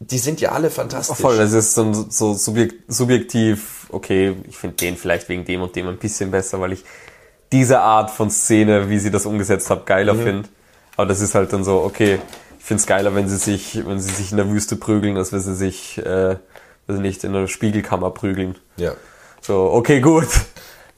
die 0.00 0.18
sind 0.18 0.40
ja 0.40 0.52
alle 0.52 0.70
fantastisch. 0.70 1.18
Voll, 1.18 1.36
das 1.36 1.52
ist 1.52 1.74
so, 1.74 2.06
so 2.08 2.34
subjek 2.34 2.74
subjektiv, 2.86 3.86
okay, 3.90 4.36
ich 4.48 4.56
finde 4.56 4.76
den 4.76 4.96
vielleicht 4.96 5.28
wegen 5.28 5.44
dem 5.44 5.62
und 5.62 5.74
dem 5.74 5.88
ein 5.88 5.98
bisschen 5.98 6.30
besser, 6.30 6.60
weil 6.60 6.72
ich 6.72 6.84
diese 7.52 7.80
Art 7.80 8.10
von 8.10 8.30
Szene, 8.30 8.90
wie 8.90 8.98
sie 8.98 9.10
das 9.10 9.26
umgesetzt 9.26 9.70
hat, 9.70 9.86
geiler 9.86 10.14
mhm. 10.14 10.22
finde. 10.22 10.48
Aber 10.96 11.06
das 11.06 11.20
ist 11.20 11.34
halt 11.34 11.52
dann 11.52 11.64
so, 11.64 11.82
okay, 11.82 12.20
ich 12.58 12.64
finde 12.64 12.80
es 12.80 12.86
geiler, 12.86 13.14
wenn 13.14 13.28
sie 13.28 13.36
sich, 13.36 13.86
wenn 13.86 14.00
sie 14.00 14.12
sich 14.12 14.30
in 14.30 14.36
der 14.36 14.50
Wüste 14.50 14.76
prügeln, 14.76 15.16
als 15.16 15.32
wenn 15.32 15.40
sie 15.40 15.54
sich, 15.54 15.98
äh, 15.98 16.36
also 16.86 17.00
nicht 17.00 17.24
in 17.24 17.34
einer 17.34 17.48
Spiegelkammer 17.48 18.10
prügeln. 18.10 18.56
Ja. 18.76 18.92
So, 19.40 19.70
okay, 19.72 20.00
gut. 20.00 20.28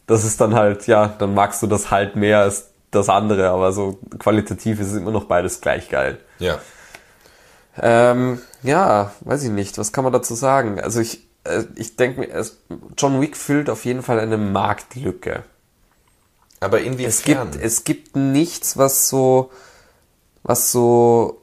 Das 0.06 0.24
ist 0.24 0.40
dann 0.40 0.54
halt, 0.54 0.86
ja, 0.88 1.06
dann 1.06 1.34
magst 1.34 1.62
du 1.62 1.68
das 1.68 1.90
halt 1.90 2.16
mehr 2.16 2.40
als 2.40 2.70
das 2.90 3.08
andere, 3.08 3.50
aber 3.50 3.72
so 3.72 3.98
qualitativ 4.18 4.80
ist 4.80 4.88
es 4.88 4.96
immer 4.96 5.12
noch 5.12 5.24
beides 5.24 5.60
gleich 5.60 5.88
geil. 5.88 6.18
Ja. 6.40 6.58
Ähm, 7.80 8.40
ja, 8.62 9.12
weiß 9.20 9.44
ich 9.44 9.50
nicht. 9.50 9.78
Was 9.78 9.92
kann 9.92 10.04
man 10.04 10.12
dazu 10.12 10.34
sagen? 10.34 10.80
Also 10.80 11.00
ich, 11.00 11.28
äh, 11.44 11.62
ich 11.76 11.96
denke 11.96 12.20
mir, 12.20 12.44
John 12.96 13.20
Wick 13.20 13.36
füllt 13.36 13.70
auf 13.70 13.84
jeden 13.84 14.02
Fall 14.02 14.18
eine 14.18 14.36
Marktlücke. 14.36 15.44
Aber 16.60 16.80
inwiefern? 16.80 17.08
Es 17.08 17.22
gibt, 17.22 17.64
es 17.64 17.84
gibt 17.84 18.16
nichts, 18.16 18.76
was 18.76 19.08
so, 19.08 19.50
was 20.42 20.72
so 20.72 21.40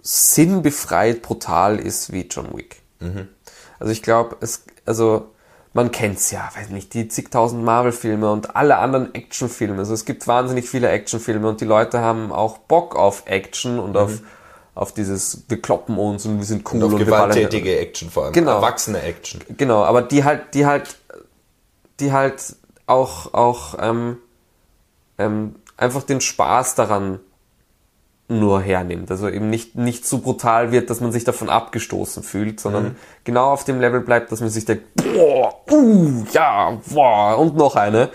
sinnbefreit 0.00 1.22
brutal 1.22 1.78
ist 1.78 2.12
wie 2.12 2.22
John 2.22 2.56
Wick. 2.56 2.82
Mhm. 3.00 3.28
Also 3.78 3.92
ich 3.92 4.02
glaube, 4.02 4.36
es, 4.40 4.64
also 4.86 5.30
man 5.74 5.90
kennt's 5.90 6.30
ja, 6.30 6.50
weiß 6.54 6.70
nicht, 6.70 6.94
die 6.94 7.08
zigtausend 7.08 7.64
Marvel-Filme 7.64 8.30
und 8.30 8.54
alle 8.56 8.78
anderen 8.78 9.14
Actionfilme. 9.14 9.78
Also 9.78 9.94
es 9.94 10.04
gibt 10.04 10.26
wahnsinnig 10.26 10.68
viele 10.68 10.88
Actionfilme 10.88 11.48
und 11.48 11.60
die 11.60 11.64
Leute 11.64 12.00
haben 12.00 12.30
auch 12.30 12.58
Bock 12.58 12.94
auf 12.94 13.24
Action 13.26 13.78
und 13.78 13.92
mhm. 13.92 13.96
auf 13.96 14.22
auf 14.74 14.94
dieses, 14.94 15.44
wir 15.48 15.60
kloppen 15.60 15.98
uns 15.98 16.24
und 16.24 16.38
wir 16.38 16.46
sind 16.46 16.66
cool 16.72 16.82
und, 16.82 16.84
auf 16.84 16.92
und 16.92 17.04
gewalttätige 17.04 17.70
wir 17.70 17.80
Action 17.80 18.10
vor 18.10 18.24
allem, 18.24 18.32
genau. 18.32 18.56
erwachsene 18.56 19.02
Action. 19.02 19.42
Genau, 19.56 19.84
aber 19.84 20.02
die 20.02 20.24
halt, 20.24 20.54
die 20.54 20.64
halt, 20.64 20.96
die 22.00 22.12
halt 22.12 22.56
auch, 22.86 23.34
auch 23.34 23.76
ähm, 23.78 24.16
ähm, 25.22 25.54
einfach 25.76 26.02
den 26.02 26.20
Spaß 26.20 26.74
daran 26.74 27.20
nur 28.28 28.60
hernimmt. 28.60 29.10
Also 29.10 29.28
eben 29.28 29.50
nicht, 29.50 29.76
nicht 29.76 30.06
so 30.06 30.18
brutal 30.18 30.72
wird, 30.72 30.90
dass 30.90 31.00
man 31.00 31.12
sich 31.12 31.24
davon 31.24 31.50
abgestoßen 31.50 32.22
fühlt, 32.22 32.60
sondern 32.60 32.84
mhm. 32.84 32.96
genau 33.24 33.50
auf 33.50 33.64
dem 33.64 33.80
Level 33.80 34.00
bleibt, 34.00 34.32
dass 34.32 34.40
man 34.40 34.48
sich 34.48 34.64
denkt, 34.64 34.84
boah, 34.94 35.60
uh, 35.70 36.24
ja, 36.32 36.78
boah, 36.92 37.38
und 37.38 37.56
noch 37.56 37.76
eine 37.76 38.10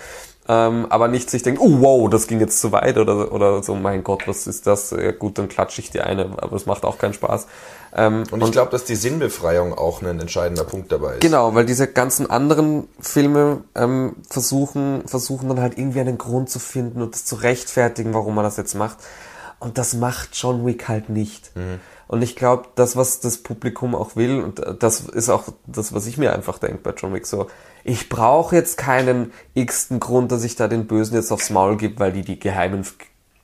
ähm, 0.47 0.87
aber 0.89 1.07
nicht 1.07 1.29
sich 1.29 1.43
denkt, 1.43 1.59
oh 1.61 1.81
wow, 1.81 2.09
das 2.09 2.27
ging 2.27 2.39
jetzt 2.39 2.61
zu 2.61 2.71
weit 2.71 2.97
oder, 2.97 3.31
oder 3.33 3.61
so, 3.63 3.75
mein 3.75 4.03
Gott, 4.03 4.27
was 4.27 4.47
ist 4.47 4.65
das? 4.65 4.91
Ja, 4.91 5.11
gut, 5.11 5.37
dann 5.37 5.49
klatsche 5.49 5.81
ich 5.81 5.91
die 5.91 5.99
eine, 5.99 6.31
aber 6.37 6.55
es 6.55 6.65
macht 6.65 6.85
auch 6.85 6.97
keinen 6.97 7.13
Spaß. 7.13 7.47
Ähm, 7.95 8.23
und 8.31 8.43
ich 8.43 8.51
glaube, 8.51 8.71
dass 8.71 8.85
die 8.85 8.95
Sinnbefreiung 8.95 9.73
auch 9.73 10.01
ein 10.01 10.19
entscheidender 10.19 10.63
Punkt 10.63 10.91
dabei 10.91 11.13
ist. 11.13 11.21
Genau, 11.21 11.53
weil 11.55 11.65
diese 11.65 11.87
ganzen 11.87 12.29
anderen 12.29 12.87
Filme 12.99 13.63
ähm, 13.75 14.15
versuchen, 14.29 15.03
versuchen 15.05 15.49
dann 15.49 15.59
halt 15.59 15.77
irgendwie 15.77 15.99
einen 15.99 16.17
Grund 16.17 16.49
zu 16.49 16.59
finden 16.59 17.01
und 17.01 17.13
das 17.13 17.25
zu 17.25 17.35
rechtfertigen, 17.35 18.13
warum 18.13 18.35
man 18.35 18.45
das 18.45 18.57
jetzt 18.57 18.75
macht. 18.75 18.97
Und 19.59 19.77
das 19.77 19.95
macht 19.95 20.29
John 20.33 20.65
Wick 20.65 20.87
halt 20.87 21.09
nicht. 21.09 21.55
Mhm. 21.55 21.79
Und 22.07 22.21
ich 22.21 22.35
glaube, 22.35 22.69
das, 22.75 22.95
was 22.95 23.19
das 23.19 23.39
Publikum 23.39 23.93
auch 23.93 24.15
will, 24.15 24.41
und 24.41 24.61
das 24.79 25.01
ist 25.01 25.29
auch 25.29 25.43
das, 25.65 25.93
was 25.93 26.07
ich 26.07 26.17
mir 26.17 26.33
einfach 26.33 26.57
denke 26.57 26.77
bei 26.77 26.91
John 26.95 27.13
Wick, 27.13 27.25
so, 27.25 27.47
ich 27.83 28.09
brauche 28.09 28.55
jetzt 28.55 28.77
keinen 28.77 29.33
x-ten 29.53 29.99
Grund, 29.99 30.31
dass 30.31 30.43
ich 30.43 30.55
da 30.55 30.67
den 30.67 30.87
Bösen 30.87 31.15
jetzt 31.15 31.31
aufs 31.31 31.49
Maul 31.49 31.77
gebe, 31.77 31.99
weil 31.99 32.13
die 32.13 32.21
die 32.21 32.39
geheimen 32.39 32.85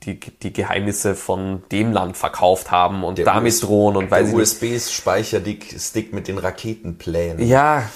die, 0.04 0.20
die 0.20 0.52
Geheimnisse 0.52 1.14
von 1.14 1.62
dem 1.72 1.92
Land 1.92 2.16
verkauft 2.16 2.70
haben 2.70 3.04
und 3.04 3.18
der 3.18 3.24
damit 3.24 3.54
US 3.54 3.60
drohen 3.60 3.96
und 3.96 4.10
weiß 4.10 4.28
ich 4.28 4.34
USB-Speicherstick 4.34 6.12
mit 6.12 6.28
den 6.28 6.38
Raketenplänen. 6.38 7.46
Ja, 7.46 7.88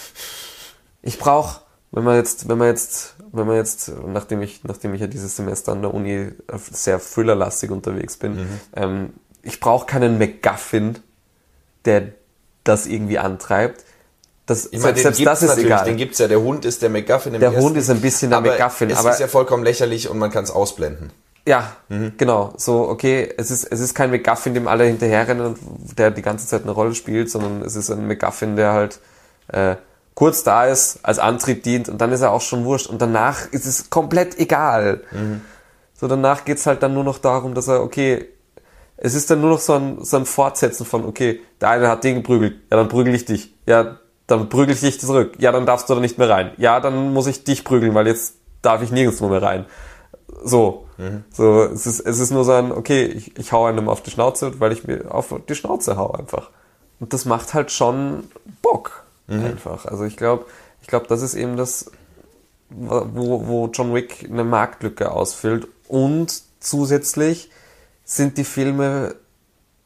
ich 1.03 1.19
brauche, 1.19 1.61
wenn 1.91 2.05
man 2.05 2.17
jetzt, 2.17 2.49
wenn 2.49 2.59
man 2.59 2.69
jetzt, 2.69 3.17
wenn 3.33 3.47
man 3.47 3.57
jetzt, 3.57 3.93
nachdem 4.07 4.43
ich, 4.43 4.65
nachdem 4.65 4.95
ich 4.95 5.01
ja 5.01 5.07
dieses 5.07 5.37
Semester 5.37 5.73
an 5.73 5.83
der 5.83 5.93
Uni 5.93 6.31
sehr 6.71 7.01
thrillerlastig 7.01 7.71
unterwegs 7.71 8.17
bin, 8.17 8.37
mhm. 8.37 8.61
ähm, 8.75 9.13
ich 9.49 9.61
brauche 9.61 9.87
keinen 9.87 10.19
McGuffin, 10.19 10.99
der 11.87 12.09
das 12.65 12.87
irgendwie 12.87 13.19
antreibt. 13.19 13.85
Das, 14.45 14.67
ich 14.71 14.81
meine, 14.81 14.97
selbst 14.97 15.25
das 15.25 15.43
ist 15.43 15.59
egal. 15.59 15.85
Den 15.85 15.97
gibt's 15.97 16.19
ja. 16.19 16.29
Der 16.29 16.41
Hund 16.41 16.65
ist 16.65 16.83
der 16.83 16.91
McGuffin 16.91 17.35
im 17.35 17.41
Der. 17.41 17.57
Hund 17.57 17.77
ist 17.77 17.91
ein 17.91 18.01
bisschen 18.01 18.31
der 18.31 18.39
aber 18.39 18.53
McGuffin. 18.53 18.91
Es 18.91 18.99
aber 18.99 19.11
ist 19.11 19.21
ja 19.21 19.27
vollkommen 19.27 19.65
lächerlich 19.65 20.09
und 20.09 20.19
man 20.19 20.31
kann 20.31 20.45
es 20.45 20.51
ausblenden. 20.51 21.11
Ja, 21.47 21.77
mhm. 21.89 22.13
genau. 22.19 22.53
So, 22.57 22.89
okay, 22.89 23.33
es 23.39 23.51
ist, 23.51 23.65
es 23.65 23.81
ist 23.81 23.95
kein 23.95 24.11
McGuffin, 24.11 24.53
dem 24.53 24.69
alle 24.69 24.85
hinterherrennen 24.85 25.47
und 25.47 25.99
der 25.99 26.11
die 26.11 26.23
ganze 26.23 26.47
Zeit 26.47 26.63
eine 26.63 26.73
Rolle 26.73 26.95
spielt, 26.95 27.31
sondern 27.31 27.63
es 27.63 27.75
ist 27.75 27.91
ein 27.91 28.07
McGuffin, 28.07 28.57
der 28.57 28.73
halt 28.73 29.01
äh, 29.49 29.77
kurz 30.15 30.45
da 30.45 30.67
ist, 30.67 31.01
als 31.03 31.19
Antrieb 31.19 31.63
dient 31.63 31.89
und 31.89 31.99
dann 31.99 32.13
ist 32.13 32.21
er 32.21 32.33
auch 32.33 32.43
schon 32.43 32.65
wurscht 32.65 32.87
und 32.87 33.01
danach 33.01 33.51
ist 33.51 33.65
es 33.67 33.89
komplett 33.89 34.39
egal. 34.39 35.03
Mhm. 35.11 35.41
So, 35.95 36.07
danach 36.07 36.45
geht's 36.45 36.67
halt 36.67 36.83
dann 36.83 36.93
nur 36.93 37.05
noch 37.05 37.19
darum, 37.19 37.55
dass 37.55 37.69
er, 37.69 37.83
okay, 37.83 38.29
es 39.01 39.15
ist 39.15 39.31
dann 39.31 39.41
nur 39.41 39.51
noch 39.51 39.61
so 39.61 39.75
ein, 39.75 40.05
so 40.05 40.17
ein 40.17 40.27
Fortsetzen 40.27 40.85
von, 40.85 41.05
okay, 41.05 41.41
der 41.61 41.71
eine 41.71 41.89
hat 41.89 42.05
den 42.05 42.17
geprügelt, 42.17 42.57
ja, 42.71 42.77
dann 42.77 42.89
prügel 42.89 43.15
ich 43.15 43.25
dich. 43.25 43.55
Ja, 43.67 43.99
dann 44.27 44.49
prügel 44.49 44.75
ich 44.75 44.81
dich 44.81 45.01
zurück. 45.01 45.37
Ja, 45.39 45.53
dann 45.53 45.67
darfst 45.67 45.89
du 45.89 45.95
da 45.95 46.01
nicht 46.01 46.19
mehr 46.19 46.29
rein. 46.29 46.51
Ja, 46.59 46.81
dann 46.81 47.13
muss 47.13 47.27
ich 47.27 47.45
dich 47.45 47.65
prügeln, 47.65 47.95
weil 47.95 48.07
jetzt 48.07 48.35
darf 48.61 48.83
ich 48.83 48.91
nirgends 48.91 49.21
mehr 49.21 49.43
rein. 49.43 49.65
So. 50.45 50.87
Mhm. 50.99 51.25
So, 51.33 51.63
es 51.63 51.87
ist, 51.87 52.01
es 52.01 52.19
ist 52.19 52.31
nur 52.31 52.45
so 52.45 52.53
ein, 52.53 52.73
okay, 52.73 53.05
ich, 53.05 53.39
ich 53.39 53.53
hau 53.53 53.67
einem 53.67 53.89
auf 53.89 54.03
die 54.03 54.11
Schnauze, 54.11 54.61
weil 54.61 54.73
ich 54.73 54.85
mir 54.85 55.15
auf 55.15 55.33
die 55.49 55.55
Schnauze 55.55 55.97
hau 55.97 56.11
einfach. 56.11 56.51
Und 56.99 57.13
das 57.13 57.25
macht 57.25 57.55
halt 57.55 57.71
schon 57.71 58.25
Bock. 58.61 59.05
Mhm. 59.29 59.45
Einfach. 59.45 59.87
Also 59.87 60.05
ich 60.05 60.17
glaube, 60.17 60.47
ich 60.83 60.89
glaube, 60.89 61.07
das 61.09 61.23
ist 61.23 61.35
eben 61.35 61.57
das, 61.57 61.91
wo, 62.69 63.47
wo 63.47 63.69
John 63.69 63.95
Wick 63.95 64.27
eine 64.29 64.45
Marktlücke 64.45 65.13
ausfüllt. 65.13 65.69
Und 65.87 66.43
zusätzlich 66.61 67.51
sind 68.09 68.39
die 68.39 68.45
Filme 68.45 69.17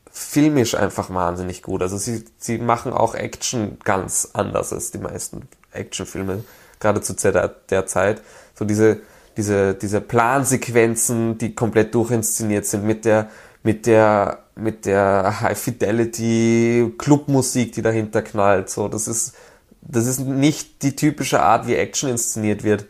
filmisch 0.08 0.76
einfach 0.76 1.12
wahnsinnig 1.12 1.60
gut. 1.62 1.82
Also 1.82 1.96
sie, 1.96 2.24
sie 2.38 2.58
machen 2.58 2.92
auch 2.92 3.16
Action 3.16 3.78
ganz 3.82 4.30
anders 4.32 4.72
als 4.72 4.92
die 4.92 4.98
meisten 4.98 5.48
Actionfilme, 5.72 6.44
gerade 6.78 7.00
zu 7.00 7.14
der, 7.14 7.48
der 7.48 7.86
Zeit. 7.86 8.22
So 8.54 8.64
diese, 8.64 9.00
diese, 9.36 9.74
diese 9.74 10.00
Plansequenzen, 10.00 11.36
die 11.38 11.56
komplett 11.56 11.96
durchinszeniert 11.96 12.64
sind 12.64 12.84
mit 12.84 13.04
der, 13.04 13.28
mit 13.64 13.86
der, 13.86 14.44
mit 14.54 14.86
der 14.86 15.40
High 15.40 15.58
Fidelity 15.58 16.94
Clubmusik, 16.98 17.72
die 17.72 17.82
dahinter 17.82 18.22
knallt. 18.22 18.70
So, 18.70 18.86
das 18.86 19.08
ist, 19.08 19.34
das 19.80 20.06
ist 20.06 20.20
nicht 20.20 20.84
die 20.84 20.94
typische 20.94 21.40
Art, 21.40 21.66
wie 21.66 21.74
Action 21.74 22.10
inszeniert 22.10 22.62
wird. 22.62 22.86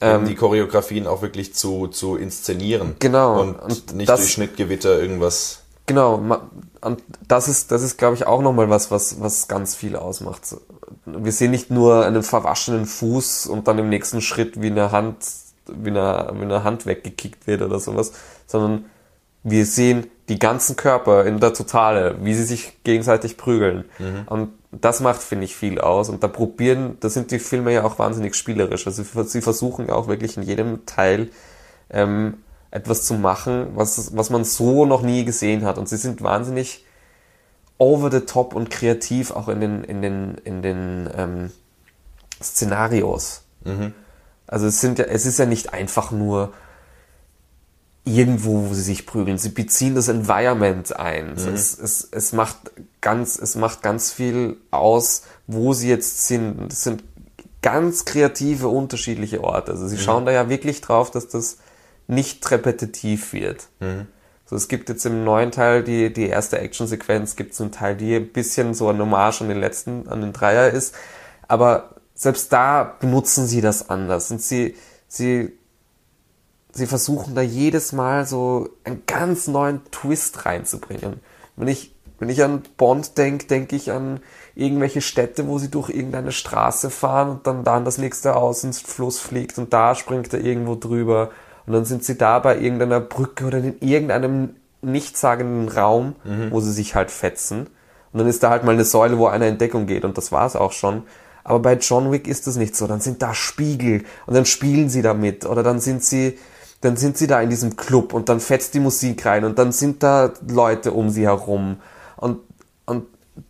Ähm, 0.00 0.26
die 0.26 0.34
Choreografien 0.34 1.06
auch 1.06 1.22
wirklich 1.22 1.54
zu, 1.54 1.86
zu 1.88 2.16
inszenieren. 2.16 2.96
Genau. 2.98 3.40
Und, 3.40 3.56
und 3.60 3.94
nicht 3.94 4.08
das, 4.08 4.20
durch 4.20 4.32
Schnittgewitter 4.32 5.00
irgendwas 5.00 5.62
Genau, 5.86 6.20
und 6.80 7.02
das 7.28 7.46
ist, 7.46 7.70
das 7.70 7.82
ist, 7.82 7.96
glaube 7.96 8.16
ich, 8.16 8.26
auch 8.26 8.42
nochmal 8.42 8.68
was, 8.68 8.90
was, 8.90 9.20
was 9.20 9.46
ganz 9.46 9.76
viel 9.76 9.94
ausmacht. 9.94 10.42
Wir 11.04 11.30
sehen 11.30 11.52
nicht 11.52 11.70
nur 11.70 12.04
einen 12.04 12.24
verwaschenen 12.24 12.86
Fuß 12.86 13.46
und 13.46 13.68
dann 13.68 13.78
im 13.78 13.88
nächsten 13.88 14.20
Schritt 14.20 14.60
wie 14.60 14.66
eine 14.66 14.90
Hand, 14.90 15.18
wie 15.68 15.90
eine, 15.90 16.32
wie 16.34 16.42
eine 16.42 16.64
Hand 16.64 16.86
weggekickt 16.86 17.46
wird 17.46 17.62
oder 17.62 17.78
sowas, 17.78 18.12
sondern 18.48 18.86
wir 19.44 19.64
sehen 19.64 20.08
die 20.28 20.40
ganzen 20.40 20.74
Körper 20.74 21.24
in 21.24 21.38
der 21.38 21.54
Totale, 21.54 22.16
wie 22.20 22.34
sie 22.34 22.44
sich 22.44 22.82
gegenseitig 22.82 23.36
prügeln. 23.36 23.84
Mhm. 24.00 24.22
Und 24.26 24.48
das 24.80 25.00
macht, 25.00 25.22
finde 25.22 25.44
ich, 25.44 25.56
viel 25.56 25.80
aus. 25.80 26.08
Und 26.08 26.22
da 26.22 26.28
probieren, 26.28 26.96
da 27.00 27.08
sind 27.08 27.30
die 27.30 27.38
Filme 27.38 27.72
ja 27.72 27.84
auch 27.84 27.98
wahnsinnig 27.98 28.34
spielerisch. 28.34 28.86
Also 28.86 29.02
sie 29.24 29.40
versuchen 29.40 29.88
ja 29.88 29.94
auch 29.94 30.08
wirklich 30.08 30.36
in 30.36 30.42
jedem 30.42 30.86
Teil 30.86 31.30
ähm, 31.90 32.38
etwas 32.70 33.04
zu 33.04 33.14
machen, 33.14 33.68
was, 33.74 34.16
was 34.16 34.30
man 34.30 34.44
so 34.44 34.86
noch 34.86 35.02
nie 35.02 35.24
gesehen 35.24 35.64
hat. 35.64 35.78
Und 35.78 35.88
sie 35.88 35.96
sind 35.96 36.22
wahnsinnig 36.22 36.84
over 37.78 38.10
the 38.10 38.20
top 38.20 38.54
und 38.54 38.70
kreativ 38.70 39.30
auch 39.30 39.48
in 39.48 39.60
den, 39.60 39.84
in 39.84 40.02
den, 40.02 40.34
in 40.44 40.62
den 40.62 41.10
ähm, 41.16 41.50
Szenarios. 42.42 43.44
Mhm. 43.64 43.92
Also 44.46 44.66
es 44.66 44.80
sind 44.80 44.98
ja, 44.98 45.06
es 45.06 45.26
ist 45.26 45.38
ja 45.38 45.46
nicht 45.46 45.72
einfach 45.72 46.10
nur 46.10 46.52
irgendwo, 48.06 48.70
wo 48.70 48.74
sie 48.74 48.82
sich 48.82 49.04
prügeln. 49.04 49.36
Sie 49.36 49.48
beziehen 49.48 49.96
das 49.96 50.08
Environment 50.08 50.96
ein. 50.96 51.32
Mhm. 51.32 51.54
Es, 51.54 51.76
es, 51.78 52.08
es 52.10 52.32
macht 52.32 52.56
ganz, 53.00 53.36
es 53.36 53.56
macht 53.56 53.82
ganz 53.82 54.12
viel 54.12 54.56
aus, 54.70 55.22
wo 55.46 55.72
sie 55.72 55.88
jetzt 55.88 56.26
sind. 56.26 56.68
Das 56.70 56.84
sind 56.84 57.02
ganz 57.62 58.04
kreative, 58.04 58.68
unterschiedliche 58.68 59.42
Orte. 59.42 59.72
Also 59.72 59.88
sie 59.88 59.96
mhm. 59.96 60.00
schauen 60.00 60.24
da 60.24 60.30
ja 60.30 60.48
wirklich 60.48 60.80
drauf, 60.80 61.10
dass 61.10 61.26
das 61.26 61.58
nicht 62.06 62.48
repetitiv 62.48 63.32
wird. 63.32 63.66
Mhm. 63.80 64.06
So, 64.48 64.54
es 64.54 64.68
gibt 64.68 64.88
jetzt 64.88 65.04
im 65.04 65.24
neuen 65.24 65.50
Teil 65.50 65.82
die, 65.82 66.12
die 66.12 66.28
erste 66.28 66.60
Actionsequenz, 66.60 67.34
gibt 67.34 67.54
es 67.54 67.60
einen 67.60 67.72
Teil, 67.72 67.96
die 67.96 68.14
ein 68.14 68.28
bisschen 68.28 68.74
so 68.74 68.88
ein 68.88 69.00
Hommage 69.00 69.40
an 69.40 69.48
den 69.48 69.58
letzten, 69.58 70.06
an 70.06 70.20
den 70.20 70.32
Dreier 70.32 70.70
ist. 70.70 70.94
Aber 71.48 71.96
selbst 72.14 72.52
da 72.52 72.84
benutzen 73.00 73.48
sie 73.48 73.60
das 73.60 73.90
anders. 73.90 74.30
Und 74.30 74.40
sie, 74.40 74.76
sie, 75.08 75.58
sie 76.76 76.86
versuchen 76.86 77.34
da 77.34 77.42
jedes 77.42 77.92
Mal 77.92 78.26
so 78.26 78.68
einen 78.84 79.02
ganz 79.06 79.48
neuen 79.48 79.80
Twist 79.90 80.46
reinzubringen. 80.46 81.20
Wenn 81.56 81.68
ich 81.68 81.92
Wenn 82.18 82.30
ich 82.30 82.42
an 82.42 82.62
Bond 82.78 83.18
denke, 83.18 83.46
denke 83.46 83.76
ich 83.76 83.92
an 83.92 84.20
irgendwelche 84.54 85.02
Städte, 85.02 85.46
wo 85.48 85.58
sie 85.58 85.70
durch 85.70 85.90
irgendeine 85.90 86.32
Straße 86.32 86.88
fahren 86.88 87.28
und 87.28 87.46
dann 87.46 87.62
da 87.62 87.78
das 87.80 87.98
nächste 87.98 88.34
Haus 88.34 88.64
ins 88.64 88.80
Fluss 88.80 89.18
fliegt 89.18 89.58
und 89.58 89.72
da 89.74 89.94
springt 89.94 90.32
er 90.32 90.40
irgendwo 90.40 90.76
drüber 90.76 91.30
und 91.66 91.74
dann 91.74 91.84
sind 91.84 92.04
sie 92.04 92.16
da 92.16 92.38
bei 92.38 92.58
irgendeiner 92.58 93.00
Brücke 93.00 93.44
oder 93.44 93.58
in 93.58 93.76
irgendeinem 93.80 94.56
nichtssagenden 94.80 95.68
Raum, 95.68 96.14
wo 96.50 96.60
sie 96.60 96.72
sich 96.72 96.94
halt 96.94 97.10
fetzen. 97.10 97.66
Und 98.12 98.20
dann 98.20 98.28
ist 98.28 98.42
da 98.42 98.48
halt 98.48 98.64
mal 98.64 98.72
eine 98.72 98.84
Säule, 98.84 99.18
wo 99.18 99.26
einer 99.26 99.48
in 99.48 99.58
Deckung 99.58 99.86
geht 99.86 100.04
und 100.04 100.16
das 100.16 100.32
war's 100.32 100.56
auch 100.56 100.72
schon. 100.72 101.02
Aber 101.44 101.58
bei 101.58 101.74
John 101.74 102.10
Wick 102.10 102.26
ist 102.28 102.46
das 102.46 102.56
nicht 102.56 102.74
so. 102.76 102.86
Dann 102.86 103.00
sind 103.00 103.20
da 103.20 103.34
Spiegel 103.34 104.04
und 104.26 104.34
dann 104.34 104.46
spielen 104.46 104.88
sie 104.88 105.02
damit 105.02 105.44
oder 105.44 105.62
dann 105.62 105.80
sind 105.80 106.02
sie, 106.02 106.38
dann 106.80 106.96
sind 106.96 107.16
sie 107.16 107.26
da 107.26 107.40
in 107.40 107.50
diesem 107.50 107.76
Club 107.76 108.12
und 108.12 108.28
dann 108.28 108.40
fetzt 108.40 108.74
die 108.74 108.80
Musik 108.80 109.24
rein 109.26 109.44
und 109.44 109.58
dann 109.58 109.72
sind 109.72 110.02
da 110.02 110.32
Leute 110.48 110.92
um 110.92 111.10
sie 111.10 111.26
herum 111.26 111.80
und, 112.16 112.40
und 112.84 113.06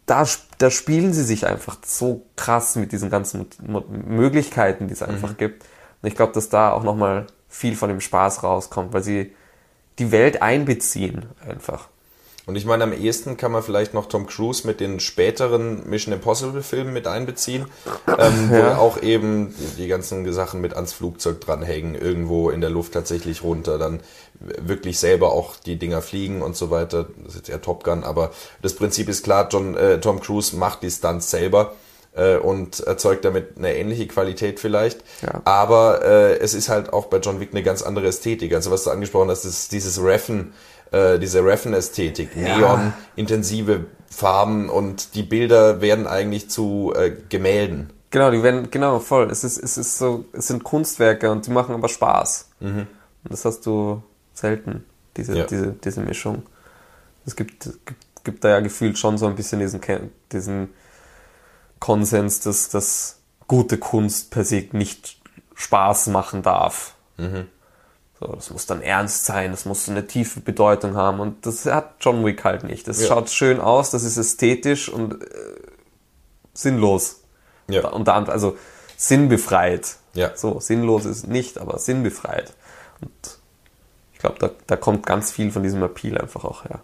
da, 0.07 0.27
da 0.59 0.71
spielen 0.71 1.13
sie 1.13 1.23
sich 1.23 1.47
einfach 1.47 1.79
so 1.85 2.27
krass 2.37 2.77
mit 2.77 2.93
diesen 2.93 3.11
ganzen 3.11 3.47
Möglichkeiten, 3.89 4.89
die 4.89 4.95
es 4.95 5.03
einfach 5.03 5.37
gibt. 5.37 5.65
Und 6.03 6.09
ich 6.09 6.17
glaube, 6.17 6.33
dass 6.33 6.49
da 6.49 6.73
auch 6.73 6.83
nochmal 6.83 7.27
viel 7.49 7.77
von 7.77 7.89
dem 7.89 8.01
Spaß 8.01 8.43
rauskommt, 8.43 8.93
weil 8.93 9.03
sie 9.03 9.35
die 9.99 10.13
Welt 10.13 10.43
einbeziehen 10.43 11.27
einfach. 11.47 11.89
Und 12.47 12.55
ich 12.55 12.65
meine, 12.65 12.85
am 12.85 12.93
ehesten 12.93 13.37
kann 13.37 13.51
man 13.51 13.65
vielleicht 13.65 13.93
noch 13.93 14.07
Tom 14.07 14.29
Cruise 14.29 14.65
mit 14.67 14.79
den 14.79 15.01
späteren 15.01 15.89
Mission 15.91 16.15
Impossible 16.15 16.63
Filmen 16.63 16.93
mit 16.93 17.09
einbeziehen, 17.09 17.67
ähm, 18.07 18.51
wo 18.51 18.55
Ja. 18.55 18.79
auch 18.79 19.03
eben 19.03 19.53
die, 19.59 19.83
die 19.83 19.89
ganzen 19.89 20.33
Sachen 20.33 20.61
mit 20.61 20.75
ans 20.75 20.93
Flugzeug 20.93 21.41
dranhängen, 21.41 21.97
irgendwo 21.97 22.51
in 22.51 22.61
der 22.61 22.71
Luft 22.71 22.93
tatsächlich 22.93 23.43
runter, 23.43 23.79
dann 23.79 23.99
wirklich 24.39 25.01
selber 25.01 25.33
auch 25.33 25.57
die 25.57 25.77
Dinger 25.77 26.03
fliegen 26.03 26.41
und 26.41 26.55
so 26.57 26.71
weiter. 26.71 27.07
Das 27.25 27.35
ist 27.35 27.37
jetzt 27.39 27.49
eher 27.49 27.63
Top 27.63 27.83
Gun, 27.83 28.05
aber 28.05 28.31
das 28.63 28.75
Prinzip 28.75 29.09
ist 29.09 29.25
klar, 29.25 29.49
John, 29.51 29.77
äh, 29.77 29.99
Tom 30.01 30.21
Cruise 30.21 30.55
macht 30.55 30.85
die 30.85 30.91
Stunts 30.91 31.31
selber 31.31 31.75
äh, 32.15 32.37
und 32.37 32.79
erzeugt 32.81 33.25
damit 33.25 33.59
eine 33.59 33.75
ähnliche 33.75 34.07
Qualität 34.07 34.61
vielleicht. 34.61 35.01
Ja. 35.23 35.41
Aber 35.45 36.05
äh, 36.05 36.39
es 36.39 36.55
ist 36.55 36.69
halt 36.69 36.93
auch 36.93 37.07
bei 37.07 37.17
John 37.19 37.41
Wick 37.41 37.51
eine 37.53 37.65
ganz 37.65 37.83
andere 37.83 38.07
Ästhetik. 38.07 38.55
Also 38.55 38.71
was 38.71 38.85
du 38.85 38.91
angesprochen 38.91 39.31
hast, 39.31 39.45
ist 39.45 39.73
dieses 39.73 40.01
Reffen, 40.01 40.53
äh, 40.97 41.19
diese 41.19 41.45
Reffen-Ästhetik, 41.45 42.35
Ja. 42.37 42.57
Neon, 42.59 42.93
intensive 43.17 43.87
Farben 44.11 44.69
und 44.71 45.15
die 45.15 45.23
Bilder 45.23 45.81
werden 45.81 46.07
eigentlich 46.07 46.49
zu 46.49 46.93
äh, 46.97 47.13
Gemälden. 47.29 47.91
Genau, 48.11 48.31
die 48.31 48.43
werden, 48.43 48.71
genau, 48.71 48.99
voll. 49.01 49.31
Es 49.31 49.45
ist, 49.45 49.59
es 49.59 49.77
ist 49.77 49.99
so, 49.99 50.25
es 50.33 50.47
sind 50.47 50.65
Kunstwerke 50.65 51.31
und 51.31 51.47
die 51.47 51.51
machen 51.51 51.75
aber 51.75 51.89
Spaß. 51.89 52.49
Und 52.61 52.87
das 53.25 53.45
hast 53.45 53.67
du 53.67 54.03
selten, 54.33 54.85
diese, 55.17 55.37
Ja. 55.37 55.45
diese, 55.45 55.73
diese 55.73 56.01
Mischung. 56.01 56.45
Es 57.27 57.35
gibt, 57.37 57.65
gibt, 57.85 58.25
gibt 58.25 58.45
da 58.45 58.49
ja 58.51 58.61
gefühlt 58.61 58.97
schon 58.97 59.19
so 59.19 59.27
ein 59.27 59.35
bisschen 59.35 59.59
diesen, 59.59 59.81
diesen 60.33 60.69
Konsens, 61.81 62.41
dass, 62.41 62.69
dass 62.69 63.19
gute 63.49 63.77
Kunst 63.79 64.31
per 64.31 64.45
se 64.45 64.65
nicht 64.73 65.21
Spaß 65.55 66.07
machen 66.09 66.43
darf. 66.43 66.95
So, 68.19 68.27
das 68.29 68.51
muss 68.51 68.65
dann 68.67 68.81
ernst 68.81 69.27
sein, 69.27 69.51
das 69.51 69.67
muss 69.67 69.89
eine 69.89 70.07
tiefe 70.07 70.41
Bedeutung 70.41 70.97
haben 70.97 71.21
und 71.21 71.45
das 71.45 71.67
hat 71.67 71.97
John 72.01 72.25
Wick 72.25 72.45
halt 72.45 72.65
nicht. 72.65 72.89
Das 72.89 73.01
Ja. 73.03 73.09
schaut 73.09 73.29
schön 73.29 73.61
aus, 73.61 73.91
das 73.91 74.05
ist 74.05 74.17
ästhetisch 74.17 74.89
und 74.89 75.23
äh, 75.23 75.27
sinnlos. 76.55 77.21
Ja. 77.69 77.89
Unter 77.89 78.15
anderem, 78.15 78.33
also 78.33 78.57
sinnbefreit. 78.97 79.97
Ja. 80.15 80.33
So, 80.35 80.61
sinnlos 80.61 81.05
ist 81.05 81.27
nicht, 81.27 81.59
aber 81.59 81.79
sinnbefreit. 81.79 82.55
Und 83.03 83.39
ich 84.15 84.19
glaube, 84.21 84.37
da, 84.39 84.51
da 84.67 84.77
kommt 84.77 85.05
ganz 85.05 85.31
viel 85.31 85.51
von 85.53 85.63
diesem 85.63 85.83
Appeal 85.83 86.17
einfach 86.17 86.45
auch 86.45 86.65
her. 86.65 86.81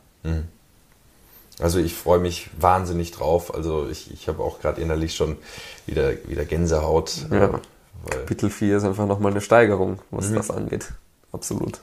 Also 1.59 1.78
ich 1.78 1.94
freue 1.94 2.18
mich 2.18 2.50
wahnsinnig 2.59 3.10
drauf. 3.12 3.54
Also 3.54 3.88
ich, 3.88 4.12
ich 4.12 4.28
habe 4.28 4.42
auch 4.42 4.60
gerade 4.60 4.80
innerlich 4.82 5.14
schon 5.14 5.38
wieder, 5.86 6.12
wieder 6.28 6.44
Gänsehaut. 6.44 7.26
Ja. 7.30 7.44
äh, 7.44 7.52
Weil, 7.52 7.60
Kapitel 8.20 8.50
4 8.50 8.76
ist 8.76 8.84
einfach 8.84 9.06
nochmal 9.06 9.32
eine 9.32 9.40
Steigerung, 9.40 9.98
was 10.10 10.30
das 10.32 10.50
angeht. 10.50 10.92
Absolut. 11.32 11.80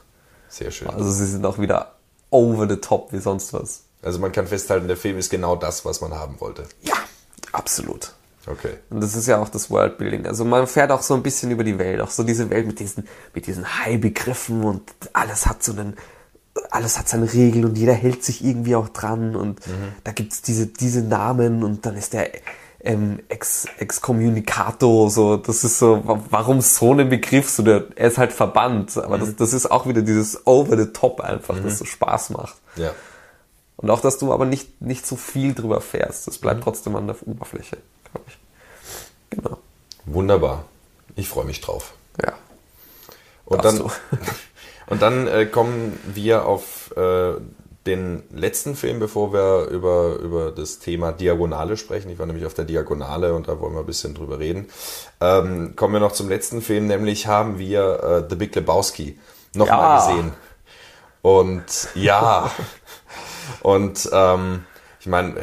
sehr 0.49 0.71
schön. 0.71 0.89
Also 0.89 1.11
sie 1.11 1.25
sind 1.25 1.45
auch 1.45 1.59
wieder 1.59 1.95
over 2.29 2.67
the 2.67 2.77
top 2.77 3.11
wie 3.11 3.19
sonst 3.19 3.53
was. 3.53 3.83
Also 4.01 4.19
man 4.19 4.31
kann 4.31 4.47
festhalten, 4.47 4.87
der 4.87 4.97
Film 4.97 5.17
ist 5.17 5.29
genau 5.29 5.55
das, 5.55 5.83
was 5.85 6.01
man 6.01 6.13
haben 6.13 6.39
wollte. 6.39 6.63
Ja, 6.81 6.93
absolut. 7.51 8.13
Okay. 8.47 8.75
Und 8.89 9.01
das 9.01 9.15
ist 9.15 9.27
ja 9.27 9.37
auch 9.39 9.49
das 9.49 9.69
Worldbuilding. 9.69 10.25
Also 10.25 10.45
man 10.45 10.65
fährt 10.65 10.91
auch 10.91 11.01
so 11.01 11.13
ein 11.13 11.21
bisschen 11.23 11.51
über 11.51 11.63
die 11.63 11.77
Welt, 11.77 11.99
auch 12.01 12.09
so 12.09 12.23
diese 12.23 12.49
Welt 12.49 12.65
mit 12.65 12.79
diesen, 12.79 13.07
mit 13.33 13.45
diesen 13.47 13.79
High-Begriffen 13.79 14.63
und 14.63 14.81
alles 15.13 15.45
hat 15.45 15.61
so 15.61 15.73
einen, 15.73 15.97
alles 16.71 16.97
hat 16.97 17.09
seine 17.09 17.31
Regeln 17.31 17.65
und 17.65 17.77
jeder 17.77 17.93
hält 17.93 18.23
sich 18.23 18.43
irgendwie 18.43 18.75
auch 18.75 18.89
dran 18.89 19.35
und 19.35 19.59
da 20.03 20.11
gibt's 20.13 20.41
diese, 20.41 20.67
diese 20.67 21.01
Namen 21.01 21.63
und 21.63 21.85
dann 21.85 21.95
ist 21.95 22.13
der 22.13 22.31
ähm, 22.81 23.19
Ex, 23.29 23.67
Excommunicato, 23.77 25.09
so, 25.09 25.37
das 25.37 25.63
ist 25.63 25.79
so, 25.79 26.05
wa- 26.07 26.19
warum 26.29 26.61
so 26.61 26.93
ein 26.93 27.09
Begriff, 27.09 27.49
so 27.49 27.63
der, 27.63 27.85
er 27.95 28.07
ist 28.07 28.17
halt 28.17 28.31
verbannt, 28.33 28.97
aber 28.97 29.17
das, 29.17 29.35
das 29.35 29.53
ist 29.53 29.69
auch 29.69 29.85
wieder 29.85 30.01
dieses 30.01 30.45
over 30.47 30.77
the 30.77 30.87
top 30.93 31.21
einfach, 31.21 31.59
das 31.61 31.77
so 31.79 31.85
Spaß 31.85 32.29
macht. 32.31 32.55
Ja. 32.75 32.91
Und 33.77 33.89
auch, 33.89 34.01
dass 34.01 34.17
du 34.17 34.33
aber 34.33 34.45
nicht, 34.45 34.81
nicht 34.81 35.05
so 35.07 35.15
viel 35.15 35.53
drüber 35.53 35.79
fährst. 35.81 36.27
Das 36.27 36.37
bleibt 36.37 36.63
trotzdem 36.63 36.95
an 36.97 37.07
der 37.07 37.15
Oberfläche, 37.25 37.77
glaube 38.11 38.25
ich. 38.27 38.37
Genau. 39.29 39.57
Wunderbar. 40.05 40.65
Ich 41.15 41.29
freue 41.29 41.45
mich 41.45 41.61
drauf. 41.61 41.93
Ja. 42.21 42.33
Und 43.45 43.63
Darfst 43.63 43.79
dann, 43.79 43.91
und 44.87 45.01
dann 45.01 45.27
äh, 45.27 45.45
kommen 45.45 45.97
wir 46.13 46.45
auf 46.45 46.91
äh, 46.97 47.33
den 47.89 48.23
letzten 48.31 48.75
Film, 48.75 48.99
bevor 48.99 49.33
wir 49.33 49.67
über, 49.69 50.15
über 50.15 50.51
das 50.51 50.79
Thema 50.79 51.11
Diagonale 51.11 51.75
sprechen. 51.75 52.09
Ich 52.09 52.19
war 52.19 52.25
nämlich 52.25 52.45
auf 52.45 52.53
der 52.53 52.65
Diagonale 52.65 53.33
und 53.33 53.47
da 53.47 53.59
wollen 53.59 53.73
wir 53.73 53.81
ein 53.81 53.85
bisschen 53.85 54.13
drüber 54.15 54.39
reden. 54.39 54.67
Ähm, 55.19 55.75
kommen 55.75 55.93
wir 55.93 55.99
noch 55.99 56.13
zum 56.13 56.29
letzten 56.29 56.61
Film, 56.61 56.87
nämlich 56.87 57.27
haben 57.27 57.59
wir 57.59 58.03
äh, 58.03 58.29
The 58.29 58.35
Big 58.35 58.55
Lebowski 58.55 59.19
nochmal 59.55 59.99
Ja. 59.99 60.07
gesehen. 60.07 60.33
Und 61.21 61.65
ja, 61.95 62.49
und 63.61 64.09
ähm, 64.13 64.63
ich 65.01 65.07
meine, 65.07 65.35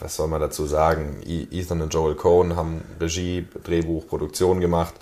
was 0.00 0.16
soll 0.16 0.28
man 0.28 0.40
dazu 0.40 0.66
sagen? 0.66 1.20
E- 1.26 1.46
Ethan 1.50 1.80
und 1.82 1.92
Joel 1.94 2.14
Cohen 2.14 2.56
haben 2.56 2.82
Regie, 3.00 3.46
Drehbuch, 3.64 4.06
Produktion 4.06 4.60
gemacht. 4.60 4.94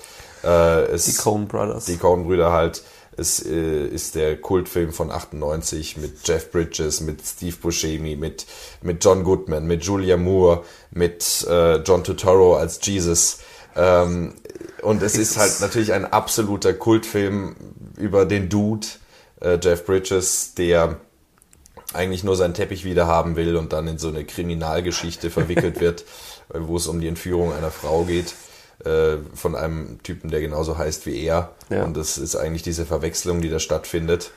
Äh, 0.42 0.96
Die 0.96 1.14
Coen 1.14 1.46
Brothers. 1.48 1.84
die 1.86 1.96
Coen-Brüder 1.96 2.52
halt. 2.52 2.82
Es 3.16 3.44
äh, 3.44 3.86
ist 3.86 4.14
der 4.14 4.40
Kultfilm 4.40 4.92
von 4.92 5.10
98 5.10 5.98
mit 5.98 6.26
Jeff 6.26 6.50
Bridges, 6.50 7.00
mit 7.00 7.20
Steve 7.24 7.56
Buscemi, 7.60 8.16
mit, 8.16 8.46
mit 8.80 9.04
John 9.04 9.22
Goodman, 9.22 9.66
mit 9.66 9.84
Julia 9.84 10.16
Moore, 10.16 10.64
mit 10.90 11.46
äh, 11.48 11.76
John 11.82 12.04
Turturro 12.04 12.56
als 12.56 12.80
Jesus. 12.82 13.40
Ähm, 13.76 14.34
und 14.80 15.02
es 15.02 15.16
ist 15.16 15.36
halt 15.36 15.60
natürlich 15.60 15.92
ein 15.92 16.06
absoluter 16.06 16.72
Kultfilm 16.72 17.54
über 17.98 18.24
den 18.24 18.48
Dude, 18.48 18.86
äh, 19.40 19.58
Jeff 19.62 19.84
Bridges, 19.84 20.54
der 20.54 20.96
eigentlich 21.92 22.24
nur 22.24 22.36
seinen 22.36 22.54
Teppich 22.54 22.84
wieder 22.84 23.06
haben 23.06 23.36
will 23.36 23.56
und 23.56 23.74
dann 23.74 23.86
in 23.88 23.98
so 23.98 24.08
eine 24.08 24.24
Kriminalgeschichte 24.24 25.30
verwickelt 25.30 25.80
wird, 25.80 26.04
wo 26.48 26.76
es 26.76 26.86
um 26.86 27.00
die 27.00 27.08
Entführung 27.08 27.52
einer 27.52 27.70
Frau 27.70 28.04
geht 28.04 28.34
äh, 28.84 29.18
von 29.34 29.54
einem 29.54 30.02
Typen, 30.02 30.30
der 30.30 30.40
genauso 30.40 30.78
heißt 30.78 31.06
wie 31.06 31.22
er. 31.24 31.52
Ja. 31.70 31.84
Und 31.84 31.96
das 31.96 32.18
ist 32.18 32.36
eigentlich 32.36 32.62
diese 32.62 32.86
Verwechslung, 32.86 33.40
die 33.40 33.50
da 33.50 33.58
stattfindet. 33.58 34.32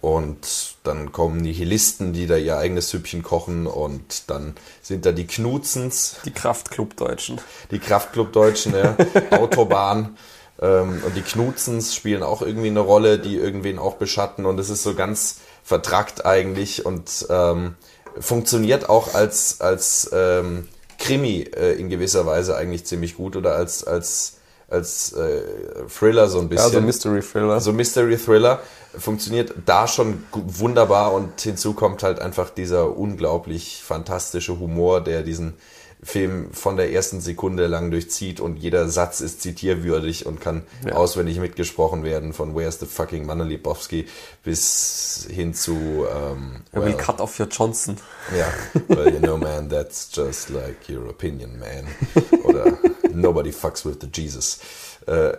Und 0.00 0.76
dann 0.84 1.10
kommen 1.10 1.38
Nihilisten, 1.40 2.12
die 2.12 2.26
da 2.26 2.36
ihr 2.36 2.56
eigenes 2.56 2.90
Süppchen 2.90 3.22
kochen 3.22 3.66
und 3.66 4.30
dann 4.30 4.54
sind 4.80 5.04
da 5.04 5.12
die 5.12 5.26
Knutzens, 5.26 6.16
Die 6.24 6.30
Kraftclub-Deutschen. 6.30 7.40
die 7.72 7.80
Kraftclub-Deutschen, 7.80 8.74
ja, 8.74 8.96
Autobahn. 9.32 10.16
Ähm, 10.60 11.02
und 11.04 11.16
die 11.16 11.22
Knutzens 11.22 11.94
spielen 11.94 12.22
auch 12.22 12.42
irgendwie 12.42 12.68
eine 12.68 12.80
Rolle, 12.80 13.18
die 13.18 13.36
irgendwen 13.36 13.78
auch 13.80 13.94
beschatten. 13.94 14.46
Und 14.46 14.60
es 14.60 14.70
ist 14.70 14.84
so 14.84 14.94
ganz 14.94 15.38
vertrackt 15.64 16.24
eigentlich 16.24 16.86
und 16.86 17.26
ähm, 17.28 17.74
funktioniert 18.20 18.88
auch 18.88 19.14
als, 19.14 19.60
als 19.60 20.10
ähm, 20.12 20.68
Krimi 20.98 21.48
äh, 21.56 21.72
in 21.72 21.88
gewisser 21.88 22.26
Weise 22.26 22.56
eigentlich 22.56 22.84
ziemlich 22.84 23.16
gut 23.16 23.36
oder 23.36 23.54
als, 23.54 23.84
als, 23.84 24.38
als 24.68 25.12
äh, 25.12 25.42
Thriller 25.88 26.28
so 26.28 26.40
ein 26.40 26.48
bisschen. 26.48 26.64
Also 26.64 26.80
Mystery 26.80 27.22
Thriller. 27.22 27.60
So 27.60 27.72
Mystery 27.72 28.18
Thriller 28.18 28.60
funktioniert 28.96 29.54
da 29.64 29.86
schon 29.86 30.24
wunderbar 30.32 31.12
und 31.12 31.40
hinzu 31.40 31.72
kommt 31.72 32.02
halt 32.02 32.20
einfach 32.20 32.50
dieser 32.50 32.96
unglaublich 32.96 33.82
fantastische 33.82 34.58
Humor, 34.58 35.00
der 35.00 35.22
diesen 35.22 35.54
Film 36.02 36.52
von 36.52 36.76
der 36.76 36.92
ersten 36.92 37.20
Sekunde 37.20 37.66
lang 37.66 37.90
durchzieht 37.90 38.40
und 38.40 38.56
jeder 38.56 38.88
Satz 38.88 39.20
ist 39.20 39.42
zitierwürdig 39.42 40.26
und 40.26 40.40
kann 40.40 40.62
Ja. 40.86 40.94
auswendig 40.94 41.38
mitgesprochen 41.40 42.04
werden 42.04 42.32
von 42.32 42.54
Where's 42.54 42.78
the 42.78 42.86
fucking 42.86 43.26
Manne 43.26 43.44
Lebowski 43.44 44.06
bis 44.44 45.26
hin 45.30 45.54
zu 45.54 45.72
ähm, 45.72 46.62
will 46.72 46.82
well, 46.84 46.96
cut 46.96 47.20
off 47.20 47.38
your 47.40 47.48
Johnson. 47.50 47.96
ja, 48.36 48.46
well, 48.88 49.12
you 49.12 49.18
know, 49.18 49.36
man, 49.36 49.68
that's 49.68 50.08
just 50.12 50.50
like 50.50 50.76
your 50.88 51.08
opinion, 51.08 51.58
man. 51.58 51.86
Oder 52.44 52.78
nobody 53.12 53.50
fucks 53.52 53.84
with 53.84 53.96
the 54.00 54.08
Jesus. 54.12 54.60
Äh, 55.06 55.32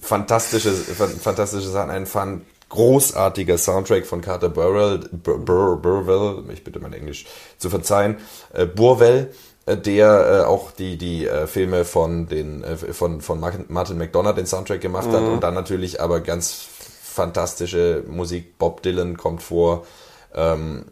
fantastische, 0.00 0.70
fan- 0.72 1.10
fantastische 1.20 1.68
Sachen, 1.68 1.90
ein 1.90 2.06
großartiger 2.70 3.56
Soundtrack 3.58 4.06
von 4.06 4.20
Carter 4.20 4.48
Burwell, 4.48 4.98
Bur 5.10 5.38
Bur 5.38 5.76
Burwell, 5.80 6.44
ich 6.52 6.62
bitte 6.64 6.78
mein 6.80 6.92
Englisch 6.92 7.26
zu 7.58 7.70
verzeihen, 7.70 8.18
äh, 8.52 8.66
Burwell, 8.66 9.32
der 9.76 10.42
äh, 10.42 10.46
auch 10.46 10.70
die 10.72 10.96
die 10.96 11.26
äh, 11.26 11.46
Filme 11.46 11.84
von 11.84 12.26
den 12.26 12.64
äh, 12.64 12.76
von 12.76 13.20
von 13.20 13.40
Martin 13.40 13.98
McDonough 13.98 14.34
den 14.34 14.46
Soundtrack 14.46 14.80
gemacht 14.80 15.08
hat 15.08 15.22
und 15.22 15.40
dann 15.40 15.54
natürlich 15.54 16.00
aber 16.00 16.20
ganz 16.20 16.66
fantastische 17.02 18.04
Musik. 18.06 18.58
Bob 18.58 18.82
Dylan 18.82 19.16
kommt 19.16 19.42
vor, 19.42 19.86
ähm, 20.34 20.84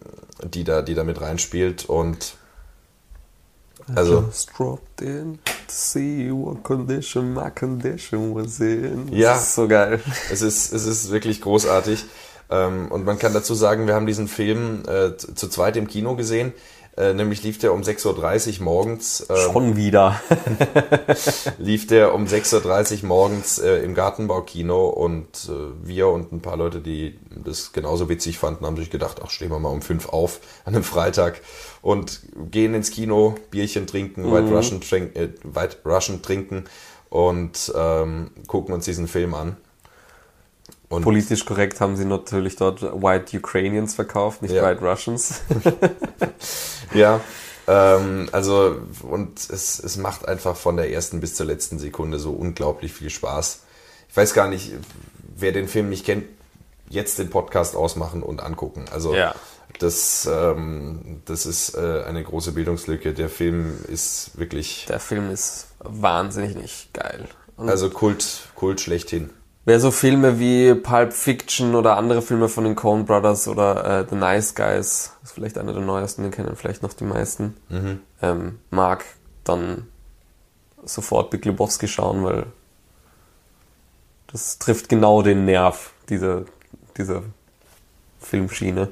die 0.42 0.64
da 0.64 0.82
die 0.82 0.94
da 0.94 1.04
mit 1.04 1.20
reinspielt 1.20 1.88
und 1.88 2.36
also 3.94 4.22
Just 4.22 4.50
dropped 4.56 5.00
in 5.00 5.38
to 5.44 5.52
see 5.68 6.30
what 6.30 6.64
condition 6.64 7.34
my 7.34 7.50
condition 7.50 8.34
was 8.34 8.58
in. 8.58 9.08
Ja. 9.12 9.34
Das 9.34 9.48
ist 9.48 9.54
so 9.54 9.68
geil. 9.68 10.00
es 10.30 10.42
ist 10.42 10.72
es 10.72 10.86
ist 10.86 11.10
wirklich 11.10 11.40
großartig 11.40 12.04
ähm, 12.50 12.88
und 12.90 13.04
man 13.04 13.18
kann 13.18 13.32
dazu 13.32 13.54
sagen, 13.54 13.86
wir 13.86 13.94
haben 13.94 14.06
diesen 14.06 14.28
Film 14.28 14.82
äh, 14.86 15.16
zu 15.16 15.48
zweit 15.48 15.76
im 15.76 15.88
Kino 15.88 16.16
gesehen. 16.16 16.52
Äh, 16.96 17.12
nämlich 17.12 17.42
lief 17.42 17.58
der 17.58 17.74
um 17.74 17.82
6.30 17.82 18.58
Uhr 18.58 18.64
morgens. 18.64 19.26
ähm, 19.28 19.52
Schon 19.52 19.76
wieder. 19.76 20.18
lief 21.58 21.86
der 21.86 22.14
um 22.14 22.24
6.30 22.24 23.02
Uhr 23.02 23.08
morgens 23.08 23.58
äh, 23.58 23.84
im 23.84 23.94
Gartenbaukino 23.94 24.88
und 24.88 25.50
äh, 25.50 25.86
wir 25.86 26.08
und 26.08 26.32
ein 26.32 26.40
paar 26.40 26.56
Leute, 26.56 26.80
die 26.80 27.18
das 27.30 27.72
genauso 27.72 28.08
witzig 28.08 28.38
fanden, 28.38 28.64
haben 28.64 28.76
sich 28.78 28.88
gedacht, 28.88 29.20
ach, 29.22 29.28
stehen 29.30 29.50
wir 29.50 29.58
mal 29.58 29.68
um 29.68 29.82
fünf 29.82 30.08
auf 30.08 30.40
an 30.64 30.74
einem 30.74 30.84
Freitag 30.84 31.42
und 31.82 32.20
gehen 32.50 32.72
ins 32.72 32.90
Kino, 32.90 33.34
Bierchen 33.50 33.86
trinken, 33.86 34.32
White, 34.32 34.48
Russian, 34.48 34.80
trink, 34.80 35.14
äh, 35.16 35.28
White 35.44 35.78
Russian 35.84 36.22
trinken 36.22 36.64
und 37.10 37.72
ähm, 37.76 38.30
gucken 38.46 38.72
uns 38.74 38.86
diesen 38.86 39.06
Film 39.06 39.34
an. 39.34 39.58
Und 40.88 41.02
Politisch 41.02 41.44
korrekt 41.44 41.80
haben 41.80 41.96
sie 41.96 42.04
natürlich 42.04 42.54
dort 42.56 42.80
White 42.82 43.36
Ukrainians 43.36 43.94
verkauft, 43.94 44.42
nicht 44.42 44.54
Ja. 44.54 44.62
White 44.68 44.80
Russians. 44.84 45.40
Ja, 46.94 47.20
ähm, 47.66 48.28
also 48.32 48.76
und 49.02 49.38
es, 49.50 49.78
es 49.80 49.96
macht 49.96 50.28
einfach 50.28 50.56
von 50.56 50.76
der 50.76 50.92
ersten 50.92 51.20
bis 51.20 51.34
zur 51.34 51.46
letzten 51.46 51.78
Sekunde 51.78 52.18
so 52.18 52.30
unglaublich 52.32 52.92
viel 52.92 53.10
Spaß. 53.10 53.60
Ich 54.08 54.16
weiß 54.16 54.34
gar 54.34 54.48
nicht, 54.48 54.72
wer 55.36 55.52
den 55.52 55.68
Film 55.68 55.88
nicht 55.88 56.06
kennt, 56.06 56.24
jetzt 56.88 57.18
den 57.18 57.28
Podcast 57.30 57.74
ausmachen 57.74 58.22
und 58.22 58.40
angucken. 58.40 58.84
Also 58.92 59.14
Ja. 59.14 59.34
das, 59.80 60.28
ähm, 60.32 61.22
das 61.24 61.44
ist 61.44 61.74
äh, 61.74 62.04
eine 62.06 62.22
große 62.22 62.52
Bildungslücke. 62.52 63.12
Der 63.12 63.28
Film 63.28 63.76
ist 63.88 64.38
wirklich, 64.38 64.86
Der 64.88 65.00
Film 65.00 65.30
ist 65.30 65.66
wahnsinnig 65.80 66.54
nicht 66.54 66.94
geil. 66.94 67.26
Und 67.56 67.68
also 67.68 67.90
Kult, 67.90 68.48
Kult 68.54 68.80
schlechthin. 68.80 69.30
Wer 69.66 69.80
so 69.80 69.90
Filme 69.90 70.38
wie 70.38 70.74
Pulp 70.74 71.12
Fiction 71.12 71.74
oder 71.74 71.98
andere 71.98 72.22
Filme 72.22 72.48
von 72.48 72.64
den 72.64 72.76
Coen 72.76 73.04
Brothers 73.04 73.48
oder 73.48 74.00
äh, 74.00 74.06
The 74.08 74.14
Nice 74.14 74.54
Guys, 74.54 75.12
ist 75.22 75.32
vielleicht 75.32 75.58
einer 75.58 75.74
der 75.74 75.82
neuesten, 75.82 76.22
den 76.22 76.30
kennen 76.30 76.56
vielleicht 76.56 76.82
noch 76.82 76.94
die 76.94 77.04
meisten, 77.04 77.56
ähm, 78.22 78.58
mag, 78.70 79.04
dann 79.44 79.88
sofort 80.84 81.30
Big 81.30 81.44
Lebowski 81.44 81.88
schauen, 81.88 82.24
weil 82.24 82.46
das 84.28 84.58
trifft 84.58 84.88
genau 84.88 85.22
den 85.22 85.44
Nerv 85.44 85.92
dieser, 86.08 86.44
dieser 86.96 87.22
Filmschiene. 88.20 88.88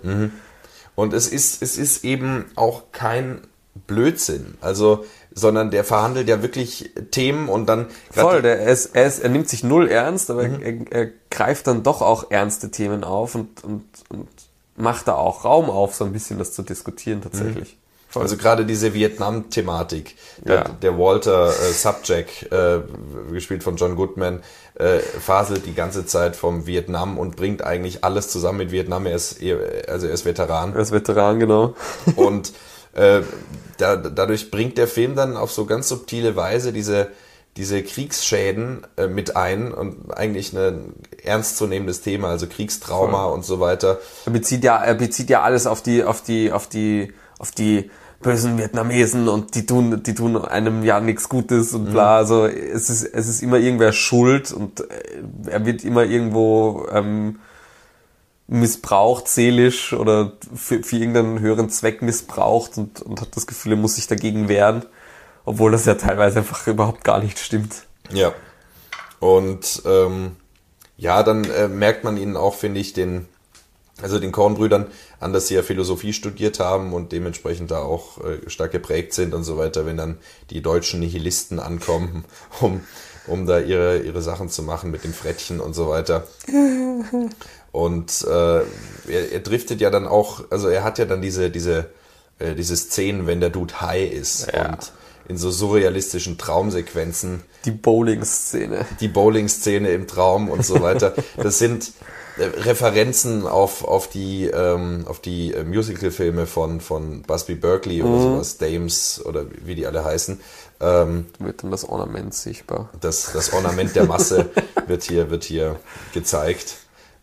Und 0.96 1.12
es 1.12 1.28
ist, 1.28 1.62
es 1.62 1.78
ist 1.78 2.04
eben 2.04 2.46
auch 2.56 2.84
kein 2.92 3.42
Blödsinn, 3.86 4.58
also, 4.60 5.04
sondern 5.34 5.70
der 5.70 5.84
verhandelt 5.84 6.28
ja 6.28 6.42
wirklich 6.42 6.92
Themen 7.10 7.48
und 7.48 7.66
dann 7.66 7.88
Voll, 8.10 8.42
der, 8.42 8.60
er, 8.60 8.72
ist, 8.72 8.94
er, 8.94 9.06
ist, 9.06 9.18
er 9.18 9.30
nimmt 9.30 9.48
sich 9.48 9.64
null 9.64 9.88
ernst, 9.88 10.30
aber 10.30 10.44
er, 10.44 10.74
er 10.90 11.10
greift 11.30 11.66
dann 11.66 11.82
doch 11.82 12.02
auch 12.02 12.30
ernste 12.30 12.70
Themen 12.70 13.04
auf 13.04 13.34
und, 13.34 13.64
und, 13.64 13.84
und 14.08 14.28
macht 14.76 15.08
da 15.08 15.14
auch 15.14 15.44
Raum 15.44 15.70
auf, 15.70 15.94
so 15.94 16.04
ein 16.04 16.12
bisschen 16.12 16.38
das 16.38 16.52
zu 16.52 16.62
diskutieren 16.62 17.20
tatsächlich. 17.22 17.76
Voll. 18.08 18.22
Also 18.22 18.36
gerade 18.36 18.64
diese 18.64 18.94
Vietnam-Thematik. 18.94 20.14
Der, 20.46 20.54
Ja. 20.54 20.64
der 20.68 20.96
Walter 20.96 21.48
äh, 21.48 21.72
Subjack, 21.72 22.52
äh, 22.52 22.78
gespielt 23.32 23.64
von 23.64 23.74
John 23.74 23.96
Goodman, 23.96 24.40
äh, 24.76 25.00
faselt 25.00 25.66
die 25.66 25.74
ganze 25.74 26.06
Zeit 26.06 26.36
vom 26.36 26.66
Vietnam 26.66 27.18
und 27.18 27.34
bringt 27.34 27.64
eigentlich 27.64 28.04
alles 28.04 28.28
zusammen 28.28 28.58
mit 28.58 28.70
Vietnam. 28.70 29.06
Er 29.06 29.16
ist, 29.16 29.40
also 29.88 30.06
er 30.06 30.12
ist 30.12 30.24
Veteran. 30.24 30.74
Als 30.74 30.92
Veteran, 30.92 31.40
genau. 31.40 31.74
und 32.14 32.52
äh, 32.94 33.22
da, 33.78 33.96
dadurch 33.96 34.50
bringt 34.50 34.78
der 34.78 34.88
Film 34.88 35.14
dann 35.14 35.36
auf 35.36 35.52
so 35.52 35.66
ganz 35.66 35.88
subtile 35.88 36.36
Weise 36.36 36.72
diese, 36.72 37.08
diese 37.56 37.82
Kriegsschäden 37.82 38.86
äh, 38.96 39.06
mit 39.06 39.36
ein 39.36 39.72
und 39.72 40.16
eigentlich 40.16 40.56
ein 40.56 40.94
ernstzunehmendes 41.22 42.02
Thema, 42.02 42.28
also 42.28 42.46
Kriegstrauma 42.46 43.26
und 43.26 43.44
so 43.44 43.60
weiter. 43.60 43.98
Er 44.26 44.32
bezieht 44.32 44.64
ja, 44.64 44.76
er 44.76 44.94
bezieht 44.94 45.30
ja 45.30 45.42
alles 45.42 45.66
auf 45.66 45.82
die, 45.82 46.04
auf 46.04 46.22
die, 46.22 46.52
auf 46.52 46.68
die, 46.68 47.12
auf 47.38 47.50
die 47.50 47.90
bösen 48.22 48.58
Vietnamesen 48.58 49.28
und 49.28 49.54
die 49.54 49.66
tun, 49.66 50.02
die 50.02 50.14
tun 50.14 50.36
einem 50.36 50.82
ja 50.82 50.98
nichts 50.98 51.28
Gutes 51.28 51.74
und 51.74 51.90
bla. 51.90 52.16
Also 52.16 52.46
es 52.46 52.90
ist, 52.90 53.04
es 53.04 53.28
ist 53.28 53.42
immer 53.42 53.58
irgendwer 53.58 53.92
schuld 53.92 54.52
und 54.52 54.80
äh, 54.80 54.84
er 55.46 55.66
wird 55.66 55.84
immer 55.84 56.04
irgendwo 56.04 56.86
ähm, 56.90 57.38
missbraucht, 58.46 59.28
seelisch 59.28 59.92
oder 59.92 60.32
für, 60.54 60.82
für 60.82 60.96
irgendeinen 60.96 61.40
höheren 61.40 61.70
Zweck 61.70 62.02
missbraucht 62.02 62.76
und, 62.76 63.00
und 63.00 63.20
hat 63.20 63.36
das 63.36 63.46
Gefühl, 63.46 63.72
er 63.72 63.78
muss 63.78 63.96
sich 63.96 64.06
dagegen 64.06 64.48
wehren, 64.48 64.84
obwohl 65.44 65.72
das 65.72 65.86
ja 65.86 65.94
teilweise 65.94 66.40
einfach 66.40 66.66
überhaupt 66.66 67.04
gar 67.04 67.22
nicht 67.22 67.38
stimmt. 67.38 67.86
Ja. 68.10 68.34
Und 69.18 69.82
ähm, 69.86 70.36
ja, 70.96 71.22
dann 71.22 71.44
äh, 71.44 71.68
merkt 71.68 72.04
man 72.04 72.16
ihnen 72.16 72.36
auch, 72.36 72.54
finde 72.54 72.80
ich, 72.80 72.92
den, 72.92 73.26
also 74.02 74.18
den 74.18 74.32
Kornbrüdern 74.32 74.86
an, 75.20 75.32
dass 75.32 75.48
sie 75.48 75.54
ja 75.54 75.62
Philosophie 75.62 76.12
studiert 76.12 76.60
haben 76.60 76.92
und 76.92 77.12
dementsprechend 77.12 77.70
da 77.70 77.78
auch 77.78 78.22
äh, 78.22 78.48
stark 78.50 78.72
geprägt 78.72 79.14
sind 79.14 79.32
und 79.32 79.44
so 79.44 79.56
weiter, 79.56 79.86
wenn 79.86 79.96
dann 79.96 80.18
die 80.50 80.60
deutschen 80.60 81.00
Nihilisten 81.00 81.58
ankommen, 81.58 82.26
um, 82.60 82.82
um 83.26 83.46
da 83.46 83.58
ihre, 83.58 84.00
ihre 84.00 84.20
Sachen 84.20 84.50
zu 84.50 84.62
machen 84.62 84.90
mit 84.90 85.02
dem 85.04 85.14
Frettchen 85.14 85.60
und 85.60 85.72
so 85.72 85.88
weiter. 85.88 86.26
Und 87.74 88.24
äh, 88.30 88.58
er, 88.58 89.32
er 89.32 89.40
driftet 89.40 89.80
ja 89.80 89.90
dann 89.90 90.06
auch, 90.06 90.44
also 90.50 90.68
er 90.68 90.84
hat 90.84 90.98
ja 91.00 91.06
dann 91.06 91.20
diese, 91.20 91.50
diese, 91.50 91.86
äh, 92.38 92.54
diese 92.54 92.76
Szenen, 92.76 93.26
wenn 93.26 93.40
der 93.40 93.50
Dude 93.50 93.80
high 93.80 94.12
ist 94.12 94.46
Ja. 94.52 94.68
und 94.70 94.92
in 95.26 95.36
so 95.38 95.50
surrealistischen 95.50 96.38
Traumsequenzen 96.38 97.42
Die 97.64 97.72
Bowling-Szene. 97.72 98.84
die 99.00 99.08
Bowling-Szene 99.08 99.88
im 99.90 100.06
Traum 100.06 100.48
und 100.48 100.64
so 100.64 100.82
weiter. 100.82 101.14
Das 101.36 101.58
sind 101.58 101.90
äh, 102.38 102.44
Referenzen 102.44 103.44
auf, 103.44 103.82
auf 103.84 104.08
die, 104.08 104.44
ähm, 104.46 105.04
auf 105.08 105.18
die 105.20 105.52
äh, 105.52 105.64
Musical-Filme 105.64 106.46
von, 106.46 106.80
von 106.80 107.22
Busby 107.22 107.56
Berkeley 107.56 108.02
oder 108.02 108.20
sowas, 108.22 108.58
Dames 108.58 109.20
oder 109.24 109.46
wie 109.64 109.74
die 109.74 109.86
alle 109.88 110.04
heißen. 110.04 110.40
Ähm, 110.80 111.26
Wird 111.40 111.64
dann 111.64 111.72
das 111.72 111.88
Ornament 111.88 112.34
sichtbar. 112.34 112.90
das, 113.00 113.32
das 113.32 113.52
Ornament 113.52 113.96
der 113.96 114.04
Masse 114.04 114.50
wird 114.86 115.02
hier, 115.02 115.30
wird 115.30 115.42
hier 115.42 115.76
gezeigt, 116.12 116.76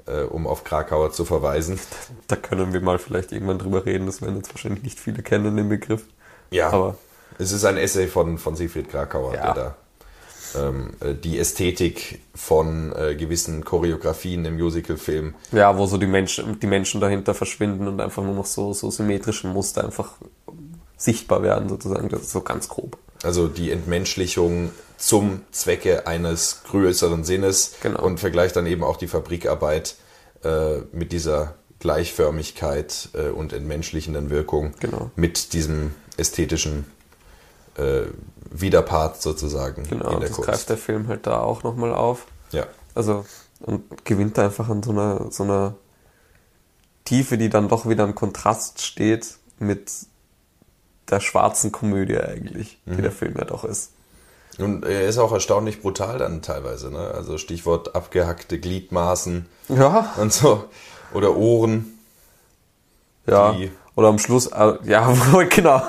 äh, 0.08 0.22
um 0.24 0.48
auf 0.48 0.64
Krakauer 0.64 1.12
zu 1.12 1.26
verweisen. 1.26 1.80
Da 2.28 2.36
können 2.38 2.72
wir 2.74 2.80
mal 2.82 2.98
vielleicht 2.98 3.32
irgendwann 3.34 3.60
drüber 3.60 3.86
reden. 3.86 4.06
Das 4.06 4.22
werden 4.22 4.38
jetzt 4.38 4.54
wahrscheinlich 4.54 4.84
nicht 4.84 5.00
viele 5.00 5.22
kennen, 5.22 5.58
den 5.58 5.68
Begriff. 5.68 6.04
Ja, 6.50 6.70
Aber 6.70 6.96
es 7.38 7.52
ist 7.52 7.66
ein 7.66 7.76
Essay 7.78 8.08
von, 8.08 8.38
von 8.38 8.56
Siegfried 8.56 8.90
Krakauer, 8.90 9.34
Ja. 9.36 9.54
der 9.54 9.54
da 9.54 9.76
ähm, 10.54 10.92
äh, 11.00 11.14
die 11.14 11.40
Ästhetik 11.40 12.20
von 12.36 12.94
äh, 12.96 13.16
gewissen 13.16 13.64
Choreografien 13.64 14.44
im 14.46 14.58
Musicalfilm 14.58 15.34
ja, 15.52 15.78
wo 15.78 15.86
so 15.86 15.98
die 15.98 16.08
Menschen, 16.08 16.60
die 16.60 16.68
Menschen 16.68 17.00
dahinter 17.02 17.34
verschwinden 17.34 17.88
und 17.88 18.02
einfach 18.02 18.24
nur 18.24 18.36
noch 18.36 18.46
so, 18.46 18.74
so 18.74 18.90
symmetrische 18.92 19.48
Muster 19.48 19.84
einfach 19.84 20.14
sichtbar 20.98 21.42
werden, 21.44 21.70
sozusagen. 21.70 22.10
Das 22.10 22.22
ist 22.22 22.32
so 22.32 22.42
ganz 22.42 22.68
grob. 22.68 22.98
Also 23.24 23.48
die 23.48 23.72
Entmenschlichung 23.72 24.72
zum 25.02 25.42
Zwecke 25.52 26.06
eines 26.06 26.62
größeren 26.70 27.24
Sinnes 27.24 27.74
Genau. 27.82 28.04
und 28.04 28.20
vergleicht 28.20 28.56
dann 28.56 28.68
eben 28.68 28.84
auch 28.84 28.98
die 28.98 29.08
Fabrikarbeit 29.08 29.96
äh, 30.44 30.78
mit 30.92 31.12
dieser 31.12 31.56
Gleichförmigkeit 31.80 33.10
äh, 33.14 33.30
und 33.30 33.52
entmenschlichenden 33.52 34.30
Wirkung 34.30 34.76
Genau. 34.80 35.10
mit 35.16 35.54
diesem 35.54 35.96
ästhetischen 36.18 36.86
äh, 37.78 38.02
Widerpart 38.52 39.22
sozusagen 39.22 39.84
Genau, 39.90 40.12
in 40.12 40.20
der 40.20 40.28
das 40.30 40.32
Kunst. 40.34 40.50
greift 40.50 40.70
der 40.70 40.78
Film 40.78 41.08
halt 41.08 41.26
da 41.26 41.40
auch 41.42 41.64
nochmal 41.64 41.94
auf. 41.94 42.28
Ja, 42.52 42.68
Also, 42.94 43.26
und 43.62 44.06
gewinnt 44.06 44.38
da 44.38 44.46
einfach 44.46 44.70
an 44.70 44.84
so 44.84 44.92
einer, 44.92 45.32
so 45.32 45.44
einer 45.44 45.76
Tiefe, 47.06 47.38
die 47.38 47.50
dann 47.50 47.70
doch 47.70 47.88
wieder 47.90 48.04
im 48.04 48.14
Kontrast 48.14 48.82
steht 48.82 49.36
mit 49.58 49.92
der 51.10 51.20
schwarzen 51.20 51.72
Komödie 51.72 52.18
eigentlich, 52.20 52.80
Mhm. 52.86 52.98
die 52.98 53.02
der 53.02 53.12
Film 53.12 53.36
ja 53.38 53.46
doch 53.46 53.64
ist. 53.64 53.92
Und 54.60 54.86
er 54.86 55.08
ist 55.08 55.18
auch 55.18 55.32
erstaunlich 55.32 55.82
brutal 55.82 56.18
dann 56.18 56.42
teilweise. 56.42 56.92
Ne? 56.92 57.00
Also 57.16 57.38
Stichwort 57.38 57.96
abgehackte 57.96 58.60
Gliedmaßen 58.60 59.46
Ja, 59.70 60.14
und 60.18 60.32
so 60.34 60.66
oder 61.14 61.36
Ohren. 61.36 61.98
ja. 63.28 63.54
Die- 63.54 63.72
Oder 63.96 64.08
am 64.08 64.20
Schluss, 64.20 64.48
äh, 64.48 64.74
ja, 64.84 65.14
genau. 65.50 65.82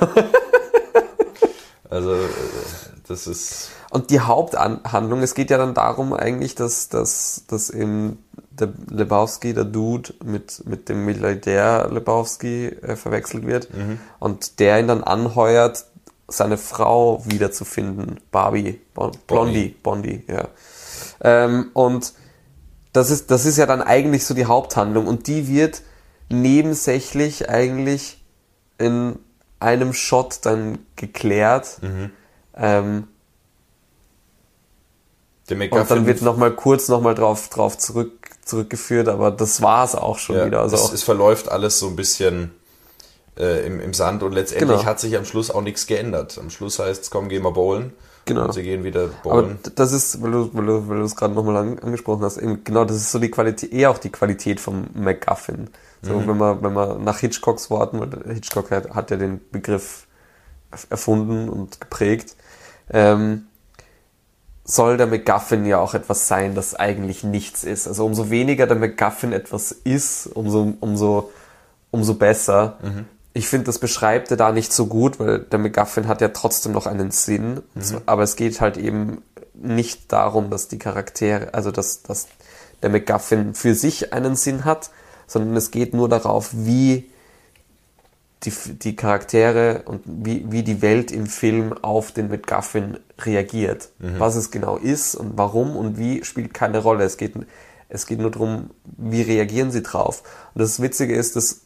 Also 1.91 2.15
äh, 2.15 2.19
das 3.09 3.27
ist 3.27 3.71
Und 3.91 4.11
die 4.11 4.21
Haupthandlung, 4.21 5.23
es 5.23 5.35
geht 5.35 5.51
ja 5.51 5.59
dann 5.59 5.75
darum 5.75 6.13
eigentlich, 6.15 6.55
dass, 6.55 6.89
dass, 6.89 7.45
dass 7.49 7.71
eben 7.71 8.25
der 8.51 8.69
Lebowski, 8.91 9.55
der 9.55 9.65
Dude, 9.65 10.15
mit, 10.25 10.67
mit 10.67 10.89
dem 10.89 11.05
Milliardär 11.05 11.89
Lebowski 11.91 12.67
äh, 12.69 12.97
verwechselt 12.97 13.47
wird 13.47 13.69
und 14.19 14.59
der 14.61 14.79
ihn 14.81 14.89
dann 14.89 15.05
anheuert, 15.05 15.85
seine 16.33 16.59
Frau 16.59 17.23
wiederzufinden, 17.27 18.21
Barbie, 18.31 18.81
bon, 18.95 19.13
Blondie, 19.27 19.77
Bondi, 19.83 20.25
ja. 20.29 20.49
Ähm, 21.21 21.71
und 21.75 22.13
das 22.93 23.11
ist, 23.11 23.31
das 23.31 23.47
ist 23.47 23.59
ja 23.59 23.67
dann 23.67 23.83
eigentlich 23.83 24.25
so 24.25 24.35
die 24.35 24.47
Haupthandlung 24.47 25.07
und 25.07 25.27
die 25.27 25.49
wird 25.49 25.83
nebensächlich 26.29 27.49
eigentlich 27.49 28.23
in 28.79 29.19
einem 29.61 29.93
Shot 29.93 30.41
dann 30.43 30.79
geklärt. 30.97 31.81
Ähm, 32.55 33.09
Der 35.49 35.73
und 35.73 35.91
dann 35.91 36.07
wird 36.07 36.23
nochmal 36.23 36.53
kurz 36.53 36.89
nochmal 36.89 37.15
drauf, 37.15 37.49
drauf 37.49 37.79
zurück, 37.79 38.31
zurückgeführt, 38.45 39.09
aber 39.09 39.31
das 39.31 39.63
war's 39.63 39.95
auch 39.95 40.19
schon 40.19 40.37
ja, 40.37 40.47
wieder. 40.47 40.61
Also 40.61 40.77
es, 40.77 40.93
es 40.93 41.03
verläuft 41.03 41.49
alles 41.51 41.79
so 41.79 41.89
ein 41.89 41.97
bisschen 41.97 42.53
äh, 43.39 43.67
im, 43.67 43.81
im 43.81 43.95
Sand 43.95 44.23
und 44.23 44.33
letztendlich 44.33 44.79
Genau. 44.79 44.85
hat 44.85 45.01
sich 45.01 45.17
am 45.17 45.25
Schluss 45.25 45.51
auch 45.51 45.63
nichts 45.63 45.87
geändert. 45.87 46.39
Am 46.39 46.51
Schluss 46.51 46.79
heißt 46.79 47.03
es, 47.03 47.11
komm, 47.11 47.29
gehen 47.29 47.43
wir 47.43 47.53
bowlen. 47.53 47.93
Genau. 48.25 48.45
Und 48.45 48.53
sie 48.55 48.63
gehen 48.63 48.85
wieder 48.85 49.11
aber 49.25 49.43
bowlen. 49.43 49.59
das 49.75 49.93
ist, 49.93 50.23
weil 50.23 50.31
du, 50.31 50.51
weil 50.53 50.67
du, 50.67 50.89
weil 50.89 50.99
du 50.99 51.05
es 51.05 51.17
gerade 51.17 51.35
nochmal 51.35 51.57
an, 51.57 51.79
angesprochen 51.81 52.23
hast, 52.23 52.37
eben, 52.39 52.63
genau, 52.63 52.85
das 52.85 52.97
ist 52.99 53.11
so 53.11 53.19
die 53.19 53.31
Qualität, 53.31 53.73
eher 53.73 53.91
auch 53.91 53.99
die 53.99 54.11
Qualität 54.11 54.61
vom 54.61 54.87
MacGuffin. 54.95 55.69
So, 56.03 56.15
Mhm. 56.15 56.29
wenn 56.29 56.37
man, 56.37 56.63
wenn 56.63 56.73
man 56.73 57.05
nach 57.05 57.19
Hitchcocks 57.19 57.69
Worten, 57.71 57.99
weil 58.01 58.35
Hitchcock 58.35 58.71
hat, 58.71 58.91
hat 58.91 59.11
ja 59.11 59.17
den 59.17 59.41
Begriff 59.51 60.07
erf- 60.73 60.87
erfunden 60.91 61.49
und 61.49 61.81
geprägt, 61.81 62.37
ähm, 62.93 63.47
soll 64.65 64.97
der 64.97 65.09
MacGuffin 65.09 65.67
ja 65.67 65.79
auch 65.81 65.95
etwas 65.95 66.29
sein, 66.29 66.55
das 66.55 66.75
eigentlich 66.77 67.25
nichts 67.25 67.65
ist. 67.65 67.89
Also 67.89 68.07
umso 68.07 68.31
weniger 68.31 68.67
der 68.69 68.77
MacGuffin 68.77 69.33
etwas 69.33 69.73
ist, 69.73 70.27
umso, 70.29 70.75
umso, 70.81 71.33
umso 71.91 72.15
besser. 72.15 72.79
Ich 73.35 73.49
finde, 73.49 73.65
das 73.65 73.79
beschreibt 73.79 74.31
er 74.31 74.37
da 74.37 74.53
nicht 74.53 74.73
so 74.73 74.87
gut, 74.87 75.19
weil 75.19 75.39
der 75.41 75.59
MacGuffin 75.59 76.07
hat 76.07 76.21
ja 76.21 76.29
trotzdem 76.29 76.73
noch 76.73 76.87
einen 76.87 77.11
Sinn. 77.11 77.63
Und 77.75 77.85
so- 77.85 78.03
Aber 78.07 78.23
es 78.23 78.37
geht 78.37 78.61
halt 78.61 78.77
eben 78.77 79.23
nicht 79.55 80.13
darum, 80.13 80.51
dass 80.51 80.69
die 80.69 80.79
Charaktere, 80.79 81.55
also 81.55 81.71
dass, 81.71 82.03
dass 82.03 82.27
der 82.83 82.91
MacGuffin 82.91 83.55
für 83.55 83.75
sich 83.75 84.13
einen 84.13 84.37
Sinn 84.37 84.65
hat, 84.65 84.91
sondern 85.27 85.57
es 85.57 85.71
geht 85.71 85.95
nur 85.95 86.09
darauf, 86.09 86.51
wie 86.53 87.09
die, 88.45 88.51
die 88.51 88.97
Charaktere 88.97 89.83
und 89.85 90.03
wie, 90.05 90.45
wie 90.51 90.63
die 90.65 90.83
Welt 90.83 91.13
im 91.13 91.27
Film 91.27 91.73
auf 91.81 92.11
den 92.13 92.29
MacGuffin 92.29 92.99
reagiert. 93.21 93.91
Was 94.19 94.35
es 94.35 94.51
genau 94.51 94.77
ist 94.77 95.15
und 95.15 95.39
warum 95.39 95.77
und 95.77 95.97
wie 95.97 96.25
spielt 96.25 96.53
keine 96.53 96.79
Rolle. 96.81 97.05
Es 97.05 97.17
geht, 97.17 97.35
es 97.89 98.07
geht 98.07 98.19
nur 98.19 98.33
darum, 98.33 98.71
wie 98.99 99.23
reagieren 99.23 99.71
sie 99.71 99.83
drauf. 99.83 100.23
Und 100.55 100.61
das 100.61 100.83
Witzige 100.83 101.15
ist, 101.15 101.37
dass 101.37 101.61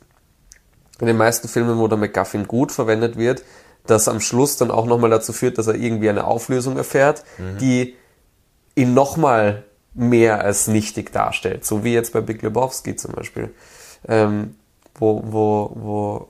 in 1.01 1.07
den 1.07 1.17
meisten 1.17 1.49
Filmen, 1.49 1.79
wo 1.79 1.89
der 1.89 1.99
MacGuffin 1.99 2.47
gut 2.47 2.73
verwendet 2.73 3.17
wird, 3.17 3.43
das 3.87 4.09
am 4.09 4.21
Schluss 4.21 4.57
dann 4.57 4.71
auch 4.71 4.87
nochmal 4.87 5.11
dazu 5.11 5.33
führt, 5.33 5.59
dass 5.59 5.67
er 5.67 5.75
irgendwie 5.75 6.09
eine 6.09 6.27
Auflösung 6.27 6.77
erfährt, 6.77 7.25
die 7.61 7.95
ihn 8.75 8.95
nochmal 8.95 9.65
mehr 9.95 10.43
als 10.43 10.69
nichtig 10.69 11.13
darstellt. 11.13 11.65
So 11.65 11.85
wie 11.85 11.95
jetzt 11.95 12.13
bei 12.13 12.21
Big 12.21 12.43
Lebowski 12.43 12.97
zum 12.97 13.13
Beispiel. 13.13 13.55
Ähm, 14.07 14.57
wo, 14.95 15.23
wo, 15.27 15.71
wo, 15.75 16.29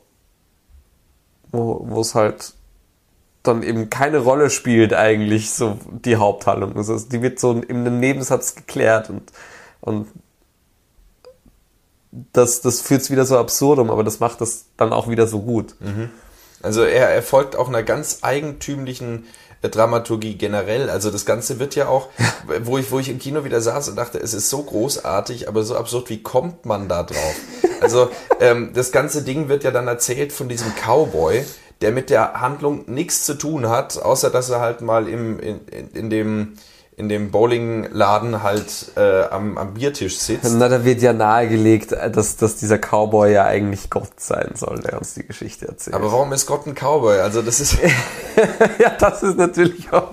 wo, 1.53 1.87
wo 1.89 2.01
es 2.01 2.15
halt 2.15 2.55
dann 3.43 3.63
eben 3.63 3.91
keine 3.91 4.19
Rolle 4.19 4.51
spielt 4.51 4.93
eigentlich 4.93 5.51
so 5.51 5.79
die 5.91 6.17
Haupthandlung. 6.17 6.77
Also 6.77 6.99
die 6.99 7.23
wird 7.23 7.39
so 7.39 7.53
in 7.53 7.81
einem 7.81 8.01
Nebensatz 8.01 8.55
geklärt 8.55 9.09
und, 9.11 9.33
und 9.81 10.09
das, 12.33 12.61
das 12.61 12.81
führt 12.81 13.03
es 13.03 13.11
wieder 13.11 13.27
so 13.27 13.39
absurdum, 13.39 13.91
aber 13.91 14.05
das 14.05 14.21
macht 14.21 14.41
das 14.41 14.67
dann 14.77 14.93
auch 14.93 15.09
wieder 15.09 15.27
so 15.27 15.41
gut. 15.41 15.75
Also 16.63 16.83
er, 16.83 17.11
er 17.11 17.23
folgt 17.23 17.57
auch 17.57 17.69
einer 17.69 17.83
ganz 17.83 18.19
eigentümlichen 18.23 19.25
äh, 19.63 19.69
Dramaturgie 19.69 20.37
generell. 20.37 20.91
Also 20.91 21.11
das 21.11 21.27
Ganze 21.27 21.59
wird 21.59 21.75
ja 21.75 21.89
auch, 21.89 22.09
wo 22.63 22.79
ich, 22.79 22.91
wo 22.91 22.99
ich 22.99 23.09
im 23.09 23.19
Kino 23.19 23.45
wieder 23.45 23.61
saß 23.61 23.89
und 23.89 23.97
dachte, 23.97 24.19
es 24.19 24.35
ist 24.35 24.51
so 24.51 24.63
großartig, 24.63 25.49
aber 25.49 25.63
so 25.63 25.77
absurd, 25.77 26.11
wie 26.11 26.23
kommt 26.23 26.65
man 26.65 26.89
da 26.89 27.03
drauf? 27.03 27.37
Also 27.79 28.09
ähm, 28.41 28.71
das 28.73 28.91
ganze 28.91 29.23
Ding 29.23 29.51
wird 29.51 29.63
ja 29.63 29.71
dann 29.71 29.87
erzählt 29.87 30.33
von 30.33 30.49
diesem 30.49 30.73
Cowboy, 30.83 31.45
der 31.83 31.93
mit 31.93 32.09
der 32.09 32.41
Handlung 32.41 32.85
nichts 32.87 33.27
zu 33.27 33.35
tun 33.35 33.69
hat, 33.69 33.99
außer 34.03 34.31
dass 34.31 34.49
er 34.49 34.61
halt 34.61 34.81
mal 34.81 35.07
im, 35.07 35.39
in, 35.39 35.61
in, 35.67 35.91
in 35.91 36.11
dem 36.11 36.55
in 36.99 37.11
dem 37.11 37.31
Bowlingladen 37.31 38.43
halt 38.43 38.93
äh, 38.97 39.25
am, 39.25 39.59
am 39.59 39.75
Biertisch 39.75 40.17
sitzt. 40.19 40.55
Na, 40.57 40.71
da 40.71 40.83
wird 40.83 41.03
ja 41.03 41.13
nahegelegt, 41.13 41.93
dass, 41.93 42.37
dass 42.37 42.57
dieser 42.57 42.79
Cowboy 42.79 43.35
ja 43.35 43.45
eigentlich 43.45 43.91
Gott 43.91 44.19
sein 44.19 44.53
soll, 44.55 44.81
der 44.81 44.97
uns 44.97 45.13
die 45.13 45.27
Geschichte 45.27 45.69
erzählt. 45.69 45.95
Aber 45.95 46.11
warum 46.11 46.33
ist 46.33 46.47
Gott 46.47 46.67
ein 46.67 46.75
Cowboy? 46.75 47.21
Also 47.21 47.43
das 47.43 47.61
ist 47.61 47.77
ja, 48.79 48.91
das 48.99 49.23
ist 49.23 49.37
natürlich 49.37 49.93
auch. 49.93 50.11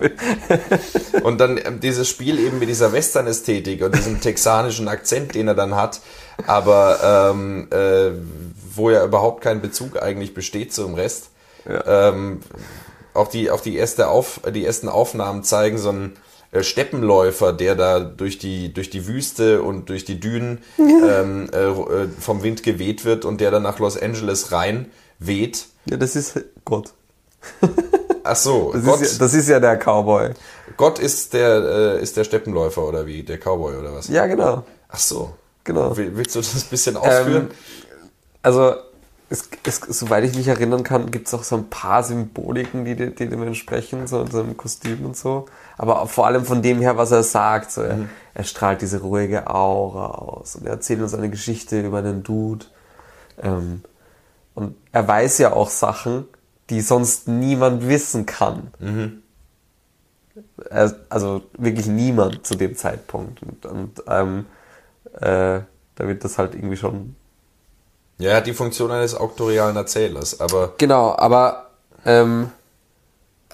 Und 1.23 1.39
dann 1.39 1.57
ähm, 1.57 1.79
dieses 1.79 2.09
Spiel 2.09 2.37
eben 2.37 2.59
mit 2.59 2.67
dieser 2.67 2.91
Western-Ästhetik 2.91 3.81
und 3.81 3.95
diesem 3.95 4.19
texanischen 4.19 4.89
Akzent, 4.89 5.35
den 5.35 5.47
er 5.47 5.55
dann 5.55 5.75
hat, 5.75 6.01
aber 6.47 7.31
ähm, 7.31 7.67
äh, 7.71 8.11
wo 8.75 8.89
ja 8.89 9.05
überhaupt 9.05 9.41
kein 9.41 9.61
Bezug 9.61 10.01
eigentlich 10.01 10.33
besteht 10.33 10.73
zum 10.73 10.95
Rest. 10.95 11.29
Ähm, 11.65 12.41
auch 13.13 13.27
die, 13.29 13.51
auch 13.51 13.61
die, 13.61 13.77
erste 13.77 14.09
Auf, 14.09 14.41
die 14.53 14.65
ersten 14.65 14.89
Aufnahmen 14.89 15.43
zeigen 15.43 15.77
so 15.77 15.89
einen 15.89 16.13
äh, 16.15 16.19
Steppenläufer, 16.61 17.51
der 17.53 17.75
da 17.75 17.99
durch 17.99 18.37
die, 18.37 18.71
durch 18.73 18.91
die 18.91 19.07
Wüste 19.07 19.63
und 19.63 19.89
durch 19.89 20.05
die 20.05 20.19
Dünen 20.19 20.59
ähm, 20.77 21.49
äh, 21.51 21.57
äh, 21.57 22.07
vom 22.19 22.43
Wind 22.43 22.61
geweht 22.61 23.05
wird 23.05 23.25
und 23.25 23.41
der 23.41 23.49
dann 23.49 23.63
nach 23.63 23.79
Los 23.79 23.97
Angeles 23.99 24.51
rein 24.51 24.91
weht. 25.17 25.65
Ja, 25.85 25.97
das 25.97 26.15
ist 26.15 26.39
Gott. 26.65 26.93
Ach 28.23 28.35
so, 28.35 28.71
Das, 28.73 28.83
Gott, 28.83 29.01
Ist, 29.01 29.13
ja, 29.13 29.19
das 29.19 29.33
ist 29.33 29.49
ja 29.49 29.59
der 29.59 29.77
Cowboy. 29.77 30.29
Gott 30.77 30.99
ist 30.99 31.33
der, 31.33 31.97
äh, 31.97 32.01
ist 32.03 32.15
der 32.17 32.23
Steppenläufer 32.23 32.83
oder 32.87 33.05
wie? 33.05 33.23
Der 33.23 33.37
Cowboy 33.37 33.75
oder 33.75 33.93
was? 33.93 34.07
Ja, 34.07 34.27
genau. 34.27 34.63
Ach 34.89 34.99
so. 34.99 35.33
Genau. 35.63 35.95
Will- 35.97 36.11
Willst 36.15 36.35
du 36.35 36.39
das 36.39 36.53
ein 36.55 36.69
bisschen 36.69 36.95
ausführen? 36.97 37.49
Ähm, 37.49 37.57
also, 38.41 38.75
es, 39.33 39.49
es, 39.63 39.79
soweit 39.99 40.23
ich 40.25 40.35
mich 40.35 40.47
erinnern 40.47 40.83
kann, 40.83 41.09
gibt 41.09 41.27
es 41.27 41.33
auch 41.33 41.43
so 41.43 41.55
ein 41.55 41.67
paar 41.67 42.03
Symboliken, 42.03 42.85
die, 42.85 42.95
die 42.95 43.27
dem 43.27 43.41
entsprechen, 43.41 44.05
so 44.05 44.21
in 44.21 44.29
seinem 44.29 44.55
Kostüm 44.55 45.03
und 45.05 45.17
so. 45.17 45.47
Aber 45.75 46.05
vor 46.07 46.27
allem 46.27 46.45
von 46.45 46.61
dem 46.61 46.79
her, 46.81 46.97
was 46.97 47.09
er 47.11 47.23
sagt. 47.23 47.71
So, 47.71 47.81
er, 47.81 47.97
er 48.35 48.43
strahlt 48.43 48.83
diese 48.83 49.01
ruhige 49.01 49.49
Aura 49.49 50.11
aus 50.11 50.55
und 50.55 50.67
er 50.67 50.73
erzählt 50.73 51.01
uns 51.01 51.15
eine 51.15 51.31
Geschichte 51.31 51.81
über 51.81 51.97
einen 51.97 52.21
Dude. 52.21 52.67
Ähm, 53.41 53.81
und 54.53 54.75
er 54.91 55.07
weiß 55.07 55.39
ja 55.39 55.53
auch 55.53 55.71
Sachen, 55.71 56.25
die 56.69 56.81
sonst 56.81 57.27
niemand 57.27 57.87
wissen 57.87 58.27
kann. 58.27 58.71
Er, 60.69 60.93
also 61.09 61.41
wirklich 61.57 61.87
niemand 61.87 62.45
zu 62.45 62.53
dem 62.53 62.75
Zeitpunkt. 62.75 63.41
Und, 63.41 63.65
und 63.65 64.03
ähm, 64.07 64.45
äh, 65.13 65.61
da 65.95 66.07
wird 66.07 66.23
das 66.23 66.37
halt 66.37 66.53
irgendwie 66.53 66.77
schon 66.77 67.15
ja, 68.23 68.31
er 68.31 68.37
hat 68.37 68.47
die 68.47 68.53
Funktion 68.53 68.91
eines 68.91 69.13
auktorialen 69.15 69.75
Erzählers, 69.75 70.39
aber 70.39 70.73
Genau, 70.77 71.15
aber 71.17 71.69
ähm, 72.05 72.49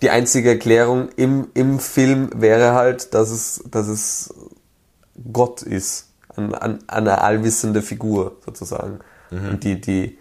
die 0.02 0.10
einzige 0.10 0.50
Erklärung 0.50 1.10
im, 1.16 1.48
im 1.54 1.80
Film 1.80 2.30
wäre 2.36 2.74
halt, 2.74 3.14
dass 3.14 3.30
es, 3.32 3.64
dass 3.70 3.88
es 3.88 4.34
Gott 5.34 5.62
ist. 5.62 6.08
Ein, 6.36 6.54
ein, 6.56 6.80
eine 6.88 7.22
allwissende 7.22 7.82
Figur 7.82 8.38
sozusagen. 8.46 9.00
Und 9.32 9.64
die, 9.64 9.80
die 9.82 10.18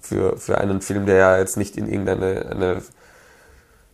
für, 0.00 0.36
für 0.36 0.58
einen 0.58 0.80
Film, 0.80 1.06
der 1.06 1.16
ja 1.16 1.38
jetzt 1.38 1.56
nicht 1.56 1.76
in 1.76 1.88
irgendeine 1.88 2.46
eine 2.50 2.82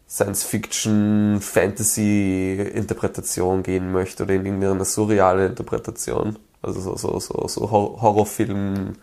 Science-Fiction, 0.08 1.40
Fantasy-Interpretation 1.40 3.62
gehen 3.62 3.92
möchte 3.92 4.24
oder 4.24 4.34
in 4.34 4.44
irgendeine 4.44 4.84
surreale 4.84 5.46
Interpretation, 5.46 6.38
also 6.60 6.80
so, 6.80 6.96
so, 6.96 7.18
so, 7.20 7.46
so 7.48 7.70
Hor- 7.70 8.02
Horrorfilm, 8.02 8.94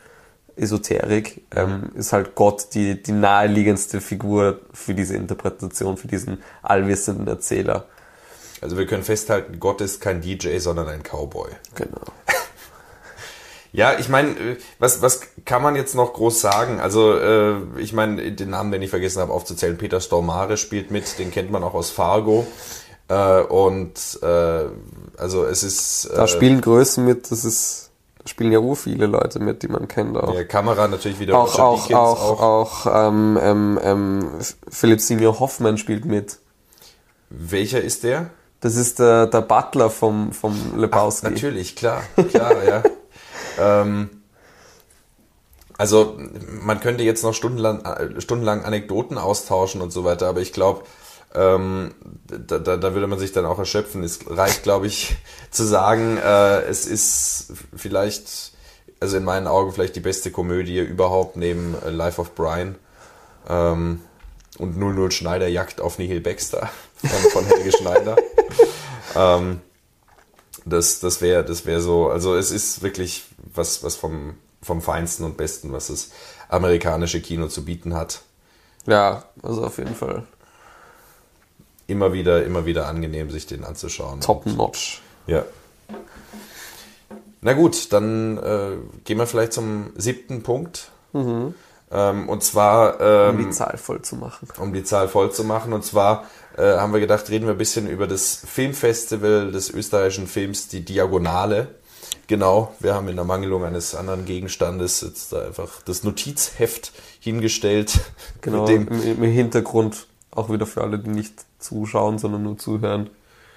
Esoterik, 0.60 1.44
ähm, 1.56 1.92
ist 1.96 2.14
halt 2.14 2.36
Gott 2.36 2.74
die, 2.74 3.02
die 3.02 3.12
naheliegendste 3.12 4.02
Figur 4.02 4.60
für 4.74 4.94
diese 4.94 5.16
Interpretation, 5.16 5.98
für 5.98 6.08
diesen 6.08 6.44
allwissenden 6.62 7.28
Erzähler. 7.28 7.86
also 8.62 8.78
wir 8.78 8.86
können 8.86 9.04
festhalten, 9.04 9.60
Gott 9.60 9.82
ist 9.82 10.02
kein 10.02 10.22
DJ, 10.22 10.58
sondern 10.60 10.88
ein 10.88 11.04
Cowboy. 11.04 11.50
Genau. 11.76 12.02
Ja, 13.72 14.00
ich 14.00 14.10
meine, 14.10 14.32
äh, 14.32 14.58
was, 14.80 15.02
was 15.02 15.22
kann 15.46 15.62
man 15.62 15.76
jetzt 15.76 15.94
noch 15.94 16.14
groß 16.14 16.42
sagen? 16.42 16.80
Also, 16.80 17.16
äh, 17.16 17.58
ich 17.78 17.94
meine, 17.94 18.32
den 18.32 18.50
Namen, 18.50 18.72
den 18.72 18.82
ich 18.82 18.90
vergessen 18.90 19.22
habe 19.22 19.32
aufzuzählen, 19.32 19.78
Peter 19.78 20.02
Stormare 20.02 20.58
spielt 20.58 20.90
mit, 20.90 21.20
den 21.20 21.30
kennt 21.30 21.52
man 21.52 21.64
auch 21.64 21.76
aus 21.76 21.92
Fargo. 21.92 22.48
Äh, 23.10 23.42
und 23.42 24.20
äh, 24.22 24.66
also 25.18 25.46
es 25.46 25.64
ist 25.64 26.10
Da 26.16 26.24
äh, 26.24 26.28
spielen 26.28 26.62
Größen 26.62 27.06
mit, 27.06 27.32
das 27.32 27.44
ist, 27.44 27.89
da 27.89 27.89
spielen 28.30 28.52
ja 28.52 28.60
ur 28.60 28.76
viele 28.76 29.08
Leute 29.08 29.40
mit, 29.40 29.64
die 29.64 29.68
man 29.68 29.88
kennt 29.88 30.18
auch. 30.18 30.34
der 30.34 30.48
Kamera 30.48 30.88
natürlich 30.88 31.20
wieder 31.20 31.38
auch, 31.38 31.58
auch, 31.60 31.88
Deakins, 31.88 31.98
auch, 31.98 32.42
auch, 32.42 32.86
ähm, 32.92 33.38
ähm, 33.42 33.80
ähm, 33.84 34.30
Philipp 34.70 35.02
Senior 35.02 35.40
Hoffmann 35.40 35.78
spielt 35.78 36.06
mit. 36.06 36.40
Welcher 37.30 37.82
ist 37.82 38.04
der? 38.04 38.32
Das 38.62 38.76
ist 38.76 39.00
der, 39.00 39.28
der 39.28 39.42
Butler 39.42 39.90
vom, 39.90 40.34
vom 40.34 40.78
Lebowski. 40.78 41.28
Ach, 41.28 41.32
natürlich, 41.32 41.76
klar, 41.76 42.04
klar, 42.30 42.64
ja. 42.64 42.84
Ähm, 43.62 44.10
also 45.78 46.18
man 46.62 46.80
könnte 46.80 47.04
jetzt 47.04 47.24
noch 47.24 47.34
stundenlang, 47.34 47.84
äh, 47.84 48.22
stundenlang 48.22 48.64
Anekdoten 48.64 49.18
austauschen 49.18 49.82
und 49.82 49.92
so 49.92 50.04
weiter, 50.04 50.28
aber 50.28 50.42
ich 50.42 50.54
glaube, 50.54 50.84
ähm, 51.36 51.94
da, 52.28 52.58
da, 52.58 52.78
da 52.78 52.94
würde 52.94 53.08
man 53.08 53.20
sich 53.20 53.32
dann 53.32 53.46
auch 53.46 53.60
erschöpfen. 53.60 54.04
Es 54.04 54.20
reicht, 54.28 54.64
glaube 54.64 54.88
ich, 54.88 55.16
zu 55.52 55.64
sagen, 55.64 56.18
äh, 56.18 56.62
es 56.62 56.86
ist 56.86 57.54
vielleicht, 57.76 58.54
also 59.00 59.18
in 59.18 59.24
meinen 59.24 59.48
Augen 59.48 59.72
vielleicht 59.72 59.96
die 59.96 60.02
beste 60.02 60.32
Komödie 60.32 60.80
überhaupt 60.80 61.38
neben 61.38 61.76
äh, 61.86 61.90
Life 61.90 62.20
of 62.20 62.34
Brian 62.36 62.76
ähm, 63.48 64.02
und 64.58 64.78
00 64.78 65.12
Schneider 65.12 65.48
Jagd 65.48 65.82
auf 65.82 66.00
Nihil 66.00 66.22
Baxter 66.22 66.70
von, 66.96 67.32
von 67.32 67.46
Helge 67.46 67.72
Schneider. 67.78 68.18
ähm, 69.16 69.62
das 70.66 71.00
das 71.00 71.22
wäre 71.22 71.44
das 71.44 71.66
wäre 71.66 71.80
so, 71.80 72.10
also 72.10 72.36
es 72.36 72.52
ist 72.52 72.82
wirklich 72.84 73.26
was, 73.54 73.84
was 73.84 73.96
vom, 73.96 74.36
vom 74.62 74.82
Feinsten 74.82 75.24
und 75.24 75.38
Besten, 75.38 75.72
was 75.72 75.88
das 75.88 76.12
amerikanische 76.50 77.22
Kino 77.22 77.48
zu 77.48 77.64
bieten 77.64 77.96
hat. 77.96 78.22
Ja, 78.86 79.24
also 79.42 79.66
auf 79.66 79.78
jeden 79.78 79.96
Fall. 79.96 80.26
Immer 81.90 82.14
wieder, 82.14 82.46
immer 82.46 82.66
wieder 82.66 82.88
angenehm, 82.88 83.32
sich 83.32 83.48
den 83.48 83.64
anzuschauen. 83.64 84.22
Top 84.22 84.46
notch. 84.46 85.02
Ja. 85.26 85.44
Na 87.42 87.54
gut, 87.54 87.92
dann 87.94 88.38
äh, 88.38 88.78
gehen 89.06 89.18
wir 89.18 89.26
vielleicht 89.26 89.54
zum 89.54 89.92
siebten 89.96 90.44
Punkt. 90.44 90.92
Mhm. 91.14 91.56
Ähm, 91.92 92.30
und 92.30 92.44
zwar. 92.44 93.02
Ähm, 93.02 93.38
um 93.38 93.46
die 93.46 93.50
Zahl 93.50 93.78
voll 93.78 94.02
zu 94.04 94.18
machen. 94.18 94.48
Um 94.60 94.72
die 94.72 94.84
Zahl 94.84 95.08
voll 95.08 95.32
zu 95.32 95.44
machen. 95.44 95.74
Und 95.74 95.84
zwar 95.84 96.26
äh, 96.58 96.78
haben 96.78 96.94
wir 96.94 97.00
gedacht, 97.00 97.30
reden 97.30 97.46
wir 97.46 97.54
ein 97.54 97.58
bisschen 97.58 97.90
über 97.90 98.06
das 98.06 98.44
Filmfestival 98.46 99.52
des 99.52 99.72
österreichischen 99.72 100.28
Films, 100.28 100.68
die 100.68 100.86
Diagonale. 100.86 101.70
Genau, 102.28 102.76
wir 102.80 102.94
haben 102.94 103.08
in 103.08 103.16
der 103.16 103.26
Mangelung 103.26 103.64
eines 103.64 103.96
anderen 103.96 104.26
Gegenstandes 104.26 105.02
jetzt 105.02 105.34
da 105.34 105.48
einfach 105.48 105.82
das 105.84 106.04
Notizheft 106.04 106.92
hingestellt. 107.20 108.00
Genau, 108.42 108.68
im, 108.68 108.88
im, 108.88 109.24
Hintergrund 109.24 110.06
auch 110.30 110.52
wieder 110.52 110.68
für 110.68 110.82
alle, 110.82 111.00
die 111.00 111.10
nicht 111.10 111.34
zuschauen, 111.60 112.18
sondern 112.18 112.44
nur 112.44 112.58
zuhören. 112.58 113.10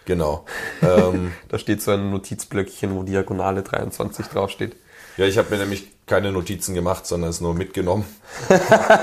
Genau. 0.04 0.44
Ähm, 0.82 1.32
da 1.48 1.60
steht 1.60 1.80
so 1.80 1.92
ein 1.92 2.10
Notizblöckchen, 2.10 2.96
wo 2.96 3.04
Diagonale 3.04 3.62
23 3.62 4.26
draufsteht. 4.26 4.74
Ja, 5.16 5.26
ich 5.26 5.38
habe 5.38 5.50
mir 5.50 5.58
nämlich 5.58 5.86
keine 6.06 6.32
Notizen 6.32 6.74
gemacht, 6.74 7.06
sondern 7.06 7.30
es 7.30 7.40
nur 7.40 7.54
mitgenommen. 7.54 8.04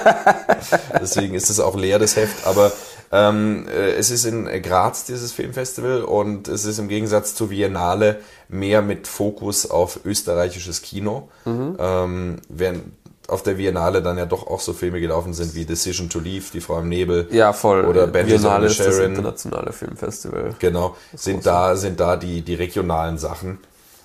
Deswegen 1.02 1.36
ist 1.36 1.50
es 1.50 1.62
auch 1.62 1.78
leer, 1.78 2.00
das 2.00 2.18
Heft. 2.18 2.46
Aber 2.46 2.74
ähm, 3.12 3.66
äh, 3.68 3.92
es 3.92 4.12
ist 4.12 4.26
in 4.26 4.46
Graz, 4.62 5.06
dieses 5.06 5.32
Filmfestival, 5.32 6.04
und 6.04 6.48
es 6.48 6.66
ist 6.66 6.80
im 6.80 6.90
Gegensatz 6.90 7.34
zur 7.34 7.50
Biennale 7.50 8.20
mehr 8.50 8.82
mit 8.82 9.08
Fokus 9.08 9.70
auf 9.70 10.02
österreichisches 10.04 10.82
Kino. 10.82 11.30
Mhm. 11.46 11.78
Ähm, 11.80 12.36
während 12.50 12.84
auf 13.30 13.44
der 13.44 13.56
Biennale 13.56 14.02
dann 14.02 14.18
ja 14.18 14.26
doch 14.26 14.48
auch 14.48 14.60
so 14.60 14.74
Filme 14.74 15.00
gelaufen 15.00 15.34
sind 15.34 15.56
wie 15.56 15.66
Decision 15.66 16.10
to 16.10 16.20
Leave, 16.20 16.46
Die 16.54 16.62
Frau 16.62 16.80
im 16.80 16.90
Nebel. 16.90 17.28
Ja, 17.32 17.54
voll. 17.54 17.86
Oder 17.86 18.08
Benjamin 18.08 18.42
Biennale 18.42 18.68
ist 18.68 18.80
das 18.80 19.00
internationale 19.00 19.72
Filmfestival. 19.72 20.56
Genau. 20.60 20.96
Sind 21.14 21.46
da, 21.46 21.76
sind 21.76 22.00
da 22.00 22.16
die, 22.16 22.42
die 22.42 22.56
regionalen 22.56 23.18
Sachen, 23.18 23.60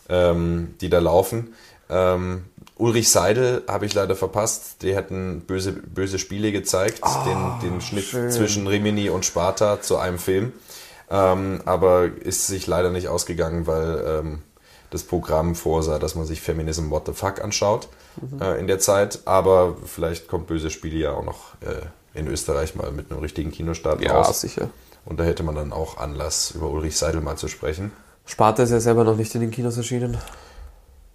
ähm, 0.08 0.74
die 0.80 0.88
da 0.88 0.98
laufen. 0.98 1.54
Ähm, 1.90 2.44
Ulrich 2.76 3.10
Seidel 3.10 3.62
habe 3.68 3.86
ich 3.86 3.94
leider 3.94 4.16
verpasst. 4.16 4.82
Die 4.82 4.94
hätten 4.94 5.42
böse, 5.46 5.72
böse 5.72 6.18
Spiele 6.18 6.50
gezeigt, 6.50 7.00
oh, 7.02 7.60
den, 7.60 7.70
den 7.70 7.80
Schnitt 7.80 8.04
schön. 8.04 8.30
zwischen 8.30 8.66
Rimini 8.66 9.10
und 9.10 9.24
Sparta 9.24 9.80
zu 9.80 9.96
einem 9.96 10.18
Film. 10.18 10.52
Ähm, 11.10 11.60
aber 11.64 12.06
ist 12.20 12.46
sich 12.46 12.66
leider 12.66 12.90
nicht 12.90 13.08
ausgegangen, 13.08 13.66
weil 13.66 14.04
ähm, 14.06 14.42
das 14.94 15.02
Programm 15.02 15.56
vorsah, 15.56 15.98
dass 15.98 16.14
man 16.14 16.24
sich 16.24 16.40
Feminism 16.40 16.88
What 16.90 17.06
the 17.06 17.12
Fuck 17.12 17.42
anschaut 17.42 17.88
mhm. 18.20 18.40
äh, 18.40 18.58
in 18.58 18.68
der 18.68 18.78
Zeit. 18.78 19.18
Aber 19.24 19.76
vielleicht 19.84 20.28
kommt 20.28 20.46
böse 20.46 20.70
Spiele 20.70 20.96
ja 20.96 21.12
auch 21.12 21.24
noch 21.24 21.54
äh, 21.62 22.18
in 22.18 22.28
Österreich 22.28 22.76
mal 22.76 22.92
mit 22.92 23.10
einem 23.10 23.20
richtigen 23.20 23.50
Kinostart 23.50 24.00
ja, 24.00 24.12
raus. 24.12 24.28
Ja, 24.28 24.32
sicher. 24.32 24.70
Und 25.04 25.18
da 25.18 25.24
hätte 25.24 25.42
man 25.42 25.56
dann 25.56 25.72
auch 25.72 25.98
Anlass, 25.98 26.52
über 26.52 26.70
Ulrich 26.70 26.96
Seidel 26.96 27.20
mal 27.20 27.36
zu 27.36 27.48
sprechen. 27.48 27.90
Sparta 28.24 28.62
ist 28.62 28.70
ja 28.70 28.80
selber 28.80 29.02
noch 29.02 29.16
nicht 29.16 29.34
in 29.34 29.40
den 29.40 29.50
Kinos 29.50 29.76
erschienen. 29.76 30.16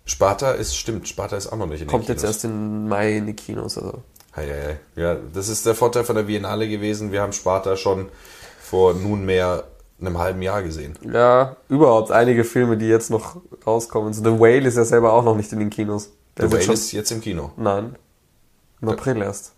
Sparta 0.06 0.52
ist, 0.52 0.76
stimmt, 0.76 1.08
Sparta 1.08 1.38
ist 1.38 1.48
auch 1.48 1.58
noch 1.58 1.66
nicht 1.66 1.82
in 1.82 1.88
Kommt 1.88 2.10
den 2.10 2.18
Kinos. 2.18 2.22
Kommt 2.22 2.34
jetzt 2.34 2.44
erst 2.44 2.46
im 2.46 2.90
Mai 2.90 3.18
in 3.18 3.28
die 3.28 3.34
Kinos, 3.34 3.78
also. 3.78 4.04
Hei, 4.36 4.46
hei, 4.46 4.62
hei. 4.96 5.02
Ja, 5.02 5.16
das 5.34 5.48
ist 5.48 5.66
der 5.66 5.74
Vorteil 5.74 6.04
von 6.04 6.18
der 6.18 6.24
Biennale 6.24 6.68
gewesen. 6.68 7.14
Wir 7.14 7.22
haben 7.22 7.32
Sparta 7.34 7.78
schon 7.78 8.10
vor 8.62 8.94
nunmehr 8.94 9.64
einem 10.02 10.18
halben 10.18 10.42
Jahr 10.42 10.64
gesehen. 10.64 10.98
Ja, 11.02 11.58
überhaupt 11.68 12.12
einige 12.12 12.44
Filme, 12.44 12.78
die 12.78 12.88
jetzt 12.88 13.10
noch 13.10 13.38
rauskommen. 13.66 14.14
So, 14.14 14.24
The 14.24 14.40
Whale 14.40 14.68
ist 14.68 14.78
ja 14.78 14.86
selber 14.86 15.14
auch 15.14 15.24
noch 15.24 15.36
nicht 15.36 15.52
in 15.52 15.60
den 15.60 15.70
Kinos. 15.70 16.12
Der 16.38 16.48
The 16.48 16.54
Whale 16.54 16.64
schon... 16.64 16.74
ist 16.74 16.92
jetzt 16.92 17.12
im 17.12 17.22
Kino. 17.22 17.52
Nein. 17.58 17.96
Im 18.82 18.90
April 18.90 19.22
erst. 19.22 19.54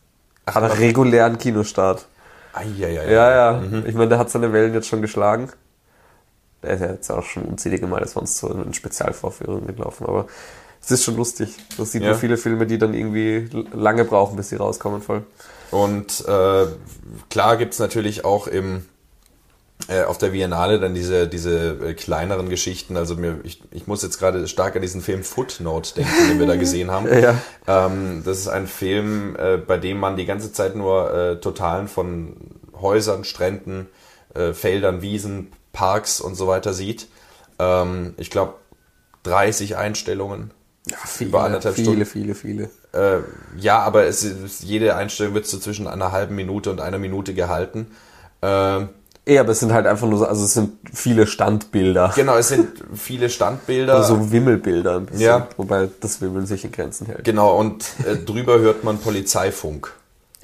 Ach, 0.46 0.56
Hat 0.56 0.64
einen 0.64 0.74
regulären 0.74 1.38
Kinostart. 1.38 2.08
Eieiei. 2.54 3.12
Ja, 3.12 3.32
ja. 3.32 3.62
Mhm. 3.62 3.84
Ich 3.86 3.94
meine, 3.94 4.10
der 4.10 4.18
hat 4.18 4.30
seine 4.30 4.52
Wellen 4.52 4.74
jetzt 4.74 4.88
schon 4.88 5.02
geschlagen. 5.02 5.50
Der 6.64 6.72
ist 6.72 6.82
ja 6.82 6.92
jetzt 6.92 7.10
auch 7.12 7.24
schon 7.24 7.44
unzählige 7.44 7.88
Male 7.88 8.08
sonst 8.08 8.38
so 8.38 8.50
in 8.50 8.74
Spezialvorführungen 8.74 9.68
gelaufen, 9.68 10.06
aber 10.06 10.28
es 10.82 10.92
ist 10.92 11.04
schon 11.04 11.16
lustig. 11.16 11.56
Das 11.78 11.92
sieht 11.92 12.04
ja. 12.04 12.12
man 12.12 12.20
viele 12.20 12.38
Filme, 12.38 12.66
die 12.68 12.78
dann 12.78 12.94
irgendwie 12.94 13.50
lange 13.74 14.06
brauchen, 14.06 14.36
bis 14.36 14.50
sie 14.50 14.56
rauskommen 14.56 15.02
voll. 15.02 15.24
Und 15.72 16.26
äh, 16.28 16.66
klar 17.30 17.58
gibt's 17.58 17.80
natürlich 17.80 18.26
auch 18.26 18.48
im 18.48 18.86
auf 20.06 20.18
der 20.18 20.30
Biennale 20.30 20.80
dann 20.80 20.94
diese, 20.94 21.28
diese 21.28 21.78
äh, 21.84 21.94
kleineren 21.94 22.50
Geschichten. 22.50 22.98
Also 22.98 23.16
mir, 23.16 23.40
ich, 23.44 23.62
ich 23.72 23.88
muss 23.88 24.04
jetzt 24.04 24.20
gerade 24.20 24.48
stark 24.48 24.76
an 24.76 24.82
diesen 24.82 25.02
Film 25.02 25.24
Footnote 25.24 25.96
denken, 25.96 26.30
den 26.30 26.40
wir 26.40 26.48
da 26.48 26.56
gesehen 26.56 26.92
haben. 26.92 27.08
ja. 27.22 27.36
Ähm, 27.68 28.22
das 28.26 28.40
ist 28.40 28.48
ein 28.48 28.68
Film, 28.68 29.36
äh, 29.38 29.58
bei 29.58 29.78
dem 29.78 30.00
man 30.00 30.16
die 30.16 30.26
ganze 30.26 30.54
Zeit 30.54 30.76
nur 30.76 31.14
äh, 31.14 31.36
Totalen 31.38 31.88
von 31.88 32.36
Häusern, 32.80 33.24
Stränden, 33.24 33.88
äh, 34.34 34.54
Feldern, 34.54 35.02
Wiesen, 35.02 35.52
Parks 35.74 36.22
und 36.22 36.36
so 36.36 36.48
weiter 36.48 36.74
sieht. 36.74 37.08
Ähm, 37.60 38.14
ich 38.18 38.30
glaube, 38.30 38.56
30 39.24 39.78
Einstellungen. 39.78 40.52
Ja, 40.90 40.98
viele, 41.06 41.30
über 41.30 41.44
anderthalb 41.44 41.76
viele, 41.76 42.06
Stunden. 42.06 42.06
viele, 42.06 42.36
viele. 42.36 42.70
Äh, 42.94 43.20
ja, 43.58 43.80
aber 43.80 44.06
es 44.06 44.24
ist, 44.24 44.64
jede 44.64 44.96
Einstellung 44.96 45.34
wird 45.34 45.46
so 45.46 45.60
zwischen 45.60 45.88
einer 45.88 46.12
halben 46.12 46.36
Minute 46.36 46.72
und 46.72 46.82
einer 46.82 46.98
Minute 46.98 47.34
gehalten. 47.34 47.92
Äh, 48.42 48.86
ja, 49.28 49.42
aber 49.42 49.52
es 49.52 49.60
sind 49.60 49.72
halt 49.72 49.86
einfach 49.86 50.08
nur 50.08 50.20
so, 50.20 50.26
also 50.26 50.44
es 50.44 50.54
sind 50.54 50.78
viele 50.92 51.28
Standbilder. 51.28 52.12
Genau, 52.16 52.38
es 52.38 52.48
sind 52.48 52.70
viele 52.94 53.30
Standbilder. 53.30 53.96
Also 53.96 54.16
so 54.16 54.32
Wimmelbilder 54.32 54.98
ein 54.98 55.06
bisschen, 55.06 55.22
ja. 55.22 55.48
wobei 55.58 55.90
das 56.00 56.22
Wimmeln 56.22 56.48
sich 56.48 56.66
in 56.66 56.72
Grenzen 56.72 57.06
hält. 57.06 57.24
Genau, 57.24 57.58
und 57.58 57.86
äh, 58.06 58.16
drüber 58.16 58.60
hört 58.60 58.84
man 58.84 58.98
Polizeifunk. 58.98 59.94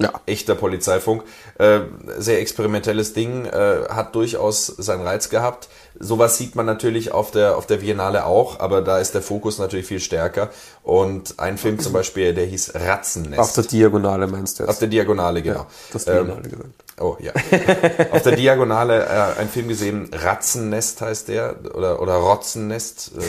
Ja. 0.00 0.12
Echter 0.26 0.54
Polizeifunk. 0.54 1.24
Äh, 1.58 1.80
sehr 2.18 2.40
experimentelles 2.40 3.14
Ding, 3.14 3.46
äh, 3.46 3.80
hat 3.88 4.14
durchaus 4.14 4.66
seinen 4.66 5.02
Reiz 5.02 5.28
gehabt. 5.28 5.68
Sowas 5.98 6.38
sieht 6.38 6.54
man 6.54 6.66
natürlich 6.66 7.10
auf 7.10 7.32
der, 7.32 7.56
auf 7.56 7.66
der 7.66 7.78
Biennale 7.78 8.26
auch, 8.26 8.60
aber 8.60 8.80
da 8.80 8.98
ist 8.98 9.12
der 9.14 9.22
Fokus 9.22 9.58
natürlich 9.58 9.86
viel 9.86 9.98
stärker. 9.98 10.50
Und 10.84 11.40
ein 11.40 11.58
Film 11.58 11.80
zum 11.80 11.92
Beispiel, 11.92 12.32
der 12.32 12.46
hieß 12.46 12.74
Ratzennest. 12.76 13.40
Auf 13.40 13.52
der 13.54 13.64
Diagonale 13.64 14.28
meinst 14.28 14.60
du 14.60 14.62
jetzt? 14.62 14.70
Auf 14.70 14.78
der 14.78 14.86
Diagonale, 14.86 15.42
genau. 15.42 15.60
Ja, 15.60 15.66
das 15.92 16.04
Diagonale 16.04 16.44
ähm, 16.44 16.50
gesagt. 16.50 16.87
Oh 17.00 17.16
ja. 17.20 17.32
auf 18.12 18.22
der 18.22 18.36
Diagonale 18.36 19.06
äh, 19.06 19.40
ein 19.40 19.48
Film 19.48 19.68
gesehen, 19.68 20.10
Ratzennest 20.12 21.00
heißt 21.00 21.28
der, 21.28 21.56
oder, 21.74 22.00
oder 22.02 22.14
Rotzennest, 22.14 23.12
äh, 23.16 23.22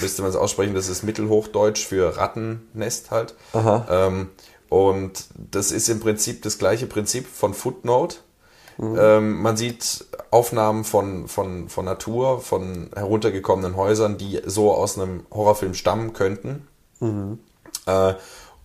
müsste 0.00 0.22
man 0.22 0.30
es 0.30 0.36
aussprechen, 0.36 0.74
das 0.74 0.88
ist 0.88 1.02
Mittelhochdeutsch 1.02 1.84
für 1.86 2.16
Rattennest 2.16 3.10
halt. 3.10 3.34
Aha. 3.52 3.86
Ähm, 3.90 4.30
und 4.68 5.24
das 5.34 5.72
ist 5.72 5.88
im 5.88 6.00
Prinzip 6.00 6.42
das 6.42 6.58
gleiche 6.58 6.86
Prinzip 6.86 7.26
von 7.26 7.54
Footnote. 7.54 8.16
Mhm. 8.78 8.96
Ähm, 8.98 9.42
man 9.42 9.56
sieht 9.56 10.06
Aufnahmen 10.30 10.84
von, 10.84 11.28
von, 11.28 11.68
von 11.68 11.84
Natur, 11.84 12.40
von 12.40 12.90
heruntergekommenen 12.94 13.76
Häusern, 13.76 14.16
die 14.16 14.40
so 14.46 14.72
aus 14.72 14.98
einem 14.98 15.26
Horrorfilm 15.30 15.74
stammen 15.74 16.12
könnten. 16.12 16.66
Mhm. 17.00 17.40
Äh, 17.86 18.14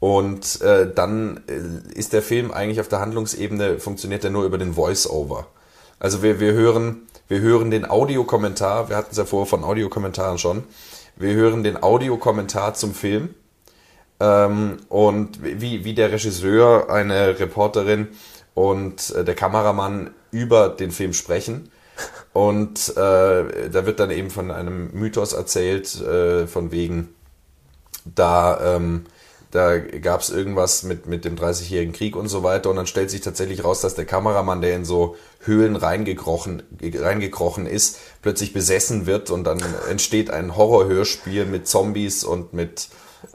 und 0.06 0.62
äh, 0.62 0.88
dann 0.94 1.42
äh, 1.48 1.98
ist 1.98 2.14
der 2.14 2.22
Film 2.22 2.52
eigentlich 2.52 2.80
auf 2.80 2.88
der 2.88 3.00
Handlungsebene, 3.00 3.80
funktioniert 3.80 4.24
er 4.24 4.30
nur 4.30 4.46
über 4.46 4.60
den 4.60 4.76
Voice-Over. 4.76 5.48
Also 5.98 6.22
wir, 6.22 6.40
wir, 6.40 6.54
hören, 6.54 7.08
wir 7.28 7.40
hören 7.40 7.72
den 7.72 7.90
Audiokommentar, 7.90 8.88
wir 8.88 8.98
hatten 8.98 9.10
es 9.10 9.18
ja 9.18 9.26
vorher 9.26 9.48
von 9.48 9.64
Audiokommentaren 9.64 10.38
schon, 10.38 10.64
wir 11.16 11.34
hören 11.34 11.64
den 11.64 11.82
Audiokommentar 11.82 12.76
zum 12.76 12.94
Film 12.94 13.34
ähm, 14.20 14.78
und 14.90 15.44
wie, 15.44 15.86
wie 15.86 15.96
der 15.96 16.12
Regisseur, 16.12 16.92
eine 16.92 17.40
Reporterin 17.40 18.10
und 18.54 19.10
äh, 19.10 19.24
der 19.24 19.34
Kameramann 19.34 20.12
über 20.30 20.70
den 20.70 20.92
Film 20.92 21.14
sprechen. 21.14 21.72
Und 22.32 22.90
äh, 22.90 22.92
da 23.72 23.86
wird 23.88 24.00
dann 24.00 24.12
eben 24.12 24.30
von 24.30 24.52
einem 24.52 24.92
Mythos 24.94 25.34
erzählt, 25.34 26.00
äh, 26.00 26.46
von 26.46 26.72
wegen, 26.72 27.16
da, 28.04 28.76
ähm, 28.76 29.08
da 29.56 29.80
gab 29.80 30.22
es 30.22 30.30
irgendwas 30.30 30.84
mit, 30.84 31.08
mit 31.08 31.26
dem 31.26 31.36
30-jährigen 31.36 31.94
Krieg 31.94 32.16
und 32.16 32.28
so 32.28 32.44
weiter. 32.44 32.70
Und 32.70 32.76
dann 32.76 32.86
stellt 32.86 33.10
sich 33.10 33.22
tatsächlich 33.22 33.64
raus, 33.64 33.82
dass 33.82 33.96
der 33.96 34.06
Kameramann, 34.06 34.62
der 34.62 34.76
in 34.76 34.86
so 34.86 35.16
Höhlen 35.40 35.76
reingekrochen, 35.76 36.62
reingekrochen 36.84 37.66
ist, 37.66 37.98
plötzlich 38.22 38.54
besessen 38.54 39.08
wird 39.08 39.32
und 39.32 39.44
dann 39.46 39.60
entsteht 39.90 40.30
ein 40.30 40.56
Horrorhörspiel 40.56 41.46
mit 41.46 41.68
Zombies 41.68 42.24
und 42.24 42.54
mit 42.54 42.90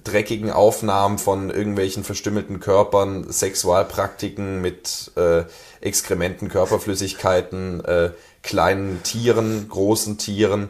dreckigen 0.03 0.51
Aufnahmen 0.51 1.17
von 1.17 1.49
irgendwelchen 1.49 2.03
verstümmelten 2.03 2.59
Körpern, 2.59 3.31
Sexualpraktiken 3.31 4.61
mit 4.61 5.11
äh, 5.15 5.43
Exkrementen, 5.81 6.49
Körperflüssigkeiten, 6.49 7.83
äh, 7.85 8.11
kleinen 8.41 9.01
Tieren, 9.03 9.67
großen 9.69 10.17
Tieren, 10.17 10.69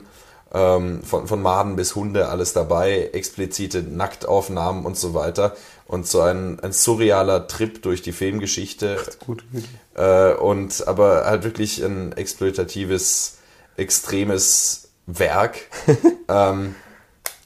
ähm, 0.54 1.02
von, 1.04 1.28
von 1.28 1.42
Maden 1.42 1.76
bis 1.76 1.96
Hunde, 1.96 2.30
alles 2.30 2.54
dabei, 2.54 3.10
explizite 3.14 3.82
Nacktaufnahmen 3.82 4.86
und 4.86 4.98
so 4.98 5.14
weiter. 5.14 5.56
Und 5.86 6.08
so 6.08 6.22
ein, 6.22 6.60
ein 6.62 6.72
surrealer 6.72 7.48
Trip 7.48 7.82
durch 7.82 8.02
die 8.02 8.14
Filmgeschichte. 8.14 8.98
Gut, 9.26 9.44
gut. 9.52 9.64
Äh, 9.96 10.34
und 10.34 10.88
aber 10.88 11.26
halt 11.26 11.44
wirklich 11.44 11.84
ein 11.84 12.14
exploitatives, 12.14 13.38
extremes 13.78 14.90
Werk, 15.06 15.58
ähm, 16.30 16.76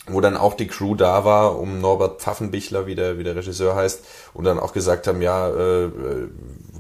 wo 0.08 0.22
dann 0.22 0.38
auch 0.38 0.54
die 0.54 0.68
Crew 0.68 0.96
da 0.96 1.26
war, 1.26 1.60
um 1.60 1.82
Norbert 1.82 2.22
Pfaffenbichler, 2.22 2.88
wie 2.88 2.96
der, 2.96 3.18
wie 3.18 3.24
der 3.24 3.36
Regisseur 3.36 3.76
heißt, 3.76 4.02
und 4.34 4.46
dann 4.46 4.60
auch 4.60 4.72
gesagt 4.72 5.08
haben, 5.08 5.22
ja, 5.22 5.50
äh, 5.50 5.90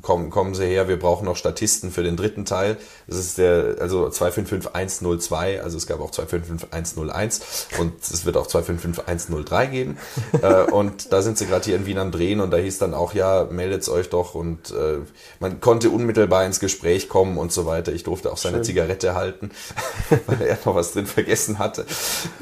kommen, 0.07 0.29
kommen 0.29 0.55
Sie 0.55 0.65
her, 0.65 0.87
wir 0.87 0.97
brauchen 0.97 1.25
noch 1.25 1.35
Statisten 1.35 1.91
für 1.91 2.01
den 2.01 2.15
dritten 2.15 2.45
Teil. 2.45 2.77
Das 3.07 3.17
ist 3.17 3.37
der, 3.37 3.75
also 3.81 4.09
255102, 4.09 5.61
also 5.61 5.75
es 5.75 5.85
gab 5.85 5.99
auch 5.99 6.11
255101 6.11 7.67
und 7.77 8.01
es 8.01 8.25
wird 8.25 8.37
auch 8.37 8.47
255103 8.47 9.65
geben. 9.65 9.97
äh, 10.41 10.63
und 10.71 11.11
da 11.11 11.21
sind 11.21 11.37
sie 11.37 11.45
gerade 11.45 11.65
hier 11.65 11.75
in 11.75 11.85
Wien 11.85 11.97
am 11.97 12.11
Drehen 12.11 12.39
und 12.39 12.51
da 12.51 12.57
hieß 12.57 12.77
dann 12.77 12.93
auch, 12.93 13.13
ja, 13.15 13.49
meldet's 13.51 13.89
euch 13.89 14.09
doch 14.09 14.33
und 14.33 14.71
äh, 14.71 14.99
man 15.41 15.59
konnte 15.59 15.89
unmittelbar 15.89 16.45
ins 16.45 16.61
Gespräch 16.61 17.09
kommen 17.09 17.37
und 17.37 17.51
so 17.51 17.65
weiter. 17.65 17.91
Ich 17.91 18.05
durfte 18.05 18.31
auch 18.31 18.37
seine 18.37 18.61
Zigarette 18.61 19.13
halten, 19.13 19.51
weil 20.27 20.41
er 20.41 20.57
noch 20.63 20.75
was 20.75 20.93
drin 20.93 21.05
vergessen 21.05 21.59
hatte. 21.59 21.85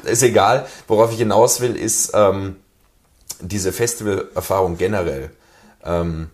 Ist 0.04 0.22
egal. 0.22 0.68
Worauf 0.86 1.10
ich 1.10 1.18
hinaus 1.18 1.60
will, 1.60 1.74
ist 1.74 2.12
ähm, 2.14 2.54
diese 3.40 3.72
Festivalerfahrung 3.72 4.78
generell. 4.78 5.30
Ähm, 5.84 6.30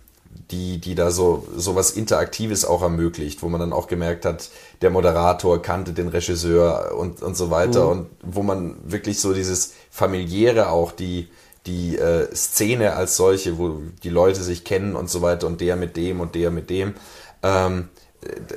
die, 0.50 0.78
die 0.78 0.94
da 0.94 1.10
so, 1.10 1.46
so 1.56 1.74
was 1.74 1.90
Interaktives 1.92 2.64
auch 2.64 2.82
ermöglicht, 2.82 3.42
wo 3.42 3.48
man 3.48 3.60
dann 3.60 3.72
auch 3.72 3.86
gemerkt 3.86 4.24
hat, 4.24 4.50
der 4.82 4.90
Moderator 4.90 5.60
kannte 5.62 5.92
den 5.92 6.08
Regisseur 6.08 6.94
und, 6.96 7.22
und 7.22 7.36
so 7.36 7.50
weiter 7.50 7.88
und 7.88 8.06
wo 8.22 8.42
man 8.42 8.76
wirklich 8.84 9.20
so 9.20 9.32
dieses 9.32 9.72
familiäre 9.90 10.68
auch, 10.68 10.92
die, 10.92 11.28
die 11.66 11.96
äh, 11.96 12.34
Szene 12.34 12.94
als 12.94 13.16
solche, 13.16 13.58
wo 13.58 13.80
die 14.02 14.10
Leute 14.10 14.42
sich 14.42 14.64
kennen 14.64 14.96
und 14.96 15.08
so 15.08 15.22
weiter 15.22 15.46
und 15.46 15.60
der 15.60 15.76
mit 15.76 15.96
dem 15.96 16.20
und 16.20 16.34
der 16.34 16.50
mit 16.50 16.70
dem, 16.70 16.94
ähm, 17.42 17.88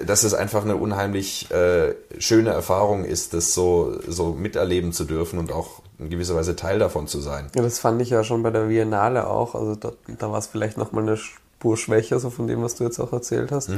dass 0.06 0.24
es 0.24 0.34
einfach 0.34 0.64
eine 0.64 0.76
unheimlich 0.76 1.50
äh, 1.52 1.96
schöne 2.20 2.52
Erfahrung 2.52 3.04
ist, 3.04 3.34
das 3.34 3.54
so, 3.54 4.00
so 4.08 4.34
miterleben 4.34 4.92
zu 4.92 5.06
dürfen 5.06 5.40
und 5.40 5.52
auch 5.52 5.82
in 5.98 6.10
gewisser 6.10 6.36
Weise 6.36 6.56
Teil 6.56 6.78
davon 6.78 7.08
zu 7.08 7.20
sein. 7.20 7.48
Ja, 7.56 7.62
das 7.62 7.80
fand 7.80 8.02
ich 8.02 8.10
ja 8.10 8.24
schon 8.24 8.44
bei 8.44 8.52
der 8.52 8.66
Biennale 8.66 9.28
auch. 9.28 9.56
Also 9.56 9.76
da, 9.76 9.94
da 10.20 10.32
war 10.32 10.40
es 10.40 10.48
vielleicht 10.48 10.78
nochmal 10.78 11.04
eine 11.04 11.18
Spur 11.66 11.78
schwächer, 11.78 12.20
so 12.20 12.30
von 12.30 12.46
dem, 12.46 12.62
was 12.62 12.76
du 12.76 12.84
jetzt 12.84 13.00
auch 13.00 13.12
erzählt 13.12 13.52
hast. 13.52 13.70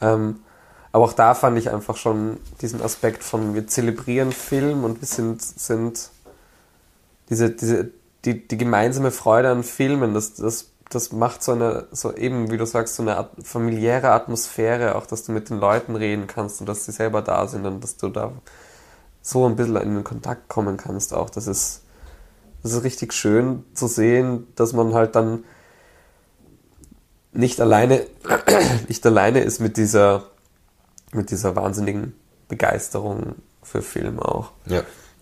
Ähm, 0.00 0.36
aber 0.92 1.04
auch 1.04 1.12
da 1.12 1.34
fand 1.34 1.58
ich 1.58 1.70
einfach 1.70 1.96
schon 1.96 2.38
diesen 2.60 2.80
Aspekt 2.80 3.24
von 3.24 3.54
wir 3.54 3.66
zelebrieren 3.66 4.30
Film 4.30 4.84
und 4.84 5.00
wir 5.00 5.08
sind, 5.08 5.42
sind 5.42 6.10
diese, 7.28 7.50
diese, 7.50 7.90
die, 8.24 8.46
die 8.46 8.56
gemeinsame 8.56 9.10
Freude 9.10 9.50
an 9.50 9.64
Filmen, 9.64 10.14
das, 10.14 10.34
das, 10.34 10.70
das 10.90 11.10
macht 11.10 11.42
so 11.42 11.52
eine, 11.52 11.88
so 11.90 12.14
eben, 12.14 12.52
wie 12.52 12.56
du 12.56 12.64
sagst, 12.64 12.94
so 12.94 13.02
eine 13.02 13.28
familiäre 13.42 14.12
Atmosphäre, 14.12 14.94
auch 14.94 15.04
dass 15.04 15.24
du 15.24 15.32
mit 15.32 15.50
den 15.50 15.58
Leuten 15.58 15.96
reden 15.96 16.28
kannst 16.28 16.60
und 16.60 16.68
dass 16.68 16.86
sie 16.86 16.92
selber 16.92 17.20
da 17.20 17.48
sind 17.48 17.66
und 17.66 17.82
dass 17.82 17.96
du 17.96 18.08
da 18.10 18.32
so 19.22 19.44
ein 19.44 19.56
bisschen 19.56 19.76
in 19.76 19.96
den 19.96 20.04
Kontakt 20.04 20.48
kommen 20.48 20.76
kannst 20.76 21.12
auch. 21.12 21.30
Das 21.30 21.48
ist, 21.48 21.82
das 22.62 22.72
ist 22.72 22.84
richtig 22.84 23.12
schön 23.12 23.64
zu 23.74 23.88
sehen, 23.88 24.46
dass 24.54 24.72
man 24.72 24.94
halt 24.94 25.16
dann 25.16 25.42
nicht 27.32 27.60
alleine, 27.60 28.06
nicht 28.88 29.04
alleine 29.06 29.40
ist 29.40 29.60
mit 29.60 29.76
dieser, 29.76 30.24
mit 31.12 31.30
dieser 31.30 31.56
wahnsinnigen 31.56 32.14
Begeisterung 32.48 33.36
für 33.62 33.82
Film 33.82 34.20
auch. 34.20 34.52
Ja. 34.66 34.80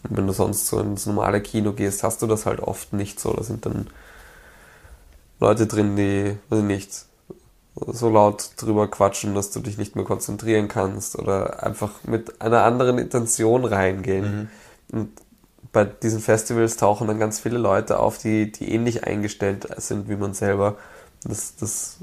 Und 0.09 0.17
wenn 0.17 0.27
du 0.27 0.33
sonst 0.33 0.67
so 0.67 0.81
ins 0.81 1.07
normale 1.07 1.41
Kino 1.41 1.73
gehst, 1.73 2.03
hast 2.03 2.23
du 2.23 2.27
das 2.27 2.47
halt 2.47 2.61
oft 2.61 2.93
nicht 2.93 3.19
so. 3.19 3.33
Da 3.33 3.43
sind 3.43 3.67
dann 3.67 3.89
Leute 5.41 5.67
drin, 5.67 5.97
die, 5.97 6.37
weiß 6.49 6.61
ich 6.61 6.65
nicht, 6.65 7.07
so 7.75 8.09
laut 8.09 8.51
drüber 8.57 8.89
quatschen, 8.89 9.35
dass 9.35 9.51
du 9.51 9.61
dich 9.61 9.77
nicht 9.77 9.97
mehr 9.97 10.05
konzentrieren 10.05 10.69
kannst 10.69 11.19
oder 11.19 11.63
einfach 11.63 12.05
mit 12.05 12.41
einer 12.41 12.63
anderen 12.63 12.99
Intention 12.99 13.65
reingehen. 13.65 14.49
Und 14.91 15.11
bei 15.73 15.85
diesen 15.85 16.21
Festivals 16.21 16.77
tauchen 16.79 17.07
dann 17.07 17.19
ganz 17.19 17.39
viele 17.39 17.59
Leute 17.59 17.99
auf, 17.99 18.17
die, 18.17 18.51
die 18.51 18.73
ähnlich 18.73 19.05
eingestellt 19.05 19.69
sind 19.77 20.09
wie 20.09 20.17
man 20.17 20.33
selber. 20.33 20.77
Das, 21.29 21.57
das 21.57 21.97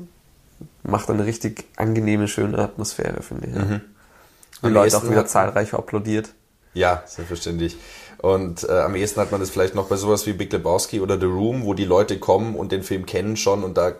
macht 0.84 1.10
eine 1.10 1.26
richtig 1.26 1.66
angenehme, 1.76 2.28
schöne 2.28 2.58
Atmosphäre, 2.60 3.22
finde 3.22 3.48
ich. 3.48 3.56
Ja. 3.56 3.62
Die 3.64 4.68
Am 4.68 4.74
Leute 4.74 4.98
auch 4.98 5.10
wieder 5.10 5.26
zahlreich 5.26 5.74
applaudiert. 5.74 6.30
Ja, 6.74 7.04
selbstverständlich. 7.06 7.78
Und 8.20 8.64
äh, 8.64 8.80
am 8.80 8.96
ehesten 8.96 9.20
hat 9.20 9.32
man 9.32 9.42
das 9.42 9.50
vielleicht 9.50 9.76
noch 9.76 9.88
bei 9.88 9.98
sowas 9.98 10.26
wie 10.26 10.34
Big 10.34 10.52
Lebowski 10.52 11.02
oder 11.02 11.20
The 11.20 11.26
Room, 11.26 11.66
wo 11.66 11.74
die 11.74 11.86
Leute 11.86 12.20
kommen 12.20 12.56
und 12.56 12.72
den 12.72 12.84
Film 12.84 13.06
kennen 13.06 13.36
schon 13.36 13.64
und 13.64 13.78
da 13.78 13.94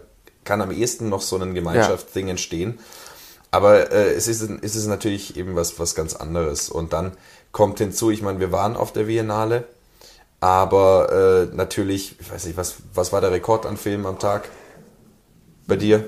kann 0.44 0.62
am 0.62 0.72
ehesten 0.72 1.10
noch 1.10 1.22
so 1.22 1.38
ein 1.38 1.54
Gemeinschaftsding 1.54 2.30
entstehen. 2.30 2.80
Aber 3.52 3.92
äh, 3.92 4.14
es, 4.14 4.28
ist, 4.28 4.42
es 4.42 4.76
ist 4.76 4.88
natürlich 4.88 5.38
eben 5.38 5.56
was, 5.56 5.78
was 5.80 5.94
ganz 5.94 6.16
anderes. 6.16 6.70
Und 6.70 6.94
dann 6.94 7.12
kommt 7.52 7.78
hinzu, 7.80 8.12
ich 8.12 8.22
meine, 8.22 8.40
wir 8.40 8.52
waren 8.52 8.76
auf 8.76 8.94
der 8.94 9.04
Biennale, 9.04 9.66
aber 10.40 11.48
äh, 11.52 11.56
natürlich, 11.56 12.16
ich 12.20 12.32
weiß 12.32 12.46
nicht, 12.46 12.58
was, 12.58 12.78
was 12.94 13.14
war 13.14 13.22
der 13.22 13.32
Rekord 13.32 13.66
an 13.66 13.78
Filmen 13.78 14.06
am 14.06 14.20
Tag 14.20 14.50
bei 15.68 15.76
dir? 15.76 16.04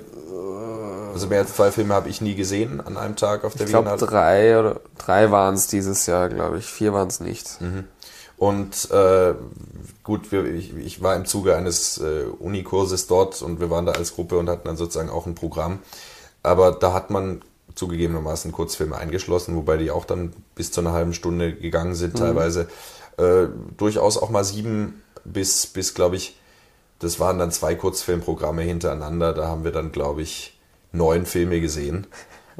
Also 1.14 1.28
mehr 1.28 1.40
als 1.40 1.56
zwei 1.56 1.72
Filme 1.72 1.94
habe 1.94 2.10
ich 2.10 2.20
nie 2.20 2.36
gesehen 2.36 2.82
an 2.82 2.98
einem 2.98 3.16
Tag 3.16 3.46
auf 3.46 3.54
der 3.54 3.66
Ich 3.66 3.70
glaube, 3.72 3.90
Biennale. 3.90 4.06
drei 4.06 4.60
oder 4.60 4.82
drei 4.98 5.32
waren 5.32 5.56
es 5.56 5.68
dieses 5.68 6.06
Jahr, 6.08 6.28
glaube 6.28 6.58
ich. 6.58 6.66
Vier 6.66 6.92
waren 6.94 7.08
es 7.08 7.22
nicht. 7.22 7.58
Und 8.38 8.92
äh, 8.92 9.34
gut, 10.04 10.34
wir, 10.34 10.44
ich, 10.44 10.76
ich 10.76 11.02
war 11.02 11.16
im 11.16 11.26
Zuge 11.26 11.56
eines 11.56 12.00
äh, 12.00 12.26
Unikurses 12.38 13.08
dort 13.08 13.42
und 13.42 13.62
wir 13.62 13.70
waren 13.70 13.86
da 13.86 13.94
als 13.94 14.14
Gruppe 14.14 14.38
und 14.38 14.50
hatten 14.50 14.68
dann 14.68 14.76
sozusagen 14.76 15.10
auch 15.10 15.26
ein 15.26 15.36
Programm. 15.36 15.80
Aber 16.44 16.74
da 16.74 16.92
hat 16.92 17.12
man 17.12 17.42
zugegebenermaßen 17.76 18.52
Kurzfilme 18.52 18.98
eingeschlossen, 18.98 19.56
wobei 19.56 19.78
die 19.78 19.92
auch 19.92 20.04
dann 20.06 20.34
bis 20.54 20.72
zu 20.72 20.82
einer 20.82 20.92
halben 20.92 21.14
Stunde 21.14 21.54
gegangen 21.54 21.96
sind 21.96 22.18
teilweise. 22.18 22.68
Äh, 23.18 23.48
durchaus 23.78 24.18
auch 24.18 24.30
mal 24.30 24.44
sieben 24.44 25.02
bis, 25.24 25.66
bis 25.66 25.94
glaube 25.94 26.18
ich, 26.18 26.38
das 27.00 27.20
waren 27.20 27.40
dann 27.40 27.52
zwei 27.52 27.76
Kurzfilmprogramme 27.76 28.62
hintereinander. 28.62 29.34
Da 29.34 29.48
haben 29.48 29.64
wir 29.64 29.72
dann, 29.72 29.92
glaube 29.92 30.22
ich, 30.22 30.60
neun 30.92 31.26
Filme 31.26 31.62
gesehen. 31.62 32.08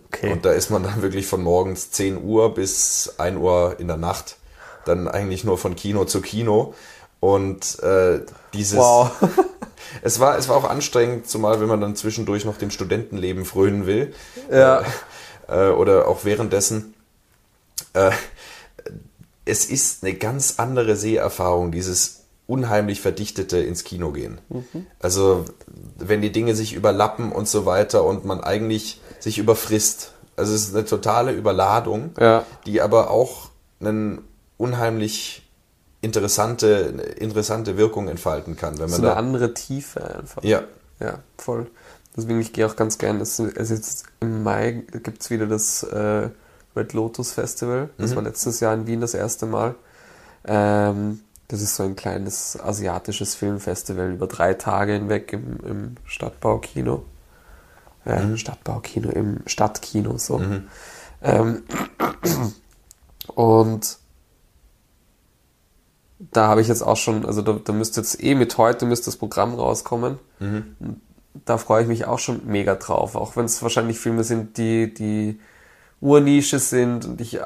Okay. 0.08 0.32
Und 0.32 0.46
da 0.46 0.52
ist 0.52 0.70
man 0.70 0.84
dann 0.84 1.02
wirklich 1.02 1.26
von 1.26 1.42
morgens 1.42 1.92
10 1.92 2.24
Uhr 2.24 2.54
bis 2.54 3.16
1 3.18 3.38
Uhr 3.38 3.76
in 3.80 3.88
der 3.88 3.98
Nacht 3.98 4.38
dann 4.86 5.08
eigentlich 5.08 5.44
nur 5.44 5.58
von 5.58 5.76
Kino 5.76 6.06
zu 6.06 6.22
Kino. 6.22 6.74
Und 7.20 7.80
äh, 7.80 8.22
dieses. 8.54 8.78
wow. 8.78 9.12
Es 10.02 10.20
war, 10.20 10.38
es 10.38 10.50
war 10.50 10.58
auch 10.58 10.70
anstrengend, 10.70 11.28
zumal 11.28 11.62
wenn 11.62 11.68
man 11.68 11.80
dann 11.80 11.96
zwischendurch 11.96 12.44
noch 12.44 12.58
dem 12.58 12.72
Studentenleben 12.72 13.46
frönen 13.46 13.86
will. 13.86 14.14
Ja. 14.52 14.84
Äh, 15.48 15.70
oder 15.70 16.08
auch 16.08 16.26
währenddessen. 16.26 16.96
Äh, 17.94 18.12
es 19.46 19.66
ist 19.66 20.04
eine 20.04 20.16
ganz 20.16 20.56
andere 20.58 20.96
Seherfahrung, 20.96 21.72
dieses 21.72 22.25
unheimlich 22.48 23.02
verdichtete 23.02 23.58
ins 23.58 23.84
Kino 23.84 24.12
gehen. 24.12 24.40
Also 25.00 25.46
wenn 25.98 26.22
die 26.22 26.32
Dinge 26.32 26.56
sich 26.56 26.74
überlappen 26.74 27.32
und 27.32 27.48
so 27.48 27.66
weiter 27.66 28.04
und 28.04 28.26
man 28.26 28.42
eigentlich 28.42 29.02
sich 29.20 29.38
überfrisst. 29.38 30.12
Also 30.38 30.54
es 30.54 30.68
ist 30.68 30.76
eine 30.76 30.86
totale 30.86 31.32
Überladung, 31.32 32.12
Ja. 32.20 32.46
die 32.66 32.82
aber 32.82 33.10
auch 33.10 33.50
eine 33.80 34.20
unheimlich 34.58 35.50
interessante, 36.02 37.04
interessante 37.18 37.78
Wirkung 37.78 38.08
entfalten 38.10 38.56
kann, 38.56 38.78
wenn 38.80 38.90
so 38.90 38.98
man 38.98 39.06
eine 39.06 39.14
da. 39.16 39.20
andere 39.20 39.54
Tiefe 39.54 40.04
einfach. 40.16 40.44
Ja, 40.44 40.64
Ja, 41.00 41.20
voll. 41.38 41.68
Deswegen, 42.16 42.40
ich 42.40 42.54
gehe 42.54 42.66
auch 42.68 42.76
ganz 42.76 42.98
gern. 42.98 43.20
Es 43.20 43.40
ist 43.40 43.70
jetzt 43.72 44.06
im 44.22 44.44
Mai 44.44 44.84
gibt 45.04 45.22
es 45.22 45.30
wieder 45.30 45.48
das 45.48 45.84
äh, 45.84 46.30
Red 46.76 46.94
Lotus 46.94 47.32
Festival. 47.34 47.90
Das 47.98 48.16
war 48.16 48.24
letztes 48.24 48.60
Jahr 48.62 48.74
in 48.74 48.88
Wien 48.88 49.02
das 49.02 49.14
erste 49.14 49.46
Mal. 49.46 49.76
Ähm, 50.46 51.20
das 51.48 51.62
ist 51.62 51.76
so 51.76 51.84
ein 51.84 51.96
kleines 51.96 52.60
asiatisches 52.60 53.36
Filmfestival 53.36 54.12
über 54.12 54.28
drei 54.28 54.54
Tage 54.54 54.94
hinweg 54.94 55.34
im, 55.34 55.60
im 55.66 55.96
Stadtbaukino. 56.06 57.04
Äh, 58.06 58.38
Stadtbaukino, 58.38 59.10
im 59.10 59.42
Stadtkino, 59.46 60.18
so. 60.18 60.40
Ähm, 61.22 61.64
und 63.34 63.98
da 66.20 66.48
habe 66.48 66.62
ich 66.62 66.68
jetzt 66.68 66.82
auch 66.82 66.98
schon, 66.98 67.26
also 67.26 67.42
da, 67.42 67.54
da 67.54 67.74
müsste 67.74 68.02
jetzt 68.02 68.24
eh 68.24 68.36
mit 68.36 68.58
heute 68.58 68.86
müsste 68.86 69.06
das 69.06 69.18
Programm 69.18 69.56
rauskommen. 69.56 70.20
Da 71.46 71.58
freue 71.58 71.82
ich 71.84 71.88
mich 71.88 72.06
auch 72.06 72.20
schon 72.20 72.46
mega 72.46 72.76
drauf, 72.76 73.16
auch 73.16 73.36
wenn 73.36 73.46
es 73.46 73.62
wahrscheinlich 73.62 74.00
Filme 74.00 74.24
sind, 74.24 74.58
die 74.58 74.94
die 74.94 75.40
Urnische 76.02 76.60
sind 76.60 77.06
und 77.06 77.22
ich 77.22 77.36
äh, 77.36 77.42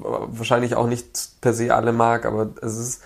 wahrscheinlich 0.00 0.74
auch 0.74 0.86
nicht 0.86 1.40
per 1.40 1.54
se 1.54 1.74
alle 1.74 1.92
mag, 1.92 2.26
aber 2.26 2.50
es 2.62 2.76
ist 2.76 3.02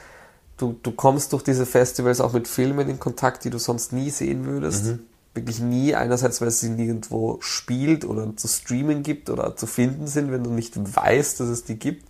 du, 0.56 0.76
du 0.82 0.92
kommst 0.92 1.32
durch 1.32 1.42
diese 1.42 1.66
Festivals 1.66 2.20
auch 2.20 2.32
mit 2.32 2.48
Filmen 2.48 2.88
in 2.88 2.98
Kontakt, 3.00 3.44
die 3.44 3.50
du 3.50 3.58
sonst 3.58 3.92
nie 3.92 4.10
sehen 4.10 4.46
würdest. 4.46 4.86
Wirklich 5.34 5.60
nie. 5.60 5.94
Einerseits, 5.94 6.40
weil 6.40 6.48
es 6.48 6.60
sie 6.60 6.70
nirgendwo 6.70 7.38
spielt 7.40 8.04
oder 8.04 8.36
zu 8.36 8.46
streamen 8.46 9.02
gibt 9.02 9.30
oder 9.30 9.56
zu 9.56 9.66
finden 9.66 10.06
sind, 10.06 10.30
wenn 10.30 10.44
du 10.44 10.50
nicht 10.50 10.74
weißt, 10.76 11.40
dass 11.40 11.48
es 11.48 11.64
die 11.64 11.78
gibt. 11.78 12.04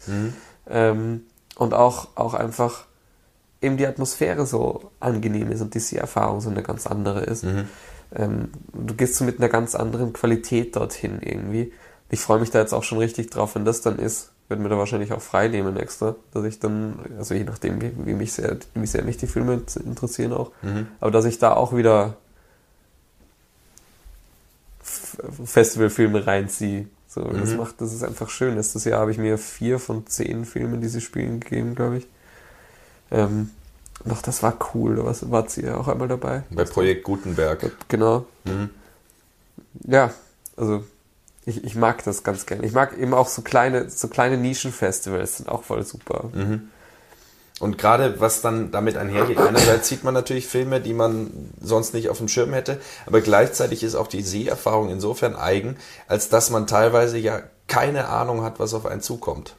Ähm, 0.69 1.23
und 1.57 1.73
auch, 1.73 2.09
auch 2.17 2.35
einfach 2.35 2.87
eben 3.63 3.77
die 3.79 3.87
Atmosphäre 3.87 4.45
so 4.47 4.91
angenehm 5.01 5.51
ist 5.51 5.63
und 5.63 5.73
die 5.75 5.79
Seherfahrung 5.81 6.41
so 6.43 6.51
eine 6.51 6.63
ganz 6.63 6.87
andere 6.87 7.21
ist. 7.21 7.45
Ähm, 8.15 8.51
du 8.75 8.95
gehst 8.95 9.17
so 9.17 9.25
mit 9.25 9.39
einer 9.39 9.49
ganz 9.49 9.75
anderen 9.75 10.13
Qualität 10.13 10.77
dorthin 10.77 11.21
irgendwie. 11.23 11.73
Ich 12.11 12.21
freue 12.21 12.41
mich 12.41 12.51
da 12.51 12.61
jetzt 12.61 12.75
auch 12.75 12.83
schon 12.83 12.99
richtig 12.99 13.31
drauf, 13.31 13.55
wenn 13.55 13.65
das 13.65 13.81
dann 13.81 13.99
ist. 13.99 14.33
Werde 14.49 14.63
mir 14.63 14.69
da 14.69 14.77
wahrscheinlich 14.77 15.13
auch 15.13 15.23
frei 15.23 15.49
nehmen 15.49 15.77
extra, 15.77 16.17
dass 16.33 16.45
ich 16.45 16.59
dann, 16.59 16.99
also 17.17 17.35
je 17.35 17.45
nachdem, 17.45 17.81
wie, 17.81 17.93
wie 18.05 18.15
mich 18.15 18.35
sehr, 18.35 18.59
wie 18.75 18.87
sehr 18.87 19.03
mich 19.03 19.17
die 19.17 19.27
Filme 19.27 19.63
interessieren 19.85 20.33
auch, 20.35 20.53
aber 21.01 21.11
dass 21.11 21.25
ich 21.25 21.39
da 21.39 21.55
auch 21.55 21.75
wieder 21.75 22.17
Festivalfilme 25.45 26.27
reinziehe. 26.27 26.87
So, 27.09 27.23
das 27.23 27.55
macht, 27.55 27.81
das 27.81 27.93
ist 27.93 28.03
einfach 28.03 28.29
schön. 28.29 28.57
Letztes 28.57 28.85
Jahr 28.85 29.01
habe 29.01 29.13
ich 29.13 29.19
mir 29.19 29.39
vier 29.39 29.79
von 29.79 30.07
zehn 30.07 30.45
Filmen, 30.45 30.81
die 30.81 30.89
sie 30.89 31.01
spielen, 31.01 31.39
gegeben, 31.41 31.75
glaube 31.77 31.99
ich. 31.99 32.07
Ähm, 33.13 33.51
doch, 34.05 34.21
das 34.21 34.43
war 34.43 34.59
cool. 34.75 34.97
Da 34.97 35.05
war, 35.05 35.15
war 35.31 35.49
sie 35.49 35.63
ja 35.63 35.77
auch 35.77 35.87
einmal 35.87 36.09
dabei. 36.09 36.43
bei 36.51 36.65
Projekt 36.65 37.05
Gutenberg. 37.05 37.71
Genau. 37.89 38.27
Ja, 39.87 40.13
also 40.57 40.85
ich, 41.47 41.65
ich 41.65 41.75
mag 41.75 42.03
das 42.05 42.23
ganz 42.23 42.47
gerne. 42.47 42.65
Ich 42.65 42.73
mag 42.73 42.97
eben 42.97 43.15
auch 43.15 43.29
so 43.29 43.43
kleine, 43.43 43.91
so 43.91 44.09
kleine 44.09 44.37
Nischenfestivals, 44.37 45.39
sind 45.39 45.49
auch 45.49 45.63
voll 45.63 45.85
super. 45.85 46.31
Und 47.61 47.79
gerade 47.79 48.21
was 48.21 48.41
dann 48.41 48.73
damit 48.73 48.97
einhergeht, 48.97 49.39
einerseits 49.39 49.89
sieht 49.89 50.03
man 50.03 50.13
natürlich 50.13 50.47
Filme, 50.47 50.81
die 50.81 50.93
man 50.93 51.53
sonst 51.61 51.95
nicht 51.95 52.09
auf 52.09 52.19
dem 52.19 52.29
Schirm 52.29 52.53
hätte, 52.53 52.81
aber 53.07 53.21
gleichzeitig 53.21 53.85
ist 53.85 53.95
auch 53.95 54.09
die 54.09 54.23
Seherfahrung 54.23 54.91
insofern 54.91 55.37
eigen, 55.37 55.77
als 56.09 56.29
dass 56.29 56.51
man 56.51 56.67
teilweise 56.67 57.17
ja 57.19 57.43
keine 57.69 58.09
Ahnung 58.09 58.43
hat, 58.43 58.59
was 58.59 58.75
auf 58.75 58.87
einen 58.87 59.03
zukommt. 59.03 59.55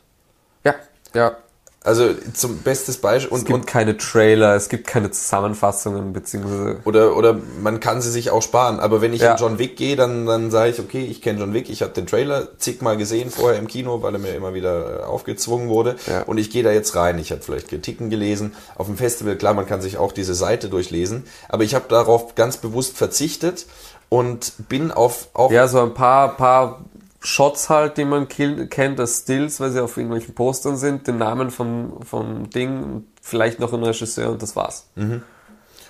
Ja, 0.64 0.76
ja. 1.14 1.38
Also 1.86 2.10
zum 2.34 2.58
bestes 2.58 2.98
Beispiel 2.98 3.34
Es 3.34 3.42
und, 3.42 3.48
gibt 3.48 3.60
und 3.60 3.68
keine 3.68 3.96
Trailer, 3.98 4.56
es 4.56 4.70
gibt 4.70 4.88
keine 4.88 5.12
Zusammenfassungen, 5.12 6.14
beziehungsweise 6.14 6.78
oder 6.84 7.16
oder 7.16 7.38
man 7.62 7.80
kann 7.80 8.02
sie 8.02 8.10
sich 8.12 8.32
auch 8.32 8.42
sparen. 8.42 8.80
Aber 8.80 9.02
wenn 9.02 9.14
ich 9.14 9.22
Ja. 9.22 9.34
in 9.34 9.38
John 9.38 9.60
Wick 9.60 9.78
gehe, 9.78 9.96
dann 9.96 10.26
dann 10.26 10.50
sage 10.52 10.72
ich, 10.72 10.80
okay, 10.80 11.06
ich 11.06 11.22
kenne 11.22 11.40
John 11.40 11.54
Wick, 11.54 11.70
ich 11.70 11.82
habe 11.84 11.94
den 11.94 12.08
Trailer 12.08 12.58
zigmal 12.58 12.98
gesehen 12.98 13.30
vorher 13.30 13.60
im 13.60 13.68
Kino, 13.68 14.02
weil 14.02 14.14
er 14.16 14.20
mir 14.20 14.34
immer 14.36 14.54
wieder 14.56 15.02
äh, 15.02 15.04
aufgezwungen 15.04 15.70
wurde. 15.70 15.96
Ja. 16.08 16.24
Und 16.24 16.40
ich 16.40 16.50
gehe 16.50 16.64
da 16.64 16.72
jetzt 16.72 16.96
rein. 16.96 17.20
Ich 17.20 17.32
habe 17.32 17.42
vielleicht 17.42 17.70
Kritiken 17.70 18.10
gelesen. 18.10 18.56
Auf 18.76 18.88
dem 18.88 18.98
Festival, 18.98 19.36
klar, 19.36 19.54
man 19.54 19.68
kann 19.68 19.82
sich 19.82 19.98
auch 19.98 20.12
diese 20.12 20.34
Seite 20.34 20.70
durchlesen. 20.70 21.26
Aber 21.50 21.64
ich 21.64 21.76
habe 21.76 21.86
darauf 21.88 22.34
ganz 22.36 22.58
bewusst 22.58 22.98
verzichtet 22.98 23.66
und 24.10 24.54
bin 24.70 24.92
auf 24.92 25.28
auch 25.34 25.52
ja, 25.52 25.68
so 25.68 25.82
ein 25.82 25.94
paar, 25.94 26.36
paar 26.36 26.82
Shots 27.22 27.70
halt, 27.70 27.98
die 27.98 28.06
man 28.06 28.28
kennt 28.28 29.00
als 29.00 29.20
Stills, 29.22 29.60
weil 29.60 29.72
sie 29.72 29.82
auf 29.82 29.98
irgendwelchen 29.98 30.36
Postern 30.36 30.78
sind, 30.78 31.08
den 31.08 31.18
Namen 31.18 31.50
vom, 31.50 32.02
vom 32.04 32.50
Ding, 32.52 33.06
vielleicht 33.22 33.60
noch 33.60 33.74
ein 33.74 33.84
Regisseur 33.84 34.30
und 34.32 34.42
das 34.42 34.56
war's. 34.56 34.88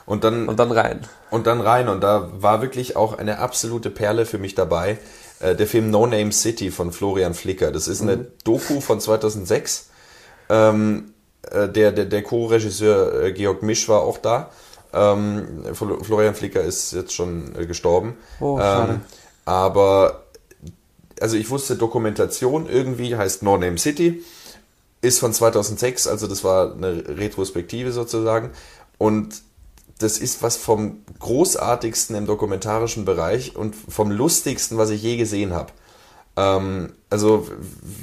und 0.06 0.24
dann 0.24 0.48
Und 0.48 0.60
dann 0.60 0.72
rein. 0.72 1.02
und 1.32 1.46
dann 1.48 1.60
rein. 1.62 1.90
Und 1.90 2.02
da 2.02 2.30
war 2.34 2.62
wirklich 2.62 2.96
auch 2.96 3.18
eine 3.18 3.40
absolute 3.40 3.90
Perle 3.90 4.26
für 4.26 4.38
mich 4.38 4.56
dabei. 4.56 4.98
Äh, 5.42 5.56
der 5.56 5.68
Film 5.68 5.90
No 5.92 6.08
Name 6.08 6.32
City 6.32 6.72
von 6.72 6.94
Florian 6.94 7.34
Flicker. 7.34 7.72
Das 7.72 7.88
ist 7.90 8.02
eine 8.02 8.18
Doku 8.46 8.80
von 8.80 9.02
2006. 9.02 9.90
Ähm, 10.48 11.14
äh, 11.52 11.68
der 11.68 11.92
der, 11.92 12.06
der 12.06 12.24
Co-Regisseur 12.24 13.24
äh, 13.24 13.32
Georg 13.34 13.62
Misch 13.62 13.90
war 13.90 14.02
auch 14.04 14.20
da. 14.20 14.50
Ähm, 14.94 15.64
Fl- 15.74 16.02
Florian 16.04 16.36
Flicker 16.36 16.62
ist 16.62 16.94
jetzt 16.94 17.14
schon 17.14 17.54
äh, 17.60 17.66
gestorben. 17.66 18.16
Oh, 18.40 18.58
ähm, 18.62 19.02
aber 19.44 20.22
also 21.22 21.38
ich 21.38 21.50
wusste 21.50 21.76
Dokumentation 21.76 22.68
irgendwie 22.70 23.16
heißt 23.16 23.44
No 23.44 23.58
Name 23.58 23.78
City 23.78 24.24
ist 25.06 25.20
von 25.20 25.34
2006, 25.34 26.08
also 26.08 26.28
das 26.28 26.44
war 26.44 26.74
eine 26.74 27.04
Retrospektive 27.08 27.92
sozusagen. 27.92 28.52
Und 28.98 29.42
das 30.00 30.18
ist 30.18 30.44
was 30.44 30.58
vom 30.58 31.04
großartigsten 31.20 32.16
im 32.16 32.26
dokumentarischen 32.26 33.06
Bereich 33.06 33.56
und 33.56 33.76
vom 33.76 34.12
lustigsten, 34.12 34.78
was 34.78 34.90
ich 34.90 35.02
je 35.02 35.16
gesehen 35.16 35.54
habe. 35.54 35.72
Ähm, 36.38 36.92
also 37.10 37.48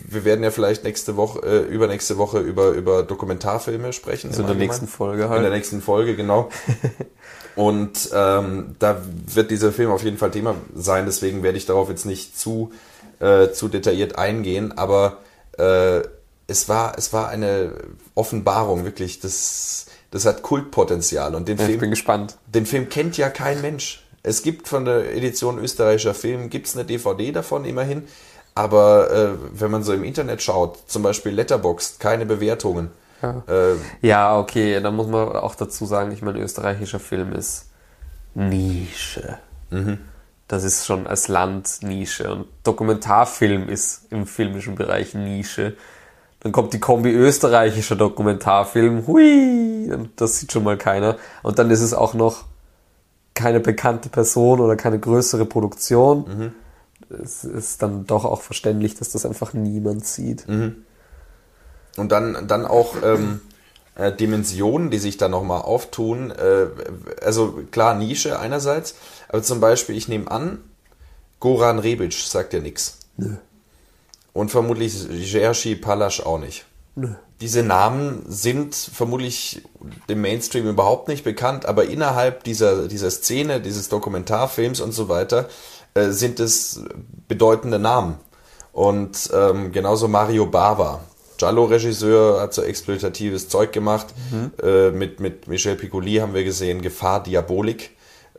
wir 0.09 0.25
werden 0.25 0.43
ja 0.43 0.51
vielleicht 0.51 0.85
nächste 0.85 1.17
Woche, 1.17 1.41
äh, 1.41 1.61
übernächste 1.63 2.17
Woche 2.17 2.39
über, 2.39 2.71
über 2.71 3.03
Dokumentarfilme 3.03 3.93
sprechen. 3.93 4.31
Also 4.31 4.43
in 4.43 4.47
der 4.47 4.57
nächsten 4.57 4.87
Folge 4.87 5.25
In 5.25 5.31
der 5.31 5.41
halt. 5.41 5.53
nächsten 5.53 5.83
Folge, 5.83 6.17
genau. 6.17 6.49
Und 7.57 8.09
ähm, 8.15 8.77
da 8.79 9.03
wird 9.27 9.51
dieser 9.51 9.73
Film 9.73 9.91
auf 9.91 10.03
jeden 10.03 10.17
Fall 10.17 10.31
Thema 10.31 10.55
sein, 10.75 11.05
deswegen 11.05 11.43
werde 11.43 11.59
ich 11.59 11.67
darauf 11.67 11.91
jetzt 11.91 12.07
nicht 12.07 12.39
zu, 12.39 12.73
äh, 13.23 13.53
zu 13.53 13.69
detailliert 13.69 14.19
eingehen, 14.19 14.77
aber 14.77 15.19
äh, 15.59 16.01
es, 16.49 16.69
war, 16.69 16.99
es 16.99 17.13
war 17.13 17.29
eine 17.29 17.73
Offenbarung, 18.15 18.85
wirklich. 18.85 19.21
Das, 19.21 19.87
das 20.11 20.27
hat 20.27 20.43
Kultpotenzial 20.43 21.35
und 21.35 21.49
den, 21.49 21.57
Ja, 21.57 21.65
ich 21.65 21.71
bin 21.71 21.79
Film, 21.81 21.91
gespannt. 21.91 22.37
den 22.47 22.67
Film 22.67 22.89
kennt 22.89 23.17
ja 23.17 23.31
kein 23.31 23.61
Mensch. 23.63 24.05
Es 24.23 24.43
gibt 24.43 24.69
von 24.69 24.85
der 24.85 25.15
Edition 25.17 25.59
österreichischer 25.59 26.15
Film, 26.15 26.51
gibt's 26.51 26.77
eine 26.77 26.85
DVD 26.85 27.33
davon 27.33 27.65
immerhin, 27.65 28.05
aber 28.55 29.11
äh, 29.11 29.29
wenn 29.53 29.71
man 29.71 29.83
so 29.83 29.93
im 29.93 30.05
Internet 30.05 30.43
schaut, 30.43 30.79
zum 30.87 31.03
Beispiel 31.03 31.33
Letterboxd, 31.33 31.99
keine 32.01 32.27
Bewertungen. 32.27 32.91
Ja. 33.23 33.43
Äh, 33.49 33.77
Ja, 34.07 34.39
okay, 34.39 34.81
da 34.81 34.91
muss 34.91 35.07
man 35.07 35.29
auch 35.37 35.55
dazu 35.55 35.87
sagen, 35.87 36.13
ich 36.13 36.23
meine, 36.23 36.41
österreichischer 36.41 37.01
Film 37.01 37.33
ist 37.33 37.67
Nische. 38.35 39.39
Das 40.53 40.65
ist 40.65 40.85
schon 40.85 41.07
als 41.07 41.29
Land 41.29 41.79
Nische. 41.81 42.31
Und 42.31 42.47
Dokumentarfilm 42.63 43.71
ist 43.71 44.03
im 44.11 44.27
filmischen 44.27 44.75
Bereich 44.75 45.15
Nische. 45.15 45.79
Dann 46.41 46.53
kommt 46.53 46.75
die 46.75 46.79
Kombi 46.79 47.11
österreichischer 47.11 47.97
Dokumentarfilm. 47.97 49.07
Hui! 49.07 49.91
Und 49.91 50.11
das 50.21 50.41
sieht 50.41 50.53
schon 50.53 50.65
mal 50.65 50.77
keiner. 50.77 51.17
Und 51.43 51.59
dann 51.59 51.71
ist 51.71 51.81
es 51.81 51.95
auch 51.95 52.13
noch 52.13 52.45
keine 53.33 53.61
bekannte 53.61 54.11
Person 54.11 54.61
oder 54.61 54.77
keine 54.77 54.99
größere 54.99 55.47
Produktion. 55.47 56.53
es 57.09 57.45
ist 57.45 57.83
dann 57.83 58.07
doch 58.07 58.27
auch 58.27 58.43
verständlich, 58.43 58.95
dass 58.95 59.09
das 59.09 59.25
einfach 59.25 59.55
niemand 59.55 60.05
sieht. 60.05 60.47
Und 61.97 62.13
dann, 62.13 62.47
dann 62.47 62.67
auch 62.67 62.97
ähm, 63.03 63.41
äh, 63.95 64.13
Dimensionen, 64.13 64.91
die 64.91 64.99
sich 64.99 65.17
da 65.19 65.29
nochmal 65.29 65.63
auftun. 65.63 66.31
Äh, 66.31 66.67
also 67.23 67.63
klar, 67.71 67.95
Nische 67.95 68.39
einerseits, 68.39 68.95
aber 69.33 69.43
zum 69.43 69.61
Beispiel, 69.61 69.97
ich 69.97 70.09
nehme 70.09 70.31
an, 70.31 70.63
Goran 71.41 71.79
Rebic 71.79 72.13
sagt 72.13 72.53
ja 72.53 72.61
nichts. 72.61 72.99
Nö. 73.17 73.37
Und 74.33 74.51
vermutlich 74.51 74.95
Jerzy 75.11 75.75
Palasch 75.75 76.21
auch 76.21 76.39
nicht. 76.39 76.65
Nö. 76.95 77.09
Diese 77.41 77.63
Namen 77.63 78.25
sind 78.29 78.75
vermutlich 78.75 79.63
dem 80.09 80.21
Mainstream 80.21 80.69
überhaupt 80.69 81.09
nicht 81.09 81.25
bekannt, 81.25 81.67
aber 81.67 81.87
innerhalb 81.87 82.45
dieser, 82.45 82.87
dieser 82.87 83.11
Szene, 83.11 83.61
dieses 83.61 83.89
Dokumentarfilms 83.89 84.81
und 84.81 84.93
so 84.93 85.09
weiter, 85.09 85.49
äh, 85.95 86.11
sind 86.11 86.39
es 86.39 86.85
bedeutende 87.27 87.79
Namen. 87.79 88.19
Und 88.73 89.31
ähm, 89.35 89.73
genauso 89.73 90.09
Mario 90.09 90.47
Bava. 90.47 91.01
Giallo-Regisseur 91.39 92.41
hat 92.41 92.55
so 92.55 92.63
exploitatives 92.63 93.49
Zeug 93.49 93.73
gemacht. 93.73 94.07
Äh, 94.63 94.91
mit, 94.91 95.19
mit 95.19 95.49
Michel 95.49 95.75
Piccoli 95.75 96.17
haben 96.17 96.35
wir 96.35 96.45
gesehen, 96.45 96.83
Gefahr 96.83 97.23
Diabolik. 97.23 97.91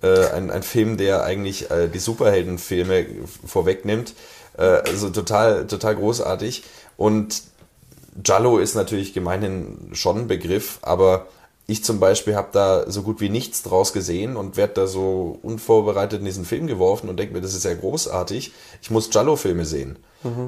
Äh, 0.03 0.31
ein, 0.31 0.51
ein 0.51 0.63
Film, 0.63 0.97
der 0.97 1.23
eigentlich 1.23 1.71
äh, 1.71 1.87
die 1.87 1.99
Superheldenfilme 1.99 3.05
vorwegnimmt. 3.45 4.13
Äh, 4.57 4.63
also 4.63 5.09
total, 5.09 5.65
total 5.65 5.95
großartig. 5.95 6.63
Und 6.97 7.43
Giallo 8.21 8.57
ist 8.57 8.75
natürlich 8.75 9.13
gemeinhin 9.13 9.91
schon 9.93 10.19
ein 10.19 10.27
Begriff, 10.27 10.79
aber 10.81 11.27
ich 11.67 11.85
zum 11.85 12.01
Beispiel 12.01 12.35
habe 12.35 12.49
da 12.51 12.91
so 12.91 13.03
gut 13.03 13.21
wie 13.21 13.29
nichts 13.29 13.63
draus 13.63 13.93
gesehen 13.93 14.35
und 14.35 14.57
werde 14.57 14.73
da 14.73 14.87
so 14.87 15.39
unvorbereitet 15.41 16.19
in 16.19 16.25
diesen 16.25 16.43
Film 16.43 16.67
geworfen 16.67 17.07
und 17.07 17.17
denke 17.17 17.33
mir, 17.33 17.41
das 17.41 17.53
ist 17.53 17.63
ja 17.63 17.73
großartig. 17.73 18.51
Ich 18.81 18.91
muss 18.91 19.09
Giallo-Filme 19.09 19.63
sehen. 19.63 19.97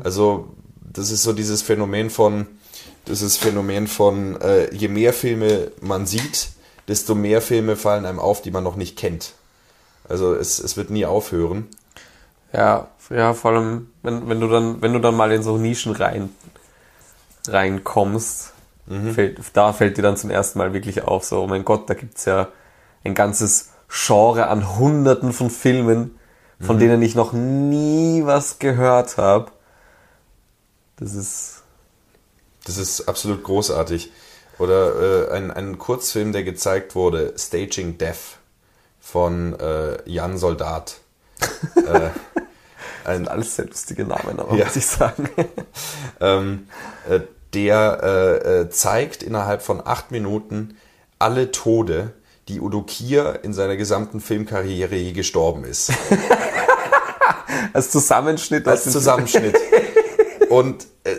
Also 0.04 0.50
das 0.82 1.12
ist 1.12 1.24
so 1.24 1.32
dieses 1.32 1.62
Phänomen 1.62 2.10
von, 2.10 2.46
das 3.06 3.22
ist 3.22 3.38
Phänomen 3.38 3.88
von, 3.88 4.40
äh, 4.42 4.74
je 4.76 4.90
mehr 4.90 5.14
Filme 5.14 5.72
man 5.80 6.06
sieht, 6.06 6.50
desto 6.90 7.16
mehr 7.16 7.42
Filme 7.42 7.78
fallen 7.78 8.06
einem 8.06 8.20
auf, 8.20 8.42
die 8.42 8.52
man 8.52 8.66
noch 8.66 8.76
nicht 8.76 8.98
kennt. 8.98 9.34
Also 10.08 10.36
es, 10.36 10.60
es 10.60 10.78
wird 10.78 10.90
nie 10.90 11.06
aufhören. 11.06 11.68
Ja, 12.54 12.88
ja, 13.10 13.34
vor 13.34 13.52
allem, 13.52 13.90
wenn, 14.04 14.30
wenn 14.30 14.40
du 14.40 14.48
dann, 14.48 14.82
wenn 14.82 14.94
du 14.94 15.00
dann 15.00 15.16
mal 15.16 15.32
in 15.32 15.44
so 15.44 15.58
Nischen 15.58 15.94
rein, 15.96 16.30
reinkommst, 17.48 18.54
fällt, 19.14 19.40
da 19.54 19.74
fällt 19.74 19.98
dir 19.98 20.02
dann 20.02 20.18
zum 20.18 20.30
ersten 20.30 20.60
Mal 20.60 20.74
wirklich 20.74 21.04
auf, 21.04 21.26
so, 21.26 21.42
oh 21.44 21.48
mein 21.48 21.66
Gott, 21.66 21.90
da 21.90 21.94
gibt's 21.94 22.26
ja 22.26 22.50
ein 23.04 23.14
ganzes 23.16 23.72
Genre 23.90 24.48
an 24.48 24.78
hunderten 24.78 25.34
von 25.34 25.50
Filmen, 25.50 26.18
von 26.60 26.80
denen 26.80 27.02
ich 27.02 27.16
noch 27.16 27.34
nie 27.34 28.26
was 28.26 28.60
gehört 28.60 29.18
habe. 29.18 29.52
Das 30.98 31.14
ist, 31.14 31.64
Das 32.66 32.78
ist 32.78 33.08
absolut 33.08 33.44
großartig. 33.44 34.12
Oder 34.58 35.30
äh, 35.30 35.32
ein, 35.34 35.52
ein 35.52 35.78
Kurzfilm, 35.78 36.32
der 36.32 36.44
gezeigt 36.44 36.96
wurde, 36.96 37.34
Staging 37.38 37.98
Death 37.98 38.35
von 39.06 39.58
äh, 39.60 39.98
Jan 40.10 40.36
Soldat. 40.40 40.96
äh, 41.76 42.10
ein, 43.08 43.28
alles 43.28 43.56
sehr 43.56 43.66
lustige 43.66 44.04
Namen, 44.04 44.40
aber 44.40 44.56
Ja. 44.56 44.66
muss 44.66 44.76
ich 44.76 44.88
sagen. 44.88 45.30
ähm, 46.20 46.68
äh, 47.08 47.20
der 47.54 48.00
äh, 48.02 48.62
äh, 48.62 48.70
zeigt 48.72 49.22
innerhalb 49.22 49.62
von 49.62 49.80
acht 49.86 50.10
Minuten 50.10 50.76
alle 51.20 51.52
Tode, 51.52 52.14
die 52.48 52.60
Udo 52.60 52.82
Kier 52.82 53.42
in 53.44 53.54
seiner 53.54 53.78
gesamten 53.78 54.22
Filmkarriere 54.22 54.96
je 54.96 55.12
gestorben 55.12 55.66
ist. 55.66 55.92
Als 57.74 57.92
Zusammenschnitt. 57.92 58.68
Als 58.68 58.92
Zusammenschnitt. 58.92 59.56
Und 60.50 60.88
äh, 61.04 61.16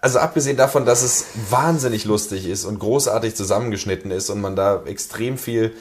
also 0.00 0.18
abgesehen 0.18 0.56
davon, 0.56 0.86
dass 0.86 1.02
es 1.02 1.26
wahnsinnig 1.50 2.06
lustig 2.06 2.48
ist 2.48 2.64
und 2.64 2.78
großartig 2.80 3.36
zusammengeschnitten 3.36 4.10
ist 4.10 4.30
und 4.30 4.40
man 4.40 4.56
da 4.56 4.82
extrem 4.86 5.38
viel 5.38 5.76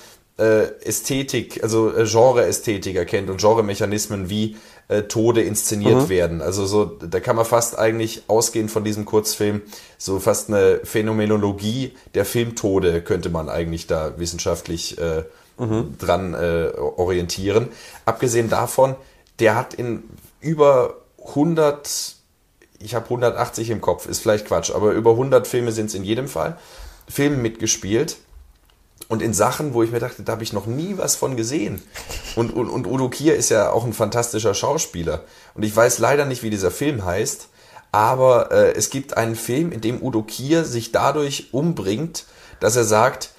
Ästhetik, 0.84 1.64
also 1.64 1.96
äh, 1.96 2.06
Genre-Ästhetik 2.06 2.96
erkennt 2.96 3.30
und 3.30 3.40
Genre-Mechanismen, 3.40 4.30
wie 4.30 4.58
äh, 4.88 5.04
Tode 5.04 5.42
inszeniert 5.42 6.10
werden. 6.10 6.42
Also 6.42 6.66
so, 6.66 6.86
da 6.86 7.20
kann 7.20 7.36
man 7.36 7.46
fast 7.46 7.78
eigentlich 7.78 8.24
ausgehend 8.28 8.72
von 8.72 8.84
diesem 8.84 9.06
Kurzfilm 9.06 9.62
so 9.98 10.20
fast 10.20 10.50
eine 10.50 10.82
Phänomenologie 10.84 11.94
der 12.14 12.26
Filmtode 12.26 13.02
könnte 13.02 13.30
man 13.30 13.50
eigentlich 13.50 13.88
da 13.88 14.18
wissenschaftlich 14.18 14.98
äh, 14.98 15.24
dran 16.00 16.34
äh, 16.34 16.72
orientieren. 16.76 17.70
Abgesehen 18.06 18.50
davon, 18.50 18.96
der 19.40 19.56
hat 19.56 19.76
in 19.76 20.04
über 20.40 20.96
100 21.24 22.16
ich 22.84 22.96
habe 22.96 23.06
180 23.06 23.70
im 23.70 23.80
Kopf, 23.80 24.08
ist 24.08 24.22
vielleicht 24.22 24.48
Quatsch, 24.48 24.72
aber 24.72 24.92
über 24.94 25.12
100 25.12 25.48
Filme 25.48 25.72
sind 25.72 25.88
es 25.88 25.94
in 25.94 26.04
jedem 26.04 26.28
Fall. 26.28 26.58
Filmen 27.08 27.42
mitgespielt 27.42 28.18
und 29.12 29.22
in 29.22 29.34
Sachen, 29.34 29.74
wo 29.74 29.84
ich 29.84 29.92
mir 29.92 30.00
dachte, 30.00 30.24
da 30.24 30.32
habe 30.32 30.44
ich 30.44 30.54
noch 30.54 30.66
nie 30.68 30.94
was 30.98 31.16
von 31.16 31.36
gesehen. 31.36 31.82
Und, 32.36 32.54
und, 32.54 32.70
und 32.70 32.88
Udo 32.88 33.10
Kier 33.10 33.36
ist 33.36 33.50
ja 33.50 33.70
auch 33.72 33.84
ein 33.84 33.92
fantastischer 33.94 34.54
Schauspieler. 34.54 35.26
Und 35.54 35.64
ich 35.64 35.76
weiß 35.76 36.00
leider 36.00 36.26
nicht, 36.26 36.44
wie 36.44 36.50
dieser 36.50 36.72
Film 36.72 37.04
heißt, 37.04 37.50
aber 37.92 38.52
äh, 38.52 38.72
es 38.72 38.90
gibt 38.90 39.18
einen 39.18 39.36
Film, 39.36 39.74
in 39.74 39.82
dem 39.82 40.02
Udo 40.02 40.24
Kier 40.24 40.64
sich 40.64 40.94
dadurch 40.94 41.50
umbringt, 41.54 42.26
dass 42.62 42.78
er 42.78 42.86
sagt, 42.86 43.32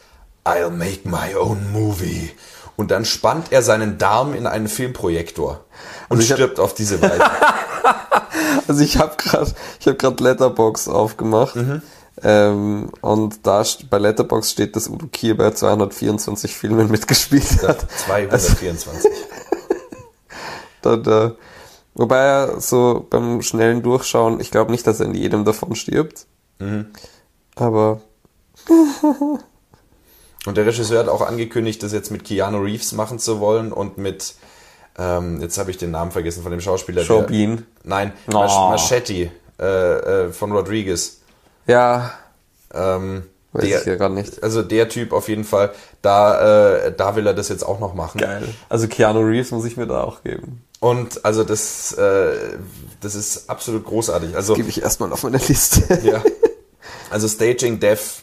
I'll 0.45 0.69
make 0.71 1.09
my 1.09 1.35
own 1.37 1.73
movie. 1.73 2.31
Und 2.77 2.91
dann 2.91 3.05
spannt 3.05 3.51
er 3.51 3.63
seinen 3.63 3.97
Darm 3.97 4.35
in 4.35 4.47
einen 4.47 4.69
Filmprojektor 4.69 5.65
und 6.11 6.19
hab- 6.19 6.25
stirbt 6.25 6.61
auf 6.61 6.75
diese 6.75 7.01
Weise. 7.01 7.23
Also 8.69 8.83
ich 8.83 8.99
habe 8.99 9.17
gerade, 9.17 9.51
ich 9.81 9.87
habe 9.87 9.97
gerade 9.97 10.23
Letterbox 10.23 10.87
aufgemacht. 10.87 11.57
Ähm, 12.25 12.91
und 13.01 13.47
da 13.47 13.65
bei 13.91 13.99
Letterbox 13.99 14.53
steht, 14.53 14.77
dass 14.77 14.89
Udo 14.89 15.07
Kier 15.09 15.37
bei 15.37 15.51
224 15.51 16.55
Filmen 16.57 16.91
mitgespielt 16.91 17.63
hat. 17.67 17.87
224. 18.07 19.11
Da, 20.83 20.97
da, 20.97 21.37
wobei 21.95 22.19
er 22.19 22.61
so 22.61 23.07
beim 23.09 23.41
schnellen 23.41 23.83
Durchschauen, 23.85 24.41
ich 24.41 24.51
glaube 24.51 24.73
nicht, 24.73 24.85
dass 24.85 24.99
er 24.99 25.07
in 25.07 25.15
jedem 25.15 25.45
davon 25.45 25.77
stirbt. 25.77 26.27
Aber 27.55 28.01
Und 30.45 30.57
der 30.57 30.67
Regisseur 30.67 30.99
hat 30.99 31.09
auch 31.09 31.23
angekündigt, 31.23 31.83
das 31.85 31.93
jetzt 31.93 32.11
mit 32.11 32.25
Keanu 32.25 32.59
Reeves 32.59 32.93
machen 32.93 33.21
zu 33.21 33.39
wollen 33.39 33.73
und 33.73 33.97
mit, 33.97 34.35
ähm, 34.99 35.41
jetzt 35.41 35.57
habe 35.57 35.71
ich 35.71 35.79
den 35.79 35.93
Namen 35.93 36.11
vergessen 36.11 36.43
von 36.43 36.51
dem 36.51 36.61
Schauspieler. 36.61 37.05
Der- 37.05 37.23
Bean. 37.23 37.65
Nein, 37.85 38.13
Oh. 38.27 38.33
Mach 38.33 38.71
Machete 38.71 39.31
äh, 39.61 39.65
äh, 39.65 40.33
von 40.33 40.51
Rodriguez. 40.51 41.21
Ja, 41.67 42.13
Ähm, 42.75 43.25
weiß 43.53 43.65
der, 43.65 43.81
ich 43.81 43.87
ja 43.87 43.97
gerade 43.97 44.15
nicht. 44.15 44.43
Also 44.43 44.63
der 44.63 44.89
Typ 44.89 45.13
auf 45.13 45.29
jeden 45.29 45.45
Fall, 45.45 45.73
da, 46.01 46.77
äh, 46.87 46.93
da 46.97 47.17
will 47.17 47.27
er 47.27 47.35
das 47.35 47.49
jetzt 47.49 47.65
auch 47.65 47.81
noch 47.81 47.95
machen. 47.95 48.19
Geil. 48.19 48.49
Also 48.69 48.89
Keanu 48.89 49.21
Reeves 49.21 49.51
muss 49.51 49.65
ich 49.65 49.77
mir 49.77 49.87
da 49.87 50.03
auch 50.03 50.23
geben. 50.23 50.65
Und 50.81 51.25
also 51.25 51.45
das, 51.45 51.93
äh, 51.93 52.35
das 53.01 53.15
ist 53.15 53.49
absolut 53.49 53.85
großartig. 53.85 54.35
Also 54.35 54.55
Gebe 54.55 54.69
ich 54.69 54.83
erstmal 54.83 55.13
auf 55.13 55.23
meine 55.23 55.39
Liste. 55.39 56.01
Ja. 56.03 56.23
Also 57.11 57.29
Staging 57.29 57.79
Death 57.79 58.23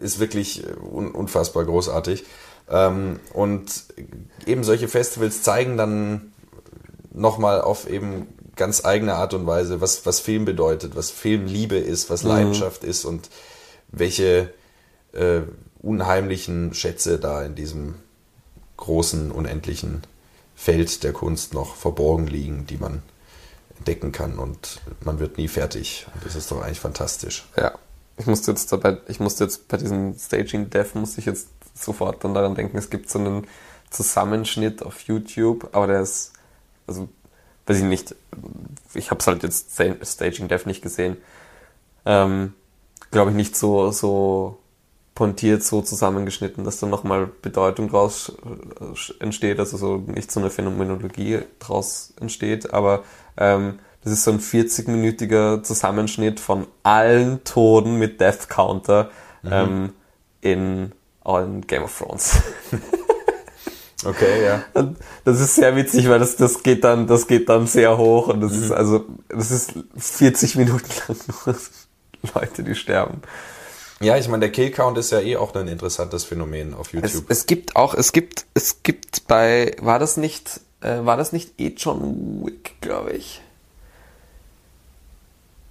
ist 0.00 0.18
wirklich 0.18 0.64
äh, 0.64 0.72
un 0.80 1.10
unfassbar 1.10 1.66
großartig. 1.66 2.24
Ähm, 2.70 3.20
und 3.34 3.70
eben 4.46 4.64
solche 4.64 4.88
Festivals 4.88 5.42
zeigen 5.42 5.76
dann 5.76 6.32
nochmal 7.12 7.60
auf 7.60 7.86
eben 7.88 8.26
ganz 8.56 8.84
eigene 8.84 9.14
Art 9.14 9.34
und 9.34 9.46
Weise, 9.46 9.80
was, 9.80 10.04
was 10.06 10.20
Film 10.20 10.44
bedeutet, 10.44 10.96
was 10.96 11.10
Filmliebe 11.10 11.76
ist, 11.76 12.10
was 12.10 12.22
Leidenschaft 12.22 12.84
ist 12.84 13.04
und 13.04 13.30
welche 13.88 14.52
äh, 15.12 15.40
unheimlichen 15.80 16.74
Schätze 16.74 17.18
da 17.18 17.44
in 17.44 17.54
diesem 17.54 17.94
großen, 18.76 19.30
unendlichen 19.30 20.02
Feld 20.54 21.02
der 21.02 21.12
Kunst 21.12 21.54
noch 21.54 21.76
verborgen 21.76 22.26
liegen, 22.26 22.66
die 22.66 22.76
man 22.76 23.02
entdecken 23.78 24.12
kann 24.12 24.38
und 24.38 24.80
man 25.04 25.18
wird 25.18 25.38
nie 25.38 25.48
fertig. 25.48 26.06
Und 26.14 26.24
das 26.24 26.36
ist 26.36 26.50
doch 26.50 26.62
eigentlich 26.62 26.80
fantastisch. 26.80 27.48
Ja. 27.56 27.72
Ich 28.18 28.26
musste 28.26 28.52
jetzt 28.52 28.70
dabei, 28.70 28.98
ich 29.08 29.20
musste 29.20 29.44
jetzt 29.44 29.68
bei 29.68 29.76
diesem 29.76 30.14
Staging 30.16 30.70
Dev 30.70 30.96
musste 30.96 31.20
ich 31.20 31.26
jetzt 31.26 31.48
sofort 31.74 32.22
dann 32.22 32.34
daran 32.34 32.54
denken, 32.54 32.76
es 32.76 32.90
gibt 32.90 33.08
so 33.10 33.18
einen 33.18 33.46
Zusammenschnitt 33.90 34.82
auf 34.82 35.00
YouTube, 35.02 35.68
aber 35.72 35.86
der 35.86 36.02
ist, 36.02 36.32
also, 36.86 37.08
weiß 37.66 37.78
ich 37.78 37.84
nicht, 37.84 38.14
ich 38.94 39.10
habe 39.10 39.20
es 39.20 39.26
halt 39.26 39.42
jetzt 39.42 39.72
Sta- 39.72 40.04
Staging 40.04 40.48
Dev 40.48 40.66
nicht 40.66 40.82
gesehen. 40.82 41.16
Ähm, 42.04 42.54
Glaube 43.10 43.30
ich 43.30 43.36
nicht 43.36 43.56
so, 43.56 43.90
so 43.90 44.58
pontiert, 45.14 45.62
so 45.62 45.82
zusammengeschnitten, 45.82 46.64
dass 46.64 46.80
da 46.80 46.86
nochmal 46.86 47.28
Bedeutung 47.42 47.88
draus 47.90 48.32
äh, 48.80 49.22
entsteht, 49.22 49.58
also 49.58 49.76
so 49.76 49.96
nicht 49.98 50.32
so 50.32 50.40
eine 50.40 50.48
Phänomenologie 50.48 51.40
draus 51.58 52.14
entsteht, 52.18 52.72
aber 52.72 53.04
ähm, 53.36 53.78
das 54.02 54.14
ist 54.14 54.24
so 54.24 54.30
ein 54.32 54.40
40-minütiger 54.40 55.62
Zusammenschnitt 55.62 56.40
von 56.40 56.66
allen 56.82 57.44
Toten 57.44 57.98
mit 57.98 58.20
Death 58.20 58.48
Counter 58.48 59.10
ähm, 59.44 59.92
in, 60.40 60.92
in 61.24 61.60
Game 61.66 61.82
of 61.84 61.96
Thrones. 61.98 62.40
Okay, 64.04 64.44
ja. 64.44 64.64
Und 64.74 64.98
das 65.24 65.40
ist 65.40 65.54
sehr 65.54 65.76
witzig, 65.76 66.08
weil 66.08 66.18
das, 66.18 66.36
das 66.36 66.62
geht 66.62 66.84
dann, 66.84 67.06
das 67.06 67.26
geht 67.26 67.48
dann 67.48 67.66
sehr 67.66 67.96
hoch 67.98 68.28
und 68.28 68.40
das 68.40 68.56
ist 68.56 68.70
also, 68.70 69.04
das 69.28 69.50
ist 69.50 69.74
40 69.96 70.56
Minuten 70.56 70.88
lang 71.08 71.18
nur 71.46 71.56
Leute, 72.34 72.62
die 72.62 72.74
sterben. 72.74 73.22
Ja, 74.00 74.16
ich 74.16 74.28
meine, 74.28 74.40
der 74.40 74.52
Killcount 74.52 74.98
ist 74.98 75.12
ja 75.12 75.20
eh 75.20 75.36
auch 75.36 75.54
ein 75.54 75.68
interessantes 75.68 76.24
Phänomen 76.24 76.74
auf 76.74 76.92
Es, 76.92 77.12
YouTube. 77.14 77.24
es 77.28 77.46
gibt 77.46 77.76
auch, 77.76 77.94
es 77.94 78.12
gibt, 78.12 78.46
es 78.54 78.82
gibt 78.82 79.28
bei, 79.28 79.76
war 79.80 80.00
das 80.00 80.16
nicht, 80.16 80.60
äh, 80.80 81.04
war 81.04 81.16
das 81.16 81.32
nicht 81.32 81.60
eh 81.60 81.68
John 81.76 82.44
Wick, 82.44 82.80
glaube 82.80 83.12
ich? 83.12 83.40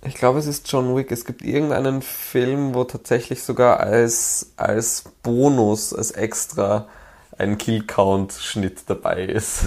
Ich 0.03 0.15
glaube, 0.15 0.39
es 0.39 0.47
ist 0.47 0.71
John 0.71 0.95
Wick. 0.95 1.11
Es 1.11 1.25
gibt 1.25 1.43
irgendeinen 1.43 2.01
Film, 2.01 2.73
wo 2.73 2.85
tatsächlich 2.85 3.43
sogar 3.43 3.81
als, 3.81 4.51
als 4.55 5.03
Bonus, 5.21 5.93
als 5.93 6.11
extra 6.11 6.87
ein 7.41 7.57
Kill-Count-Schnitt 7.57 8.83
dabei 8.87 9.23
ist. 9.23 9.63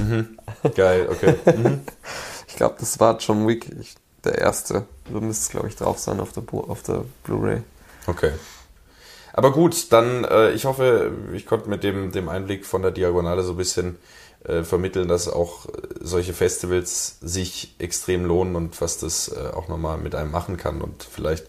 Geil, 0.74 1.08
okay. 1.10 1.34
Mhm. 1.56 1.80
Ich 2.46 2.56
glaube, 2.56 2.76
das 2.78 3.00
war 3.00 3.18
John 3.18 3.48
Wick, 3.48 3.68
ich, 3.80 3.96
der 4.24 4.38
erste. 4.38 4.86
Da 5.12 5.20
müsste 5.20 5.42
es, 5.42 5.48
glaube 5.48 5.68
ich, 5.68 5.74
drauf 5.74 5.98
sein 5.98 6.20
auf 6.20 6.32
der, 6.32 6.44
auf 6.52 6.82
der 6.84 7.04
Blu-ray. 7.24 7.62
Okay. 8.06 8.30
Aber 9.32 9.50
gut, 9.50 9.92
dann, 9.92 10.22
äh, 10.24 10.52
ich 10.52 10.64
hoffe, 10.64 11.10
ich 11.32 11.46
konnte 11.46 11.68
mit 11.68 11.82
dem, 11.82 12.12
dem 12.12 12.28
Einblick 12.28 12.64
von 12.64 12.82
der 12.82 12.92
Diagonale 12.92 13.42
so 13.42 13.52
ein 13.52 13.56
bisschen 13.56 13.98
äh, 14.44 14.62
vermitteln, 14.62 15.08
dass 15.08 15.28
auch 15.28 15.66
äh, 15.66 15.70
solche 16.00 16.32
Festivals 16.32 17.18
sich 17.20 17.74
extrem 17.80 18.24
lohnen 18.24 18.54
und 18.54 18.80
was 18.80 18.98
das 18.98 19.28
äh, 19.28 19.52
auch 19.52 19.66
nochmal 19.66 19.98
mit 19.98 20.14
einem 20.14 20.30
machen 20.30 20.56
kann. 20.56 20.80
Und 20.80 21.02
vielleicht, 21.02 21.46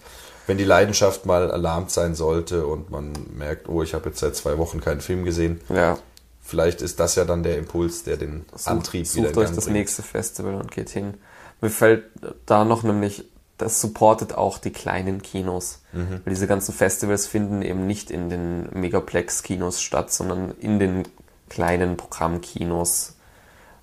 wenn 0.48 0.58
die 0.58 0.64
Leidenschaft 0.64 1.28
mal 1.28 1.52
alarmt 1.52 1.92
sein 1.92 2.16
sollte 2.16 2.66
und 2.66 2.90
man 2.90 3.14
merkt, 3.38 3.70
oh, 3.70 3.84
ich 3.84 3.94
habe 3.94 4.10
jetzt 4.10 4.20
seit 4.20 4.36
zwei 4.36 4.58
Wochen 4.58 4.82
keinen 4.82 5.02
Film 5.02 5.24
gesehen, 5.24 5.62
Ja, 5.70 6.00
vielleicht 6.46 6.82
ist 6.82 7.00
das 7.00 7.16
ja 7.16 7.26
dann 7.26 7.44
der 7.44 7.58
Impuls, 7.58 8.04
der 8.04 8.18
den 8.18 8.46
Antrieb 8.66 9.08
sucht, 9.08 9.18
wieder 9.18 9.28
sucht 9.30 9.38
euch 9.38 9.56
das 9.56 9.66
bringt. 9.66 9.78
nächste 9.78 10.04
Festival 10.04 10.56
und 10.56 10.72
geht 10.72 10.90
hin. 10.90 11.16
Mir 11.60 11.72
fällt 11.72 12.06
da 12.46 12.64
noch 12.64 12.84
nämlich, 12.84 13.26
das 13.58 13.82
supportet 13.82 14.36
auch 14.36 14.60
die 14.60 14.72
kleinen 14.72 15.22
Kinos. 15.22 15.82
Mhm. 15.92 16.22
Weil 16.24 16.34
diese 16.34 16.46
ganzen 16.46 16.74
Festivals 16.74 17.26
finden 17.26 17.62
eben 17.64 17.88
nicht 17.88 18.12
in 18.12 18.30
den 18.30 18.70
Megaplex-Kinos 18.74 19.82
statt, 19.82 20.14
sondern 20.14 20.52
in 20.60 20.78
den 20.78 21.04
kleinen 21.50 21.98
Programmkinos. 21.98 23.16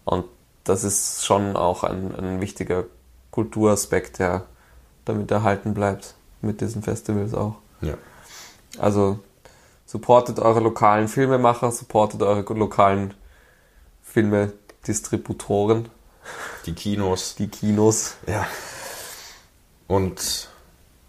Und 0.05 0.26
das 0.64 0.84
ist 0.84 1.24
schon 1.24 1.56
auch 1.56 1.82
ein, 1.82 2.14
ein 2.14 2.40
wichtiger 2.40 2.84
Kulturaspekt, 3.32 4.20
der 4.20 4.47
damit 5.05 5.30
erhalten 5.30 5.74
bleibt. 5.74 6.14
Mit 6.43 6.60
diesen 6.60 6.82
Festivals 6.82 7.34
auch. 7.34 7.56
Ja. 7.80 7.94
Also 8.78 9.20
supportet 9.93 10.39
eure 10.39 10.60
lokalen 10.60 11.06
Filmemacher, 11.06 11.70
supportet 11.70 12.23
eure 12.23 12.55
lokalen 12.55 13.12
Filmedistributoren, 14.02 15.90
Die 16.64 16.73
Kinos. 16.73 17.35
die 17.35 17.48
Kinos. 17.48 18.14
Ja. 18.27 18.47
Und 19.89 20.48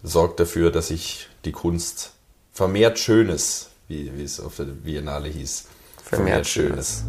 sorgt 0.02 0.38
dafür, 0.38 0.70
dass 0.70 0.88
sich 0.88 1.30
die 1.46 1.52
Kunst 1.52 2.12
vermehrt 2.52 2.98
Schönes, 2.98 3.70
wie, 3.88 4.12
wie 4.18 4.22
es 4.22 4.38
auf 4.38 4.56
der 4.56 4.64
Biennale 4.64 5.30
hieß, 5.30 5.68
Vermehrt 6.02 6.46
Schönes. 6.46 7.04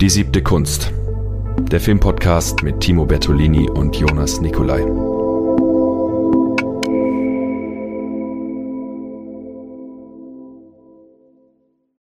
Die 0.00 0.08
siebte 0.08 0.42
Kunst. 0.42 0.90
Der 1.70 1.80
Filmpodcast 1.80 2.62
mit 2.62 2.80
Timo 2.80 3.04
Bertolini 3.04 3.68
und 3.68 3.94
Jonas 3.96 4.40
Nicolai. 4.40 4.82